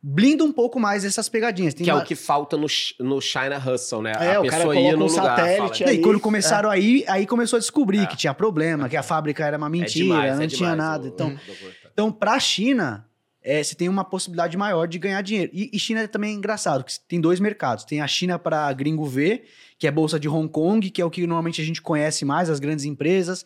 blinda 0.10 0.44
um 0.44 0.52
pouco 0.54 0.80
mais 0.80 1.04
essas 1.04 1.28
pegadinhas. 1.28 1.74
Tem 1.74 1.84
Que 1.84 1.90
é 1.90 1.94
uma- 1.94 2.02
o 2.02 2.06
que 2.06 2.16
falta 2.16 2.56
no, 2.56 2.68
no 3.00 3.20
China 3.22 3.58
Hustle, 3.58 4.02
né? 4.02 4.14
É, 4.20 4.36
a 4.36 4.42
o 4.42 4.46
cara 4.48 4.58
pessoa 4.64 4.76
ia 4.76 4.82
coloca 4.82 4.98
no 4.98 5.06
um 5.06 5.08
lugar. 5.10 5.26
satélite 5.38 5.84
fala, 5.84 5.94
E 5.94 6.02
quando 6.02 6.20
começaram 6.20 6.70
aí, 6.70 7.04
aí 7.08 7.26
começou 7.28 7.58
a 7.58 7.60
descobrir 7.60 8.00
É. 8.04 8.06
que 8.06 8.16
tinha 8.16 8.34
problema, 8.34 8.88
que 8.88 8.96
a 8.96 9.04
fábrica 9.04 9.46
era 9.46 9.58
uma 9.58 9.68
é 9.68 9.70
mentira, 9.70 10.06
demais, 10.06 10.36
não 10.38 10.44
é 10.44 10.48
tinha 10.48 10.76
nada. 10.76 11.04
o- 11.06 11.08
Então, 11.08 11.38
então 11.92 12.12
para 12.12 12.34
a 12.34 12.40
China, 12.40 13.06
é, 13.44 13.62
você 13.64 13.76
tem 13.76 13.90
uma 13.90 14.06
possibilidade 14.06 14.56
maior 14.58 14.88
de 14.88 14.98
ganhar 14.98 15.22
dinheiro. 15.22 15.52
E, 15.54 15.70
e 15.74 15.80
China 15.80 16.08
também 16.08 16.32
é 16.32 16.34
engraçado, 16.34 16.84
que 16.84 16.94
tem 17.08 17.20
dois 17.20 17.40
mercados. 17.40 17.84
Tem 17.84 18.00
a 18.02 18.08
China 18.08 18.40
para 18.40 18.72
gringo 18.74 19.06
ver, 19.06 19.44
que 19.78 19.88
é 19.88 19.90
a 19.90 19.94
bolsa 19.94 20.20
de 20.20 20.28
Hong 20.30 20.48
Kong, 20.50 20.90
que 20.90 21.02
é 21.02 21.06
o 21.06 21.10
que 21.10 21.22
normalmente 21.28 21.62
a 21.62 21.66
gente 21.66 21.82
conhece 21.82 22.24
mais, 22.24 22.50
as 22.50 22.60
grandes 22.60 22.86
empresas. 22.86 23.46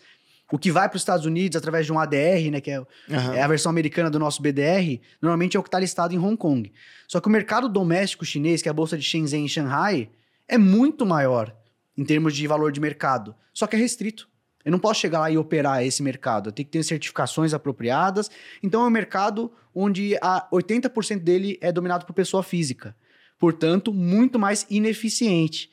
O 0.51 0.57
que 0.57 0.71
vai 0.71 0.89
para 0.89 0.97
os 0.97 1.01
Estados 1.01 1.25
Unidos 1.25 1.55
através 1.55 1.85
de 1.85 1.93
um 1.93 1.99
ADR, 1.99 2.51
né, 2.51 2.59
que 2.59 2.71
é 2.71 2.77
Aham. 3.09 3.33
é 3.33 3.41
a 3.41 3.47
versão 3.47 3.69
americana 3.69 4.09
do 4.09 4.19
nosso 4.19 4.41
BDR, 4.41 4.99
normalmente 5.21 5.55
é 5.55 5.59
o 5.59 5.63
que 5.63 5.69
está 5.69 5.79
listado 5.79 6.13
em 6.13 6.19
Hong 6.19 6.35
Kong. 6.35 6.71
Só 7.07 7.21
que 7.21 7.27
o 7.27 7.31
mercado 7.31 7.69
doméstico 7.69 8.25
chinês, 8.25 8.61
que 8.61 8.67
é 8.67 8.71
a 8.71 8.73
bolsa 8.73 8.97
de 8.97 9.03
Shenzhen 9.03 9.45
e 9.45 9.49
Shanghai, 9.49 10.09
é 10.47 10.57
muito 10.57 11.05
maior 11.05 11.55
em 11.97 12.03
termos 12.03 12.35
de 12.35 12.45
valor 12.47 12.71
de 12.71 12.79
mercado. 12.79 13.33
Só 13.53 13.67
que 13.67 13.75
é 13.75 13.79
restrito. 13.79 14.29
Eu 14.63 14.71
não 14.71 14.79
posso 14.79 14.99
chegar 14.99 15.19
lá 15.19 15.31
e 15.31 15.37
operar 15.37 15.83
esse 15.83 16.03
mercado. 16.03 16.49
Eu 16.49 16.51
tenho 16.51 16.65
que 16.65 16.71
ter 16.71 16.83
certificações 16.83 17.53
apropriadas. 17.53 18.29
Então 18.61 18.83
é 18.83 18.87
um 18.87 18.91
mercado 18.91 19.51
onde 19.73 20.15
a 20.21 20.47
80% 20.51 21.19
dele 21.19 21.57
é 21.61 21.71
dominado 21.71 22.05
por 22.05 22.13
pessoa 22.13 22.43
física. 22.43 22.95
Portanto, 23.39 23.91
muito 23.91 24.37
mais 24.37 24.67
ineficiente. 24.69 25.71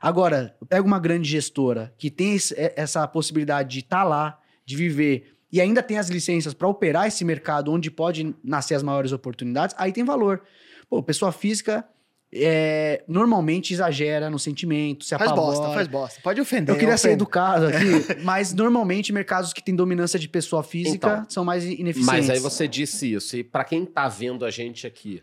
Agora, 0.00 0.54
eu 0.60 0.66
pego 0.66 0.86
uma 0.86 0.98
grande 0.98 1.28
gestora 1.28 1.92
que 1.98 2.10
tem 2.10 2.34
esse- 2.34 2.54
é- 2.54 2.72
essa 2.76 3.06
possibilidade 3.08 3.68
de 3.70 3.78
estar 3.80 4.04
lá, 4.04 4.38
de 4.64 4.76
viver, 4.76 5.34
e 5.50 5.60
ainda 5.60 5.82
tem 5.82 5.98
as 5.98 6.08
licenças 6.08 6.52
para 6.54 6.68
operar 6.68 7.06
esse 7.06 7.24
mercado 7.24 7.72
onde 7.72 7.90
pode 7.90 8.34
nascer 8.44 8.74
as 8.74 8.82
maiores 8.82 9.12
oportunidades, 9.12 9.74
aí 9.78 9.92
tem 9.92 10.04
valor. 10.04 10.42
Pô, 10.88 11.02
pessoa 11.02 11.32
física 11.32 11.84
é, 12.30 13.02
normalmente 13.08 13.72
exagera 13.72 14.28
no 14.28 14.38
sentimento, 14.38 15.02
se 15.02 15.16
Faz 15.16 15.30
apavora. 15.30 15.56
bosta, 15.56 15.74
faz 15.74 15.88
bosta. 15.88 16.20
Pode 16.22 16.38
ofender. 16.40 16.74
Eu 16.74 16.78
queria 16.78 16.98
ser 16.98 17.12
educado 17.12 17.66
aqui, 17.68 17.78
mas 18.22 18.52
normalmente 18.52 19.10
mercados 19.14 19.52
que 19.54 19.62
têm 19.62 19.74
dominância 19.74 20.18
de 20.18 20.28
pessoa 20.28 20.62
física 20.62 20.94
Então, 21.20 21.26
são 21.30 21.42
mais 21.44 21.64
ineficientes. 21.64 22.04
Mas 22.06 22.28
aí 22.28 22.38
você 22.38 22.68
disse 22.68 23.14
isso, 23.14 23.34
e 23.34 23.42
pra 23.42 23.64
quem 23.64 23.86
tá 23.86 24.06
vendo 24.08 24.44
a 24.44 24.50
gente 24.50 24.86
aqui, 24.86 25.22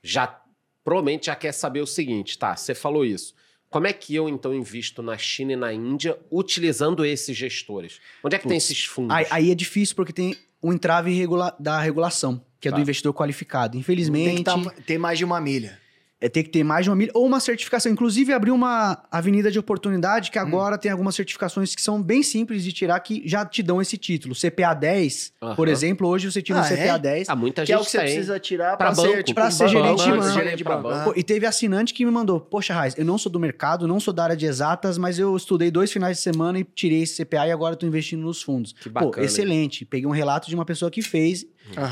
já 0.00 0.40
provavelmente 0.84 1.26
já 1.26 1.34
quer 1.34 1.50
saber 1.52 1.80
o 1.80 1.86
seguinte, 1.88 2.38
tá? 2.38 2.54
Você 2.54 2.72
falou 2.72 3.04
isso. 3.04 3.34
Como 3.74 3.88
é 3.88 3.92
que 3.92 4.14
eu, 4.14 4.28
então, 4.28 4.54
invisto 4.54 5.02
na 5.02 5.18
China 5.18 5.52
e 5.54 5.56
na 5.56 5.72
Índia 5.72 6.16
utilizando 6.30 7.04
esses 7.04 7.36
gestores? 7.36 7.98
Onde 8.22 8.36
é 8.36 8.38
que 8.38 8.46
tem 8.46 8.56
esses 8.56 8.84
fundos? 8.84 9.16
Aí, 9.16 9.26
aí 9.28 9.50
é 9.50 9.54
difícil 9.56 9.96
porque 9.96 10.12
tem 10.12 10.36
um 10.62 10.72
entrave 10.72 11.12
regula- 11.12 11.56
da 11.58 11.80
regulação, 11.80 12.40
que 12.60 12.68
é 12.68 12.70
Tá. 12.70 12.76
do 12.76 12.80
investidor 12.80 13.12
qualificado. 13.12 13.72
Tem 13.72 13.80
Infelizmente, 13.80 14.36
que 14.38 14.44
tá- 14.44 14.70
ter 14.86 14.96
mais 14.96 15.18
de 15.18 15.24
uma 15.24 15.40
milha. 15.40 15.76
É 16.24 16.28
ter 16.30 16.42
que 16.42 16.48
ter 16.48 16.64
mais 16.64 16.84
de 16.84 16.90
uma 16.90 16.96
milha 16.96 17.10
ou 17.14 17.26
uma 17.26 17.38
certificação. 17.38 17.92
Inclusive, 17.92 18.32
abriu 18.32 18.54
uma 18.54 19.02
avenida 19.10 19.50
de 19.50 19.58
oportunidade 19.58 20.30
Hum. 20.30 20.32
que 20.32 20.38
agora 20.38 20.78
tem 20.78 20.90
algumas 20.90 21.14
certificações 21.14 21.74
que 21.74 21.82
são 21.82 22.02
bem 22.02 22.22
simples 22.22 22.64
de 22.64 22.72
tirar 22.72 22.98
que 23.00 23.22
já 23.26 23.44
te 23.44 23.62
dão 23.62 23.80
esse 23.82 23.98
título. 23.98 24.34
CPA 24.34 24.72
10, 24.72 25.32
por 25.54 25.68
exemplo, 25.68 26.08
hoje 26.08 26.30
você 26.32 26.40
tira 26.40 26.58
um 26.58 26.62
Ah, 26.62 26.66
é? 26.66 26.76
CPA 26.76 26.98
10. 26.98 27.28
Ah, 27.28 27.36
muita 27.36 27.64
Que 27.64 27.72
é 27.72 27.76
gente 27.76 27.82
o 27.82 27.84
que 27.84 27.90
você 27.90 27.98
precisa 27.98 28.40
tirar 28.40 28.76
pra, 28.78 28.94
ser, 28.94 29.22
tipo, 29.22 29.38
um 29.40 29.50
ser 29.50 29.64
banco, 29.64 29.72
gerente 29.72 30.02
de 30.04 30.10
banco, 30.10 30.32
gerente 30.32 30.56
de 30.56 30.64
banco. 30.64 31.04
Pô, 31.04 31.12
e 31.14 31.22
teve 31.22 31.44
assinante 31.44 31.92
que 31.92 32.04
me 32.06 32.10
mandou, 32.10 32.40
poxa, 32.40 32.72
Raiz, 32.72 32.96
eu 32.96 33.04
não 33.04 33.18
sou 33.18 33.30
do 33.30 33.38
mercado, 33.38 33.86
não 33.86 34.00
sou 34.00 34.14
da 34.14 34.24
área 34.24 34.36
de 34.36 34.46
exatas, 34.46 34.96
mas 34.96 35.18
eu 35.18 35.36
estudei 35.36 35.70
dois 35.70 35.92
finais 35.92 36.16
de 36.16 36.22
semana 36.22 36.58
e 36.58 36.64
tirei 36.64 37.02
esse 37.02 37.22
CPA 37.22 37.46
e 37.48 37.52
agora 37.52 37.74
estou 37.74 37.86
investindo 37.86 38.22
nos 38.22 38.40
fundos. 38.40 38.72
Que 38.72 38.88
Pô, 38.88 39.06
bacana. 39.06 39.26
excelente. 39.26 39.84
Peguei 39.84 40.06
um 40.06 40.10
relato 40.12 40.48
de 40.48 40.54
uma 40.54 40.64
pessoa 40.64 40.90
que 40.90 41.02
fez. 41.02 41.44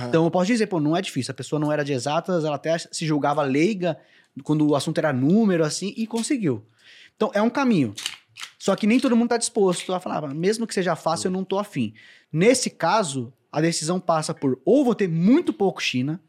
Então 0.08 0.24
eu 0.24 0.30
posso 0.30 0.46
dizer, 0.46 0.66
pô, 0.66 0.78
não 0.80 0.96
é 0.96 1.02
difícil. 1.02 1.32
A 1.32 1.34
pessoa 1.34 1.58
não 1.58 1.70
era 1.72 1.84
de 1.84 1.92
exatas, 1.92 2.44
ela 2.44 2.56
até 2.56 2.76
se 2.78 3.06
julgava 3.06 3.42
leiga 3.42 3.96
quando 4.42 4.66
o 4.68 4.74
assunto 4.76 4.98
era 4.98 5.12
número, 5.12 5.64
assim, 5.64 5.92
e 5.96 6.06
conseguiu. 6.06 6.64
Então 7.16 7.30
é 7.34 7.42
um 7.42 7.50
caminho. 7.50 7.94
Só 8.58 8.74
que 8.76 8.86
nem 8.86 8.98
todo 9.00 9.14
mundo 9.16 9.26
está 9.26 9.36
disposto 9.36 9.92
a 9.92 10.00
falar, 10.00 10.24
"Ah, 10.24 10.34
mesmo 10.34 10.66
que 10.66 10.74
seja 10.74 10.96
fácil, 10.96 11.28
eu 11.28 11.32
não 11.32 11.44
tô 11.44 11.58
afim. 11.58 11.92
Nesse 12.32 12.70
caso, 12.70 13.32
a 13.50 13.60
decisão 13.60 14.00
passa 14.00 14.32
por 14.32 14.60
ou 14.64 14.84
vou 14.84 14.94
ter 14.94 15.08
muito 15.08 15.52
pouco 15.52 15.82
China 15.82 16.20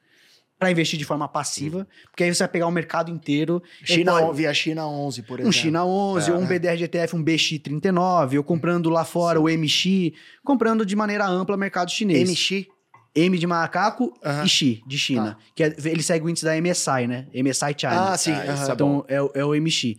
para 0.60 0.72
investir 0.72 0.98
de 0.98 1.04
forma 1.06 1.28
passiva, 1.28 1.86
porque 2.10 2.24
aí 2.24 2.34
você 2.34 2.40
vai 2.44 2.48
pegar 2.48 2.68
o 2.68 2.72
mercado 2.72 3.12
inteiro. 3.12 3.62
China, 3.84 4.20
Pode- 4.20 4.38
via 4.38 4.54
China 4.54 4.88
11, 4.88 5.22
por 5.24 5.40
exemplo. 5.40 5.50
um 5.50 5.52
China 5.52 5.86
11, 5.86 6.30
É. 6.32 6.34
ou 6.34 6.40
um 6.40 6.46
BDR-GTF, 6.46 7.16
um 7.16 7.24
BX39, 7.24 8.38
ou 8.38 8.44
comprando 8.44 8.90
lá 8.90 9.04
fora 9.04 9.40
o 9.42 9.50
MX, 9.50 10.14
comprando 10.44 10.86
de 10.86 10.96
maneira 10.96 11.26
ampla 11.28 11.58
mercado 11.58 11.92
chinês. 11.92 12.30
MX. 12.30 12.68
M 13.16 13.38
de 13.38 13.46
macaco 13.46 14.14
Aham. 14.24 14.44
e 14.44 14.50
Xi, 14.50 14.84
de 14.88 14.98
China. 14.98 15.38
Que 15.56 15.64
é- 15.64 15.76
ele 15.86 16.02
segue 16.02 16.26
o 16.26 16.30
índice 16.30 16.46
da 16.46 16.56
MSI, 16.58 17.08
né? 17.08 17.28
MSI 17.34 17.76
China. 17.78 18.12
Ah, 18.14 18.18
sim. 18.18 18.32
Ah, 18.32 18.44
isso 18.46 18.52
aham. 18.64 18.70
é 18.70 18.74
então, 18.74 19.06
é, 19.08 19.22
o- 19.22 19.32
é 19.36 19.46
o 19.46 19.54
MX. 19.56 19.96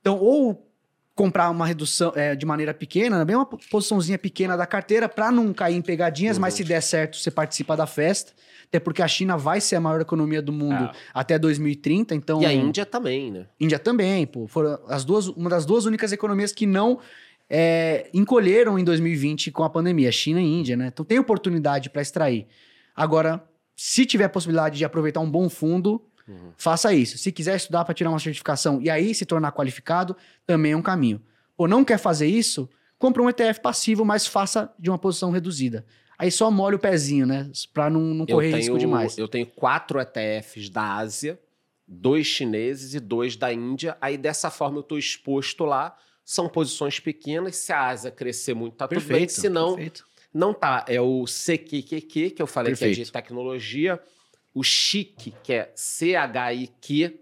Então, 0.00 0.18
ou 0.18 0.70
comprar 1.14 1.48
uma 1.50 1.64
redução 1.66 2.12
é, 2.16 2.34
de 2.34 2.44
maneira 2.44 2.74
pequena, 2.74 3.24
bem 3.24 3.36
uma 3.36 3.46
posiçãozinha 3.46 4.18
pequena 4.18 4.56
da 4.56 4.66
carteira, 4.66 5.08
para 5.08 5.30
não 5.30 5.52
cair 5.52 5.76
em 5.76 5.82
pegadinhas, 5.82 6.36
Uhum. 6.36 6.40
mas 6.40 6.54
se 6.54 6.64
der 6.64 6.80
certo, 6.82 7.16
você 7.16 7.30
participa 7.30 7.76
da 7.76 7.86
festa. 7.86 8.32
Até 8.66 8.80
porque 8.80 9.00
a 9.00 9.06
China 9.06 9.36
vai 9.36 9.60
ser 9.60 9.76
a 9.76 9.80
maior 9.80 10.00
economia 10.00 10.42
do 10.42 10.50
mundo 10.52 10.84
É. 10.86 10.90
até 11.12 11.38
2030, 11.38 12.14
então... 12.16 12.42
E 12.42 12.46
a 12.46 12.52
Índia 12.52 12.84
também, 12.84 13.30
né? 13.30 13.46
Índia 13.60 13.78
também, 13.78 14.26
pô. 14.26 14.48
Foram 14.48 14.80
as 14.88 15.04
duas, 15.04 15.28
uma 15.28 15.48
das 15.48 15.64
duas 15.64 15.84
únicas 15.84 16.10
economias 16.10 16.50
que 16.50 16.66
não 16.66 16.98
é, 17.48 18.08
encolheram 18.12 18.78
em 18.78 18.84
2020 18.84 19.50
com 19.50 19.62
a 19.62 19.70
pandemia, 19.70 20.10
China 20.10 20.40
e 20.40 20.44
Índia, 20.44 20.76
né? 20.76 20.88
Então 20.88 21.04
tem 21.04 21.18
oportunidade 21.18 21.90
para 21.90 22.02
extrair. 22.02 22.46
Agora, 22.94 23.44
se 23.76 24.06
tiver 24.06 24.24
a 24.24 24.28
possibilidade 24.28 24.78
de 24.78 24.84
aproveitar 24.84 25.20
um 25.20 25.30
bom 25.30 25.48
fundo, 25.48 26.02
Uhum. 26.26 26.52
faça 26.56 26.94
isso. 26.94 27.18
Se 27.18 27.30
quiser 27.30 27.54
estudar 27.56 27.84
para 27.84 27.92
tirar 27.92 28.08
uma 28.08 28.18
certificação 28.18 28.80
e 28.80 28.88
aí 28.88 29.14
se 29.14 29.26
tornar 29.26 29.52
qualificado, 29.52 30.16
também 30.46 30.72
é 30.72 30.76
um 30.76 30.80
caminho. 30.80 31.20
Ou 31.56 31.68
não 31.68 31.84
quer 31.84 31.98
fazer 31.98 32.26
isso, 32.26 32.66
compra 32.98 33.22
um 33.22 33.28
ETF 33.28 33.60
passivo, 33.60 34.04
mas 34.06 34.26
faça 34.26 34.72
de 34.78 34.88
uma 34.88 34.98
posição 34.98 35.30
reduzida. 35.30 35.84
Aí 36.18 36.30
só 36.30 36.50
molha 36.50 36.76
o 36.76 36.78
pezinho, 36.78 37.26
né? 37.26 37.50
Para 37.74 37.90
não, 37.90 38.00
não 38.00 38.24
correr 38.24 38.46
tenho, 38.52 38.56
risco 38.56 38.78
demais. 38.78 39.18
eu 39.18 39.28
tenho 39.28 39.44
quatro 39.46 40.00
ETFs 40.00 40.70
da 40.70 40.94
Ásia, 40.94 41.38
dois 41.86 42.26
chineses 42.26 42.94
e 42.94 43.00
dois 43.00 43.36
da 43.36 43.52
Índia. 43.52 43.94
Aí 44.00 44.16
dessa 44.16 44.50
forma 44.50 44.78
eu 44.78 44.82
estou 44.82 44.96
exposto 44.96 45.64
lá. 45.66 45.94
São 46.24 46.48
posições 46.48 46.98
pequenas. 47.00 47.56
Se 47.56 47.72
a 47.72 47.88
Ásia 47.88 48.10
crescer 48.10 48.54
muito, 48.54 48.76
tá 48.76 48.88
tudo 48.88 48.98
bem. 49.00 49.06
Perfeito. 49.08 49.32
Se 49.32 49.48
não, 49.48 49.74
perfeito. 49.74 50.04
não 50.32 50.54
tá. 50.54 50.84
É 50.88 51.00
o 51.00 51.24
CQQQ, 51.26 52.30
que 52.30 52.40
eu 52.42 52.46
falei 52.46 52.74
que 52.74 52.84
é 52.84 52.88
de 52.88 52.94
Perfeito. 52.96 53.12
tecnologia. 53.12 54.00
O 54.54 54.62
CHIQ, 54.62 55.32
que 55.42 55.52
é 55.52 55.72
C-H-I-Q, 55.74 57.18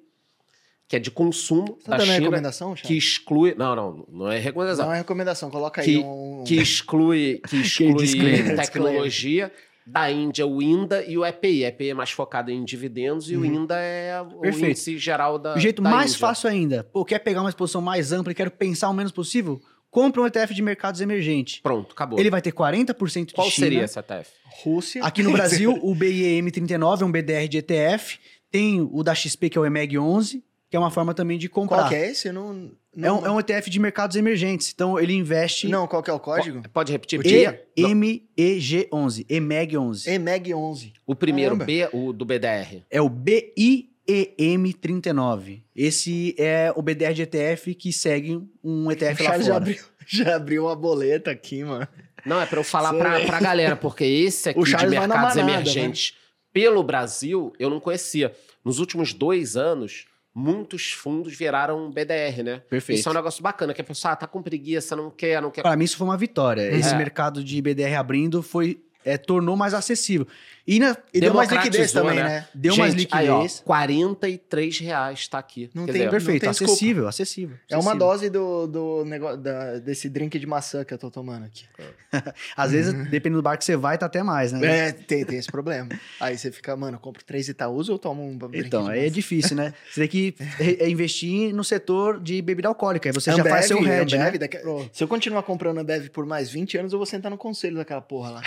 que 0.86 0.96
é 0.96 0.98
de 0.98 1.10
consumo 1.10 1.78
Tá 1.82 1.92
da 1.92 1.96
dando 1.96 2.06
China, 2.08 2.18
recomendação, 2.20 2.74
que 2.74 2.82
Thiago? 2.82 2.94
exclui... 2.98 3.54
Não, 3.56 3.74
não, 3.74 4.06
não 4.10 4.30
é 4.30 4.38
recomendação. 4.38 4.84
Não 4.86 4.92
é 4.92 4.98
recomendação, 4.98 5.50
coloca 5.50 5.80
aí 5.80 5.86
Que- 5.86 5.98
um... 5.98 6.44
que 6.46 6.56
exclui, 6.56 7.40
que 7.48 7.56
exclui 7.62 8.54
tecnologia. 8.56 9.50
Da 9.86 10.10
Índia, 10.10 10.46
o 10.46 10.62
INDA 10.62 11.04
e 11.04 11.18
o 11.18 11.24
EPI. 11.24 11.64
EPI 11.64 11.90
é 11.90 11.94
mais 11.94 12.10
focado 12.10 12.50
em 12.50 12.64
dividendos 12.64 13.30
e 13.30 13.36
o 13.36 13.40
Uhum. 13.40 13.44
INDA 13.46 13.76
é 13.76 14.20
o 14.20 14.40
Perfeito. 14.40 14.66
índice 14.70 14.96
geral 14.98 15.38
da 15.38 15.54
O 15.56 15.58
jeito 15.58 15.82
da 15.82 15.90
mais 15.90 16.10
Índia. 16.12 16.20
fácil 16.20 16.48
ainda, 16.48 16.84
pô, 16.84 17.04
quer 17.04 17.18
pegar 17.18 17.40
uma 17.40 17.48
exposição 17.50 17.80
mais 17.80 18.12
ampla 18.12 18.32
e 18.32 18.34
quero 18.34 18.50
pensar 18.50 18.88
o 18.88 18.94
menos 18.94 19.10
possível? 19.12 19.60
Compra 19.90 20.22
um 20.22 20.26
ETF 20.26 20.54
de 20.54 20.62
mercados 20.62 21.00
emergentes. 21.02 21.60
Pronto, 21.60 21.92
acabou. 21.92 22.18
Ele 22.18 22.30
vai 22.30 22.40
ter 22.40 22.52
40% 22.52 23.26
de 23.26 23.34
Qual 23.34 23.50
China. 23.50 23.66
seria 23.66 23.84
esse 23.84 23.98
ETF? 23.98 24.30
Rússia. 24.64 25.04
Aqui 25.04 25.22
no 25.22 25.30
Brasil, 25.32 25.78
o 25.82 25.94
BIEM39 25.94 27.02
é 27.02 27.04
um 27.04 27.12
BDR 27.12 27.46
de 27.48 27.58
ETF. 27.58 28.18
Tem 28.50 28.80
o 28.80 29.02
da 29.02 29.14
XP, 29.14 29.50
que 29.50 29.58
é 29.58 29.60
o 29.60 29.64
EMEG11, 29.64 30.42
que 30.72 30.76
é 30.76 30.78
uma 30.78 30.90
forma 30.90 31.12
também 31.12 31.36
de 31.36 31.50
comprar. 31.50 31.80
Qual 31.80 31.88
que 31.90 31.94
é 31.94 32.10
esse? 32.12 32.28
Eu 32.28 32.32
não... 32.32 32.70
É 32.96 33.12
um, 33.12 33.26
é 33.26 33.30
um 33.30 33.38
ETF 33.38 33.68
de 33.68 33.78
mercados 33.78 34.16
emergentes. 34.16 34.72
Então, 34.74 34.98
ele 34.98 35.12
investe 35.12 35.68
Não, 35.68 35.86
qual 35.86 36.02
que 36.02 36.08
é 36.08 36.12
o 36.14 36.18
código? 36.18 36.62
Pode 36.72 36.90
repetir? 36.90 37.22
Dia? 37.22 37.62
Não, 37.76 37.90
EMEG11. 37.90 39.26
EMEG11. 39.28 40.06
EMEG 40.06 40.54
11. 40.54 40.94
o 41.06 41.14
primeiro 41.14 41.58
Caramba. 41.58 41.66
B, 41.66 41.88
o 41.92 42.10
do 42.14 42.24
BDR. 42.24 42.84
É 42.90 43.02
o 43.02 43.10
BIEM. 43.10 43.90
EM39. 44.08 45.62
Esse 45.76 46.34
é 46.38 46.72
o 46.74 46.80
BDR 46.80 47.12
de 47.12 47.22
ETF 47.22 47.74
que 47.74 47.92
segue 47.92 48.42
um 48.64 48.90
ETF 48.90 49.22
lá 49.22 49.30
fora. 49.32 49.42
já 49.42 49.56
abriu, 49.56 49.84
já 50.08 50.36
abriu 50.36 50.64
uma 50.64 50.74
boleta 50.74 51.30
aqui, 51.30 51.62
mano. 51.62 51.86
Não, 52.24 52.40
é 52.40 52.46
pra 52.46 52.58
eu 52.60 52.64
falar 52.64 52.90
Sei. 52.90 52.98
pra, 52.98 53.20
pra 53.20 53.40
galera, 53.40 53.76
porque 53.76 54.04
esse 54.04 54.48
aqui 54.48 54.58
O 54.58 54.64
de 54.64 54.72
mercados 54.72 55.08
manada, 55.08 55.34
né? 55.44 55.52
emergentes 55.52 56.14
pelo 56.50 56.82
Brasil, 56.82 57.52
eu 57.58 57.68
não 57.70 57.78
conhecia. 57.78 58.34
Nos 58.64 58.78
últimos 58.78 59.12
dois 59.12 59.56
anos, 59.56 60.06
muitos 60.34 60.92
fundos 60.92 61.34
viraram 61.36 61.90
BDR, 61.90 62.42
né? 62.42 62.62
Perfeito. 62.68 62.98
Isso 62.98 63.08
é 63.08 63.12
um 63.12 63.14
negócio 63.14 63.42
bacana, 63.42 63.74
que 63.74 63.80
a 63.80 63.84
pessoa 63.84 64.12
ah, 64.12 64.16
tá 64.16 64.26
com 64.26 64.42
preguiça, 64.42 64.96
não 64.96 65.10
quer, 65.10 65.40
não 65.42 65.50
quer. 65.50 65.62
Para 65.62 65.76
mim, 65.76 65.84
isso 65.84 65.96
foi 65.96 66.06
uma 66.06 66.16
vitória. 66.16 66.62
Esse 66.74 66.94
É. 66.94 66.96
mercado 66.96 67.44
de 67.44 67.60
BDR 67.60 67.94
abrindo 67.98 68.42
foi, 68.42 68.82
é, 69.04 69.16
tornou 69.18 69.56
mais 69.56 69.74
acessível. 69.74 70.26
E 70.64 70.78
na- 70.78 70.96
E 71.12 71.20
deu 71.20 71.34
mais 71.34 71.50
liquidez 71.50 71.90
também, 71.90 72.14
né? 72.16 72.22
né? 72.22 72.48
deu 72.54 72.76
mais 72.76 72.94
Gente, 72.94 73.08
aí, 73.10 73.28
ó, 73.28 73.38
liquidez. 73.42 73.60
43 73.64 74.78
reais 74.78 75.26
tá 75.26 75.38
aqui. 75.38 75.68
Não 75.74 75.86
Quer 75.86 75.92
tem 75.92 76.00
dizer, 76.02 76.10
Perfeito, 76.10 76.40
tem 76.42 76.50
desculpa. 76.50 76.72
acessível, 76.72 77.08
acessível. 77.08 77.56
É 77.68 77.74
uma 77.76 77.80
acessível. 77.92 77.98
dose 77.98 78.30
do, 78.30 78.66
do 78.68 79.04
negócio, 79.04 79.38
da- 79.38 79.78
desse 79.80 80.08
drink 80.08 80.38
de 80.38 80.46
maçã 80.46 80.84
que 80.84 80.94
eu 80.94 80.98
tô 80.98 81.10
tomando 81.10 81.46
aqui. 81.46 81.64
Às 82.56 82.70
vezes, 82.70 82.92
dependendo 83.10 83.38
do 83.38 83.42
bar 83.42 83.56
que 83.56 83.64
você 83.64 83.76
vai, 83.76 83.98
tá 83.98 84.06
até 84.06 84.22
mais, 84.22 84.52
né? 84.52 84.88
É, 84.88 84.92
tem, 84.92 85.24
tem 85.24 85.36
esse 85.36 85.50
problema. 85.50 85.88
Aí 86.20 86.38
você 86.38 86.52
fica, 86.52 86.76
mano, 86.76 86.96
eu 86.96 87.00
compro 87.00 87.24
três 87.24 87.48
Itaús 87.48 87.88
ou 87.88 87.98
tomo 87.98 88.22
um 88.24 88.36
drink 88.38 88.66
Então, 88.68 88.84
de 88.84 88.90
aí 88.92 89.06
é 89.06 89.10
difícil, 89.10 89.56
né? 89.56 89.74
Você 89.90 90.06
tem 90.06 90.08
que 90.08 90.34
é 90.60 90.88
investir 90.88 91.52
no 91.52 91.64
setor 91.64 92.20
de 92.20 92.40
bebida 92.40 92.68
alcoólica. 92.68 93.08
Aí 93.08 93.12
você 93.12 93.32
já 93.32 93.40
Ambev, 93.40 93.52
faz 93.52 93.66
seu 93.66 93.80
head, 93.82 94.14
Ambev, 94.14 94.32
né? 94.34 94.38
daqui- 94.38 94.58
Se 94.92 95.02
eu 95.02 95.08
continuar 95.08 95.42
comprando 95.42 95.78
Ambev 95.78 96.08
por 96.10 96.24
mais 96.24 96.50
20 96.50 96.78
anos, 96.78 96.92
eu 96.92 96.98
vou 97.00 97.06
sentar 97.06 97.32
no 97.32 97.36
conselho 97.36 97.76
daquela 97.78 98.00
porra 98.00 98.30
lá. 98.30 98.42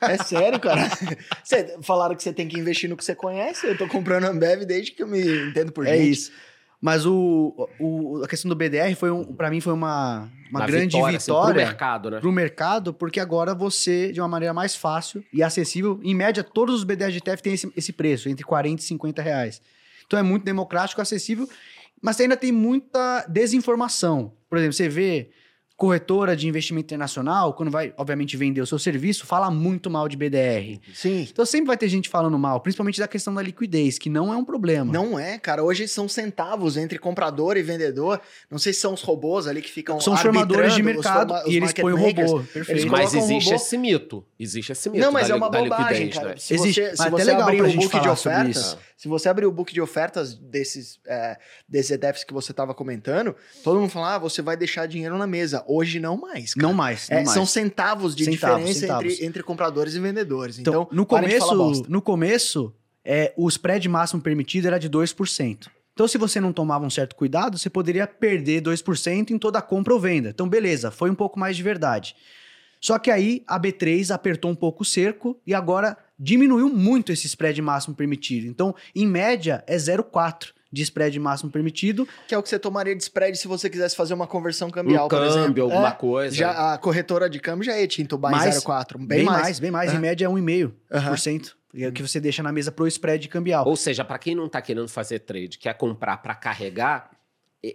É 0.00 0.16
sério, 0.18 0.58
cara. 0.60 0.82
Cê, 1.44 1.76
falaram 1.82 2.14
que 2.14 2.22
você 2.22 2.32
tem 2.32 2.46
que 2.48 2.58
investir 2.58 2.88
no 2.88 2.96
que 2.96 3.04
você 3.04 3.14
conhece. 3.14 3.66
Eu 3.66 3.76
tô 3.76 3.86
comprando 3.88 4.24
Ambev 4.24 4.64
desde 4.64 4.92
que 4.92 5.02
eu 5.02 5.06
me 5.08 5.20
entendo 5.48 5.72
por 5.72 5.86
É 5.86 5.96
gente. 5.96 6.10
isso. 6.10 6.32
Mas 6.80 7.04
o, 7.04 7.68
o- 7.80 8.22
a 8.24 8.28
questão 8.28 8.48
do 8.48 8.54
BDR 8.54 8.94
foi 8.94 9.10
um, 9.10 9.24
para 9.34 9.50
mim 9.50 9.60
foi 9.60 9.72
uma, 9.72 10.30
uma 10.48 10.64
grande 10.64 10.94
vitória, 10.96 11.18
vitória, 11.18 11.50
assim, 11.50 11.52
pro 11.52 11.54
mercado, 11.54 12.10
né? 12.10 12.20
para 12.20 12.28
o 12.28 12.32
mercado, 12.32 12.94
porque 12.94 13.18
agora 13.18 13.52
você, 13.52 14.12
de 14.12 14.20
uma 14.20 14.28
maneira 14.28 14.54
mais 14.54 14.76
fácil 14.76 15.24
e 15.32 15.42
acessível, 15.42 15.98
em 16.04 16.14
média, 16.14 16.44
todos 16.44 16.76
os 16.76 16.84
BDR 16.84 17.10
de 17.10 17.18
ETF 17.18 17.42
têm 17.42 17.54
esse, 17.54 17.72
esse 17.76 17.92
preço, 17.92 18.28
entre 18.28 18.44
40 18.44 18.80
e 18.80 18.84
50 18.84 19.20
reais. 19.20 19.60
Então 20.06 20.16
é 20.20 20.22
muito 20.22 20.44
democrático, 20.44 21.00
acessível, 21.02 21.48
mas 22.00 22.20
ainda 22.20 22.36
tem 22.36 22.52
muita 22.52 23.26
desinformação. 23.28 24.32
Por 24.48 24.56
exemplo, 24.58 24.74
você 24.74 24.88
vê 24.88 25.30
corretora 25.78 26.36
de 26.36 26.48
investimento 26.48 26.86
internacional, 26.86 27.54
quando 27.54 27.70
vai, 27.70 27.94
obviamente, 27.96 28.36
vender 28.36 28.60
o 28.60 28.66
seu 28.66 28.80
serviço, 28.80 29.24
fala 29.24 29.48
muito 29.48 29.88
mal 29.88 30.08
de 30.08 30.16
BDR. 30.16 30.80
Sim. 30.92 31.20
Então 31.30 31.46
sempre 31.46 31.68
vai 31.68 31.76
ter 31.76 31.88
gente 31.88 32.08
falando 32.08 32.36
mal, 32.36 32.60
principalmente 32.60 32.98
da 32.98 33.06
questão 33.06 33.32
da 33.32 33.40
liquidez, 33.40 33.96
que 33.96 34.10
não 34.10 34.32
é 34.32 34.36
um 34.36 34.44
problema. 34.44 34.92
Não 34.92 35.16
é, 35.16 35.38
cara. 35.38 35.62
Hoje 35.62 35.86
são 35.86 36.08
centavos 36.08 36.76
entre 36.76 36.98
comprador 36.98 37.56
e 37.56 37.62
vendedor. 37.62 38.20
Não 38.50 38.58
sei 38.58 38.72
se 38.72 38.80
são 38.80 38.92
os 38.92 39.02
robôs 39.02 39.46
ali 39.46 39.62
que 39.62 39.70
ficam 39.70 40.00
São 40.00 40.14
os 40.14 40.20
formadores 40.20 40.74
de 40.74 40.80
os 40.80 40.84
mercado 40.86 41.28
forma- 41.32 41.44
os 41.46 41.52
e 41.54 41.56
eles 41.56 41.72
põem 41.72 41.92
o 41.92 41.96
robô. 41.96 42.40
Perfeito. 42.40 42.70
Eles 42.72 42.84
Mas 42.86 43.14
um 43.14 43.18
existe 43.18 43.44
robô- 43.50 43.56
esse 43.56 43.78
mito. 43.78 44.24
Existe 44.36 44.72
esse 44.72 44.90
mito. 44.90 45.04
Não, 45.04 45.12
mas 45.12 45.28
da 45.28 45.34
é 45.34 45.36
uma 45.36 45.48
bobagem, 45.48 46.06
liquidez, 46.06 46.14
cara. 46.16 46.28
né? 46.30 46.34
Se 46.38 46.54
Existe. 46.54 46.80
você, 46.80 46.88
Mas 46.88 46.98
se 46.98 47.10
você 47.10 47.24
legal 47.24 47.42
abrir 47.42 47.56
pra 47.58 47.66
o 47.66 47.68
gente 47.70 47.82
book 47.82 47.94
de 47.96 48.02
falar 48.02 48.16
sobre 48.16 48.38
ofertas, 48.40 48.62
isso. 48.66 48.78
Se 48.98 49.06
você 49.06 49.28
abrir 49.28 49.46
o 49.46 49.52
book 49.52 49.72
de 49.72 49.80
ofertas 49.80 50.34
desses, 50.34 50.98
é, 51.06 51.38
desses 51.68 51.92
ETFs 51.92 52.24
que 52.24 52.34
você 52.34 52.50
estava 52.50 52.74
comentando, 52.74 53.32
todo 53.62 53.78
mundo 53.78 53.90
fala, 53.90 54.16
ah, 54.16 54.18
você 54.18 54.42
vai 54.42 54.56
deixar 54.56 54.86
dinheiro 54.86 55.16
na 55.16 55.26
mesa. 55.26 55.64
Hoje 55.68 56.00
não 56.00 56.16
mais, 56.16 56.52
cara. 56.52 56.66
Não 56.66 56.74
mais, 56.74 57.08
não 57.08 57.18
É, 57.18 57.20
mais. 57.20 57.30
são 57.30 57.46
centavos 57.46 58.16
de 58.16 58.24
Centavos, 58.24 58.58
diferença 58.58 58.80
centavos. 58.80 59.12
Entre, 59.12 59.24
entre 59.24 59.42
compradores 59.44 59.94
e 59.94 60.00
vendedores. 60.00 60.58
Então, 60.58 60.82
Então, 60.82 60.88
no 60.90 61.06
começo, 61.06 61.84
no 61.88 62.02
começo 62.02 62.74
é, 63.04 63.32
o 63.36 63.48
spread 63.48 63.88
máximo 63.88 64.20
permitido 64.20 64.66
era 64.66 64.78
de 64.80 64.90
2%. 64.90 65.68
Então, 65.92 66.08
se 66.08 66.18
você 66.18 66.40
não 66.40 66.52
tomava 66.52 66.84
um 66.84 66.90
certo 66.90 67.14
cuidado, 67.14 67.56
você 67.56 67.70
poderia 67.70 68.04
perder 68.04 68.62
2% 68.62 69.30
em 69.30 69.38
toda 69.38 69.62
compra 69.62 69.94
ou 69.94 70.00
venda. 70.00 70.30
Então, 70.30 70.48
beleza, 70.48 70.90
foi 70.90 71.08
um 71.08 71.14
pouco 71.14 71.38
mais 71.38 71.56
de 71.56 71.62
verdade. 71.62 72.16
Só 72.80 72.98
que 72.98 73.10
aí 73.10 73.42
a 73.46 73.58
B3 73.58 74.10
apertou 74.14 74.50
um 74.50 74.54
pouco 74.54 74.82
o 74.82 74.86
cerco 74.86 75.40
e 75.46 75.54
agora 75.54 75.96
diminuiu 76.18 76.68
muito 76.68 77.12
esse 77.12 77.26
spread 77.26 77.60
máximo 77.62 77.94
permitido. 77.94 78.46
Então, 78.46 78.74
em 78.94 79.06
média, 79.06 79.62
é 79.66 79.76
0,4 79.76 80.52
de 80.70 80.82
spread 80.82 81.18
máximo 81.18 81.50
permitido. 81.50 82.06
Que 82.26 82.34
é 82.34 82.38
o 82.38 82.42
que 82.42 82.48
você 82.48 82.58
tomaria 82.58 82.94
de 82.94 83.02
spread 83.02 83.38
se 83.38 83.48
você 83.48 83.70
quisesse 83.70 83.96
fazer 83.96 84.12
uma 84.14 84.26
conversão 84.26 84.70
cambial, 84.70 85.06
Um 85.06 85.08
por 85.08 85.22
exemplo. 85.24 85.62
alguma 85.62 85.88
É, 85.88 85.92
coisa. 85.92 86.34
Já, 86.36 86.74
a 86.74 86.78
corretora 86.78 87.28
de 87.30 87.40
câmbio 87.40 87.64
já 87.64 87.78
ia 87.78 87.86
te 87.88 88.02
entubar 88.02 88.30
Mais- 88.32 88.56
em 88.56 88.58
0,4. 88.60 88.98
Bem, 88.98 89.06
Bem, 89.08 89.24
mais. 89.24 89.40
mais. 89.42 89.58
bem 89.60 89.70
mais. 89.70 89.90
Em 89.90 89.94
Aham. 89.94 90.00
média 90.02 90.26
é 90.26 90.28
1,5%. 90.28 90.72
Aham. 90.92 91.08
por 91.10 91.18
cento, 91.18 91.56
É 91.74 91.86
o 91.88 91.92
que 91.92 92.02
você 92.02 92.18
deixa 92.18 92.42
na 92.42 92.50
mesa 92.50 92.72
pro 92.72 92.86
spread 92.86 93.28
cambial. 93.28 93.66
Ou 93.66 93.76
seja, 93.76 94.02
para 94.04 94.18
quem 94.18 94.34
não 94.34 94.48
tá 94.48 94.60
querendo 94.60 94.88
fazer 94.88 95.18
trade, 95.20 95.58
quer 95.58 95.74
comprar 95.74 96.16
para 96.18 96.34
carregar, 96.34 97.10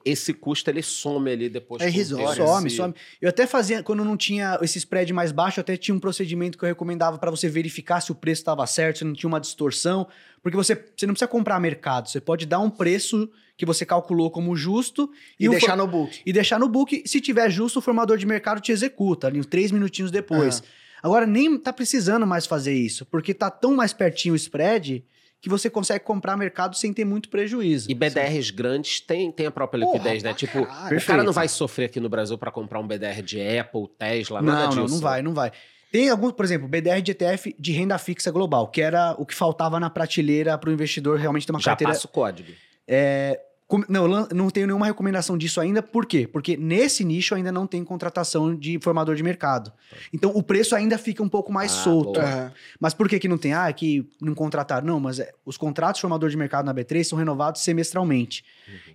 esse 0.05 0.33
custo 0.33 0.69
ele 0.69 0.81
some 0.81 1.29
ali 1.29 1.49
depois. 1.49 1.81
É 1.81 1.87
irrisório. 1.87 2.45
Some, 2.47 2.67
Esse- 2.67 2.77
some. 2.77 2.93
Eu 3.21 3.29
até 3.29 3.45
fazia, 3.45 3.83
quando 3.83 4.03
não 4.05 4.15
tinha 4.15 4.57
esse 4.61 4.77
spread 4.77 5.11
mais 5.11 5.31
baixo, 5.31 5.59
eu 5.59 5.61
até 5.61 5.75
tinha 5.75 5.93
um 5.93 5.99
procedimento 5.99 6.57
que 6.57 6.63
eu 6.63 6.67
recomendava 6.69 7.17
para 7.17 7.29
você 7.29 7.49
verificar 7.49 7.99
se 8.01 8.11
o 8.11 8.15
preço 8.15 8.41
estava 8.41 8.65
certo, 8.65 8.99
se 8.99 9.03
não 9.03 9.13
tinha 9.13 9.27
uma 9.27 9.39
distorção. 9.41 10.07
Porque 10.41 10.55
você, 10.55 10.75
você 10.75 11.05
não 11.05 11.13
precisa 11.13 11.27
comprar 11.27 11.59
mercado, 11.59 12.09
você 12.09 12.21
pode 12.21 12.45
dar 12.45 12.59
um 12.59 12.69
preço 12.69 13.29
que 13.57 13.65
você 13.65 13.85
calculou 13.85 14.31
como 14.31 14.55
justo 14.55 15.09
E, 15.39 15.47
o 15.47 15.51
deixar 15.51 15.77
no 15.77 15.87
book. 15.87 16.21
e 16.25 16.33
deixar 16.33 16.59
no 16.59 16.67
book. 16.67 17.03
Se 17.05 17.21
tiver 17.21 17.49
justo, 17.51 17.79
o 17.79 17.81
formador 17.81 18.17
de 18.17 18.25
mercado 18.25 18.59
te 18.61 18.71
executa 18.71 19.27
ali 19.27 19.43
três 19.45 19.71
minutinhos 19.71 20.09
depois. 20.11 20.63
Agora, 21.03 21.25
nem 21.27 21.57
tá 21.57 21.71
precisando 21.73 22.25
mais 22.25 22.45
fazer 22.45 22.73
isso, 22.73 23.05
porque 23.05 23.33
tá 23.33 23.51
tão 23.51 23.75
mais 23.75 23.91
pertinho 23.93 24.33
o 24.33 24.37
spread 24.37 25.03
que 25.43 25.49
você 25.49 25.69
consegue 25.69 26.05
comprar 26.05 26.37
mercado 26.37 26.73
sem 26.73 26.93
ter 26.93 27.03
muito 27.03 27.27
prejuízo. 27.27 27.91
E 27.91 27.93
BDRs 27.93 28.49
grandes 28.49 29.01
têm 29.01 29.29
tem 29.29 29.45
a 29.45 29.51
própria 29.51 29.83
Porra, 29.83 29.97
liquidez, 29.97 30.23
né? 30.23 30.29
pra 30.29 30.37
Tipo, 30.37 30.65
caralho. 30.65 30.97
o 30.97 31.05
cara 31.05 31.21
não 31.21 31.33
vai 31.33 31.49
sofrer 31.49 31.87
aqui 31.87 31.99
no 31.99 32.07
Brasil 32.07 32.37
para 32.37 32.49
comprar 32.49 32.79
um 32.79 32.87
BDR 32.87 33.21
de 33.21 33.41
Apple, 33.59 33.89
Tesla, 33.99 34.41
nada 34.41 34.61
Não, 34.61 34.69
disso. 34.69 34.79
não, 34.79 34.87
não 34.87 34.99
vai, 34.99 35.21
não 35.21 35.33
vai. 35.33 35.51
Tem 35.91 36.09
alguns, 36.09 36.31
por 36.31 36.45
exemplo, 36.45 36.65
BDR 36.65 37.01
de 37.01 37.11
ETF 37.11 37.53
de 37.59 37.71
renda 37.73 37.97
fixa 37.97 38.31
global, 38.31 38.69
que 38.69 38.81
era 38.81 39.15
o 39.19 39.25
que 39.25 39.35
faltava 39.35 39.81
na 39.81 39.89
prateleira 39.89 40.57
para 40.57 40.69
o 40.69 40.73
investidor 40.73 41.19
realmente 41.19 41.45
ter 41.45 41.51
uma 41.51 41.59
Já 41.59 41.71
carteira. 41.71 41.91
passa 41.93 42.07
o 42.07 42.09
código. 42.09 42.49
Com- 42.49 43.52
Não, 43.89 44.07
não 44.33 44.49
tenho 44.49 44.67
nenhuma 44.67 44.85
recomendação 44.85 45.37
disso 45.37 45.59
ainda. 45.61 45.81
Por 45.81 46.05
quê? 46.05 46.27
Porque 46.27 46.55
nesse 46.57 47.03
nicho 47.03 47.33
ainda 47.35 47.51
não 47.51 47.65
tem 47.65 47.83
contratação 47.83 48.55
de 48.55 48.79
formador 48.81 49.15
de 49.15 49.23
mercado. 49.23 49.71
Então 50.13 50.31
o 50.35 50.43
preço 50.43 50.75
ainda 50.75 50.97
fica 50.97 51.23
um 51.23 51.29
pouco 51.29 51.51
mais 51.51 51.71
Ah, 51.71 51.75
solto. 51.83 52.13
boa. 52.13 52.25
Aham. 52.25 52.51
Mas 52.79 52.93
por 52.93 53.07
que, 53.09 53.19
que 53.19 53.27
não 53.27 53.37
tem? 53.37 53.53
Ah, 53.53 53.69
é 53.69 53.73
que 53.73 54.07
não 54.21 54.33
contrataram. 54.35 54.85
Não, 54.85 54.99
mas 54.99 55.19
é, 55.19 55.31
os 55.45 55.57
contratos 55.57 55.97
de 55.97 56.01
formador 56.01 56.29
de 56.29 56.37
mercado 56.37 56.65
na 56.65 56.73
B3 56.73 57.03
são 57.03 57.17
renovados 57.17 57.61
semestralmente. 57.61 58.43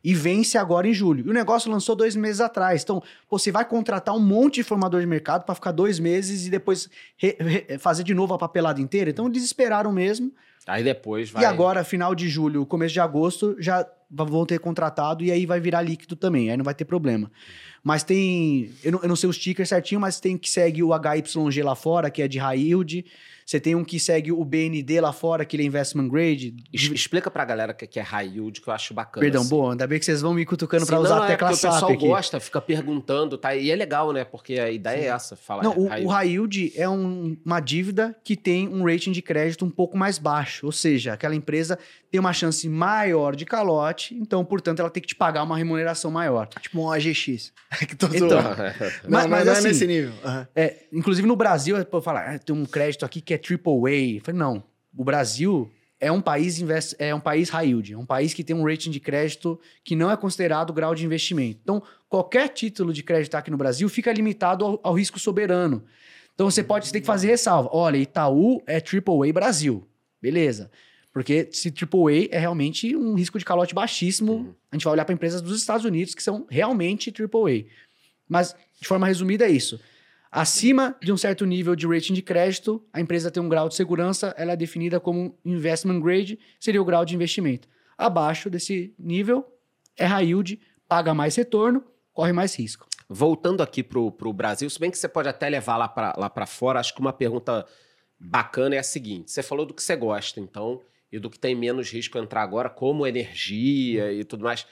E 0.02 0.14
vence 0.14 0.56
agora 0.58 0.86
em 0.88 0.94
julho. 0.94 1.26
E 1.26 1.30
o 1.30 1.32
negócio 1.34 1.70
lançou 1.70 1.96
dois 1.96 2.14
meses 2.16 2.40
atrás. 2.40 2.82
Então, 2.82 3.02
você 3.30 3.50
vai 3.50 3.64
contratar 3.64 4.14
um 4.14 4.20
monte 4.20 4.56
de 4.56 4.62
formador 4.62 5.00
de 5.00 5.06
mercado 5.06 5.44
para 5.44 5.54
ficar 5.54 5.72
dois 5.72 5.98
meses 5.98 6.46
e 6.46 6.50
depois 6.50 6.88
re- 7.16 7.36
re- 7.38 7.78
fazer 7.78 8.02
de 8.04 8.14
novo 8.14 8.34
a 8.34 8.38
papelada 8.38 8.80
inteira. 8.80 9.10
Então, 9.10 9.26
eles 9.26 9.42
esperaram 9.44 9.92
mesmo. 9.92 10.32
Aí 10.68 10.84
depois 10.84 11.30
vai. 11.30 11.42
E 11.42 11.46
agora, 11.46 11.82
final 11.82 12.14
de 12.14 12.28
julho, 12.28 12.66
começo 12.66 12.92
de 12.92 13.00
agosto, 13.00 13.56
já 13.58 13.86
vão 14.10 14.44
ter 14.44 14.60
contratado 14.60 15.24
e 15.24 15.32
aí 15.32 15.46
vai 15.46 15.58
virar 15.58 15.80
líquido 15.80 16.14
também. 16.14 16.50
Aí 16.50 16.56
não 16.56 16.64
vai 16.64 16.74
ter 16.74 16.84
problema. 16.84 17.30
Mas 17.82 18.04
tem. 18.04 18.70
Eu 18.84 18.92
não, 18.92 19.02
eu 19.02 19.08
não 19.08 19.16
sei 19.16 19.30
os 19.30 19.38
tickers 19.38 19.70
certinho, 19.70 20.00
mas 20.00 20.20
tem 20.20 20.36
que 20.36 20.50
segue 20.50 20.82
o 20.82 20.90
HYG 20.92 21.62
lá 21.62 21.74
fora, 21.74 22.10
que 22.10 22.20
é 22.20 22.28
de 22.28 22.38
high 22.38 22.60
yield. 22.60 23.04
Você 23.48 23.58
tem 23.58 23.74
um 23.74 23.82
que 23.82 23.98
segue 23.98 24.30
o 24.30 24.44
BND 24.44 25.00
lá 25.00 25.10
fora, 25.10 25.42
que 25.42 25.56
ele 25.56 25.62
é 25.62 25.66
investment 25.66 26.06
grade. 26.10 26.54
Explica 26.70 27.30
pra 27.30 27.46
galera 27.46 27.72
o 27.72 27.74
que 27.74 27.86
que 27.86 27.98
é 27.98 28.02
high 28.02 28.28
yield, 28.28 28.60
que 28.60 28.68
eu 28.68 28.74
acho 28.74 28.92
bacana. 28.92 29.24
Perdão, 29.24 29.40
assim. 29.40 29.48
boa, 29.48 29.70
ainda 29.72 29.86
bem 29.86 29.98
que 29.98 30.04
vocês 30.04 30.20
vão 30.20 30.34
me 30.34 30.44
cutucando 30.44 30.84
Sim, 30.84 30.90
pra 30.90 31.00
usar 31.00 31.14
não, 31.16 31.22
a 31.22 31.24
é 31.24 31.28
tecla 31.28 31.50
o 31.52 31.56
SAP 31.56 31.72
pessoal 31.72 31.92
aqui. 31.92 32.06
gosta, 32.06 32.40
fica 32.40 32.60
perguntando, 32.60 33.38
tá? 33.38 33.56
E 33.56 33.70
é 33.70 33.74
legal, 33.74 34.12
né? 34.12 34.22
Porque 34.22 34.58
a 34.58 34.70
ideia 34.70 35.00
é 35.00 35.06
essa, 35.06 35.34
falar. 35.34 35.62
Não, 35.62 35.78
o, 35.78 35.88
high 35.88 36.04
o 36.04 36.08
high 36.08 36.28
yield 36.28 36.72
é 36.76 36.86
um- 36.86 37.38
uma 37.42 37.58
dívida 37.58 38.14
que 38.22 38.36
tem 38.36 38.68
um 38.68 38.84
rating 38.84 39.12
de 39.12 39.22
crédito 39.22 39.64
um 39.64 39.70
pouco 39.70 39.96
mais 39.96 40.18
baixo. 40.18 40.66
Ou 40.66 40.72
seja, 40.72 41.14
aquela 41.14 41.34
empresa 41.34 41.78
tem 42.10 42.18
uma 42.18 42.32
chance 42.32 42.68
maior 42.68 43.36
de 43.36 43.44
calote, 43.44 44.14
então, 44.14 44.44
portanto, 44.44 44.80
ela 44.80 44.90
tem 44.90 45.00
que 45.00 45.08
te 45.08 45.14
pagar 45.14 45.42
uma 45.42 45.56
remuneração 45.56 46.10
maior. 46.10 46.46
Tipo 46.46 46.80
um 46.80 46.90
AGX. 46.90 47.52
que 47.86 47.94
tô 47.96 48.06
Então. 48.06 48.40
Não, 49.04 49.10
mas- 49.10 49.26
mas, 49.26 49.44
não 49.46 49.52
assim, 49.52 49.64
é 49.66 49.68
nesse 49.68 49.86
nível. 49.86 50.12
Aham. 50.24 50.48
É, 50.54 50.76
inclusive 50.92 51.26
no 51.28 51.36
Brasil, 51.36 51.76
eu 51.76 52.02
falo, 52.02 52.18
ah, 52.18 52.38
tem 52.38 52.54
um 52.56 52.64
crédito 52.64 53.04
aqui 53.04 53.20
que 53.20 53.34
é 53.34 53.36
AAA. 53.36 54.16
Eu 54.16 54.20
falei, 54.24 54.38
não, 54.38 54.62
o 54.96 55.04
Brasil 55.04 55.70
é 56.00 56.10
um 56.10 56.20
país 56.20 56.58
invest, 56.60 56.94
é 56.98 57.14
um 57.14 57.20
país 57.20 57.50
high 57.50 57.66
yield, 57.66 57.92
é 57.92 57.98
um 57.98 58.06
país 58.06 58.32
que 58.32 58.42
tem 58.44 58.54
um 58.56 58.64
rating 58.64 58.90
de 58.90 59.00
crédito 59.00 59.60
que 59.84 59.94
não 59.96 60.10
é 60.10 60.16
considerado 60.16 60.72
grau 60.72 60.94
de 60.94 61.04
investimento. 61.04 61.58
Então, 61.62 61.82
qualquer 62.08 62.48
título 62.48 62.92
de 62.92 63.02
crédito 63.02 63.34
aqui 63.34 63.50
no 63.50 63.56
Brasil 63.56 63.88
fica 63.88 64.12
limitado 64.12 64.64
ao, 64.64 64.80
ao 64.82 64.94
risco 64.94 65.18
soberano. 65.18 65.84
Então, 66.34 66.50
você 66.50 66.62
pode 66.62 66.86
você 66.86 66.92
tem 66.92 67.00
que 67.00 67.06
fazer 67.06 67.26
ressalva. 67.26 67.68
Olha, 67.72 67.96
Itaú 67.96 68.62
é 68.66 68.76
AAA 68.76 69.32
Brasil. 69.32 69.86
Beleza. 70.22 70.70
Porque 71.18 71.48
se 71.50 71.68
AAA 71.72 72.28
é 72.30 72.38
realmente 72.38 72.94
um 72.94 73.16
risco 73.16 73.40
de 73.40 73.44
calote 73.44 73.74
baixíssimo, 73.74 74.34
Uhum. 74.34 74.54
a 74.70 74.76
gente 74.76 74.84
vai 74.84 74.92
olhar 74.92 75.04
para 75.04 75.12
empresas 75.12 75.42
dos 75.42 75.58
Estados 75.58 75.84
Unidos 75.84 76.14
que 76.14 76.22
são 76.22 76.46
realmente 76.48 77.10
AAA. 77.10 77.64
Mas, 78.28 78.54
de 78.80 78.86
forma 78.86 79.04
resumida, 79.04 79.44
é 79.44 79.50
isso. 79.50 79.80
Acima 80.30 80.94
de 81.02 81.10
um 81.12 81.16
certo 81.16 81.44
nível 81.44 81.74
de 81.74 81.88
rating 81.88 82.14
de 82.14 82.22
crédito, 82.22 82.80
a 82.92 83.00
empresa 83.00 83.32
tem 83.32 83.42
um 83.42 83.48
grau 83.48 83.68
de 83.68 83.74
segurança, 83.74 84.32
ela 84.38 84.52
é 84.52 84.56
definida 84.56 85.00
como 85.00 85.36
investment 85.44 86.00
grade, 86.00 86.38
seria 86.60 86.80
o 86.80 86.84
grau 86.84 87.04
de 87.04 87.16
investimento. 87.16 87.66
Abaixo 87.96 88.48
desse 88.48 88.94
nível, 88.96 89.44
é 89.96 90.06
high 90.06 90.24
yield, 90.26 90.60
paga 90.86 91.12
mais 91.12 91.34
retorno, 91.34 91.82
corre 92.12 92.32
mais 92.32 92.54
risco. 92.56 92.86
Voltando 93.08 93.60
aqui 93.60 93.82
pro, 93.82 94.12
pro 94.12 94.32
Brasil, 94.32 94.70
se 94.70 94.78
bem 94.78 94.88
que 94.88 94.96
você 94.98 95.08
pode 95.08 95.28
até 95.28 95.48
levar 95.48 95.78
lá 95.78 95.88
para 95.88 96.14
lá 96.16 96.30
pra 96.30 96.46
fora, 96.46 96.78
acho 96.78 96.94
que 96.94 97.00
uma 97.00 97.12
pergunta 97.12 97.66
bacana 98.20 98.76
é 98.76 98.78
a 98.78 98.84
seguinte: 98.84 99.32
você 99.32 99.42
falou 99.42 99.66
do 99.66 99.74
que 99.74 99.82
você 99.82 99.96
gosta, 99.96 100.38
então, 100.38 100.80
e 101.10 101.18
do 101.18 101.30
que 101.30 101.38
tem 101.38 101.54
menos 101.54 101.90
risco 101.90 102.18
entrar 102.18 102.42
agora, 102.42 102.68
como 102.68 103.06
energia 103.06 104.12
e 104.12 104.24
tudo 104.24 104.44
mais. 104.44 104.66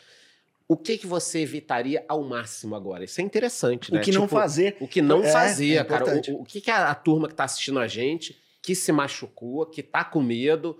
O 0.68 0.76
que, 0.76 0.99
que 0.99 1.07
você 1.07 1.41
evitaria 1.41 2.05
ao 2.09 2.22
máximo 2.24 2.74
agora? 2.74 3.05
Isso 3.05 3.20
é 3.20 3.24
interessante, 3.24 3.93
né? 3.93 4.01
O 4.01 4.03
que 4.03 4.11
não 4.12 4.22
Tipo, 4.22 4.34
fazer. 4.34 4.76
O 4.80 4.89
que 4.89 5.01
não 5.01 5.22
É, 5.22 5.30
fazia, 5.30 5.80
é 5.80 5.84
cara. 5.84 6.05
O, 6.32 6.41
o 6.43 6.45
que, 6.45 6.61
que 6.61 6.70
a, 6.70 6.91
a 6.91 6.95
turma 6.95 7.28
que 7.28 7.34
está 7.34 7.45
assistindo 7.45 7.78
a 7.78 7.87
gente, 7.87 8.37
que 8.61 8.74
se 8.74 8.91
machucou, 8.91 9.64
que 9.66 9.80
tá 9.82 10.05
com 10.05 10.20
medo, 10.20 10.76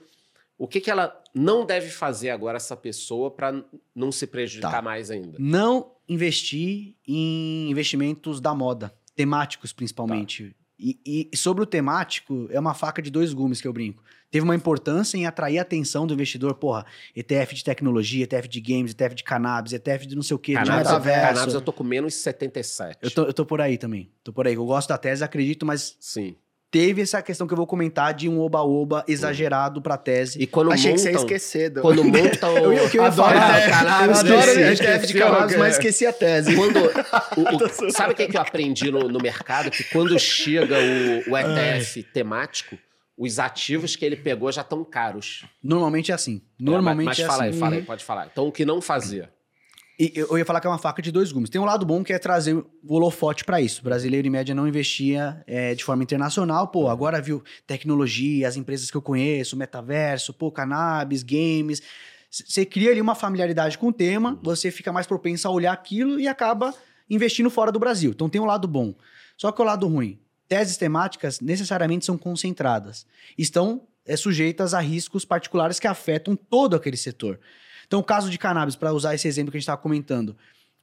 o 0.59 0.67
que, 0.67 0.81
que 0.81 0.91
ela 0.91 1.23
não 1.33 1.65
deve 1.65 1.89
fazer 1.89 2.31
agora, 2.31 2.57
essa 2.57 2.77
pessoa, 2.77 3.31
para 3.31 3.65
não 3.95 4.11
se 4.11 4.27
prejudicar 4.27 4.73
Tá. 4.73 4.83
mais 4.83 5.09
ainda? 5.11 5.37
Não 5.39 5.93
investir 6.09 6.97
em 7.07 7.71
investimentos 7.71 8.41
da 8.41 8.55
moda, 8.55 8.93
temáticos 9.15 9.73
principalmente. 9.73 10.55
E, 10.79 11.31
e 11.33 11.37
sobre 11.37 11.63
o 11.63 11.67
temático, 11.67 12.49
é 12.51 12.61
uma 12.61 12.75
faca 12.75 13.01
de 13.01 13.11
dois 13.11 13.33
gumes 13.33 13.61
que 13.61 13.69
eu 13.69 13.73
brinco. 13.73 14.03
Teve 14.31 14.45
uma 14.45 14.55
importância 14.55 15.17
em 15.17 15.25
atrair 15.25 15.59
a 15.59 15.63
atenção 15.63 16.07
do 16.07 16.13
investidor, 16.13 16.55
porra, 16.55 16.85
ETF 17.15 17.55
de 17.55 17.65
tecnologia, 17.65 18.25
ETF 18.25 18.49
de 18.49 18.61
games, 18.61 18.91
ETF 18.91 19.15
de 19.15 19.25
cannabis, 19.25 19.73
ETF 19.73 20.07
de 20.07 20.15
não 20.15 20.23
sei 20.23 20.35
o 20.35 20.39
quê, 20.39 20.53
de 20.53 20.59
Cannabis, 20.59 20.89
metaverso. 20.89 21.35
cannabis 21.35 21.55
eu 21.55 21.61
tô 21.61 21.73
com 21.73 21.85
menos 21.85 22.15
77. 22.15 22.99
Eu 23.01 23.11
tô, 23.11 23.23
eu 23.23 23.33
tô 23.33 23.47
por 23.47 23.61
aí 23.61 23.79
também. 23.79 24.11
Tô 24.23 24.33
por 24.33 24.47
aí. 24.47 24.55
Eu 24.55 24.67
gosto 24.67 24.89
da 24.89 24.99
tese, 24.99 25.23
acredito, 25.25 25.65
mas 25.65 25.97
Sim. 26.01 26.37
Teve 26.71 27.01
essa 27.03 27.23
questão 27.23 27.47
que 27.47 27.53
eu 27.53 27.57
vou 27.57 27.67
comentar 27.67 28.13
de 28.13 28.29
um 28.29 28.39
oba-oba 28.41 29.05
exagerado 29.09 29.81
pra 29.81 29.97
tese. 29.97 30.41
E 30.41 30.47
quando 30.47 30.73
Achei 30.73 30.93
que 30.93 30.99
montam, 30.99 31.05
você 31.05 31.11
ia 31.13 31.17
esquecer. 31.17 31.71
do- 31.71 31.81
Quando 31.81 32.05
montam... 32.05 32.57
Eu 32.57 32.89
que 32.91 32.99
eu 32.99 33.03
ia 33.03 33.09
Adoro 33.09 33.35
eu 33.35 34.15
adoro 34.15 34.39
esqueci, 34.39 34.61
ETF 34.61 34.99
de 34.99 35.07
esqueci, 35.07 35.15
cannabis, 35.19 35.57
mas 35.57 35.75
esqueci 35.75 36.07
a 36.07 36.13
tese. 36.13 36.55
Quando, 36.57 36.79
o- 36.79 37.87
o- 37.87 37.91
sabe 37.93 38.13
o 38.13 38.17
que, 38.17 38.27
que 38.27 38.37
eu 38.37 38.41
aprendi 38.41 38.91
no, 38.91 39.01
no 39.09 39.19
mercado? 39.21 39.71
Que 39.71 39.85
quando 39.85 40.19
chega 40.19 40.75
o, 41.27 41.31
o 41.33 41.39
ETF 41.39 42.03
temático, 42.13 42.77
os 43.17 43.39
ativos 43.39 43.97
que 43.97 44.05
ele 44.05 44.17
pegou 44.17 44.51
já 44.53 44.61
estão 44.61 44.85
caros. 44.85 45.47
Normalmente 45.63 46.13
é 46.13 46.15
assim. 46.15 46.43
É, 46.61 46.63
Normalmente 46.63 47.07
mas, 47.07 47.19
mas 47.19 47.25
é 47.25 47.31
fala 47.31 47.45
assim. 47.45 47.55
aí, 47.55 47.59
fala 47.61 47.75
aí, 47.77 47.83
pode 47.83 48.05
falar. 48.05 48.29
Então, 48.31 48.47
o 48.47 48.53
que 48.53 48.65
não 48.67 48.81
fazer? 48.83 49.31
E 49.99 50.13
eu 50.15 50.37
ia 50.37 50.45
falar 50.45 50.61
que 50.61 50.67
é 50.67 50.71
uma 50.71 50.79
faca 50.79 51.01
de 51.01 51.11
dois 51.11 51.33
gumes. 51.33 51.49
Tem 51.49 51.59
um 51.59 51.65
lado 51.65 51.87
bom 51.87 52.05
que 52.05 52.13
é 52.13 52.19
trazer 52.19 52.55
o 52.55 52.67
holofote 52.87 53.45
para 53.45 53.63
isso. 53.63 53.81
O 53.81 53.85
brasileiro, 53.85 54.27
em 54.27 54.31
média, 54.31 54.55
não 54.55 54.69
investia 54.69 55.43
é, 55.47 55.75
de 55.75 55.83
forma 55.83 56.03
internacional. 56.03 56.69
Pô, 56.69 56.89
agora 56.89 57.21
viu 57.21 57.43
tecnologia, 57.67 58.47
as 58.47 58.57
empresas 58.57 58.91
que 58.91 58.97
eu 58.97 59.01
conheço, 59.01 59.57
metaverso, 59.57 60.35
pô, 60.35 60.53
cannabis, 60.53 61.23
games. 61.23 61.83
Você 62.31 62.67
cria 62.67 62.91
ali 62.91 63.01
uma 63.01 63.15
familiaridade 63.15 63.79
com 63.79 63.89
o 63.89 63.93
tema, 63.93 64.39
você 64.43 64.71
fica 64.71 64.93
mais 64.93 65.07
propenso 65.07 65.49
a 65.49 65.51
olhar 65.51 65.73
aquilo 65.73 66.21
e 66.21 66.29
acaba 66.29 66.75
investindo 67.09 67.49
fora 67.49 67.73
do 67.73 67.79
Brasil. 67.79 68.11
Então 68.11 68.29
tem 68.29 68.41
um 68.41 68.45
lado 68.45 68.69
bom. 68.69 68.95
Só 69.39 69.51
que 69.51 69.63
o 69.63 69.65
lado 69.65 69.87
ruim. 69.87 70.19
Teses 70.47 70.77
temáticas 70.77 71.41
necessariamente 71.41 72.05
são 72.05 72.19
concentradas. 72.19 73.07
Estão 73.39 73.87
é, 74.05 74.15
sujeitas 74.15 74.75
a 74.75 74.81
riscos 74.81 75.25
particulares 75.25 75.81
que 75.81 75.87
afetam 75.87 76.37
todo 76.37 76.77
aquele 76.77 76.97
setor. 76.97 77.41
Então, 77.87 78.01
o 78.01 78.05
caso 78.05 78.31
de 78.31 78.39
cannabis, 78.39 78.77
para 78.77 78.93
usar 78.93 79.15
esse 79.15 79.29
exemplo 79.29 79.51
que 79.51 79.57
a 79.57 79.61
gente 79.61 79.65
estava 79.65 79.81
comentando, 79.81 80.37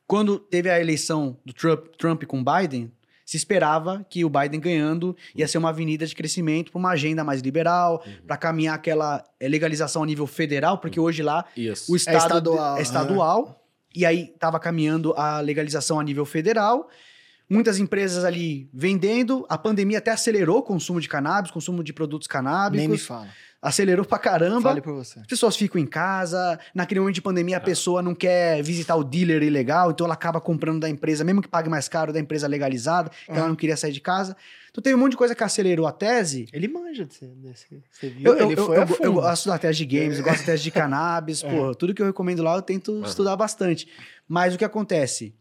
quando 0.07 0.39
teve 0.39 0.69
a 0.69 0.79
eleição 0.79 1.37
do 1.45 1.53
Trump, 1.53 1.87
Trump 1.97 2.23
com 2.23 2.43
Biden, 2.43 2.91
se 3.25 3.37
esperava 3.37 4.05
que 4.09 4.25
o 4.25 4.29
Biden 4.29 4.59
ganhando 4.59 5.15
ia 5.33 5.47
ser 5.47 5.57
uma 5.57 5.69
avenida 5.69 6.05
de 6.05 6.15
crescimento 6.15 6.71
para 6.71 6.79
uma 6.79 6.91
agenda 6.91 7.23
mais 7.23 7.41
liberal, 7.41 8.03
para 8.27 8.37
caminhar 8.37 8.75
aquela 8.75 9.23
eh, 9.39 9.47
legalização 9.47 10.03
a 10.03 10.05
nível 10.05 10.27
federal, 10.27 10.77
porque 10.77 10.99
hoje 10.99 11.23
lá 11.23 11.45
Isso. 11.55 11.91
o 11.91 11.95
estado 11.95 12.17
estadual, 12.17 12.77
é 12.77 12.81
estadual 12.81 13.65
e 13.95 14.05
aí 14.05 14.31
estava 14.33 14.59
caminhando 14.59 15.13
a 15.13 15.39
legalização 15.39 15.99
a 15.99 16.03
nível 16.03 16.25
federal. 16.25 16.89
Muitas 17.53 17.79
empresas 17.79 18.23
ali 18.25 18.69
vendendo, 18.73 19.45
a 19.49 19.57
pandemia 19.57 19.99
até 19.99 20.11
acelerou 20.11 20.57
o 20.59 20.63
consumo 20.63 20.99
de 20.99 21.07
cannabis, 21.07 21.51
consumo 21.51 21.83
de 21.83 21.93
produtos 21.93 22.27
Nem 22.27 22.41
me 22.41 22.43
canábicos, 22.49 23.05
fala. 23.05 23.27
acelerou 23.61 24.03
pra 24.05 24.17
caramba. 24.19 24.69
Fale 24.69 24.81
por 24.81 24.93
você. 24.93 25.19
As 25.19 25.27
pessoas 25.27 25.55
ficam 25.55 25.79
em 25.79 25.85
casa, 25.85 26.59
naquele 26.73 26.99
momento 26.99 27.15
de 27.15 27.21
pandemia 27.21 27.57
a 27.57 27.61
pessoa 27.61 28.01
não 28.01 28.13
quer 28.15 28.61
visitar 28.63 28.95
o 28.95 29.03
dealer 29.03 29.43
ilegal, 29.43 29.91
então 29.91 30.05
ela 30.05 30.13
acaba 30.13 30.41
comprando 30.41 30.79
da 30.81 30.89
empresa, 30.89 31.23
mesmo 31.23 31.41
que 31.41 31.47
pague 31.47 31.69
mais 31.69 31.87
caro, 31.87 32.11
da 32.11 32.19
empresa 32.19 32.47
legalizada, 32.47 33.09
que 33.25 33.31
ela 33.31 33.47
não 33.47 33.55
queria 33.55 33.77
sair 33.77 33.91
de 33.93 34.01
casa. 34.01 34.35
Então 34.71 34.81
teve 34.81 34.95
um 34.95 34.99
monte 34.99 35.11
de 35.11 35.17
coisa 35.17 35.35
que 35.35 35.43
acelerou 35.43 35.85
a 35.85 35.91
tese. 35.91 36.47
Ele 36.51 36.67
manja 36.67 37.05
desse. 37.05 37.25
desse 37.27 37.67
você 37.91 38.09
viu? 38.09 38.31
Eu, 38.31 38.37
eu, 38.39 38.47
ele 38.47 38.55
foi 38.55 38.77
eu- 38.77 38.87
eu 39.01 39.13
gosto 39.13 39.47
da 39.47 39.57
tese 39.59 39.85
de 39.85 39.85
games, 39.85 40.17
eu 40.17 40.23
gosto 40.23 40.39
da 40.39 40.45
tese 40.45 40.63
de 40.63 40.71
cannabis, 40.71 41.43
pô, 41.43 41.75
tudo 41.75 41.93
que 41.93 42.01
eu 42.01 42.07
recomendo 42.07 42.41
lá 42.41 42.55
eu 42.55 42.61
tento 42.63 43.03
estudar 43.05 43.35
bastante. 43.35 43.87
Mas 44.27 44.55
o 44.55 44.57
que 44.57 44.65
acontece? 44.65 45.35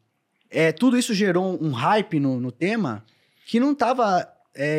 É, 0.52 0.70
tudo 0.72 0.98
isso 0.98 1.14
gerou 1.14 1.58
um 1.62 1.70
hype 1.72 2.20
no, 2.20 2.38
no 2.40 2.52
tema 2.52 3.04
que 3.46 3.58
não 3.58 3.72
estava 3.72 4.28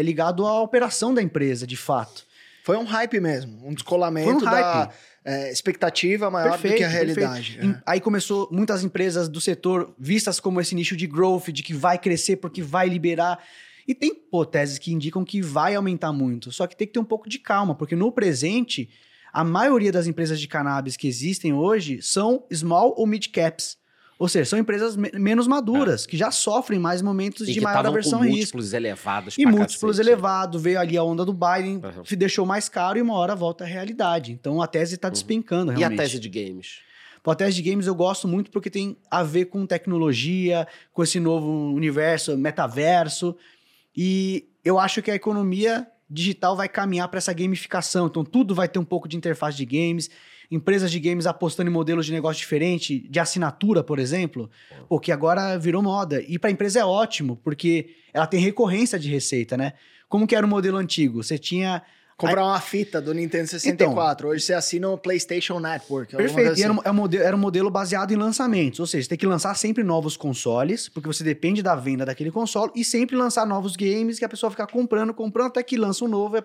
ligado 0.03 0.45
à 0.45 0.61
operação 0.61 1.13
da 1.13 1.21
empresa, 1.21 1.65
de 1.65 1.75
fato. 1.75 2.25
Foi 2.63 2.77
um 2.77 2.83
hype 2.85 3.19
mesmo. 3.19 3.59
Um 3.67 3.73
descolamento 3.73 4.29
um 4.29 4.43
da 4.43 4.89
é, 5.25 5.51
expectativa 5.51 6.29
maior 6.31 6.57
do 6.57 6.61
que 6.61 6.83
a 6.83 6.87
realidade. 6.87 7.53
perfeito. 7.53 7.77
Em- 7.77 7.81
Aí 7.85 7.99
começou 7.99 8.47
muitas 8.51 8.83
empresas 8.83 9.27
do 9.27 9.41
setor 9.41 9.93
vistas 9.99 10.39
como 10.39 10.61
esse 10.61 10.73
nicho 10.75 10.95
de 10.95 11.07
growth, 11.07 11.49
de 11.49 11.61
que 11.63 11.73
vai 11.73 11.97
crescer 11.97 12.37
porque 12.37 12.61
vai 12.61 12.87
liberar. 12.87 13.43
E 13.85 13.93
tem 13.93 14.13
pô, 14.15 14.45
teses 14.45 14.79
que 14.79 14.93
indicam 14.93 15.25
que 15.25 15.41
vai 15.41 15.75
aumentar 15.75 16.13
muito. 16.13 16.51
Só 16.51 16.65
que 16.67 16.75
tem 16.75 16.87
que 16.87 16.93
ter 16.93 16.99
um 16.99 17.05
pouco 17.05 17.27
de 17.27 17.37
calma, 17.39 17.75
porque 17.75 17.95
no 17.97 18.11
presente, 18.11 18.89
a 19.33 19.43
maioria 19.43 19.91
das 19.91 20.07
empresas 20.07 20.39
de 20.39 20.47
cannabis 20.47 20.95
que 20.95 21.07
existem 21.07 21.51
hoje 21.51 22.01
são 22.01 22.45
small 22.53 22.93
ou 22.97 23.05
mid 23.05 23.27
caps. 23.27 23.77
Ou 24.19 24.27
seja, 24.29 24.45
são 24.51 24.59
empresas 24.59 24.95
me- 24.95 25.11
menos 25.15 25.47
maduras, 25.47 26.05
que 26.05 26.15
já 26.15 26.29
sofrem 26.31 26.79
mais 26.79 27.01
momentos 27.01 27.47
É. 27.47 27.51
E 27.51 27.53
de 27.55 27.61
maior 27.61 27.85
aversão 27.85 28.19
a 28.21 28.23
risco. 28.25 28.37
múltiplos 28.57 28.73
elevados 28.73 29.37
E 29.37 29.45
múltiplos 29.45 29.97
cacete. 29.97 30.07
elevados, 30.09 30.61
veio 30.61 30.79
ali 30.79 30.95
a 30.97 31.03
onda 31.03 31.25
do 31.25 31.33
Biden, 31.33 31.81
Uhum. 31.83 32.05
se 32.05 32.15
deixou 32.15 32.45
mais 32.45 32.69
caro 32.69 32.97
e 32.97 33.01
uma 33.01 33.15
hora 33.15 33.35
volta 33.35 33.63
à 33.63 33.67
realidade. 33.67 34.31
Então 34.31 34.61
a 34.61 34.67
tese 34.67 34.95
está 34.95 35.09
despencando 35.09 35.71
E 35.71 35.75
a 35.75 35.77
realmente. 35.79 35.99
tese 35.99 36.19
de 36.19 36.29
games? 36.29 36.79
Pô, 37.23 37.31
a 37.31 37.35
tese 37.35 37.55
de 37.61 37.69
games 37.69 37.87
eu 37.87 37.95
gosto 37.95 38.27
muito 38.27 38.51
porque 38.51 38.69
tem 38.69 38.97
a 39.09 39.23
ver 39.23 39.45
com 39.45 39.65
tecnologia, 39.65 40.67
com 40.91 41.01
esse 41.03 41.19
novo 41.19 41.73
universo, 41.73 42.37
metaverso. 42.37 43.35
E 43.95 44.45
eu 44.63 44.77
acho 44.79 45.01
que 45.01 45.09
a 45.11 45.15
economia 45.15 45.87
digital 46.09 46.55
vai 46.55 46.67
caminhar 46.69 47.07
para 47.07 47.17
essa 47.17 47.33
gamificação. 47.33 48.07
Então, 48.07 48.23
tudo 48.23 48.53
vai 48.53 48.67
ter 48.67 48.77
um 48.79 48.83
pouco 48.85 49.07
de 49.07 49.17
interface 49.17 49.57
de 49.57 49.65
games. 49.65 50.09
Empresas 50.55 50.91
de 50.91 50.99
games 50.99 51.25
apostando 51.25 51.69
em 51.69 51.73
modelos 51.73 52.05
de 52.05 52.11
negócio 52.11 52.39
diferente, 52.39 52.99
de 52.99 53.19
assinatura, 53.19 53.83
por 53.83 53.99
exemplo, 53.99 54.49
pô, 54.87 54.99
que 54.99 55.11
agora 55.11 55.57
virou 55.57 55.81
moda. 55.81 56.21
E 56.27 56.37
para 56.37 56.49
a 56.49 56.53
empresa 56.53 56.79
é 56.79 56.85
ótimo, 56.85 57.39
porque 57.43 57.89
ela 58.13 58.27
tem 58.27 58.39
recorrência 58.39 58.99
de 58.99 59.09
receita, 59.09 59.57
né? 59.57 59.73
Como 60.07 60.27
que 60.27 60.35
era 60.35 60.45
o 60.45 60.49
modelo 60.49 60.77
antigo? 60.77 61.23
Você 61.23 61.37
tinha 61.37 61.81
Comprar 62.17 62.45
uma 62.45 62.59
fita 62.61 63.01
do 63.01 63.13
Nintendo 63.13 63.47
64. 63.47 64.29
Hoje 64.29 64.45
você 64.45 64.53
assina 64.53 64.89
o 64.89 64.97
PlayStation 64.97 65.59
Network. 65.59 66.15
Perfeito. 66.15 66.59
E 66.59 66.63
era, 66.63 66.71
um, 66.71 66.75
assim. 66.75 66.87
é 66.87 66.91
um 66.91 66.93
modelo, 66.93 67.23
era 67.23 67.35
um 67.35 67.39
modelo 67.39 67.69
baseado 67.69 68.11
em 68.11 68.15
lançamentos. 68.15 68.79
Ou 68.79 68.87
seja, 68.87 69.03
você 69.03 69.09
tem 69.09 69.17
que 69.17 69.25
lançar 69.25 69.53
sempre 69.55 69.83
novos 69.83 70.15
consoles, 70.15 70.87
porque 70.87 71.07
você 71.07 71.23
depende 71.23 71.61
da 71.61 71.75
venda 71.75 72.05
daquele 72.05 72.31
console, 72.31 72.71
e 72.75 72.85
sempre 72.85 73.15
lançar 73.15 73.45
novos 73.45 73.75
games 73.75 74.19
que 74.19 74.25
a 74.25 74.29
pessoa 74.29 74.51
fica 74.51 74.67
comprando, 74.67 75.13
comprando, 75.13 75.47
até 75.47 75.63
que 75.63 75.75
lança 75.75 76.05
um 76.05 76.07
novo. 76.07 76.37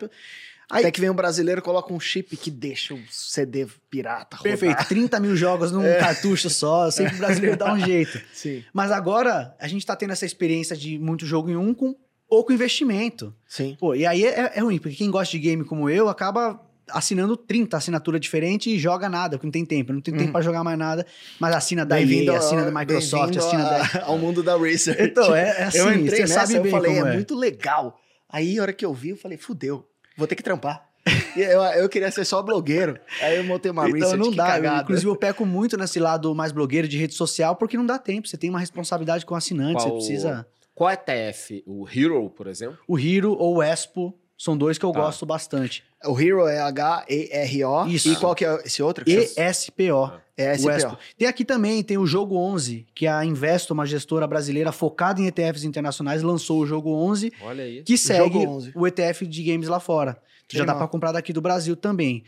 Aí, 0.71 0.81
Até 0.83 0.91
que 0.91 1.01
vem 1.01 1.09
um 1.09 1.15
brasileiro 1.15 1.63
coloca 1.63 1.93
um 1.95 1.99
chip 1.99 2.37
que 2.37 2.51
deixa 2.51 2.93
o 2.95 3.01
CD 3.11 3.67
pirata 3.89 4.37
rodar. 4.37 4.43
perfeito. 4.59 4.87
30 4.87 5.19
mil 5.19 5.35
jogos 5.35 5.73
num 5.73 5.83
cartucho 5.99 6.51
só, 6.51 6.91
sempre 6.91 7.15
o 7.15 7.19
brasileiro 7.19 7.57
dá 7.57 7.73
um 7.73 7.81
jeito. 7.81 8.21
Sim, 8.35 8.63
Mas 8.73 8.91
agora, 8.91 9.57
a 9.59 9.67
gente 9.67 9.87
tá 9.87 9.97
tendo 9.97 10.13
essa 10.13 10.27
experiência 10.27 10.77
de 10.77 10.99
muito 10.99 11.25
jogo 11.25 11.49
em 11.49 11.57
um 11.57 11.73
com 11.73 11.97
pouco 12.29 12.53
investimento. 12.53 13.35
sim. 13.47 13.77
Pô, 13.81 13.95
e 13.95 14.05
aí 14.05 14.23
é, 14.27 14.53
é 14.57 14.61
ruim, 14.61 14.79
porque 14.79 14.95
quem 14.97 15.11
gosta 15.11 15.31
de 15.33 15.39
game 15.39 15.65
como 15.65 15.89
eu 15.89 16.07
acaba 16.11 16.61
assinando 16.91 17.37
30 17.37 17.77
assinatura 17.77 18.21
diferente 18.21 18.69
e 18.71 18.79
joga 18.79 19.09
nada, 19.09 19.37
porque 19.39 19.47
não 19.47 19.53
tem 19.53 19.65
tempo. 19.65 19.93
Não 19.93 20.01
tem 20.03 20.15
tempo 20.15 20.33
pra 20.33 20.41
jogar 20.43 20.63
mais 20.65 20.79
nada, 20.79 21.07
mas 21.41 21.55
assina 21.55 21.85
da 21.87 21.99
EA, 22.01 22.37
assina 22.37 22.65
da 22.71 22.79
Microsoft, 22.81 23.35
assina 23.37 23.67
a- 23.67 23.79
da... 24.01 24.05
ao 24.09 24.19
mundo 24.19 24.43
da 24.43 24.57
research. 24.59 25.03
Então, 25.03 25.35
é, 25.35 25.49
é 25.49 25.63
assim, 25.65 25.79
eu 25.79 25.93
entrei 25.95 26.21
nessa, 26.21 26.35
sabe 26.41 26.55
eu 26.57 26.63
bem 26.63 26.71
falei, 26.73 26.95
como 26.95 27.07
é, 27.07 27.11
é. 27.11 27.15
muito 27.15 27.35
legal. 27.35 27.99
Aí, 28.29 28.59
a 28.59 28.63
hora 28.63 28.73
que 28.75 28.85
eu 28.85 28.93
vi, 28.93 29.11
eu 29.11 29.17
falei, 29.17 29.39
fudeu, 29.39 29.87
vou 30.19 30.27
ter 30.27 30.35
que 30.35 30.43
trampar. 30.43 30.87
Eu, 31.35 31.63
eu 31.63 31.89
queria 31.89 32.11
ser 32.11 32.25
só 32.27 32.43
blogueiro. 32.43 32.99
Aí 33.23 33.37
eu 33.37 33.45
montei 33.45 33.71
uma 33.71 33.89
Então 33.89 33.95
research, 33.99 34.19
não 34.19 34.31
que 34.31 34.37
dá. 34.37 34.59
Eu, 34.59 34.83
inclusive, 34.83 35.09
eu 35.09 35.17
peco 35.17 35.47
muito 35.47 35.77
nesse 35.79 35.99
lado 35.99 36.35
mais 36.35 36.53
blogueiro 36.53 36.87
de 36.87 36.99
rede 36.99 37.15
social, 37.15 37.57
porque 37.57 37.77
não 37.77 37.87
dá 37.87 37.99
tempo. 37.99 38.29
Você 38.29 38.37
tem 38.37 38.51
uma 38.51 38.59
responsabilidade 38.59 39.25
com 39.25 39.33
o 39.35 39.37
assinante, 39.37 39.81
você 39.81 39.89
Qual- 39.89 39.97
precisa... 39.97 40.47
Qual 40.75 40.91
ETF? 40.91 41.63
O 41.67 41.89
Hero, 41.89 42.31
por 42.31 42.47
exemplo? 42.47 42.79
O 42.87 42.99
Hero 42.99 43.33
ou 43.33 43.57
o 43.57 43.63
Expo 43.63 44.15
são 44.39 44.57
dois 44.57 44.79
que 44.79 44.85
eu 44.87 44.93
Tá. 44.93 45.01
gosto 45.01 45.27
bastante. 45.27 45.83
O 46.07 46.19
Hero 46.19 46.47
é 46.47 46.61
H-E-R-O. 46.61 47.87
Isso. 47.89 48.09
E 48.13 48.17
qual 48.17 48.35
que 48.35 48.45
é 48.45 48.63
esse 48.65 48.83
outro? 48.83 49.05
que 49.05 49.11
ESPO. 49.37 50.13
É 50.37 50.53
O 50.53 50.57
SPO. 50.59 50.71
Expo. 50.71 50.99
Tem 51.19 51.27
aqui 51.27 51.45
também, 51.45 51.83
tem 51.83 51.99
o 51.99 52.07
Jogo 52.07 52.37
11, 52.37 52.87
que 52.95 53.07
a 53.09 53.25
Investo, 53.25 53.75
uma 53.75 53.85
gestora 53.85 54.25
brasileira 54.27 54.71
focada 54.71 55.21
em 55.21 55.27
ETFs 55.27 55.65
internacionais, 55.65 56.23
lançou 56.23 56.61
o 56.61 56.67
Jogo 56.67 56.95
11, 56.95 57.33
Olha 57.43 57.65
aí. 57.65 57.83
que 57.83 57.99
segue 57.99 58.33
Jogo 58.41 58.49
11. 58.49 58.73
o 58.77 58.87
ETF 58.87 59.27
de 59.27 59.43
games 59.43 59.67
lá 59.69 59.81
fora. 59.81 60.17
Já 60.51 60.65
dá 60.65 60.75
para 60.75 60.87
comprar 60.87 61.11
daqui 61.13 61.33
do 61.33 61.41
Brasil 61.41 61.75
também. 61.77 62.23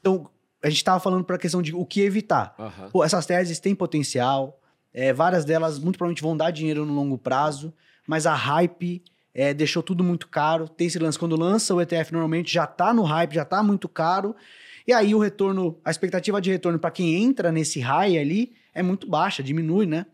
Então, 0.00 0.28
a 0.62 0.70
gente 0.70 0.82
tava 0.82 0.98
falando 0.98 1.22
pra 1.24 1.36
questão 1.38 1.60
de 1.60 1.74
o 1.74 1.84
que 1.84 2.00
evitar. 2.00 2.54
Aham. 2.58 2.88
Pô, 2.90 3.04
essas 3.04 3.26
teses 3.26 3.60
têm 3.60 3.74
potencial, 3.74 4.58
é, 4.92 5.12
várias 5.12 5.44
delas 5.44 5.78
muito 5.78 5.98
provavelmente 5.98 6.22
vão 6.22 6.34
dar 6.36 6.50
dinheiro 6.50 6.84
no 6.86 6.94
longo 6.94 7.16
prazo, 7.18 7.72
mas 8.08 8.26
a 8.26 8.34
hype 8.34 9.02
é, 9.34 9.54
deixou 9.54 9.82
tudo 9.82 10.02
muito 10.02 10.28
caro. 10.28 10.68
Tem 10.68 10.86
esse 10.86 10.98
lance, 10.98 11.18
quando 11.18 11.36
lança 11.36 11.74
o 11.74 11.80
ETF 11.80 12.12
normalmente 12.12 12.52
já 12.52 12.66
tá 12.66 12.92
no 12.92 13.02
hype, 13.02 13.34
já 13.34 13.44
tá 13.44 13.62
muito 13.62 13.88
caro, 13.88 14.34
e 14.86 14.92
aí 14.92 15.14
o 15.14 15.18
retorno, 15.18 15.78
a 15.84 15.90
expectativa 15.90 16.40
de 16.40 16.50
retorno 16.50 16.78
para 16.78 16.90
quem 16.90 17.22
entra 17.22 17.52
nesse 17.52 17.80
high 17.80 18.18
ali 18.18 18.52
é 18.74 18.82
muito 18.82 19.06
baixa, 19.06 19.42
diminui, 19.42 19.86
né? 19.86 20.06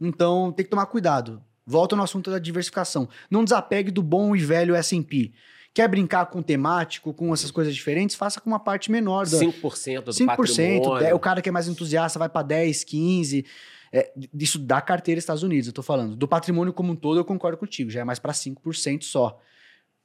Então 0.00 0.52
tem 0.52 0.64
que 0.64 0.70
tomar 0.70 0.86
cuidado. 0.86 1.42
Volta 1.66 1.96
no 1.96 2.02
assunto 2.02 2.30
da 2.30 2.38
diversificação. 2.38 3.08
Não 3.30 3.44
desapegue 3.44 3.90
do 3.90 4.02
bom 4.02 4.36
e 4.36 4.40
velho 4.40 4.74
S&P. 4.74 5.32
Quer 5.72 5.88
brincar 5.88 6.26
com 6.26 6.40
temático, 6.40 7.12
com 7.12 7.32
essas 7.32 7.50
coisas 7.50 7.74
diferentes, 7.74 8.14
faça 8.14 8.40
com 8.40 8.48
uma 8.48 8.60
parte 8.60 8.92
menor 8.92 9.26
da, 9.26 9.38
5% 9.38 10.02
do 10.02 10.10
5%, 10.12 10.26
patrimônio. 10.26 10.96
é, 11.04 11.14
o 11.14 11.18
cara 11.18 11.42
que 11.42 11.48
é 11.48 11.52
mais 11.52 11.66
entusiasta 11.66 12.18
vai 12.18 12.28
para 12.28 12.42
10, 12.46 12.84
15. 12.84 13.44
É, 13.96 14.12
isso 14.34 14.58
da 14.58 14.80
carteira 14.80 15.20
Estados 15.20 15.44
Unidos, 15.44 15.68
eu 15.68 15.72
tô 15.72 15.80
falando. 15.82 16.16
Do 16.16 16.26
patrimônio 16.26 16.72
como 16.72 16.92
um 16.92 16.96
todo, 16.96 17.20
eu 17.20 17.24
concordo 17.24 17.56
contigo, 17.56 17.88
já 17.90 18.00
é 18.00 18.04
mais 18.04 18.18
para 18.18 18.32
5% 18.32 19.04
só. 19.04 19.40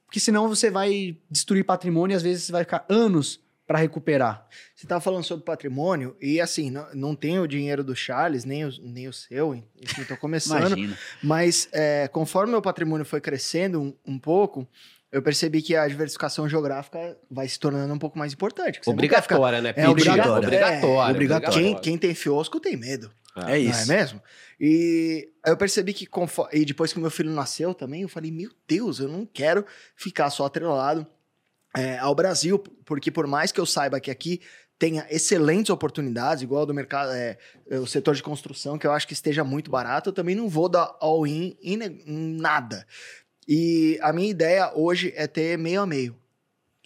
Porque 0.06 0.20
senão 0.20 0.48
você 0.48 0.70
vai 0.70 1.16
destruir 1.28 1.64
patrimônio 1.64 2.14
e 2.14 2.16
às 2.16 2.22
vezes 2.22 2.44
você 2.44 2.52
vai 2.52 2.62
ficar 2.62 2.86
anos 2.88 3.40
para 3.66 3.80
recuperar. 3.80 4.46
Você 4.76 4.84
estava 4.84 5.00
falando 5.00 5.24
sobre 5.24 5.44
patrimônio 5.44 6.16
e 6.20 6.40
assim, 6.40 6.70
não, 6.70 6.86
não 6.94 7.14
tem 7.16 7.40
o 7.40 7.48
dinheiro 7.48 7.82
do 7.82 7.94
Charles, 7.94 8.44
nem 8.44 8.64
o, 8.64 8.70
nem 8.80 9.08
o 9.08 9.12
seu, 9.12 9.56
enfim, 9.80 10.04
tô 10.04 10.16
começando. 10.16 10.66
Imagina. 10.66 10.98
Mas 11.20 11.68
é, 11.72 12.06
conforme 12.08 12.52
meu 12.52 12.62
patrimônio 12.62 13.04
foi 13.04 13.20
crescendo 13.20 13.80
um, 13.80 13.94
um 14.06 14.18
pouco, 14.20 14.68
eu 15.12 15.22
percebi 15.22 15.60
que 15.62 15.74
a 15.74 15.86
diversificação 15.88 16.48
geográfica 16.48 17.16
vai 17.30 17.48
se 17.48 17.58
tornando 17.58 17.92
um 17.92 17.98
pouco 17.98 18.18
mais 18.18 18.32
importante. 18.32 18.80
quer 19.08 19.22
ficar- 19.22 19.36
Obrigatória, 19.36 19.60
né? 19.60 19.72
É 19.76 19.88
obrigatória. 19.88 20.46
Obrigatória. 20.46 20.74
É, 20.76 21.10
obrigatória. 21.10 21.62
Quem, 21.62 21.74
quem 21.80 21.98
tem 21.98 22.14
fiosco 22.14 22.60
tem 22.60 22.76
medo. 22.76 23.10
É 23.46 23.58
isso. 23.58 23.86
Não 23.86 23.94
é 23.94 23.98
mesmo? 23.98 24.22
E 24.60 25.28
eu 25.46 25.56
percebi 25.56 25.92
que, 25.94 26.04
confo- 26.06 26.48
e 26.52 26.64
depois 26.64 26.92
que 26.92 26.98
meu 27.00 27.10
filho 27.10 27.30
nasceu 27.30 27.72
também, 27.72 28.02
eu 28.02 28.08
falei, 28.08 28.30
meu 28.30 28.50
Deus, 28.68 28.98
eu 29.00 29.08
não 29.08 29.24
quero 29.24 29.64
ficar 29.96 30.30
só 30.30 30.44
atrelado 30.46 31.06
é, 31.76 31.96
ao 31.98 32.14
Brasil, 32.14 32.58
porque 32.84 33.10
por 33.10 33.26
mais 33.26 33.52
que 33.52 33.60
eu 33.60 33.66
saiba 33.66 34.00
que 34.00 34.10
aqui 34.10 34.40
tenha 34.78 35.06
excelentes 35.10 35.70
oportunidades, 35.70 36.42
igual 36.42 36.66
do 36.66 36.74
mercado, 36.74 37.12
é, 37.12 37.36
é, 37.70 37.78
o 37.78 37.86
setor 37.86 38.14
de 38.14 38.22
construção, 38.22 38.76
que 38.78 38.86
eu 38.86 38.92
acho 38.92 39.06
que 39.06 39.12
esteja 39.12 39.44
muito 39.44 39.70
barato, 39.70 40.08
eu 40.10 40.12
também 40.12 40.34
não 40.34 40.48
vou 40.48 40.68
dar 40.68 40.96
all-in 41.00 41.56
em 41.62 41.76
nada. 42.40 42.86
E 43.52 43.98
a 44.00 44.12
minha 44.12 44.30
ideia 44.30 44.70
hoje 44.76 45.12
é 45.16 45.26
ter 45.26 45.58
meio 45.58 45.80
a 45.80 45.86
meio. 45.86 46.16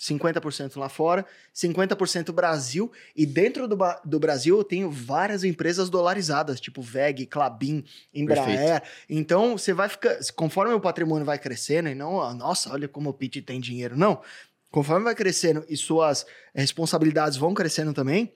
50% 0.00 0.76
lá 0.78 0.88
fora, 0.88 1.26
50% 1.54 2.32
Brasil. 2.32 2.90
E 3.14 3.26
dentro 3.26 3.68
do, 3.68 3.76
do 4.02 4.18
Brasil 4.18 4.56
eu 4.56 4.64
tenho 4.64 4.90
várias 4.90 5.44
empresas 5.44 5.90
dolarizadas, 5.90 6.58
tipo 6.58 6.80
VEG, 6.80 7.26
Clabin, 7.26 7.84
Embraer. 8.14 8.82
Então 9.10 9.58
você 9.58 9.74
vai 9.74 9.90
ficar. 9.90 10.16
Conforme 10.34 10.72
o 10.72 10.80
patrimônio 10.80 11.26
vai 11.26 11.38
crescendo, 11.38 11.90
e 11.90 11.94
não, 11.94 12.34
nossa, 12.34 12.72
olha 12.72 12.88
como 12.88 13.10
o 13.10 13.14
Pete 13.14 13.42
tem 13.42 13.60
dinheiro. 13.60 13.94
Não. 13.94 14.22
Conforme 14.70 15.04
vai 15.04 15.14
crescendo 15.14 15.66
e 15.68 15.76
suas 15.76 16.24
responsabilidades 16.54 17.36
vão 17.36 17.52
crescendo 17.52 17.92
também, 17.92 18.32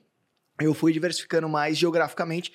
eu 0.61 0.74
fui 0.74 0.93
diversificando 0.93 1.49
mais 1.49 1.79
geograficamente. 1.79 2.53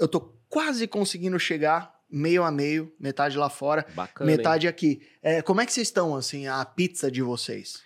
Eu 0.00 0.08
tô 0.08 0.32
quase 0.48 0.86
conseguindo 0.86 1.38
chegar 1.38 2.01
meio 2.12 2.44
a 2.44 2.50
meio, 2.50 2.92
metade 3.00 3.36
lá 3.38 3.48
fora, 3.48 3.86
Bacana, 3.94 4.30
hein? 4.30 4.36
metade 4.36 4.68
aqui. 4.68 5.00
É, 5.22 5.40
como 5.42 5.60
é 5.60 5.66
que 5.66 5.72
vocês 5.72 5.88
estão, 5.88 6.14
assim, 6.14 6.46
a 6.46 6.64
pizza 6.64 7.10
de 7.10 7.22
vocês? 7.22 7.80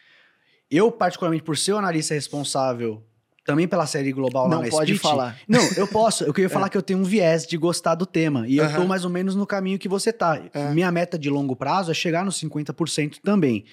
Eu, 0.71 0.91
particularmente, 0.91 1.45
por 1.45 1.57
ser 1.57 1.73
o 1.73 1.79
analista 1.79 2.13
responsável 2.15 3.03
também 3.45 3.69
pela 3.69 3.87
série 3.87 4.11
global 4.13 4.49
lá 4.49 4.57
Não 4.57 4.63
na 4.65 4.69
pode 4.69 4.93
Split, 4.93 5.01
falar. 5.01 5.39
Não, 5.47 5.61
eu 5.77 5.87
posso. 5.87 6.25
Eu 6.25 6.35
queria 6.35 6.51
falar 6.51 6.69
que 6.69 6.77
eu 6.77 6.83
tenho 6.83 6.99
um 6.99 7.05
viés 7.05 7.47
de 7.47 7.57
gostar 7.57 7.95
do 7.95 8.05
tema. 8.05 8.45
E 8.49 8.57
eu 8.57 8.65
Aham. 8.65 8.81
tô 8.81 8.85
mais 8.87 9.05
ou 9.05 9.11
menos 9.11 9.37
no 9.37 9.47
caminho 9.47 9.79
que 9.79 9.89
você 9.89 10.13
tá. 10.13 10.43
É. 10.53 10.71
Minha 10.71 10.91
meta 10.91 11.17
de 11.17 11.31
longo 11.31 11.55
prazo 11.55 11.93
é 11.93 11.95
chegar 11.95 12.25
nos 12.25 12.41
50% 12.41 13.21
também. 13.23 13.65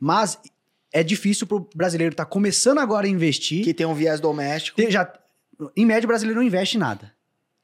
Mas 0.00 0.36
é 0.92 1.04
difícil 1.04 1.46
pro 1.46 1.68
brasileiro 1.76 2.12
estar 2.12 2.24
começando 2.26 2.78
agora 2.78 3.06
a 3.06 3.10
investir. 3.10 3.62
Que 3.62 3.72
tem 3.72 3.86
um 3.86 3.94
viés 3.94 4.18
doméstico. 4.18 4.76
Ter- 4.76 4.90
já, 4.90 5.12
em 5.76 5.86
média, 5.86 6.06
o 6.06 6.08
brasileiro 6.08 6.40
não 6.40 6.46
investe 6.46 6.76
em 6.76 6.80
nada. 6.80 7.12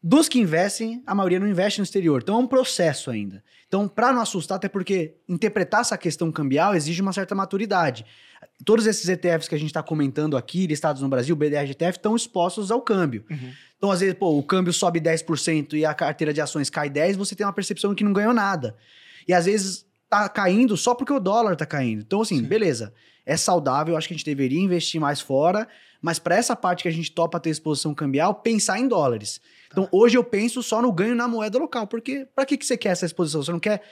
Dos 0.03 0.29
que 0.29 0.39
investem, 0.39 1.03
a 1.07 1.15
maioria 1.15 1.39
não 1.39 1.47
investe 1.47 1.79
no 1.79 1.85
exterior. 1.85 2.21
Então 2.23 2.37
é 2.37 2.39
um 2.39 2.47
processo 2.47 3.11
ainda. 3.11 3.43
Então, 3.69 3.87
para 3.87 4.13
não 4.13 4.23
assustar, 4.23 4.57
até 4.57 4.69
porque 4.69 5.15
interpretar 5.29 5.83
essa 5.83 5.97
questão 5.97 6.33
cambial 6.33 6.75
exige 6.75 7.03
uma 7.03 7.13
certa 7.13 7.35
maturidade. 7.35 8.05
Todos 8.65 8.87
esses 8.87 9.09
ETFs 9.09 9.47
que 9.47 9.55
a 9.55 9.59
gente 9.59 9.69
está 9.69 9.83
comentando 9.83 10.37
aqui, 10.37 10.67
listados 10.67 11.03
no 11.03 11.09
Brasil, 11.09 11.37
BDR-ETF, 11.37 11.99
estão 11.99 12.17
expostos 12.17 12.71
ao 12.71 12.81
câmbio. 12.81 13.25
Uhum. 13.31 13.53
Então, 13.77 13.91
às 13.91 14.01
vezes, 14.01 14.15
pô, 14.15 14.37
o 14.37 14.43
câmbio 14.43 14.73
sobe 14.73 15.01
10% 15.01 15.75
e 15.75 15.85
a 15.85 15.95
carteira 15.95 16.33
de 16.33 16.41
ações 16.41 16.69
cai 16.69 16.91
10%, 16.91 17.17
você 17.17 17.37
tem 17.37 17.47
uma 17.47 17.53
percepção 17.53 17.95
que 17.95 18.03
não 18.03 18.13
ganhou 18.13 18.35
nada. 18.35 18.75
E 19.29 19.33
às 19.33 19.45
vezes 19.45 19.87
tá 20.09 20.29
caindo 20.29 20.77
só 20.77 20.95
porque 20.95 21.13
o 21.13 21.21
dólar 21.21 21.55
tá 21.55 21.65
caindo. 21.65 22.01
Então, 22.01 22.23
assim, 22.23 22.39
Sim. 22.39 22.45
beleza. 22.45 22.93
É 23.25 23.37
saudável, 23.37 23.97
acho 23.97 24.09
que 24.09 24.15
a 24.15 24.17
gente 24.17 24.27
deveria 24.27 24.61
investir 24.61 25.01
mais 25.01 25.21
fora, 25.21 25.69
mas 26.03 26.19
para 26.19 26.35
essa 26.35 26.57
parte 26.57 26.83
que 26.83 26.89
a 26.89 26.93
gente 26.93 27.13
topa 27.13 27.39
ter 27.39 27.51
exposição 27.51 27.95
cambial, 27.95 28.35
pensar 28.35 28.81
em 28.81 28.89
dólares. 28.89 29.41
Então, 29.71 29.89
hoje 29.93 30.17
eu 30.17 30.25
penso 30.25 30.63
só 30.63 30.83
no 30.83 30.93
ganho 30.93 31.15
na 31.15 31.29
moeda 31.29 31.59
local, 31.59 31.87
porque 31.87 32.27
para 32.35 32.45
que, 32.45 32.57
que 32.57 32.67
você 32.67 32.77
quer 32.77 32.91
essa 32.91 33.07
exposição? 33.07 33.43
Você 33.43 33.53
não 33.53 33.61
quer 33.61 33.83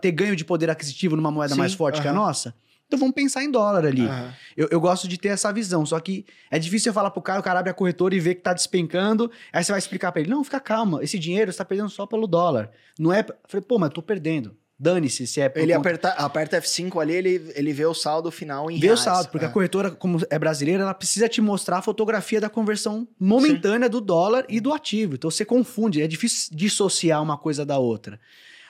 ter 0.00 0.12
ganho 0.12 0.36
de 0.36 0.44
poder 0.44 0.70
aquisitivo 0.70 1.16
numa 1.16 1.30
moeda 1.30 1.54
Sim, 1.54 1.60
mais 1.60 1.74
forte 1.74 2.00
que 2.00 2.08
a 2.08 2.12
nossa? 2.12 2.54
Então 2.86 2.98
vamos 2.98 3.14
pensar 3.14 3.42
em 3.42 3.50
dólar 3.50 3.86
ali. 3.86 4.02
Aham. 4.02 4.34
Eu, 4.56 4.68
eu 4.70 4.80
gosto 4.80 5.08
de 5.08 5.18
ter 5.18 5.28
essa 5.28 5.50
visão, 5.52 5.84
só 5.86 5.98
que 5.98 6.26
é 6.50 6.58
difícil 6.58 6.90
eu 6.90 6.94
falar 6.94 7.10
pro 7.10 7.22
cara, 7.22 7.40
o 7.40 7.42
cara 7.42 7.58
abre 7.58 7.70
a 7.70 7.74
corretora 7.74 8.14
e 8.14 8.20
vê 8.20 8.34
que 8.34 8.42
tá 8.42 8.52
despencando, 8.52 9.30
aí 9.52 9.64
você 9.64 9.72
vai 9.72 9.78
explicar 9.78 10.12
pra 10.12 10.20
ele, 10.20 10.30
não, 10.30 10.44
fica 10.44 10.60
calma, 10.60 11.02
esse 11.02 11.18
dinheiro 11.18 11.50
você 11.50 11.58
tá 11.58 11.64
perdendo 11.64 11.88
só 11.88 12.06
pelo 12.06 12.26
dólar. 12.26 12.70
Não 12.98 13.12
é... 13.12 13.20
Eu 13.20 13.34
falei, 13.48 13.66
pô, 13.66 13.78
mas 13.78 13.88
eu 13.88 13.94
tô 13.94 14.02
perdendo. 14.02 14.54
Dane-se 14.84 15.26
se 15.26 15.40
é 15.40 15.50
Ele 15.56 15.74
conta- 15.74 15.78
aperta, 15.78 16.08
aperta 16.10 16.60
F5 16.60 17.00
ali, 17.00 17.14
ele, 17.14 17.52
ele 17.54 17.72
vê 17.72 17.86
o 17.86 17.94
saldo 17.94 18.30
final 18.30 18.70
em 18.70 18.78
Vê 18.78 18.88
o 18.88 18.90
reais. 18.90 19.00
saldo, 19.00 19.30
porque 19.30 19.46
É. 19.46 19.48
a 19.48 19.50
corretora, 19.50 19.90
como 19.90 20.20
é 20.28 20.38
brasileira, 20.38 20.82
ela 20.82 20.92
precisa 20.92 21.26
te 21.28 21.40
mostrar 21.40 21.78
a 21.78 21.82
fotografia 21.82 22.38
da 22.40 22.50
conversão 22.50 23.08
momentânea 23.18 23.88
do 23.88 24.00
dólar 24.00 24.44
e 24.48 24.60
do 24.60 24.72
ativo. 24.74 25.14
Então 25.14 25.30
você 25.30 25.44
confunde, 25.44 26.02
é 26.02 26.06
difícil 26.06 26.50
dissociar 26.54 27.22
uma 27.22 27.38
coisa 27.38 27.64
da 27.64 27.78
outra. 27.78 28.20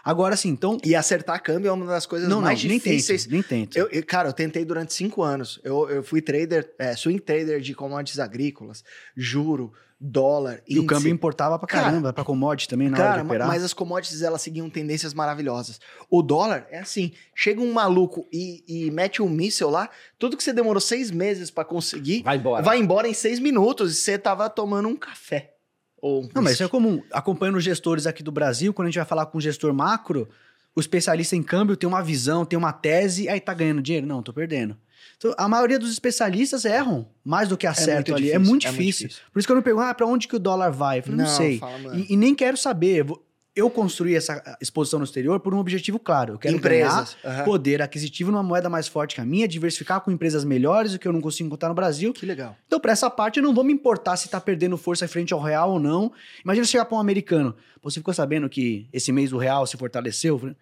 Agora 0.05 0.37
sim, 0.37 0.51
então. 0.51 0.77
E 0.85 0.95
acertar 0.95 1.43
câmbio 1.43 1.69
é 1.69 1.73
uma 1.73 1.87
das 1.87 2.05
coisas 2.05 2.29
Não, 2.29 2.37
não, 2.37 2.43
mais 2.43 2.63
nem 2.63 2.77
difíceis. 2.79 3.23
tento, 3.25 3.33
nem 3.33 3.43
tento. 3.43 3.77
Eu, 3.77 3.89
eu- 3.91 4.05
cara, 4.05 4.29
eu 4.29 4.33
tentei 4.35 4.63
durante 4.65 4.93
cinco 4.93 5.23
anos. 5.23 5.59
Eu, 5.65 5.89
eu 5.89 6.03
fui 6.03 6.21
trader, 6.21 6.71
é, 6.79 6.95
swing 6.95 7.19
trader 7.21 7.59
de 7.61 7.75
commodities 7.75 8.19
agrícolas, 8.21 8.85
juro, 9.17 9.73
dólar, 10.07 10.61
e 10.69 10.75
o 10.75 10.83
índice. 10.83 10.87
câmbio 10.87 11.11
importava 11.11 11.59
pra 11.59 11.67
Cara, 11.67 11.85
caramba, 11.85 12.13
pra 12.13 12.23
commodity 12.23 12.69
também 12.69 12.91
na 12.91 12.97
hora 12.99 13.07
Cara, 13.09 13.21
de 13.23 13.27
operar. 13.27 13.49
mas 13.49 13.65
as 13.65 13.73
commodities 13.73 14.21
elas 14.21 14.43
seguiam 14.43 14.69
tendências 14.69 15.15
maravilhosas. 15.15 15.81
O 16.11 16.23
dólar 16.23 16.67
é 16.71 16.79
assim: 16.81 17.13
chega 17.35 17.61
um 17.61 17.73
maluco 17.73 18.29
e, 18.33 18.63
e 18.69 18.91
mete 18.91 19.23
um 19.23 19.29
míssel 19.29 19.71
lá, 19.71 19.89
tudo 20.19 20.37
que 20.37 20.45
você 20.45 20.53
demorou 20.53 20.81
seis 20.81 21.11
meses 21.11 21.51
pra 21.51 21.65
conseguir, 21.65 22.23
Vai 22.23 22.37
embora. 22.37 22.63
vai 22.63 22.79
embora 22.79 23.09
em 23.09 23.15
seis 23.15 23.39
minutos 23.41 23.93
e 23.93 24.01
você 24.01 24.19
tava 24.19 24.51
tomando 24.51 24.89
um 24.89 24.97
café. 24.97 25.55
Ou 26.03 26.25
um 26.25 26.29
Não, 26.35 26.43
mas 26.43 26.53
isso 26.55 26.65
é 26.65 26.69
comum. 26.69 27.03
Acompanhando 27.11 27.57
os 27.57 27.65
gestores 27.65 28.07
aqui 28.07 28.23
do 28.23 28.31
Brasil, 28.31 28.75
quando 28.75 28.87
a 28.89 28.91
gente 28.91 28.99
vai 28.99 29.07
falar 29.07 29.25
com 29.27 29.39
um 29.39 29.41
gestor 29.41 29.73
macro, 29.73 30.29
o 30.77 30.81
especialista 30.81 31.35
em 31.35 31.43
câmbio 31.43 31.77
tem 31.79 31.89
uma 31.89 32.03
visão, 32.03 32.45
tem 32.45 32.59
uma 32.59 32.73
tese, 32.75 33.27
aí 33.29 33.41
tá 33.41 33.55
ganhando 33.55 33.81
dinheiro? 33.81 34.07
Não, 34.07 34.23
tô 34.23 34.33
perdendo. 34.33 34.77
Então, 35.17 35.35
a 35.37 35.49
maioria 35.49 35.79
dos 35.79 35.93
especialistas 35.93 36.65
erram 36.65 37.07
mais 37.25 37.49
do 37.49 37.57
que 37.57 37.67
acertam 37.67 38.17
ali. 38.17 38.31
é 38.31 38.39
muito 38.39 38.63
difícil. 38.63 39.09
Por 39.33 39.39
isso 39.39 39.47
que 39.49 39.53
eu 39.53 39.57
não 39.57 39.63
pergunto, 39.63 39.87
ah, 39.87 39.95
pra 39.95 40.07
onde 40.07 40.29
que 40.29 40.37
o 40.37 40.39
dólar 40.39 40.71
vai? 40.71 40.99
Eu 40.99 41.03
falei, 41.05 41.19
não, 41.19 41.27
sei. 41.27 41.59
fala. 41.59 41.97
E, 41.97 42.13
e 42.13 42.17
nem 42.17 42.35
quero 42.35 42.57
saber. 42.57 43.07
Eu 43.57 43.71
construí 43.71 44.17
essa 44.17 44.43
exposição 44.61 44.99
no 44.99 45.05
exterior 45.05 45.39
por 45.39 45.55
um 45.55 45.59
objetivo 45.59 45.97
claro. 45.97 46.35
Eu 46.35 46.39
quero 46.41 46.57
Empresas. 46.57 47.17
ganhar 47.23 47.37
aham. 47.37 47.45
poder 47.45 47.81
aquisitivo 47.81 48.33
numa 48.33 48.43
moeda 48.43 48.69
mais 48.69 48.89
forte 48.89 49.15
que 49.15 49.21
a 49.21 49.25
minha, 49.25 49.47
diversificar 49.47 50.01
com 50.01 50.11
empresas 50.11 50.45
melhores, 50.45 50.93
o 50.95 50.99
que 50.99 51.07
eu 51.07 51.13
não 51.13 51.21
consigo 51.21 51.47
encontrar 51.47 51.69
no 51.69 51.75
Brasil. 51.75 52.13
Que 52.13 52.27
legal. 52.27 52.57
Então, 52.67 52.81
pra 52.81 52.91
essa 52.91 53.09
parte, 53.09 53.39
eu 53.39 53.45
não 53.45 53.55
vou 53.55 53.63
me 53.63 53.73
importar 53.73 54.17
se 54.17 54.29
tá 54.29 54.41
perdendo 54.41 54.77
força 54.77 55.07
frente 55.07 55.33
ao 55.33 55.41
real 55.41 55.71
ou 55.71 55.79
não. 55.79 56.11
Imagina 56.45 56.67
você 56.67 56.73
chegar 56.73 56.85
pra 56.85 56.97
um 56.97 57.01
americano. 57.01 57.55
Pô, 57.81 57.89
você 57.91 58.01
ficou 58.01 58.13
sabendo 58.13 58.49
que 58.49 58.89
esse 58.93 59.13
mês 59.13 59.33
o 59.33 59.39
real 59.39 59.65
se 59.69 59.77
fortaleceu? 59.77 60.53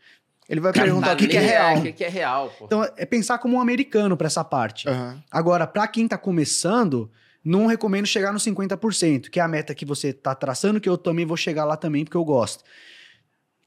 Ele 0.52 0.60
vai 0.60 0.70
perguntar 0.70 1.14
o 1.14 1.16
que, 1.16 1.26
que 1.26 1.36
é 1.38 1.40
real. 1.40 1.78
O 1.78 1.82
que, 1.82 1.92
que 1.92 2.04
é 2.04 2.08
real, 2.10 2.52
pô. 2.58 2.66
Então, 2.66 2.84
é 2.98 3.06
pensar 3.06 3.38
como 3.38 3.56
um 3.56 3.60
americano 3.60 4.18
pra 4.18 4.26
essa 4.26 4.44
parte. 4.44 4.86
Aham. 4.86 5.18
Agora, 5.30 5.66
pra 5.66 5.88
quem 5.88 6.06
tá 6.06 6.18
começando, 6.18 7.10
não 7.42 7.64
recomendo 7.64 8.04
chegar 8.04 8.34
nos 8.34 8.44
50%, 8.44 9.30
que 9.30 9.40
é 9.40 9.42
a 9.42 9.48
meta 9.48 9.74
que 9.74 9.86
você 9.86 10.12
tá 10.12 10.34
traçando, 10.34 10.78
que 10.78 10.90
eu 10.90 10.98
também 10.98 11.24
vou 11.24 11.38
chegar 11.38 11.64
lá 11.64 11.74
também, 11.74 12.04
porque 12.04 12.18
eu 12.18 12.24
gosto. 12.24 12.62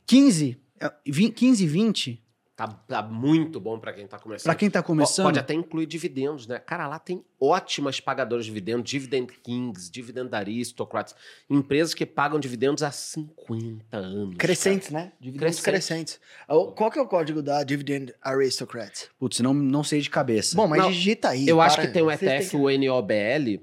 15, 0.05 0.61
é, 0.79 0.93
20, 1.07 1.33
15, 1.33 1.65
20, 1.65 2.23
Tá, 2.55 2.67
tá 2.69 3.01
muito 3.01 3.59
bom 3.59 3.77
pra 3.77 3.91
quem 3.91 4.07
tá 4.07 4.17
começando. 4.17 4.45
pra 4.45 4.55
quem 4.55 4.69
tá 4.69 4.81
começando... 4.81 5.25
Pode 5.25 5.39
até 5.39 5.53
incluir 5.53 5.85
dividendos, 5.85 6.47
né? 6.47 6.57
Cara, 6.57 6.87
lá 6.87 6.97
tem 6.97 7.21
ótimas 7.37 7.99
pagadoras 7.99 8.45
de 8.45 8.51
dividendos, 8.51 8.89
Dividend 8.89 9.27
Kings, 9.43 9.91
Dividend 9.91 10.33
Aristocrats, 10.33 11.13
empresas 11.49 11.93
que 11.93 12.05
pagam 12.05 12.39
dividendos 12.39 12.81
há 12.81 12.91
50 12.91 13.97
anos. 13.97 14.35
Crescentes, 14.37 14.89
né? 14.89 15.11
Dividendos 15.19 15.59
Crescentes. 15.59 16.17
crescentes. 16.17 16.19
O- 16.47 16.71
Qual 16.71 16.89
que 16.89 16.97
é 16.97 17.01
o 17.01 17.07
código 17.07 17.41
da 17.41 17.61
Dividend 17.61 18.13
Aristocrat? 18.21 19.07
Putz, 19.19 19.41
não, 19.41 19.53
não 19.53 19.83
sei 19.83 19.99
de 19.99 20.09
cabeça. 20.09 20.55
Bom, 20.55 20.65
mas 20.67 20.81
Não, 20.81 20.89
digita 20.89 21.29
aí. 21.29 21.45
Eu 21.47 21.59
acho 21.59 21.75
para. 21.75 21.87
que 21.87 21.91
tem 21.93 22.03
um 22.03 22.07
têm 22.15 22.29
ETF, 22.29 22.55
o 22.55 22.69
NOBL, 22.69 23.61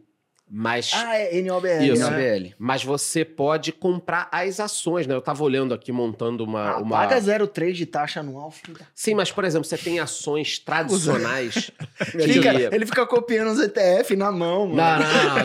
Mas, 0.55 0.91
Ah, 0.95 1.17
é 1.17 1.41
NOBL. 1.41 1.67
Isso. 1.83 2.11
né? 2.11 2.41
NOBL. 2.41 2.55
mas 2.59 2.85
você 2.85 3.25
pode 3.25 3.73
comprar 3.73 4.29
as 4.31 4.61
ações, 4.61 5.07
né? 5.07 5.15
Eu 5.15 5.23
tava 5.23 5.43
olhando 5.43 5.73
aqui, 5.73 5.91
montando 5.91 6.45
uma... 6.45 6.73
Ah, 6.73 6.79
uma... 6.79 6.91
Paga 6.99 7.17
0,3 7.19 7.73
de 7.73 7.87
taxa 7.87 8.21
anual, 8.21 8.51
filho. 8.51 8.79
Sim, 8.95 9.15
mas, 9.15 9.33
por 9.33 9.45
exemplo, 9.45 9.65
você 9.67 9.79
tem 9.79 9.99
ações 9.99 10.59
tradicionais 10.59 11.71
que... 12.13 12.21
Fica- 12.35 12.53
ele 12.75 12.85
fica 12.85 13.07
copiando 13.07 13.49
os 13.53 13.61
ETF 13.61 14.15
na 14.15 14.31
mão, 14.31 14.67
mano. 14.67 14.77
Não, 14.77 14.99
não, 14.99 15.45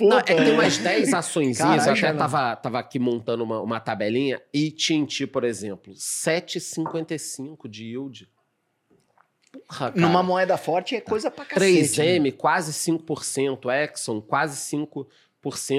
não. 0.00 0.08
Não, 0.08 0.18
é 0.20 0.22
que 0.22 0.34
tem 0.34 0.52
umas 0.54 0.78
10 0.78 1.12
açõezinhas, 1.12 1.86
eu 1.86 1.92
até 1.92 2.12
tava, 2.14 2.56
tava 2.56 2.78
aqui 2.78 2.98
montando 2.98 3.44
uma, 3.44 3.60
uma 3.60 3.80
tabelinha, 3.80 4.40
e 4.52 4.70
Tinti, 4.70 5.26
por 5.26 5.44
exemplo, 5.44 5.92
7,55 5.92 7.68
de 7.68 7.84
yield. 7.84 8.28
Porra, 9.52 9.92
cara. 9.92 10.00
Numa 10.00 10.22
moeda 10.22 10.56
forte 10.56 10.96
é 10.96 11.00
coisa 11.00 11.30
pra 11.30 11.44
cacete. 11.44 12.00
né? 12.00 12.18
3M, 12.18 12.32
quase 12.36 12.72
5%, 12.72 13.70
Exxon, 13.70 14.20
quase 14.20 14.56
5%, 14.74 15.06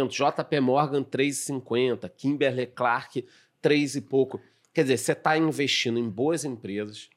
JP 0.10 0.60
Morgan, 0.60 1.04
3,50%, 1.04 2.10
Kimberly 2.16 2.68
Clark, 2.68 3.26
3 3.62 3.96
e 3.96 4.02
pouco. 4.02 4.40
Quer 4.74 4.84
dizer, 4.84 4.98
você 4.98 5.12
está 5.14 5.38
investindo 5.38 5.98
em 6.00 6.10
boas 6.10 6.46
empresas 6.46 7.10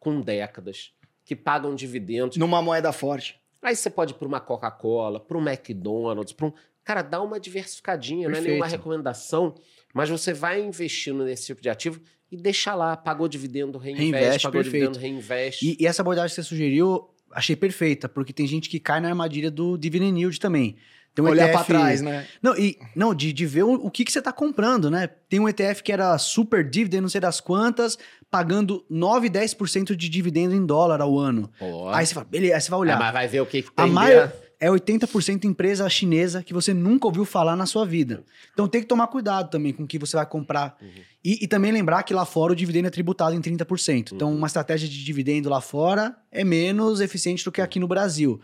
com 0.00 0.20
décadas, 0.20 0.92
que 1.24 1.36
pagam 1.36 1.74
dividendos. 1.74 2.36
Numa 2.36 2.62
moeda 2.62 2.92
forte. 2.92 3.38
Aí 3.62 3.74
você 3.74 3.90
pode 3.90 4.12
ir 4.12 4.16
para 4.16 4.28
uma 4.28 4.40
Coca-Cola, 4.40 5.18
para 5.20 5.36
um 5.36 5.46
McDonald's, 5.46 6.32
para 6.32 6.46
um. 6.46 6.52
Cara, 6.84 7.02
dá 7.02 7.20
uma 7.20 7.38
diversificadinha, 7.38 8.28
não 8.28 8.30
é 8.30 8.34
Perfeito. 8.34 8.48
nenhuma 8.48 8.66
recomendação, 8.66 9.54
mas 9.92 10.08
você 10.08 10.32
vai 10.32 10.62
investindo 10.62 11.24
nesse 11.24 11.46
tipo 11.46 11.60
de 11.60 11.68
ativo 11.68 12.00
e 12.30 12.36
deixa 12.36 12.74
lá, 12.74 12.96
pagou 12.96 13.26
dividendo, 13.28 13.78
reinveste, 13.78 14.10
Reinveste, 14.12 14.42
pagou 14.42 14.62
perfeito. 14.62 14.92
dividendo, 14.92 14.98
reinveste. 14.98 15.66
E, 15.66 15.76
e 15.82 15.86
essa 15.86 16.02
abordagem 16.02 16.28
que 16.34 16.42
você 16.42 16.48
sugeriu, 16.48 17.08
achei 17.32 17.56
perfeita, 17.56 18.08
porque 18.08 18.32
tem 18.32 18.46
gente 18.46 18.68
que 18.68 18.78
cai 18.78 19.00
na 19.00 19.08
armadilha 19.08 19.50
do 19.50 19.76
dividend 19.78 20.18
yield 20.18 20.38
também. 20.38 20.76
Tem 21.14 21.24
um 21.24 21.28
Olhar 21.30 21.50
pra 21.50 21.64
trás, 21.64 22.00
né? 22.00 22.26
Não, 22.40 22.56
e, 22.56 22.78
não 22.94 23.12
de, 23.12 23.32
de 23.32 23.44
ver 23.46 23.64
o, 23.64 23.72
o 23.72 23.90
que, 23.90 24.04
que 24.04 24.12
você 24.12 24.20
está 24.20 24.32
comprando, 24.32 24.88
né? 24.88 25.08
Tem 25.28 25.40
um 25.40 25.48
ETF 25.48 25.82
que 25.82 25.90
era 25.90 26.16
super 26.16 26.62
dividend, 26.68 27.00
não 27.02 27.08
sei 27.08 27.20
das 27.20 27.40
quantas, 27.40 27.98
pagando 28.30 28.84
9, 28.88 29.28
10% 29.28 29.96
de 29.96 30.08
dividendo 30.08 30.54
em 30.54 30.64
dólar 30.64 31.00
ao 31.00 31.18
ano. 31.18 31.50
Pô. 31.58 31.88
Aí 31.88 32.06
você 32.06 32.14
fala, 32.14 32.26
beleza, 32.26 32.54
aí 32.54 32.60
você 32.60 32.70
vai 32.70 32.76
É, 32.78 32.80
olhar. 32.82 32.98
mas 33.00 33.12
vai 33.12 33.26
ver 33.26 33.40
o 33.40 33.46
que, 33.46 33.62
que 33.62 33.68
A 33.76 33.82
tem 33.84 33.90
maior 33.92 34.28
dentro. 34.28 34.47
É 34.60 34.68
80% 34.68 35.44
empresa 35.44 35.88
chinesa 35.88 36.42
que 36.42 36.52
você 36.52 36.74
nunca 36.74 37.06
ouviu 37.06 37.24
falar 37.24 37.54
na 37.54 37.64
sua 37.64 37.86
vida. 37.86 38.24
Então 38.52 38.66
tem 38.66 38.80
que 38.80 38.88
tomar 38.88 39.06
cuidado 39.06 39.50
também 39.50 39.72
com 39.72 39.84
o 39.84 39.86
que 39.86 39.98
você 39.98 40.16
vai 40.16 40.26
comprar. 40.26 40.76
Uhum. 40.80 40.88
E, 41.24 41.44
e 41.44 41.46
também 41.46 41.70
lembrar 41.70 42.02
que 42.02 42.12
lá 42.12 42.24
fora 42.24 42.52
o 42.52 42.56
dividendo 42.56 42.88
é 42.88 42.90
tributado 42.90 43.36
em 43.36 43.40
30%. 43.40 44.12
Então 44.12 44.30
Uhum. 44.30 44.36
uma 44.36 44.46
estratégia 44.46 44.88
de 44.88 45.04
dividendo 45.04 45.48
lá 45.48 45.60
fora 45.60 46.16
é 46.32 46.42
menos 46.42 47.00
eficiente 47.00 47.44
do 47.44 47.52
que 47.52 47.60
aqui 47.60 47.78
no 47.78 47.86
Brasil. 47.86 48.40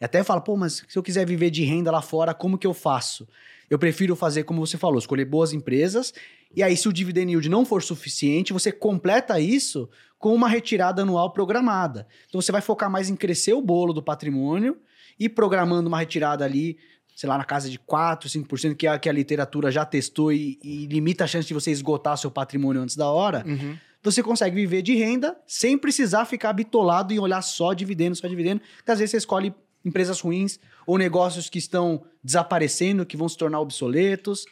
E 0.00 0.04
até 0.04 0.22
fala, 0.22 0.40
pô, 0.40 0.56
mas 0.56 0.84
se 0.88 0.96
eu 0.96 1.02
quiser 1.02 1.26
viver 1.26 1.50
de 1.50 1.64
renda 1.64 1.90
lá 1.90 2.00
fora, 2.00 2.32
como 2.32 2.56
que 2.56 2.66
eu 2.66 2.72
faço? 2.72 3.26
Eu 3.68 3.78
prefiro 3.78 4.14
fazer 4.14 4.44
como 4.44 4.64
você 4.64 4.78
falou, 4.78 4.98
escolher 4.98 5.24
boas 5.24 5.52
empresas. 5.52 6.14
E 6.54 6.62
aí, 6.62 6.76
se 6.76 6.88
o 6.88 6.92
dividend 6.92 7.30
yield 7.30 7.48
não 7.48 7.64
for 7.64 7.82
suficiente, 7.82 8.52
você 8.52 8.72
completa 8.72 9.38
isso 9.38 9.90
com 10.18 10.34
uma 10.34 10.48
retirada 10.48 11.02
anual 11.02 11.32
programada. 11.32 12.06
Então 12.28 12.40
você 12.40 12.50
vai 12.50 12.62
focar 12.62 12.90
mais 12.90 13.10
em 13.10 13.16
crescer 13.16 13.52
o 13.52 13.60
bolo 13.60 13.92
do 13.92 14.02
patrimônio 14.02 14.78
e 15.18 15.28
programando 15.28 15.88
uma 15.88 15.98
retirada 15.98 16.44
ali, 16.44 16.78
sei 17.16 17.28
lá, 17.28 17.36
na 17.38 17.44
casa 17.44 17.68
de 17.68 17.78
4, 17.78 18.28
5%, 18.28 18.76
que 18.76 18.86
a, 18.86 18.98
que 18.98 19.08
a 19.08 19.12
literatura 19.12 19.70
já 19.70 19.84
testou 19.84 20.32
e, 20.32 20.58
e 20.62 20.86
limita 20.86 21.24
a 21.24 21.26
chance 21.26 21.48
de 21.48 21.54
você 21.54 21.70
esgotar 21.70 22.16
seu 22.16 22.30
patrimônio 22.30 22.80
antes 22.82 22.96
da 22.96 23.08
hora, 23.08 23.44
Uhum. 23.46 23.76
você 24.02 24.22
consegue 24.22 24.54
viver 24.54 24.82
de 24.82 24.94
renda 24.94 25.36
sem 25.46 25.76
precisar 25.76 26.24
ficar 26.24 26.52
bitolado 26.52 27.12
em 27.12 27.18
olhar 27.18 27.42
só 27.42 27.72
dividendo, 27.72 28.14
só 28.16 28.28
dividendo, 28.28 28.60
porque 28.76 28.90
às 28.92 28.98
vezes 28.98 29.10
você 29.12 29.16
escolhe 29.16 29.52
empresas 29.84 30.20
ruins 30.20 30.58
ou 30.86 30.98
negócios 30.98 31.48
que 31.48 31.58
estão 31.58 32.02
desaparecendo, 32.22 33.06
que 33.06 33.16
vão 33.16 33.28
se 33.28 33.36
tornar 33.36 33.60
obsoletos. 33.60 34.44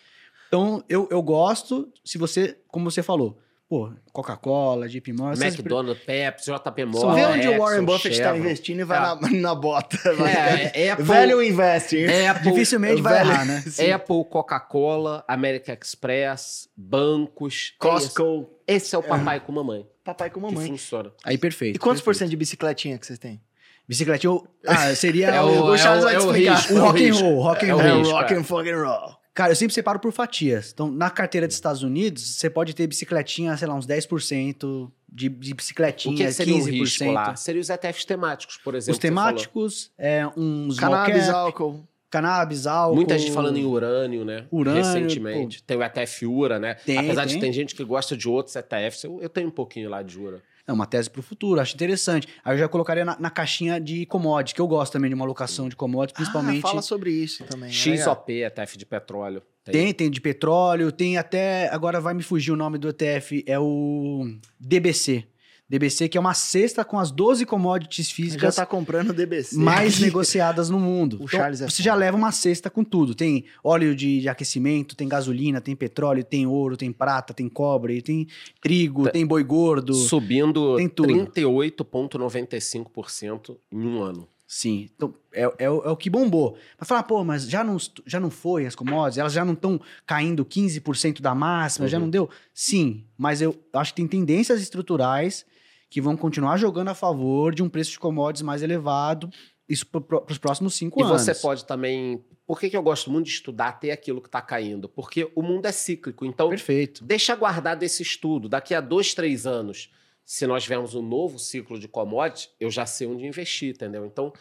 Então, 0.48 0.84
eu, 0.88 1.08
eu 1.10 1.20
gosto, 1.22 1.92
se 2.04 2.16
você, 2.18 2.56
como 2.68 2.90
você 2.90 3.02
falou, 3.02 3.38
pô, 3.68 3.92
Coca-Cola, 4.12 4.88
JP 4.88 5.12
Morgan, 5.12 5.44
McDonald's, 5.44 6.02
Pepsi, 6.04 6.50
JP 6.52 6.84
Morgan. 6.86 7.14
vê 7.14 7.24
onde 7.26 7.48
o 7.48 7.58
Warren 7.58 7.84
Buffett 7.84 8.14
está 8.14 8.36
investindo 8.36 8.80
e 8.80 8.84
vai 8.84 8.98
É. 8.98 9.00
na, 9.00 9.30
na 9.30 9.54
bota. 9.54 9.96
Vai. 10.14 10.70
É, 10.74 10.90
Apple, 10.92 11.04
Velho 11.04 11.42
investing. 11.42 12.04
Apple, 12.28 12.50
dificilmente 12.52 13.02
vai 13.02 13.14
velho- 13.14 13.30
errar, 13.30 13.44
né? 13.44 13.62
Apple, 13.94 14.24
Coca-Cola, 14.30 15.24
American 15.26 15.76
Express, 15.82 16.68
bancos. 16.76 17.72
é. 17.74 17.82
Costco. 17.82 18.50
Esse 18.66 18.94
é 18.94 18.98
o 18.98 19.02
papai 19.02 19.40
com 19.40 19.52
mamãe. 19.52 19.86
Papai 20.04 20.30
com 20.30 20.40
Que 20.40 20.46
mamãe. 20.54 20.68
funciona. 20.68 21.12
Aí 21.24 21.36
perfeito. 21.36 21.76
E 21.76 21.78
quantos 21.78 22.00
por 22.00 22.06
perfeito. 22.06 22.18
cento 22.20 22.30
de 22.30 22.36
bicicletinha 22.36 22.98
que 22.98 23.06
vocês 23.06 23.18
têm? 23.18 23.40
Bicicleta, 23.88 24.26
eu- 24.26 24.46
ah, 24.66 24.94
seria 24.96 25.28
É 25.34 25.40
o, 25.40 25.46
o, 25.46 25.70
o 25.72 25.78
Charles 25.78 26.04
é 26.04 26.06
o, 26.06 26.10
vai 26.10 26.14
é 26.14 26.18
te 26.18 26.24
o 26.26 26.30
explicar. 26.30 26.54
risco. 26.56 26.72
o 26.74 26.76
é 26.76 26.80
rock 26.80 27.08
and 27.08 27.14
roll, 27.14 27.42
rock 27.42 27.64
and 27.64 27.68
É 27.68 27.74
o 27.74 27.78
roll. 28.02 28.12
rock 28.12 28.32
é. 28.32 28.36
and 28.36 28.44
fucking 28.44 28.72
roll. 28.72 29.16
Cara, 29.36 29.52
eu 29.52 29.56
sempre 29.56 29.74
separo 29.74 29.98
por 29.98 30.10
fatias. 30.12 30.70
Então, 30.72 30.90
na 30.90 31.10
carteira 31.10 31.46
dos 31.46 31.54
Estados 31.54 31.82
Unidos, 31.82 32.22
você 32.36 32.48
pode 32.48 32.74
ter 32.74 32.86
bicicletinha, 32.86 33.54
sei 33.54 33.68
lá, 33.68 33.74
uns 33.74 33.86
10% 33.86 34.90
de, 35.06 35.28
de 35.28 35.52
bicicletinha, 35.52 36.14
O 36.14 36.16
que, 36.16 36.24
que 36.24 36.32
seria 36.32 36.54
15%. 36.54 36.62
o 36.62 36.64
risco 36.70 37.10
lá? 37.10 37.36
Seria 37.36 37.60
os 37.60 37.68
ETFs 37.68 38.06
temáticos, 38.06 38.56
por 38.56 38.74
exemplo. 38.74 38.94
Os 38.94 38.98
temáticos, 38.98 39.92
é, 39.98 40.26
uns 40.34 40.78
Cannabis, 40.78 41.26
cap, 41.26 41.36
álcool. 41.36 41.86
cannabis, 42.08 42.66
álcool. 42.66 42.96
Muita 42.96 43.18
gente 43.18 43.30
falando 43.30 43.58
em 43.58 43.66
urânio, 43.66 44.24
né? 44.24 44.46
Urânio, 44.50 44.82
Recentemente. 44.82 45.62
Tem 45.62 45.76
o 45.76 45.82
ETF 45.82 46.24
URA, 46.26 46.58
né? 46.58 46.72
Tem, 46.86 46.96
Apesar 46.96 47.26
de 47.26 47.34
tem. 47.34 47.40
ter 47.42 47.52
gente 47.52 47.74
que 47.74 47.84
gosta 47.84 48.16
de 48.16 48.26
outros 48.26 48.56
ETFs, 48.56 49.04
eu, 49.04 49.18
eu 49.20 49.28
tenho 49.28 49.48
um 49.48 49.52
pouquinho 49.52 49.90
lá 49.90 50.00
de 50.02 50.18
URA. 50.18 50.40
É 50.66 50.72
uma 50.72 50.84
tese 50.84 51.08
para 51.08 51.20
o 51.20 51.22
futuro, 51.22 51.60
acho 51.60 51.74
interessante. 51.74 52.26
Aí 52.44 52.54
eu 52.54 52.58
já 52.58 52.68
colocaria 52.68 53.04
na, 53.04 53.16
na 53.20 53.30
caixinha 53.30 53.80
de 53.80 54.04
commodities, 54.06 54.52
que 54.52 54.60
eu 54.60 54.66
gosto 54.66 54.92
também 54.92 55.08
de 55.08 55.14
uma 55.14 55.24
alocação 55.24 55.68
de 55.68 55.76
commodities, 55.76 56.16
principalmente. 56.16 56.64
Ah, 56.64 56.68
fala 56.68 56.82
sobre 56.82 57.10
isso 57.10 57.44
também. 57.44 57.70
é 57.70 57.90
legal. 57.90 58.16
XOP, 58.16 58.32
ETF 58.32 58.76
de 58.76 58.84
petróleo. 58.86 59.42
Tem, 59.64 59.92
tem 59.92 60.10
de 60.10 60.20
petróleo, 60.20 60.92
tem 60.92 61.18
até. 61.18 61.68
Agora 61.72 62.00
vai 62.00 62.14
me 62.14 62.22
fugir 62.22 62.52
o 62.52 62.56
nome 62.56 62.78
do 62.78 62.88
ETF, 62.88 63.44
é 63.46 63.58
o 63.58 64.26
DBC. 64.58 65.24
DBC, 65.68 66.08
que 66.08 66.16
é 66.16 66.20
uma 66.20 66.32
cesta 66.34 66.84
com 66.84 66.96
as 66.98 67.10
12 67.10 67.44
commodities 67.44 68.08
Já 68.08 68.14
físicas 68.14 68.54
tá 68.54 68.64
comprando 68.64 69.12
DBC. 69.12 69.56
mais 69.56 69.98
negociadas 70.02 70.70
no 70.70 70.78
mundo. 70.78 71.14
O 71.14 71.24
Então, 71.24 71.28
Charles 71.40 71.60
é 71.60 71.64
você 71.68 71.78
foda. 71.78 71.82
já 71.84 71.94
leva 71.96 72.16
uma 72.16 72.30
cesta 72.30 72.70
com 72.70 72.84
tudo. 72.84 73.16
Tem 73.16 73.44
óleo 73.64 73.94
de, 73.96 74.20
de 74.20 74.28
aquecimento, 74.28 74.94
tem 74.94 75.08
gasolina, 75.08 75.60
tem 75.60 75.74
petróleo, 75.74 76.22
tem 76.22 76.46
ouro, 76.46 76.76
tem 76.76 76.92
prata, 76.92 77.34
tem 77.34 77.48
cobre, 77.48 78.00
tem 78.00 78.28
trigo, 78.60 79.04
Tá. 79.04 79.10
tem 79.10 79.26
boi 79.26 79.42
gordo. 79.42 79.92
Subindo 79.92 80.76
Tem 80.76 80.88
tudo. 80.88 81.08
38,95% 81.08 83.56
em 83.72 83.86
um 83.86 84.00
ano. 84.02 84.28
Sim, 84.48 84.88
então 84.94 85.12
é, 85.32 85.42
é, 85.58 85.68
o- 85.68 85.82
é 85.82 85.90
o 85.90 85.96
que 85.96 86.08
bombou. 86.08 86.56
Mas 86.78 86.88
falar, 86.88 87.02
pô, 87.02 87.24
mas 87.24 87.48
já 87.48 87.64
não, 87.64 87.76
já 88.06 88.20
não 88.20 88.30
foi 88.30 88.64
as 88.64 88.76
commodities? 88.76 89.18
Elas 89.18 89.32
já 89.32 89.44
não 89.44 89.54
estão 89.54 89.80
caindo 90.06 90.44
15% 90.44 91.20
da 91.20 91.34
máxima? 91.34 91.88
Já 91.88 91.96
Uhum. 91.98 92.04
não 92.04 92.10
deu? 92.10 92.30
Sim, 92.54 93.02
mas 93.18 93.42
eu 93.42 93.56
acho 93.72 93.92
que 93.92 93.96
tem 93.96 94.06
tendências 94.06 94.62
estruturais 94.62 95.44
que 95.88 96.00
vão 96.00 96.16
continuar 96.16 96.56
jogando 96.56 96.88
a 96.88 96.94
favor 96.94 97.54
de 97.54 97.62
um 97.62 97.68
preço 97.68 97.92
de 97.92 97.98
commodities 97.98 98.42
mais 98.42 98.62
elevado, 98.62 99.30
isso 99.68 99.86
para 99.86 100.24
os 100.30 100.38
próximos 100.38 100.74
cinco 100.74 101.00
E 101.00 101.02
anos. 101.02 101.22
você 101.22 101.34
pode 101.34 101.64
também. 101.64 102.24
Por 102.46 102.60
que, 102.60 102.70
que 102.70 102.76
eu 102.76 102.82
gosto 102.82 103.10
muito 103.10 103.26
de 103.26 103.32
estudar 103.32 103.68
até 103.68 103.90
aquilo 103.90 104.20
que 104.20 104.28
está 104.28 104.40
caindo? 104.40 104.88
Porque 104.88 105.30
o 105.34 105.42
mundo 105.42 105.66
é 105.66 105.72
cíclico. 105.72 106.24
Então, 106.24 106.48
Perfeito. 106.48 107.04
deixa 107.04 107.34
guardado 107.34 107.82
esse 107.82 108.02
estudo. 108.02 108.48
Daqui 108.48 108.72
a 108.74 108.80
dois, 108.80 109.14
três 109.14 109.46
anos, 109.46 109.90
se 110.24 110.46
nós 110.46 110.62
tivermos 110.62 110.94
um 110.94 111.02
novo 111.02 111.38
ciclo 111.38 111.78
de 111.78 111.88
commodities, 111.88 112.50
eu 112.60 112.70
já 112.70 112.86
sei 112.86 113.08
onde 113.08 113.26
investir, 113.26 113.74
entendeu? 113.74 114.06
Então, 114.06 114.32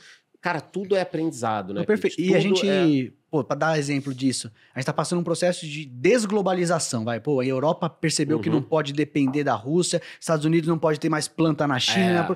cara, 0.46 0.62
tudo 0.62 0.96
é 0.96 1.02
aprendizado, 1.02 1.74
né? 1.74 1.84
Perfeito. 1.84 2.22
E 2.22 2.36
a 2.36 2.40
gente, 2.40 2.70
é- 2.70 3.10
pô, 3.32 3.44
para 3.44 3.58
dar 3.58 3.80
exemplo 3.80 4.14
disso, 4.14 4.52
a 4.76 4.80
gente 4.80 4.86
tá 4.86 4.94
passando 4.94 5.20
um 5.20 5.24
processo 5.24 5.66
de 5.66 5.86
desglobalização, 5.88 7.04
vai. 7.04 7.20
Pô, 7.20 7.40
a 7.40 7.46
Europa 7.46 7.90
percebeu 7.90 8.40
que 8.40 8.48
Uhum. 8.48 8.58
não 8.58 8.62
pode 8.62 8.94
depender 8.94 9.44
da 9.44 9.56
Rússia, 9.56 10.00
Estados 10.20 10.46
Unidos 10.46 10.68
não 10.68 10.78
pode 10.78 11.00
ter 11.00 11.10
mais 11.10 11.28
planta 11.28 11.66
na 11.66 11.80
China. 11.80 12.28
É. 12.30 12.36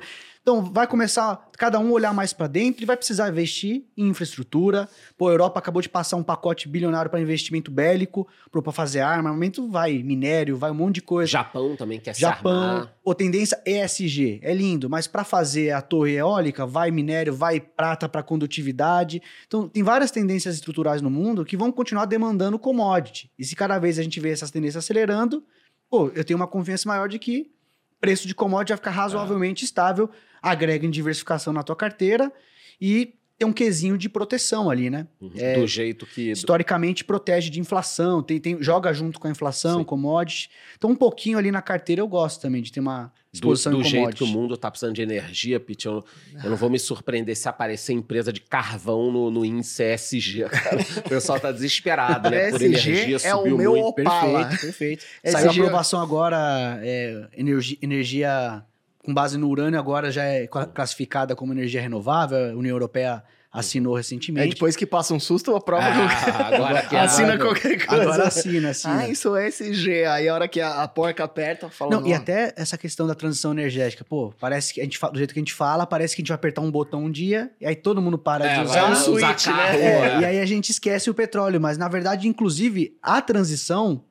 Então, 0.49 0.63
vai 0.63 0.87
começar 0.87 1.47
cada 1.59 1.77
um 1.77 1.91
olhar 1.91 2.11
mais 2.11 2.33
para 2.33 2.47
dentro 2.47 2.81
e 2.81 2.85
vai 2.85 2.97
precisar 2.97 3.29
investir 3.29 3.83
em 3.95 4.07
infraestrutura. 4.07 4.89
Pô, 5.15 5.27
a 5.27 5.31
Europa 5.31 5.59
acabou 5.59 5.79
de 5.79 5.87
passar 5.87 6.17
um 6.17 6.23
pacote 6.23 6.67
bilionário 6.67 7.11
para 7.11 7.21
investimento 7.21 7.69
bélico, 7.69 8.27
para 8.51 8.71
fazer 8.71 9.01
armamento, 9.01 9.69
vai 9.69 10.01
minério, 10.01 10.57
vai 10.57 10.71
um 10.71 10.73
monte 10.73 10.95
de 10.95 11.01
coisa. 11.03 11.29
Japão 11.29 11.75
também 11.75 11.99
quer 11.99 12.15
se 12.15 12.21
Japão, 12.21 12.51
armar. 12.51 12.95
pô, 13.03 13.13
tendência 13.13 13.61
ESG, 13.63 14.39
é 14.41 14.51
lindo, 14.51 14.89
mas 14.89 15.05
para 15.05 15.23
fazer 15.23 15.69
a 15.69 15.83
torre 15.83 16.13
eólica, 16.13 16.65
vai 16.65 16.89
minério, 16.89 17.31
vai 17.31 17.59
prata 17.59 18.09
para 18.09 18.23
condutividade. 18.23 19.21
Então, 19.45 19.69
tem 19.69 19.83
várias 19.83 20.09
tendências 20.09 20.55
estruturais 20.55 20.99
no 20.99 21.11
mundo 21.11 21.45
que 21.45 21.55
vão 21.55 21.71
continuar 21.71 22.05
demandando 22.05 22.57
commodity. 22.57 23.29
E 23.37 23.45
se 23.45 23.55
cada 23.55 23.77
vez 23.77 23.99
a 23.99 24.01
gente 24.01 24.19
vê 24.19 24.31
essas 24.31 24.49
tendências 24.49 24.83
acelerando, 24.83 25.43
pô, 25.91 26.09
eu 26.15 26.25
tenho 26.25 26.37
uma 26.37 26.47
confiança 26.47 26.89
maior 26.89 27.07
de 27.07 27.19
que 27.19 27.51
preço 27.99 28.27
de 28.27 28.35
commodity 28.35 28.71
vai 28.71 28.77
ficar 28.77 28.91
razoavelmente 28.91 29.65
estável, 29.65 30.09
agrega 30.41 30.85
em 30.85 30.89
diversificação 30.89 31.51
na 31.51 31.63
tua 31.63 31.75
carteira 31.75 32.31
e 32.79 33.18
tem 33.39 33.47
um 33.47 33.53
quesinho 33.53 33.97
de 33.97 34.09
proteção 34.09 34.69
ali, 34.69 34.89
né? 34.89 35.07
Uhum. 35.21 35.31
É, 35.37 35.57
do 35.57 35.65
jeito 35.65 36.05
que. 36.05 36.29
Historicamente 36.31 37.05
protege 37.05 37.49
de 37.49 37.57
inflação, 37.57 38.21
tem, 38.21 38.37
tem- 38.37 38.61
joga 38.61 38.91
junto 38.93 39.17
com 39.17 39.29
a 39.29 39.31
inflação, 39.31 39.79
Sim. 39.79 39.85
commodity. 39.85 40.49
Então, 40.77 40.89
um 40.89 40.95
pouquinho 40.95 41.37
ali 41.37 41.49
na 41.49 41.61
carteira 41.61 42.01
eu 42.01 42.07
gosto 42.07 42.41
também 42.41 42.61
de 42.61 42.69
ter 42.69 42.81
uma 42.81 43.05
Do, 43.05 43.11
exposição 43.33 43.71
do 43.71 43.79
em 43.79 43.83
jeito 43.85 44.13
que 44.17 44.23
o 44.25 44.27
mundo 44.27 44.57
tá 44.57 44.69
precisando 44.69 44.93
de 44.93 45.01
energia, 45.01 45.57
Pete, 45.57 45.85
eu, 45.85 46.03
eu 46.43 46.49
não 46.49 46.57
vou 46.57 46.69
me 46.69 46.77
surpreender 46.77 47.33
se 47.37 47.47
aparecer 47.47 47.93
empresa 47.93 48.33
de 48.33 48.41
carvão 48.41 49.09
no, 49.09 49.31
no 49.31 49.45
índice 49.45 49.83
ESG. 49.83 50.43
O 51.05 51.09
pessoal 51.09 51.39
tá 51.39 51.51
desesperado, 51.53 52.29
né? 52.29 52.49
Por 52.51 52.61
energia 52.61 53.17
é 53.23 53.33
o 53.33 53.37
subiu 53.37 53.57
meu 53.57 53.71
muito. 53.71 53.87
Opala. 54.01 54.47
Perfeito, 54.49 54.61
perfeito. 54.61 55.05
Saiu 55.25 55.47
a 55.47 55.51
aprovação 55.53 56.01
agora, 56.01 56.77
é, 56.83 57.25
energia, 57.37 57.77
energia 57.81 58.65
com 59.09 59.13
base 59.13 59.37
no 59.37 59.47
urânio 59.49 59.79
agora 59.79 60.11
já 60.11 60.23
é 60.23 60.45
cla- 60.45 60.67
classificada 60.67 61.35
como 61.35 61.51
energia 61.51 61.81
renovável, 61.81 62.51
a 62.51 62.55
União 62.55 62.75
Europeia 62.75 63.23
assinou 63.51 63.95
É 63.97 64.01
recentemente. 64.01 64.49
depois 64.53 64.75
que 64.75 64.85
passa 64.85 65.11
um 65.11 65.19
susto, 65.19 65.55
a 65.55 65.59
prova 65.59 65.83
Ah, 65.83 66.47
agora 66.55 66.81
que 66.83 66.93
assina 66.95 67.33
agora- 67.33 67.49
qualquer 67.49 67.83
coisa. 67.83 68.03
Agora 68.03 68.27
assina, 68.27 68.69
assina. 68.69 68.99
Ah, 68.99 69.09
isso 69.09 69.35
é 69.35 69.47
SG. 69.47 70.05
Aí 70.05 70.29
a 70.29 70.35
hora 70.35 70.47
que 70.47 70.61
a, 70.61 70.83
a 70.83 70.87
porca 70.87 71.23
aperta, 71.23 71.67
fala 71.71 71.89
Não, 71.99 72.05
e 72.05 72.13
até 72.13 72.53
essa 72.55 72.77
questão 72.77 73.07
da 73.07 73.15
transição 73.15 73.51
energética, 73.51 74.05
pô, 74.07 74.31
parece 74.39 74.71
que 74.71 74.79
a 74.79 74.83
gente 74.83 74.99
fala, 74.99 75.13
do 75.13 75.17
jeito 75.17 75.33
que 75.33 75.39
a 75.39 75.41
gente 75.41 75.53
fala, 75.55 75.87
parece 75.87 76.15
que 76.15 76.21
a 76.21 76.23
gente 76.23 76.27
vai 76.29 76.35
apertar 76.35 76.61
um 76.61 76.69
botão 76.69 77.05
um 77.05 77.11
dia 77.11 77.49
e 77.59 77.65
aí 77.65 77.75
todo 77.75 77.99
mundo 77.99 78.19
para 78.19 78.45
É, 78.45 78.59
de 78.59 78.65
usar. 78.65 78.85
um 78.85 78.91
usar 78.91 79.03
switch, 79.03 79.45
carro, 79.45 79.57
né? 79.57 79.81
É, 79.81 79.87
é. 80.17 80.19
E 80.21 80.25
aí 80.25 80.39
a 80.39 80.45
gente 80.45 80.69
esquece 80.69 81.09
o 81.09 81.13
petróleo, 81.15 81.59
mas 81.59 81.75
na 81.75 81.87
verdade, 81.87 82.27
inclusive, 82.27 82.95
a 83.01 83.19
transição 83.19 84.03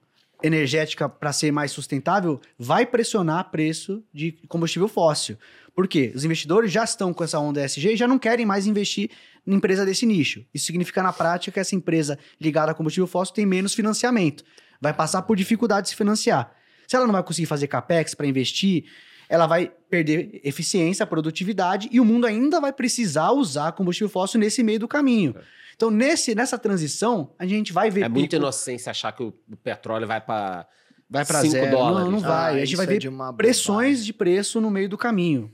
energética 0.42 1.08
para 1.08 1.32
ser 1.32 1.50
mais 1.50 1.72
sustentável 1.72 2.40
vai 2.58 2.86
pressionar 2.86 3.50
preço 3.50 4.02
de 4.12 4.32
combustível 4.48 4.88
fóssil. 4.88 5.36
Por 5.74 5.86
quê? 5.86 6.12
Os 6.14 6.24
investidores 6.24 6.72
já 6.72 6.84
estão 6.84 7.12
com 7.12 7.22
essa 7.22 7.38
onda 7.38 7.64
ESG 7.64 7.92
e 7.92 7.96
já 7.96 8.08
não 8.08 8.18
querem 8.18 8.44
mais 8.44 8.66
investir 8.66 9.10
em 9.46 9.54
empresa 9.54 9.84
desse 9.86 10.04
nicho. 10.06 10.44
Isso 10.52 10.66
significa 10.66 11.02
na 11.02 11.12
prática 11.12 11.52
que 11.52 11.60
essa 11.60 11.74
empresa 11.74 12.18
ligada 12.40 12.72
a 12.72 12.74
combustível 12.74 13.06
fóssil 13.06 13.34
tem 13.34 13.46
menos 13.46 13.74
financiamento. 13.74 14.44
Vai 14.80 14.92
passar 14.92 15.22
por 15.22 15.36
dificuldade 15.36 15.84
de 15.84 15.90
se 15.90 15.96
financiar. 15.96 16.52
Se 16.86 16.96
ela 16.96 17.06
não 17.06 17.12
vai 17.12 17.22
conseguir 17.22 17.46
fazer 17.46 17.66
capex 17.66 18.14
para 18.14 18.26
investir, 18.26 18.84
ela 19.28 19.46
vai 19.46 19.70
perder 19.90 20.40
eficiência, 20.44 21.06
produtividade 21.06 21.88
e 21.92 22.00
o 22.00 22.04
mundo 22.04 22.26
ainda 22.26 22.60
vai 22.60 22.72
precisar 22.72 23.30
usar 23.32 23.72
combustível 23.72 24.08
fóssil 24.08 24.40
nesse 24.40 24.62
meio 24.62 24.78
do 24.80 24.88
caminho. 24.88 25.34
Então, 25.76 25.90
nesse, 25.90 26.34
nessa 26.34 26.58
transição, 26.58 27.30
a 27.38 27.46
gente 27.46 27.72
vai 27.72 27.90
ver 27.90 28.02
É 28.02 28.08
muita 28.08 28.30
pico- 28.30 28.36
inocência 28.42 28.90
achar 28.90 29.12
que 29.12 29.22
o, 29.22 29.32
petróleo 29.62 30.06
vai 30.06 30.20
para 30.20 30.66
vai 31.08 31.24
para 31.24 31.40
5 31.40 31.52
zero. 31.52 31.70
dólares. 31.70 32.04
Não, 32.04 32.10
não 32.12 32.20
vai. 32.20 32.54
Ah, 32.58 32.62
a 32.62 32.64
gente 32.64 32.76
vai 32.76 32.84
é 32.86 32.88
ver 32.88 32.98
de 32.98 33.08
uma 33.08 33.32
pressões 33.32 34.04
de 34.04 34.12
preço 34.12 34.60
no 34.60 34.70
meio 34.70 34.88
do 34.88 34.98
caminho. 34.98 35.50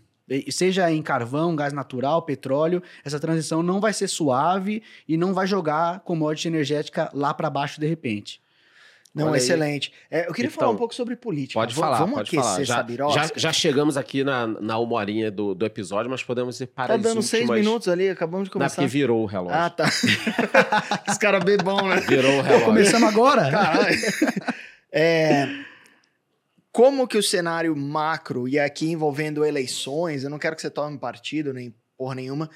Seja 0.50 0.90
em 0.90 1.02
carvão, 1.02 1.54
gás 1.54 1.72
natural, 1.74 2.22
petróleo, 2.22 2.82
essa 3.04 3.20
transição 3.20 3.62
não 3.62 3.78
vai 3.78 3.92
ser 3.92 4.08
suave 4.08 4.82
e 5.06 5.18
não 5.18 5.34
vai 5.34 5.46
jogar 5.46 6.00
commodity 6.00 6.48
energética 6.48 7.10
lá 7.12 7.34
para 7.34 7.50
baixo 7.50 7.78
de 7.78 7.86
repente. 7.86 8.40
Não, 9.14 9.28
Olha 9.28 9.36
excelente. 9.36 9.92
É, 10.10 10.26
eu 10.26 10.32
queria 10.34 10.48
Então, 10.48 10.58
falar 10.60 10.72
um 10.72 10.76
pouco 10.76 10.92
sobre 10.92 11.14
política. 11.14 11.60
Pode 11.60 11.72
falar, 11.72 11.98
Vamos 11.98 12.14
pode 12.16 12.28
aquecer 12.30 12.42
falar. 12.42 12.54
essa 12.56 12.64
Já, 12.64 12.82
birosca? 12.82 13.20
já, 13.22 13.30
já 13.36 13.52
chegamos 13.52 13.96
aqui 13.96 14.24
na, 14.24 14.46
na 14.46 14.76
uma 14.78 14.96
horinha 14.96 15.30
do, 15.30 15.54
do 15.54 15.64
episódio, 15.64 16.10
mas 16.10 16.22
podemos 16.24 16.60
ir 16.60 16.66
para 16.66 16.88
Tá 16.88 16.94
as 16.94 17.02
dando 17.02 17.22
seis 17.22 17.42
últimas- 17.42 17.60
minutos 17.64 17.86
ali, 17.88 18.08
acabamos 18.08 18.48
de 18.48 18.54
Não, 18.54 18.58
é 18.58 18.64
começar. 18.66 18.74
porque 18.82 18.88
virou 18.88 19.22
o 19.22 19.26
relógio. 19.26 19.56
Ah, 19.56 19.70
tá. 19.70 19.88
Os 21.08 21.16
caras 21.18 21.44
bebão, 21.44 21.86
né? 21.88 22.00
Virou 22.00 22.38
o 22.38 22.42
relógio. 22.42 22.64
Começamos 22.66 23.08
agora? 23.08 23.50
Caralho. 23.50 23.96
É, 24.96 25.48
como 26.70 27.06
que 27.08 27.18
o 27.18 27.22
cenário 27.22 27.74
macro, 27.76 28.46
e 28.48 28.58
aqui 28.60 28.90
envolvendo 28.90 29.44
eleições, 29.44 30.22
eu 30.24 30.30
não 30.30 30.38
quero 30.38 30.54
que 30.56 30.62
você 30.62 30.70
tome 30.70 30.98
partido, 30.98 31.52
nem 31.52 31.74
porra 31.96 32.14
nenhuma, 32.14 32.48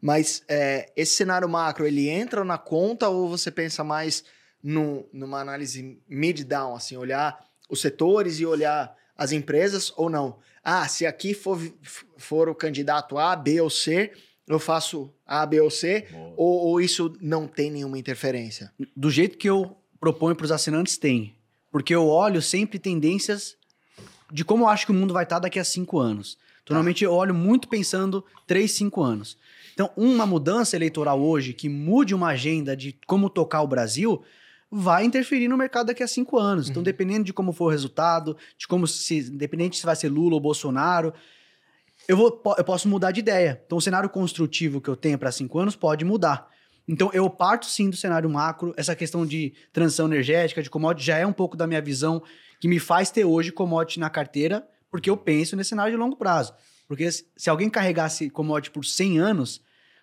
mas 0.00 0.42
é, 0.48 0.90
esse 0.96 1.14
cenário 1.14 1.48
macro, 1.48 1.86
ele 1.86 2.08
entra 2.08 2.44
na 2.44 2.58
conta 2.58 3.08
ou 3.08 3.28
você 3.28 3.48
pensa 3.50 3.82
mais 3.84 4.24
no, 4.64 5.06
numa 5.12 5.40
análise 5.40 6.00
mid-down, 6.08 6.74
assim, 6.74 6.96
olhar 6.96 7.38
os 7.68 7.82
setores 7.82 8.40
e 8.40 8.46
olhar 8.46 8.96
as 9.16 9.30
empresas 9.30 9.92
ou 9.94 10.08
não? 10.08 10.38
Ah, 10.62 10.88
se 10.88 11.04
aqui 11.04 11.34
for, 11.34 11.60
for 12.16 12.48
o 12.48 12.54
candidato 12.54 13.18
A, 13.18 13.36
B 13.36 13.60
ou 13.60 13.68
C, 13.68 14.10
eu 14.48 14.58
faço 14.58 15.12
A, 15.26 15.44
B 15.44 15.60
ou 15.60 15.70
C, 15.70 16.06
ou, 16.36 16.66
ou 16.66 16.80
isso 16.80 17.14
não 17.20 17.46
tem 17.46 17.70
nenhuma 17.70 17.98
interferência? 17.98 18.72
Do 18.96 19.10
jeito 19.10 19.36
que 19.36 19.48
eu 19.48 19.76
proponho 20.00 20.34
para 20.34 20.44
os 20.44 20.52
assinantes, 20.52 20.96
tem. 20.96 21.34
Porque 21.70 21.94
eu 21.94 22.08
olho 22.08 22.40
sempre 22.40 22.78
tendências 22.78 23.56
de 24.32 24.44
como 24.44 24.64
eu 24.64 24.68
acho 24.68 24.86
que 24.86 24.92
o 24.92 24.94
mundo 24.94 25.12
vai 25.12 25.24
estar 25.24 25.38
daqui 25.38 25.58
a 25.58 25.64
cinco 25.64 25.98
anos. 25.98 26.38
Então, 26.62 26.74
Normalmente 26.74 27.04
eu 27.04 27.12
olho 27.12 27.34
muito 27.34 27.68
pensando 27.68 28.24
três, 28.46 28.72
cinco 28.72 29.02
anos. 29.02 29.36
Então, 29.74 29.90
uma 29.96 30.24
mudança 30.24 30.76
eleitoral 30.76 31.20
hoje 31.20 31.52
que 31.52 31.68
mude 31.68 32.14
uma 32.14 32.28
agenda 32.28 32.76
de 32.76 32.96
como 33.06 33.28
tocar 33.28 33.60
o 33.60 33.66
Brasil 33.66 34.22
vai 34.76 35.04
interferir 35.04 35.46
no 35.48 35.56
mercado 35.56 35.86
daqui 35.86 36.02
a 36.02 36.08
cinco 36.08 36.36
anos. 36.38 36.68
Então, 36.68 36.82
dependendo 36.82 37.24
de 37.24 37.32
como 37.32 37.52
for 37.52 37.66
o 37.66 37.70
resultado, 37.70 38.36
de 38.58 38.66
como 38.66 38.86
se, 38.86 39.18
independente 39.18 39.76
se 39.78 39.86
vai 39.86 39.94
ser 39.94 40.08
Lula 40.08 40.34
ou 40.34 40.40
Bolsonaro, 40.40 41.14
eu, 42.08 42.16
vou, 42.16 42.42
eu 42.58 42.64
posso 42.64 42.88
mudar 42.88 43.10
de 43.12 43.20
ideia. 43.20 43.62
Então, 43.64 43.78
o 43.78 43.80
cenário 43.80 44.08
construtivo 44.10 44.80
que 44.80 44.88
eu 44.88 44.96
tenho 44.96 45.18
para 45.18 45.30
cinco 45.30 45.58
anos 45.58 45.76
pode 45.76 46.04
mudar. 46.04 46.48
Então, 46.86 47.08
eu 47.14 47.30
parto 47.30 47.66
sim 47.66 47.88
do 47.88 47.96
cenário 47.96 48.28
macro. 48.28 48.74
Essa 48.76 48.94
questão 48.96 49.24
de 49.24 49.54
transição 49.72 50.06
energética, 50.06 50.62
de 50.62 50.68
commodity, 50.68 51.06
já 51.06 51.18
é 51.18 51.26
um 51.26 51.32
pouco 51.32 51.56
da 51.56 51.66
minha 51.66 51.80
visão 51.80 52.22
que 52.60 52.68
me 52.68 52.78
faz 52.78 53.10
ter 53.10 53.24
hoje 53.24 53.52
commodity 53.52 54.00
na 54.00 54.10
carteira, 54.10 54.66
porque 54.90 55.08
eu 55.08 55.16
penso 55.16 55.56
nesse 55.56 55.70
cenário 55.70 55.92
de 55.92 55.96
longo 55.98 56.16
prazo. 56.16 56.52
Porque 56.86 57.08
se 57.10 57.48
alguém 57.48 57.70
carregasse 57.70 58.28
commodity 58.28 58.70
por 58.70 58.84
100 58.84 59.18
anos, 59.18 59.62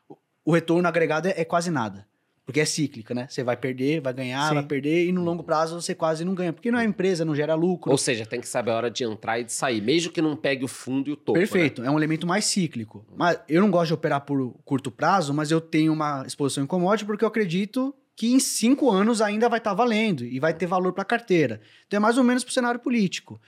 o- 0.10 0.18
o 0.46 0.52
retorno 0.54 0.88
agregado 0.88 1.28
é, 1.28 1.34
é 1.42 1.46
quase 1.46 1.70
nada. 1.70 2.08
Porque 2.46 2.60
é 2.60 2.66
cíclica, 2.66 3.14
né? 3.14 3.28
Você 3.30 3.44
vai 3.44 3.56
perder, 3.56 4.02
vai 4.02 4.14
ganhar, 4.14 4.50
Sim. 4.50 4.56
vai 4.56 4.64
perder, 4.64 5.08
e 5.08 5.12
no 5.12 5.24
longo 5.24 5.44
prazo 5.44 5.80
você 5.80 5.94
quase 5.94 6.26
não 6.26 6.34
ganha. 6.34 6.52
Porque 6.52 6.72
não 6.72 6.80
é 6.80 6.84
empresa, 6.84 7.24
não 7.24 7.36
gera 7.36 7.54
lucro. 7.54 7.92
Ou 7.92 7.98
seja, 7.98 8.26
tem 8.26 8.42
que 8.42 8.48
saber 8.48 8.72
a 8.72 8.76
hora 8.76 8.92
de 8.92 9.04
entrar 9.04 9.40
e 9.40 9.44
de 9.44 9.54
sair, 9.54 9.82
mesmo 9.82 10.12
que 10.12 10.22
não 10.22 10.36
pegue 10.36 10.66
o 10.66 10.68
fundo 10.68 11.10
e 11.10 11.14
o 11.14 11.16
topo. 11.16 11.40
né? 11.40 11.46
Perfeito, 11.46 11.84
é 11.84 11.90
um 11.90 11.98
elemento 11.98 12.26
mais 12.26 12.46
cíclico. 12.46 13.06
Mas 13.16 13.40
eu 13.48 13.62
não 13.62 13.70
gosto 13.70 13.88
de 13.88 13.94
operar 13.94 14.22
por 14.22 14.56
curto 14.66 14.92
prazo, 14.92 15.34
mas 15.34 15.52
eu 15.52 15.62
tenho 15.62 15.94
uma 15.94 16.24
exposição 16.26 16.64
em 16.64 16.68
commodity 16.68 17.06
porque 17.06 17.24
eu 17.24 17.28
acredito 17.30 17.94
que 18.16 18.34
em 18.34 18.40
cinco 18.40 18.90
anos 18.92 19.22
ainda 19.22 19.48
vai 19.48 19.60
estar 19.60 19.74
valendo 19.74 20.26
e 20.26 20.40
vai 20.40 20.54
ter 20.54 20.66
valor 20.66 20.94
para 20.94 21.04
a 21.04 21.06
carteira. 21.06 21.62
Então 21.88 21.98
é 21.98 22.00
mais 22.00 22.18
ou 22.18 22.24
menos 22.24 22.44
para 22.44 22.52
o 22.52 22.54
cenário 22.54 22.80
político. 22.80 23.40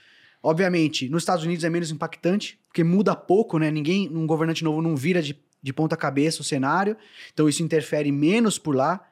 Obviamente, 0.42 1.08
nos 1.08 1.22
Estados 1.22 1.44
Unidos 1.44 1.64
é 1.64 1.70
menos 1.70 1.90
impactante, 1.90 2.58
porque 2.68 2.84
muda 2.84 3.16
pouco, 3.16 3.58
né? 3.58 3.70
Ninguém, 3.70 4.10
um 4.14 4.26
governante 4.26 4.62
novo 4.62 4.82
não 4.82 4.94
vira 4.94 5.22
de, 5.22 5.38
de 5.64 5.72
ponta 5.72 5.96
cabeça 5.96 6.42
o 6.42 6.44
cenário, 6.44 6.94
então 7.32 7.48
isso 7.48 7.62
interfere 7.62 8.12
menos 8.12 8.58
por 8.58 8.76
lá. 8.76 9.08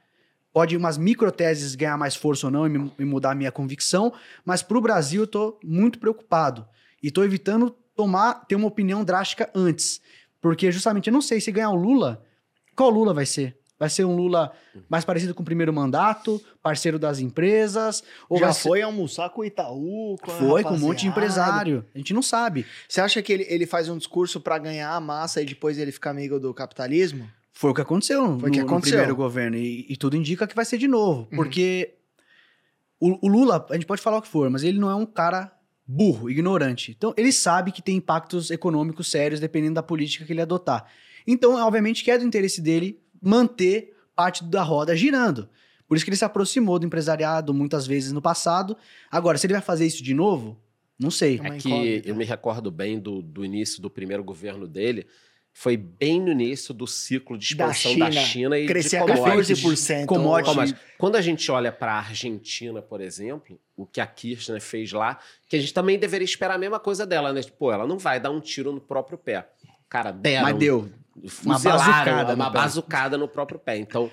Pode 0.53 0.77
umas 0.77 0.99
microteses 0.99 1.75
ganhar 1.75 1.97
mais 1.97 2.15
força 2.15 2.47
ou 2.49 2.51
não 2.51 2.67
e, 2.67 2.93
e 2.99 3.05
mudar 3.07 3.31
a 3.31 3.35
minha 3.35 3.51
convicção, 3.51 4.13
mas 4.45 4.63
para 4.63 4.77
o 4.77 4.81
Brasil 4.83 5.23
eu 5.23 5.25
estou 5.25 5.59
muito 5.65 5.99
preocupado. 5.99 6.69
E 7.03 7.09
estou 7.09 7.25
evitando 7.25 7.71
tomar, 7.97 8.45
ter 8.47 8.55
uma 8.55 8.69
opinião 8.69 9.03
drástica 9.03 9.51
antes. 9.55 10.03
Porque 10.43 10.71
justamente 10.71 11.07
eu 11.07 11.13
não 11.13 11.23
sei 11.23 11.41
se 11.41 11.51
ganhar 11.51 11.71
o 11.71 11.75
Lula, 11.75 12.23
qual 12.77 12.91
Lula 12.91 13.15
vai 13.15 13.25
ser? 13.25 13.57
Vai 13.83 13.91
ser 13.91 14.05
um 14.05 14.15
Lula 14.15 14.53
mais 14.89 15.05
parecido 15.05 15.35
com 15.35 15.43
o 15.43 15.45
primeiro 15.45 15.73
mandato, 15.73 16.41
parceiro 16.63 17.01
das 17.01 17.19
empresas? 17.19 18.05
Ou 18.29 18.39
Já 18.39 18.53
ser- 18.53 18.69
foi 18.69 18.81
almoçar 18.81 19.29
com 19.31 19.41
o 19.41 19.45
Itaú? 19.45 20.17
Com 20.23 20.31
Foi 20.31 20.63
com 20.63 20.75
um 20.75 20.79
monte 20.79 21.01
de 21.01 21.09
empresário. 21.09 21.85
A 21.93 21.99
gente 21.99 22.15
não 22.15 22.23
sabe. 22.23 22.65
Você 22.89 23.01
acha 23.01 23.21
que 23.21 23.33
ele, 23.33 23.45
ele 23.49 23.67
faz 23.67 23.89
um 23.89 23.99
discurso 23.99 24.41
pra 24.41 24.57
ganhar 24.57 24.95
a 24.95 25.01
massa 25.01 25.43
e 25.43 25.45
depois 25.45 25.79
ele 25.79 25.91
fica 25.91 26.11
amigo 26.11 26.39
do 26.39 26.55
capitalismo? 26.55 27.29
Foi 27.53 27.73
o 27.73 27.75
que 27.75 27.81
aconteceu, 27.81 28.39
Foi 28.39 28.51
no, 28.51 28.55
que 28.55 28.61
no 28.61 28.67
aconteceu. 28.67 28.99
primeiro 28.99 29.17
governo. 29.17 29.57
E, 29.57 29.85
e 29.89 29.97
tudo 29.97 30.17
indica 30.17 30.47
que 30.47 30.55
vai 30.55 30.65
ser 30.65 30.79
de 30.79 30.87
novo. 30.87 31.23
Uhum. 31.33 31.37
Porque 31.39 31.95
o, 33.01 33.27
o 33.27 33.29
Lula, 33.29 33.67
a 33.69 33.75
gente 33.75 33.85
pode 33.87 34.01
falar 34.01 34.19
o 34.19 34.23
que 34.23 34.29
for, 34.29 34.49
mas 34.49 34.63
ele 34.63 34.79
não 34.79 34.89
é 34.89 34.95
um 34.95 35.05
cara 35.05 35.53
burro, 35.85 36.31
ignorante. 36.31 36.95
Então, 36.97 37.13
ele 37.17 37.33
sabe 37.33 37.73
que 37.73 37.83
tem 37.83 37.97
impactos 37.97 38.49
econômicos 38.53 39.11
sérios 39.11 39.41
dependendo 39.41 39.75
da 39.75 39.83
política 39.83 40.25
que 40.25 40.33
ele 40.33 40.41
adotar. 40.41 40.87
Então, 41.27 41.55
obviamente, 41.57 42.05
que 42.05 42.13
é 42.13 42.17
do 42.19 42.25
interesse 42.25 42.61
dele 42.61 43.01
manter 43.23 43.95
parte 44.15 44.45
da 44.45 44.63
roda 44.63 44.97
girando. 44.97 45.49
Por 45.87 45.97
isso 45.97 46.05
que 46.05 46.11
ele 46.11 46.17
se 46.17 46.25
aproximou 46.25 46.79
do 46.79 46.87
empresariado 46.87 47.53
muitas 47.53 47.87
vezes 47.87 48.13
no 48.13 48.23
passado. 48.23 48.77
Agora, 49.11 49.37
se 49.39 49.47
ele 49.47 49.53
vai 49.53 49.63
fazer 49.63 49.87
isso 49.87 50.03
de 50.03 50.15
novo, 50.15 50.59
não 50.99 51.11
sei. 51.11 51.39
uma 51.39 51.55
É 51.55 51.59
que 51.59 51.69
incógnita. 51.69 52.09
eu 52.09 52.15
me 52.15 52.25
recordo 52.25 52.71
bem 52.71 52.99
do, 52.99 53.21
do 53.21 53.45
início 53.45 53.81
do 53.83 53.91
primeiro 53.91 54.25
governo 54.25 54.67
dele. 54.67 55.07
Foi 55.55 55.77
bem 55.77 56.19
no 56.19 56.31
início 56.31 56.73
do 56.73 56.87
ciclo 56.87 57.37
de 57.37 57.55
Da 57.55 57.67
expansão 57.71 57.99
da 57.99 58.11
China. 58.11 58.27
China, 58.27 58.59
e 58.59 58.67
Crescer 58.67 59.05
de 59.05 59.13
a 59.13 59.17
commodities. 59.17 59.61
14%. 59.63 60.07
commodity. 60.07 60.51
Ó, 60.51 60.55
mas 60.55 60.75
quando 60.97 61.17
a 61.17 61.21
gente 61.21 61.51
olha 61.51 61.71
para 61.71 61.93
a 61.93 61.99
Argentina, 61.99 62.81
por 62.81 63.03
exemplo, 63.03 63.61
o 63.77 63.85
que 63.85 64.01
a 64.01 64.07
Kirchner 64.07 64.63
fez 64.63 64.93
lá, 64.93 65.19
que 65.47 65.57
a 65.57 65.61
gente 65.61 65.75
também 65.75 65.99
deveria 65.99 66.25
esperar 66.25 66.55
a 66.55 66.59
mesma 66.59 66.81
coisa 66.81 67.05
dela, 67.05 67.35
né? 67.35 67.43
Pô, 67.59 67.71
ela 67.71 67.87
não 67.87 67.99
vai 67.99 68.19
dar 68.19 68.31
um 68.31 68.41
tiro 68.41 68.73
no 68.73 68.81
próprio 68.81 69.19
pé. 69.19 69.47
Cara, 69.91 70.11
deram. 70.11 70.45
Mas 70.45 70.57
deu. 70.57 70.91
Uma 71.45 71.59
bazucada 71.59 72.35
uma 72.35 72.51
bazucada 72.51 73.19
no 73.19 73.29
próprio 73.29 73.59
pé. 73.59 73.77
Então, 73.79 74.11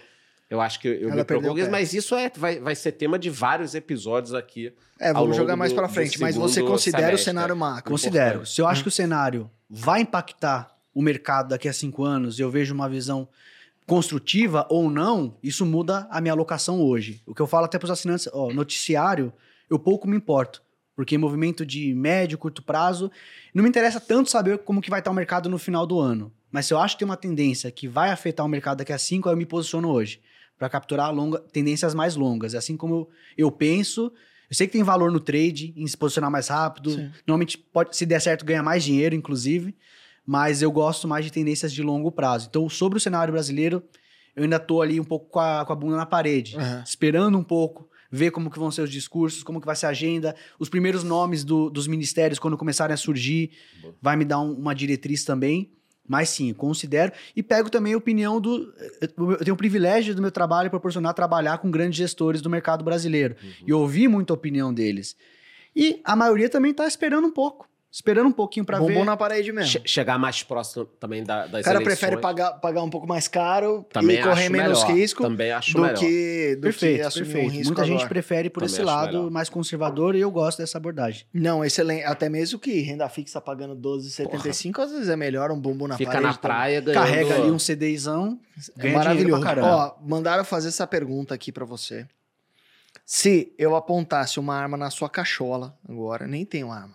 eu 0.49 0.59
acho 0.59 0.79
que 0.79 0.87
eu 0.87 1.09
Ela 1.09 1.17
me 1.17 1.23
preocupo 1.23 1.69
mas 1.69 1.93
isso 1.93 2.15
é, 2.15 2.31
vai, 2.35 2.59
vai 2.59 2.75
ser 2.75 2.93
tema 2.93 3.19
de 3.19 3.29
vários 3.29 3.75
episódios 3.75 4.33
aqui. 4.33 4.73
É, 4.99 5.13
vamos 5.13 5.37
jogar 5.37 5.55
mais 5.55 5.71
do 5.71 5.87
frente. 5.87 6.19
Mas 6.19 6.35
você 6.35 6.61
considera 6.61 7.15
o 7.15 7.19
cenário 7.19 7.55
macro? 7.55 7.91
Considero. 7.91 8.27
importante. 8.29 8.53
Se 8.53 8.61
eu 8.61 8.67
acho 8.67 8.81
que 8.81 8.89
o 8.89 8.91
cenário 8.91 9.49
vai 9.69 10.01
impactar 10.01 10.75
o 10.93 11.01
mercado 11.01 11.49
daqui 11.49 11.69
a 11.69 11.73
cinco 11.73 12.03
anos, 12.03 12.39
eu 12.39 12.49
vejo 12.49 12.73
uma 12.73 12.89
visão 12.89 13.27
construtiva 13.85 14.67
ou 14.69 14.89
não, 14.89 15.35
isso 15.41 15.65
muda 15.65 16.07
a 16.11 16.19
minha 16.21 16.33
alocação 16.33 16.81
hoje. 16.81 17.23
O 17.25 17.33
que 17.33 17.41
eu 17.41 17.47
falo 17.47 17.65
até 17.65 17.77
para 17.79 17.85
os 17.85 17.91
assinantes, 17.91 18.27
ó, 18.31 18.51
noticiário, 18.51 19.33
eu 19.69 19.79
pouco 19.79 20.07
me 20.07 20.17
importo. 20.17 20.61
Porque 20.99 21.17
movimento 21.17 21.65
de 21.65 21.93
médio, 21.95 22.37
curto 22.37 22.61
prazo, 22.61 23.09
não 23.53 23.63
me 23.63 23.69
interessa 23.69 24.01
tanto 24.01 24.29
saber 24.29 24.57
como 24.57 24.81
que 24.81 24.89
vai 24.89 24.99
estar 24.99 25.09
o 25.09 25.13
mercado 25.13 25.47
no 25.47 25.57
final 25.57 25.87
do 25.87 25.97
ano. 25.97 26.29
Mas 26.51 26.65
se 26.65 26.73
eu 26.73 26.77
acho 26.77 26.95
que 26.95 26.99
tem 26.99 27.05
uma 27.05 27.15
tendência 27.15 27.71
que 27.71 27.87
vai 27.87 28.09
afetar 28.09 28.45
o 28.45 28.49
mercado 28.49 28.79
daqui 28.79 28.91
a 28.91 28.97
cinco, 28.97 29.29
eu 29.29 29.37
me 29.37 29.45
posiciono 29.45 29.87
hoje. 29.87 30.19
Para 30.57 30.67
capturar 30.67 31.15
longa, 31.15 31.39
tendências 31.39 31.93
mais 31.93 32.17
longas. 32.17 32.53
Assim 32.53 32.75
como 32.75 32.93
eu, 32.93 33.09
eu 33.45 33.49
penso, 33.49 34.11
eu 34.49 34.53
sei 34.53 34.67
que 34.67 34.73
tem 34.73 34.83
valor 34.83 35.09
no 35.09 35.21
trade, 35.21 35.73
em 35.77 35.87
se 35.87 35.95
posicionar 35.95 36.29
mais 36.29 36.49
rápido. 36.49 36.91
Sim. 36.91 37.09
Normalmente, 37.25 37.57
pode, 37.57 37.95
se 37.95 38.05
der 38.05 38.19
certo, 38.19 38.43
ganha 38.43 38.61
mais 38.61 38.83
dinheiro, 38.83 39.15
inclusive. 39.15 39.73
Mas 40.25 40.61
eu 40.61 40.69
gosto 40.69 41.07
mais 41.07 41.23
de 41.23 41.31
tendências 41.31 41.71
de 41.71 41.81
longo 41.81 42.11
prazo. 42.11 42.47
Então, 42.49 42.67
sobre 42.67 42.97
o 42.97 42.99
cenário 42.99 43.31
brasileiro, 43.31 43.81
eu 44.35 44.43
ainda 44.43 44.59
tô 44.59 44.81
ali 44.81 44.99
um 44.99 45.05
pouco 45.05 45.29
com 45.29 45.39
a, 45.39 45.63
com 45.65 45.71
a 45.71 45.75
bunda 45.77 45.95
na 45.95 46.05
parede. 46.05 46.57
Aham. 46.57 46.83
Esperando 46.85 47.37
um 47.37 47.43
pouco, 47.43 47.88
ver 48.11 48.31
como 48.31 48.49
que 48.49 48.57
vão 48.59 48.71
ser 48.71 48.81
os 48.81 48.89
discursos, 48.89 49.43
como 49.43 49.59
que 49.59 49.65
vai 49.67 49.75
ser 49.75 49.85
a 49.85 49.89
agenda. 49.89 50.35
Os 50.57 50.67
primeiros 50.69 51.03
nomes 51.03 51.43
do- 51.43 51.69
dos 51.69 51.87
ministérios, 51.87 52.39
quando 52.39 52.57
começarem 52.57 52.93
a 52.93 52.97
surgir, 52.97 53.51
Boa. 53.81 53.93
vai 54.01 54.15
me 54.15 54.25
dar 54.25 54.39
um- 54.39 54.53
uma 54.53 54.73
diretriz 54.73 55.23
também. 55.23 55.71
Mas 56.07 56.29
sim, 56.29 56.51
considero. 56.53 57.11
E 57.35 57.43
pego 57.43 57.69
também 57.69 57.93
a 57.93 57.97
opinião 57.97 58.41
do. 58.41 58.73
Eu 58.99 59.37
tenho 59.37 59.53
o 59.53 59.57
privilégio 59.57 60.15
do 60.15 60.21
meu 60.23 60.31
trabalho 60.31 60.67
proporcionar 60.71 61.13
trabalhar 61.13 61.59
com 61.59 61.69
grandes 61.69 61.97
gestores 61.99 62.41
do 62.41 62.49
mercado 62.49 62.83
brasileiro. 62.83 63.35
E 63.63 63.71
ouvir 63.71 64.07
muita 64.07 64.33
opinião 64.33 64.73
deles. 64.73 65.15
E 65.75 66.01
a 66.03 66.15
maioria 66.15 66.49
também 66.49 66.73
tá 66.73 66.87
esperando 66.87 67.27
um 67.27 67.31
pouco. 67.31 67.68
Esperando 67.91 68.27
um 68.27 68.31
pouquinho 68.31 68.63
para 68.63 68.79
ver. 68.79 69.03
na 69.03 69.17
parede 69.17 69.51
mesmo. 69.51 69.67
Che- 69.71 69.81
chegar 69.83 70.19
mais 70.19 70.43
próximo 70.43 70.85
também 70.85 71.23
da, 71.23 71.47
das 71.47 71.61
O 71.61 71.63
cara 71.63 71.77
eleições. 71.77 71.97
prefere 71.99 72.21
pagar, 72.21 72.51
pagar 72.59 72.83
um 72.83 72.89
pouco 72.89 73.07
mais 73.07 73.27
caro 73.27 73.83
também 73.91 74.19
e 74.19 74.21
correr 74.23 74.47
menos 74.47 74.83
melhor. 74.83 74.95
risco 74.95 75.23
Também 75.23 75.51
acho 75.51 75.73
do 75.73 75.81
melhor. 75.81 75.97
que, 75.97 76.49
do 76.55 76.55
que 76.57 76.61
Perfeito, 76.61 77.07
assumir 77.07 77.25
perfeito. 77.25 77.47
um 77.47 77.49
risco 77.49 77.65
Muita 77.73 77.83
gente 77.85 77.93
agora. 77.95 78.09
prefere 78.09 78.49
por 78.51 78.59
Também 78.61 78.73
esse 78.75 78.83
lado 78.83 79.13
melhor. 79.17 79.31
mais 79.31 79.49
conservador 79.49 80.15
e 80.15 80.19
eu 80.19 80.29
gosto 80.29 80.59
dessa 80.59 80.77
abordagem. 80.77 81.25
Não, 81.33 81.65
excelente. 81.65 82.03
Até 82.03 82.29
mesmo 82.29 82.59
que 82.59 82.79
renda 82.81 83.09
fixa 83.09 83.41
pagando 83.41 83.75
12,75, 83.75 84.79
às 84.83 84.91
vezes 84.91 85.09
é 85.09 85.15
melhor 85.15 85.49
um 85.51 85.59
bumbum 85.59 85.87
na 85.87 85.97
Fica 85.97 86.11
parede. 86.11 86.27
na 86.27 86.33
também. 86.33 86.41
praia 86.41 86.81
ganhando... 86.81 87.03
Carrega 87.03 87.35
ali 87.41 87.49
um 87.49 87.57
CDzão, 87.57 88.39
É 88.77 88.91
maravilhoso. 88.91 89.43
Ó, 89.63 89.95
mandaram 90.03 90.45
fazer 90.45 90.67
essa 90.67 90.85
pergunta 90.85 91.33
aqui 91.33 91.51
pra 91.51 91.65
você. 91.65 92.05
Se 93.05 93.51
eu 93.57 93.75
apontasse 93.75 94.39
uma 94.39 94.53
arma 94.55 94.77
na 94.77 94.91
sua 94.91 95.09
cachola, 95.09 95.75
agora, 95.87 96.27
nem 96.27 96.45
tenho 96.45 96.71
arma, 96.71 96.93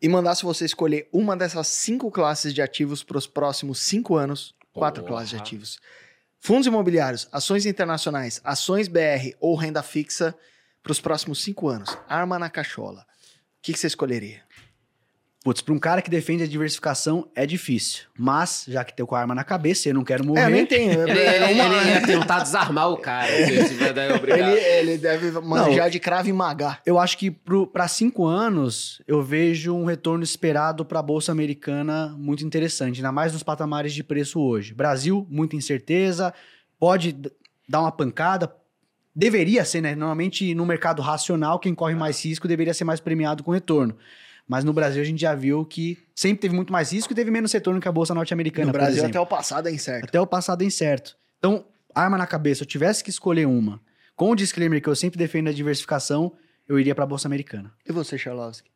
e 0.00 0.08
mandasse 0.08 0.42
você 0.42 0.64
escolher 0.64 1.08
uma 1.12 1.36
dessas 1.36 1.66
cinco 1.68 2.10
classes 2.10 2.54
de 2.54 2.62
ativos 2.62 3.02
para 3.02 3.18
os 3.18 3.26
próximos 3.26 3.80
cinco 3.80 4.16
anos, 4.16 4.54
quatro 4.72 5.02
Porra. 5.02 5.16
classes 5.16 5.30
de 5.30 5.36
ativos. 5.36 5.78
Fundos 6.38 6.66
imobiliários, 6.66 7.28
ações 7.30 7.66
internacionais, 7.66 8.40
ações 8.42 8.88
BR 8.88 9.34
ou 9.38 9.54
renda 9.54 9.82
fixa 9.82 10.34
para 10.82 10.92
os 10.92 11.00
próximos 11.00 11.42
cinco 11.42 11.68
anos. 11.68 11.96
Arma 12.08 12.38
na 12.38 12.48
cachola. 12.48 13.02
O 13.02 13.62
que, 13.62 13.74
que 13.74 13.78
você 13.78 13.88
escolheria? 13.88 14.42
Putz, 15.42 15.62
pra 15.62 15.72
um 15.72 15.78
cara 15.78 16.02
que 16.02 16.10
defende 16.10 16.42
a 16.42 16.46
diversificação 16.46 17.26
é 17.34 17.46
difícil. 17.46 18.02
Mas, 18.18 18.66
já 18.68 18.84
que 18.84 18.92
tem 18.94 19.06
com 19.06 19.14
a 19.14 19.20
arma 19.20 19.34
na 19.34 19.42
cabeça, 19.42 19.88
eu 19.88 19.94
não 19.94 20.04
quero 20.04 20.22
morrer. 20.22 20.42
É, 20.42 20.44
eu 20.44 20.50
nem 20.50 20.66
tenho. 20.66 21.00
Ele, 21.08 21.18
É 21.18 21.50
ele- 21.50 21.60
uma- 21.62 21.76
ele 21.80 21.90
ia 21.92 22.06
tentar 22.06 22.40
desarmar 22.40 22.90
o 22.90 22.98
cara. 22.98 23.26
se 23.66 23.92
daí, 23.94 24.12
obrigado. 24.12 24.50
ele, 24.50 24.60
ele 24.90 24.98
deve 24.98 25.30
manjar 25.40 25.88
de 25.88 25.98
cravo 25.98 26.28
e 26.28 26.32
magar. 26.32 26.82
Eu 26.84 26.98
acho 26.98 27.16
que 27.16 27.30
para 27.72 27.88
cinco 27.88 28.26
anos, 28.26 29.00
eu 29.08 29.22
vejo 29.22 29.74
um 29.74 29.86
retorno 29.86 30.22
esperado 30.22 30.84
para 30.84 30.98
a 30.98 31.02
Bolsa 31.02 31.32
Americana 31.32 32.14
muito 32.18 32.44
interessante, 32.44 32.96
ainda 32.98 33.10
mais 33.10 33.32
nos 33.32 33.42
patamares 33.42 33.94
de 33.94 34.04
preço 34.04 34.38
hoje. 34.38 34.74
Brasil, 34.74 35.26
muita 35.30 35.56
incerteza, 35.56 36.34
pode 36.78 37.16
dar 37.66 37.80
uma 37.80 37.92
pancada. 37.92 38.54
Deveria 39.16 39.64
ser, 39.64 39.80
né? 39.80 39.94
Normalmente, 39.94 40.54
no 40.54 40.66
mercado 40.66 41.00
racional, 41.00 41.58
quem 41.58 41.74
corre 41.74 41.94
mais 41.94 42.22
risco 42.24 42.46
deveria 42.46 42.74
ser 42.74 42.84
mais 42.84 43.00
premiado 43.00 43.42
com 43.42 43.50
retorno. 43.52 43.96
Mas 44.50 44.64
no 44.64 44.72
Brasil, 44.72 45.00
a 45.00 45.04
gente 45.04 45.20
já 45.20 45.32
viu 45.32 45.64
que 45.64 45.96
sempre 46.12 46.40
teve 46.40 46.56
muito 46.56 46.72
mais 46.72 46.92
risco 46.92 47.12
e 47.12 47.14
teve 47.14 47.30
menos 47.30 47.52
retorno 47.52 47.80
que 47.80 47.86
a 47.86 47.92
Bolsa 47.92 48.12
norte-americana, 48.12 48.66
No 48.66 48.72
por 48.72 48.78
Brasil, 48.78 48.96
exemplo. 48.98 49.10
até 49.10 49.20
o 49.20 49.26
passado 49.26 49.68
é 49.68 49.72
incerto. 49.72 50.04
Até 50.08 50.20
o 50.20 50.26
passado 50.26 50.62
é 50.62 50.64
incerto. 50.64 51.16
Então, 51.38 51.64
arma 51.94 52.18
na 52.18 52.26
cabeça, 52.26 52.58
se 52.58 52.62
eu 52.64 52.66
tivesse 52.66 53.04
que 53.04 53.10
escolher 53.10 53.46
uma, 53.46 53.80
com 54.16 54.28
o 54.32 54.34
disclaimer 54.34 54.82
que 54.82 54.88
eu 54.88 54.96
sempre 54.96 55.16
defendo 55.16 55.46
a 55.50 55.52
diversificação, 55.52 56.32
eu 56.66 56.80
iria 56.80 56.96
para 56.96 57.04
a 57.04 57.06
Bolsa 57.06 57.28
Americana. 57.28 57.72
E 57.88 57.92
você, 57.92 58.18
Charlovski? 58.18 58.68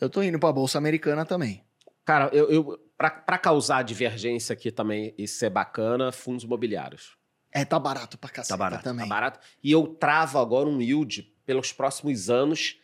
Eu 0.00 0.08
tô 0.08 0.22
indo 0.22 0.38
pra 0.38 0.50
Bolsa 0.52 0.78
Americana 0.78 1.26
também. 1.26 1.62
Cara, 2.02 2.30
eu, 2.32 2.50
eu 2.50 2.78
pra, 2.96 3.10
pra 3.10 3.36
causar 3.36 3.82
divergência 3.82 4.54
aqui 4.54 4.70
também 4.72 5.12
e 5.18 5.28
ser 5.28 5.50
bacana, 5.50 6.10
fundos 6.10 6.44
imobiliários. 6.44 7.18
É, 7.52 7.62
tá 7.62 7.78
barato 7.78 8.16
pra 8.16 8.30
caceta 8.30 8.54
Tá 8.54 8.56
barato, 8.56 8.84
também. 8.84 9.06
Tá 9.06 9.14
barato. 9.14 9.38
E 9.62 9.70
eu 9.70 9.86
travo 9.86 10.38
agora 10.38 10.66
um 10.66 10.80
yield 10.80 11.30
pelos 11.44 11.74
próximos 11.74 12.30
anos 12.30 12.78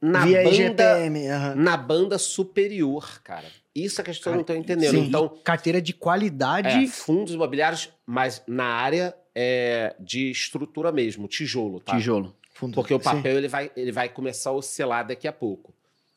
na 0.00 0.24
Via 0.24 0.42
banda, 0.44 0.54
IGPM. 0.54 1.20
na 1.56 1.76
banda 1.76 2.18
superior, 2.18 3.20
cara. 3.22 3.46
Isso 3.74 4.00
é 4.00 4.04
que 4.04 4.10
as 4.10 4.18
pessoas 4.18 4.34
não 4.34 4.40
estão 4.42 4.56
entendendo. 4.56 4.90
sim. 4.90 5.04
Então, 5.06 5.28
Carteira 5.44 5.80
de 5.80 5.92
qualidade. 5.92 6.84
é, 6.84 6.86
fundos 6.86 7.34
imobiliários, 7.34 7.90
mas 8.06 8.42
na 8.46 8.64
área 8.64 9.14
é, 9.34 9.94
de 10.00 10.30
estrutura 10.30 10.90
mesmo, 10.90 11.28
tijolo, 11.28 11.78
tá? 11.80 11.94
Tijolo. 11.96 12.34
Fundo- 12.54 12.74
Porque 12.74 12.92
o 12.92 12.98
Sim. 12.98 13.04
papel 13.04 13.38
ele 13.38 13.46
vai, 13.46 13.70
ele 13.76 13.92
vai 13.92 14.08
começar 14.08 14.50
a 14.50 14.52
oscilar 14.52 15.06
daqui 15.06 15.28
a 15.28 15.32
pouco. 15.32 15.72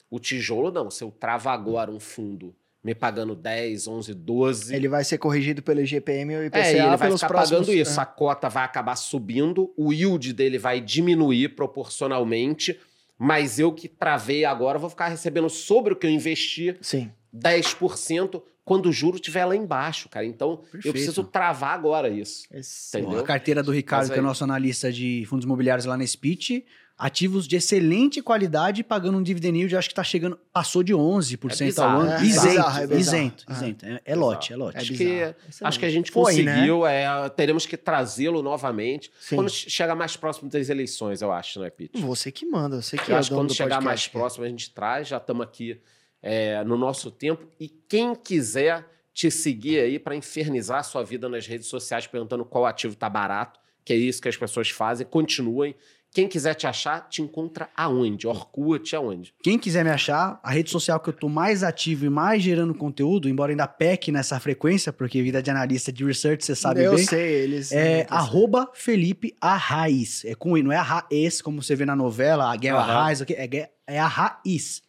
O 0.10 0.20
tijolo 0.20 0.72
não. 0.72 0.90
Se 0.90 1.04
eu 1.04 1.12
travo 1.12 1.50
agora 1.50 1.92
um 1.92 2.00
fundo 2.00 2.56
me 2.84 2.96
pagando 2.96 3.36
10, 3.36 3.88
11, 3.88 4.12
12... 4.16 4.76
Ele 4.76 4.88
vai 4.88 5.04
ser 5.04 5.20
corrigido 5.20 5.62
pelo 5.62 5.82
IGPM 5.82 6.34
e 6.34 6.38
o 6.38 6.44
IPCA 6.46 6.60
É, 6.60 6.72
ele 6.72 6.98
vai 6.98 7.12
ficar 7.12 7.28
próximos... 7.28 7.60
pagando 7.60 7.72
isso. 7.78 8.00
É. 8.00 8.02
A 8.02 8.06
cota 8.08 8.50
vai 8.50 8.64
acabar 8.66 8.96
subindo, 8.96 9.72
o 9.78 9.94
yield 9.94 10.34
dele 10.34 10.58
vai 10.58 10.82
diminuir 10.82 11.50
proporcionalmente, 11.50 12.80
mas 13.24 13.60
eu 13.60 13.72
que 13.72 13.88
travei 13.88 14.44
agora 14.46 14.80
vou 14.80 14.90
ficar 14.90 15.08
recebendo 15.08 15.48
sobre 15.48 15.94
o 15.94 15.96
que 15.96 16.08
eu 16.08 16.10
investi 16.12 16.76
Sim. 16.82 17.12
10% 17.34 18.42
quando 18.64 18.88
o 18.90 18.92
juro 18.92 19.16
estiver 19.18 19.46
lá 19.46 19.56
embaixo, 19.56 20.08
cara. 20.10 20.26
Então, 20.26 20.52
eu 20.52 20.58
Perfeito. 20.58 20.92
preciso 20.94 21.24
travar 21.24 21.74
agora 21.76 22.10
isso. 22.10 22.44
Esse- 22.52 22.98
Entendeu? 23.00 23.20
A 23.20 23.24
carteira 23.24 23.62
do 23.62 23.72
Ricardo, 23.72 24.04
Mas 24.04 24.10
que 24.10 24.16
é 24.16 24.20
aí- 24.20 24.26
nosso 24.26 24.44
analista 24.44 24.92
de 24.92 25.24
fundos 25.28 25.46
imobiliários 25.46 25.86
lá 25.86 25.98
na 25.98 26.06
Speech, 26.06 26.66
ativos 27.04 27.48
de 27.48 27.56
excelente 27.56 28.22
qualidade, 28.22 28.84
pagando 28.84 29.18
um 29.18 29.24
dividend 29.24 29.58
yield, 29.58 29.76
acho 29.76 29.90
que 29.90 29.96
tá 29.96 30.04
chegando, 30.04 30.38
passou 30.54 30.84
de 30.84 30.94
11% 30.94 31.50
É 31.50 31.64
ao 31.64 31.66
bizarro, 31.68 32.00
ano. 32.02 32.12
é 32.12 32.24
isento, 32.24 32.48
bizarro, 32.48 32.78
é 32.84 32.88
bizarro. 32.88 33.18
isento, 33.18 33.44
Ah. 33.48 33.54
isento. 33.54 33.86
É, 33.88 34.02
é 34.06 34.16
lote, 34.16 34.54
é 34.54 34.56
lote. 34.56 34.78
É 34.78 34.82
Acho 34.82 34.94
que, 34.94 35.36
acho 35.62 35.80
que 35.80 35.86
a 35.86 35.90
gente 35.90 36.12
Foi, 36.12 36.44
né? 36.44 36.54
conseguiu, 36.54 36.86
é, 36.86 37.30
teremos 37.30 37.66
que 37.66 37.76
trazê-lo 37.76 38.44
novamente 38.44 39.12
Sim. 39.20 39.36
quando 39.36 39.50
chegar 39.50 39.96
mais 39.96 40.16
próximo 40.16 40.48
das 40.48 40.70
eleições, 40.70 41.24
eu 41.24 41.32
acho, 41.32 41.60
né, 41.60 41.72
Pete? 41.72 42.00
Você 42.02 42.32
que 42.32 42.46
manda, 42.46 42.82
você 42.84 42.96
que 42.98 43.12
Eu 43.12 43.16
é 43.16 43.20
acho 43.20 43.30
que 43.30 43.36
quando 43.36 43.48
do 43.48 43.54
chegar 43.56 43.78
podcast. 43.78 43.86
mais 43.86 44.08
próximo 44.08 44.46
a 44.46 44.48
gente 44.50 44.70
traz, 44.72 45.08
já 45.08 45.18
estamos 45.18 45.44
aqui 45.44 45.82
é, 46.22 46.64
no 46.64 46.78
nosso 46.78 47.10
tempo. 47.10 47.48
E 47.60 47.68
quem 47.68 48.14
quiser 48.14 48.86
te 49.12 49.32
seguir 49.32 49.80
aí 49.80 49.98
para 49.98 50.16
infernizar 50.16 50.78
a 50.80 50.84
sua 50.84 51.04
vida 51.04 51.28
nas 51.28 51.48
redes 51.48 51.66
sociais 51.68 52.06
perguntando 52.06 52.46
qual 52.46 52.64
ativo 52.66 52.96
tá 52.96 53.10
barato, 53.10 53.60
que 53.84 53.92
é 53.92 53.96
isso 53.96 54.22
que 54.22 54.30
as 54.30 54.38
pessoas 54.38 54.70
fazem, 54.70 55.08
continuem. 55.08 55.76
Quem 56.14 56.28
quiser 56.28 56.54
te 56.56 56.68
achar, 56.68 57.08
te 57.08 57.22
encontra 57.22 57.70
aonde? 57.76 58.28
Orkut, 58.28 58.94
aonde? 58.94 59.34
Quem 59.42 59.58
quiser 59.58 59.86
me 59.86 59.92
achar, 59.92 60.42
a 60.44 60.52
rede 60.52 60.70
social 60.70 61.00
que 61.00 61.08
eu 61.08 61.14
tô 61.14 61.30
mais 61.30 61.64
ativo 61.64 62.06
e 62.06 62.10
mais 62.10 62.44
gerando 62.44 62.76
conteúdo, 62.76 63.30
embora 63.30 63.54
ainda 63.54 63.66
peque 63.66 64.12
nessa 64.12 64.38
frequência, 64.38 64.92
porque 64.92 65.24
vida 65.24 65.42
de 65.42 65.50
analista 65.50 65.90
de 65.90 66.04
research, 66.04 66.44
você 66.44 66.54
sabe 66.54 66.84
eu 66.84 66.96
bem. 66.96 67.06
sei, 67.06 67.34
eles... 67.36 67.72
É 67.72 68.02
eu 68.02 68.08
sei. 68.08 68.08
arroba 68.10 68.70
Felipe 68.74 69.34
Arraiz. 69.40 70.26
É 70.26 70.36
com 70.36 70.58
I, 70.58 70.62
não 70.62 70.72
é 70.72 70.76
a 70.76 70.82
raiz, 70.82 71.42
como 71.42 71.64
você 71.64 71.78
vê 71.78 71.86
na 71.86 71.96
novela, 71.96 72.52
a 72.52 72.56
Guerra 72.58 72.80
Aham. 72.80 72.92
Arraiz, 72.92 73.22
ok? 73.22 73.36
é, 73.38 73.70
é 73.88 74.00
a 74.00 74.08
raiz. 74.08 74.84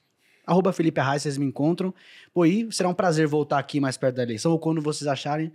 Arroba 0.44 0.72
Felipe 0.72 1.00
Arraiz, 1.00 1.22
vocês 1.22 1.38
me 1.38 1.46
encontram. 1.46 1.94
Pô, 2.34 2.44
e 2.44 2.66
será 2.72 2.88
um 2.88 2.94
prazer 2.94 3.28
voltar 3.28 3.60
aqui 3.60 3.78
mais 3.78 3.96
perto 3.96 4.16
da 4.16 4.24
eleição, 4.24 4.50
ou 4.50 4.58
quando 4.58 4.80
vocês 4.82 5.06
acharem. 5.06 5.52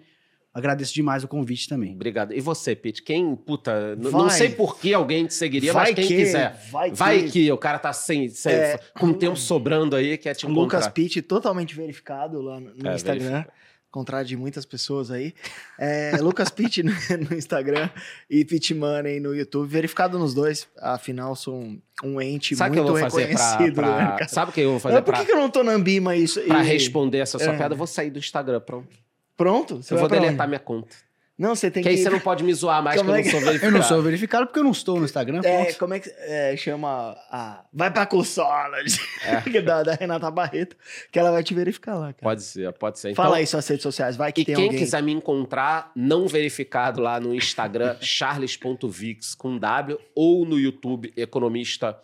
Agradeço 0.58 0.92
demais 0.94 1.24
o 1.24 1.28
convite 1.28 1.70
também. 1.70 1.94
Obrigado. 1.94 2.34
E 2.34 2.42
você, 2.42 2.76
Pete? 2.76 3.04
Quem, 3.04 3.36
puta, 3.36 3.96
Vai. 4.00 4.12
não 4.12 4.30
sei 4.30 4.50
por 4.50 4.80
que 4.80 4.92
alguém 4.92 5.28
te 5.28 5.36
seguiria, 5.36 5.72
mas 5.72 5.94
quem 5.94 6.08
que, 6.08 6.16
quiser. 6.16 6.60
vai 6.72 6.92
Vai 6.92 7.24
que... 7.24 7.32
que 7.32 7.52
o 7.52 7.58
cara 7.58 7.78
tá 7.78 7.94
sem, 7.94 8.28
sem- 8.30 8.54
É. 8.54 8.80
com 9.00 9.14
tempo 9.14 9.36
sobrando 9.36 9.96
aí, 9.96 10.18
quer 10.18 10.34
te 10.34 10.46
encontrar. 10.48 10.62
Lucas 10.80 10.88
Pitt, 10.88 11.22
totalmente 11.22 11.76
verificado 11.76 12.42
lá 12.42 12.60
no, 12.60 12.72
no 12.76 12.90
É, 12.90 12.96
Instagram. 12.96 13.30
verifica. 13.30 13.54
Contrário 13.92 14.28
de 14.28 14.36
muitas 14.36 14.66
pessoas 14.66 15.10
aí. 15.12 15.34
É, 15.80 16.12
Lucas 16.20 16.50
Pitt 16.50 16.82
no, 16.84 16.92
no 17.30 17.38
Instagram 17.38 17.90
e 18.30 18.44
Pitt 18.44 18.74
Money 18.74 19.20
no 19.20 19.34
YouTube. 19.36 19.68
Verificado 19.70 20.20
nos 20.20 20.34
dois. 20.34 20.68
Afinal, 20.80 21.36
sou 21.36 21.56
um, 21.56 21.80
um 22.04 22.22
ente 22.22 22.56
Sabe 22.56 22.72
o 22.72 22.74
que 22.74 22.80
eu 22.80 22.84
muito 22.84 23.00
vou 23.00 23.10
fazer 23.10 23.28
pra, 23.34 23.52
reconhecido. 23.52 23.76
do 23.76 23.82
pra- 23.82 23.98
mercado. 24.10 24.30
Sabe 24.30 24.52
o 24.52 24.54
que 24.54 24.62
eu 24.62 24.72
vou 24.72 24.80
fazer 24.80 24.96
Mas 24.96 25.04
por 25.06 25.12
pra, 25.12 25.20
que, 25.22 25.26
que 25.28 25.32
eu 25.32 25.38
não 25.38 25.50
tô 25.50 25.64
na 25.64 25.72
Ambima 25.72 26.16
isso? 26.16 26.42
pra 26.42 26.64
e- 26.64 26.68
responder 26.68 27.20
essa 27.20 27.40
sua 27.40 27.54
É. 27.54 27.58
piada? 27.58 27.74
Eu 27.74 27.78
vou 27.78 27.88
sair 27.88 28.10
do 28.10 28.20
Instagram, 28.20 28.60
pronto. 28.60 28.88
Pronto? 29.38 29.78
Você 29.84 29.94
eu 29.94 30.00
vou 30.00 30.10
deletar 30.10 30.34
onde? 30.42 30.48
minha 30.48 30.60
conta. 30.60 30.96
Não, 31.38 31.54
você 31.56 31.70
tem 31.70 31.84
Que 31.84 31.90
que. 31.90 31.96
aí 31.96 32.02
você 32.02 32.10
não 32.10 32.20
pode 32.20 32.44
me 32.44 32.52
zoar 32.52 32.82
mais 32.82 33.00
Como 33.00 33.14
que 33.14 33.20
eu 33.20 33.22
é 33.22 33.24
não 33.24 33.30
sou 33.32 33.40
verificado. 33.42 33.66
Eu 33.70 33.72
não 33.80 33.84
sou 33.88 34.02
verificado 34.02 34.48
porque 34.48 34.58
eu 34.60 34.64
não 34.64 34.72
estou 34.72 34.98
no 34.98 35.06
Instagram. 35.06 35.42
É, 35.44 35.66
ponto. 35.66 35.78
como 35.78 35.94
é 35.94 36.00
que 36.00 36.10
é, 36.18 36.58
chama 36.58 37.16
a. 37.30 37.64
Vai 37.72 37.92
pra 37.94 38.08
consola 38.08 38.72
É. 39.24 39.62
da, 39.62 39.84
da 39.84 39.94
Renata 39.94 40.32
Barreto, 40.32 40.76
que 41.12 41.20
ela 41.20 41.30
vai 41.30 41.44
te 41.44 41.54
verificar 41.54 41.94
lá, 41.94 42.06
cara. 42.08 42.24
Pode 42.24 42.42
ser, 42.42 42.74
pode 42.74 42.98
ser. 42.98 43.12
Então, 43.12 43.24
Fala 43.24 43.38
aí 43.38 43.46
suas 43.46 43.68
redes 43.68 43.84
sociais, 43.84 44.16
vai 44.18 44.34
que 44.34 44.42
E 44.42 44.46
tem 44.46 44.56
quem 44.56 44.64
alguém. 44.66 44.80
quiser 44.80 45.04
me 45.04 45.12
encontrar 45.12 45.92
não 45.96 46.28
verificado 46.28 47.02
lá 47.04 47.20
no 47.20 47.36
Instagram, 47.36 47.96
charles.vix 48.02 49.36
com 49.36 49.60
W, 49.60 50.00
ou 50.16 50.44
no 50.44 50.58
YouTube, 50.60 51.14
Economista 51.16 51.96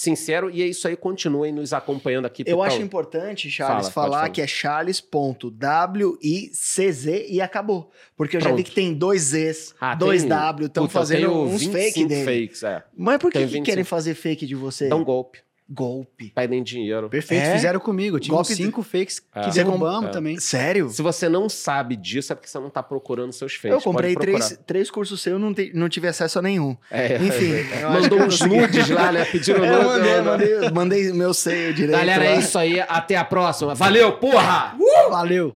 Sincero. 0.00 0.50
E 0.50 0.62
é 0.62 0.66
isso 0.66 0.88
aí, 0.88 0.96
continuem 0.96 1.52
nos 1.52 1.74
acompanhando 1.74 2.24
aqui. 2.24 2.42
Eu 2.46 2.62
acho 2.62 2.80
importante, 2.80 3.50
Charles, 3.50 3.88
Fala, 3.90 4.06
falar 4.06 4.16
falar. 4.20 4.30
que 4.30 4.40
é 4.40 4.46
charles.wicz 4.46 6.78
e 7.28 7.40
acabou. 7.40 7.90
Porque 8.16 8.36
eu 8.36 8.40
já 8.40 8.48
vi 8.48 8.54
Pronto. 8.56 8.68
que 8.68 8.74
tem 8.74 8.94
dois 8.94 9.22
Zs, 9.22 9.74
Ah, 9.80 9.94
dois 9.94 10.24
W, 10.24 10.66
estão 10.68 10.88
fazendo 10.88 11.30
uns 11.32 11.60
25 11.62 11.72
fake 11.72 12.04
dele. 12.06 12.24
fakes, 12.48 12.62
é. 12.62 12.82
Mas 12.96 13.18
por 13.18 13.30
que, 13.30 13.38
que 13.40 13.44
25. 13.44 13.64
querem 13.66 13.84
fazer 13.84 14.14
fake 14.14 14.46
de 14.46 14.54
você? 14.54 14.88
Dá 14.88 14.96
um 14.96 15.04
golpe, 15.04 15.40
Golpe. 15.70 16.32
pedem 16.34 16.62
dinheiro. 16.62 17.08
Perfeito, 17.08 17.44
É? 17.44 17.52
fizeram 17.52 17.78
comigo. 17.78 18.18
Tinha 18.18 18.34
Golpe 18.34 18.50
uns 18.52 18.56
de- 18.58 18.64
cinco 18.64 18.82
fakes 18.82 19.22
É. 19.34 19.40
que 19.42 19.52
Você 19.52 19.62
com- 19.64 19.70
derrubamos 19.70 20.08
é. 20.10 20.12
também. 20.12 20.38
Sério? 20.40 20.88
Se 20.90 21.00
você 21.00 21.28
não 21.28 21.48
sabe 21.48 21.94
disso, 21.96 22.32
é 22.32 22.36
porque 22.36 22.48
você 22.48 22.58
não 22.58 22.68
tá 22.70 22.82
procurando 22.82 23.32
seus 23.32 23.54
fakes. 23.54 23.70
Eu 23.70 23.80
comprei 23.80 24.14
três, 24.16 24.58
três 24.66 24.90
cursos 24.90 25.20
seus 25.22 25.38
e 25.38 25.42
não, 25.42 25.54
te- 25.54 25.70
não 25.74 25.88
tive 25.88 26.08
acesso 26.08 26.38
a 26.38 26.42
nenhum. 26.42 26.76
É, 26.90 27.16
Enfim, 27.16 27.52
Mandou 27.84 28.20
uns 28.22 28.40
nudes 28.40 28.88
lá, 28.90 29.12
né? 29.12 29.24
Pediram 29.24 29.64
É, 29.64 29.70
nudes. 29.70 29.86
mandei, 29.86 30.12
eu- 30.18 30.24
mandei, 30.24 30.70
mandei 30.70 31.12
meu 31.12 31.32
seio 31.32 31.72
direito. 31.72 31.98
Galera, 31.98 32.24
lá. 32.24 32.30
é 32.30 32.38
isso 32.38 32.58
aí. 32.58 32.80
Até 32.80 33.16
a 33.16 33.24
próxima. 33.24 33.74
Valeu, 33.74 34.12
porra! 34.14 34.74
Valeu! 35.10 35.52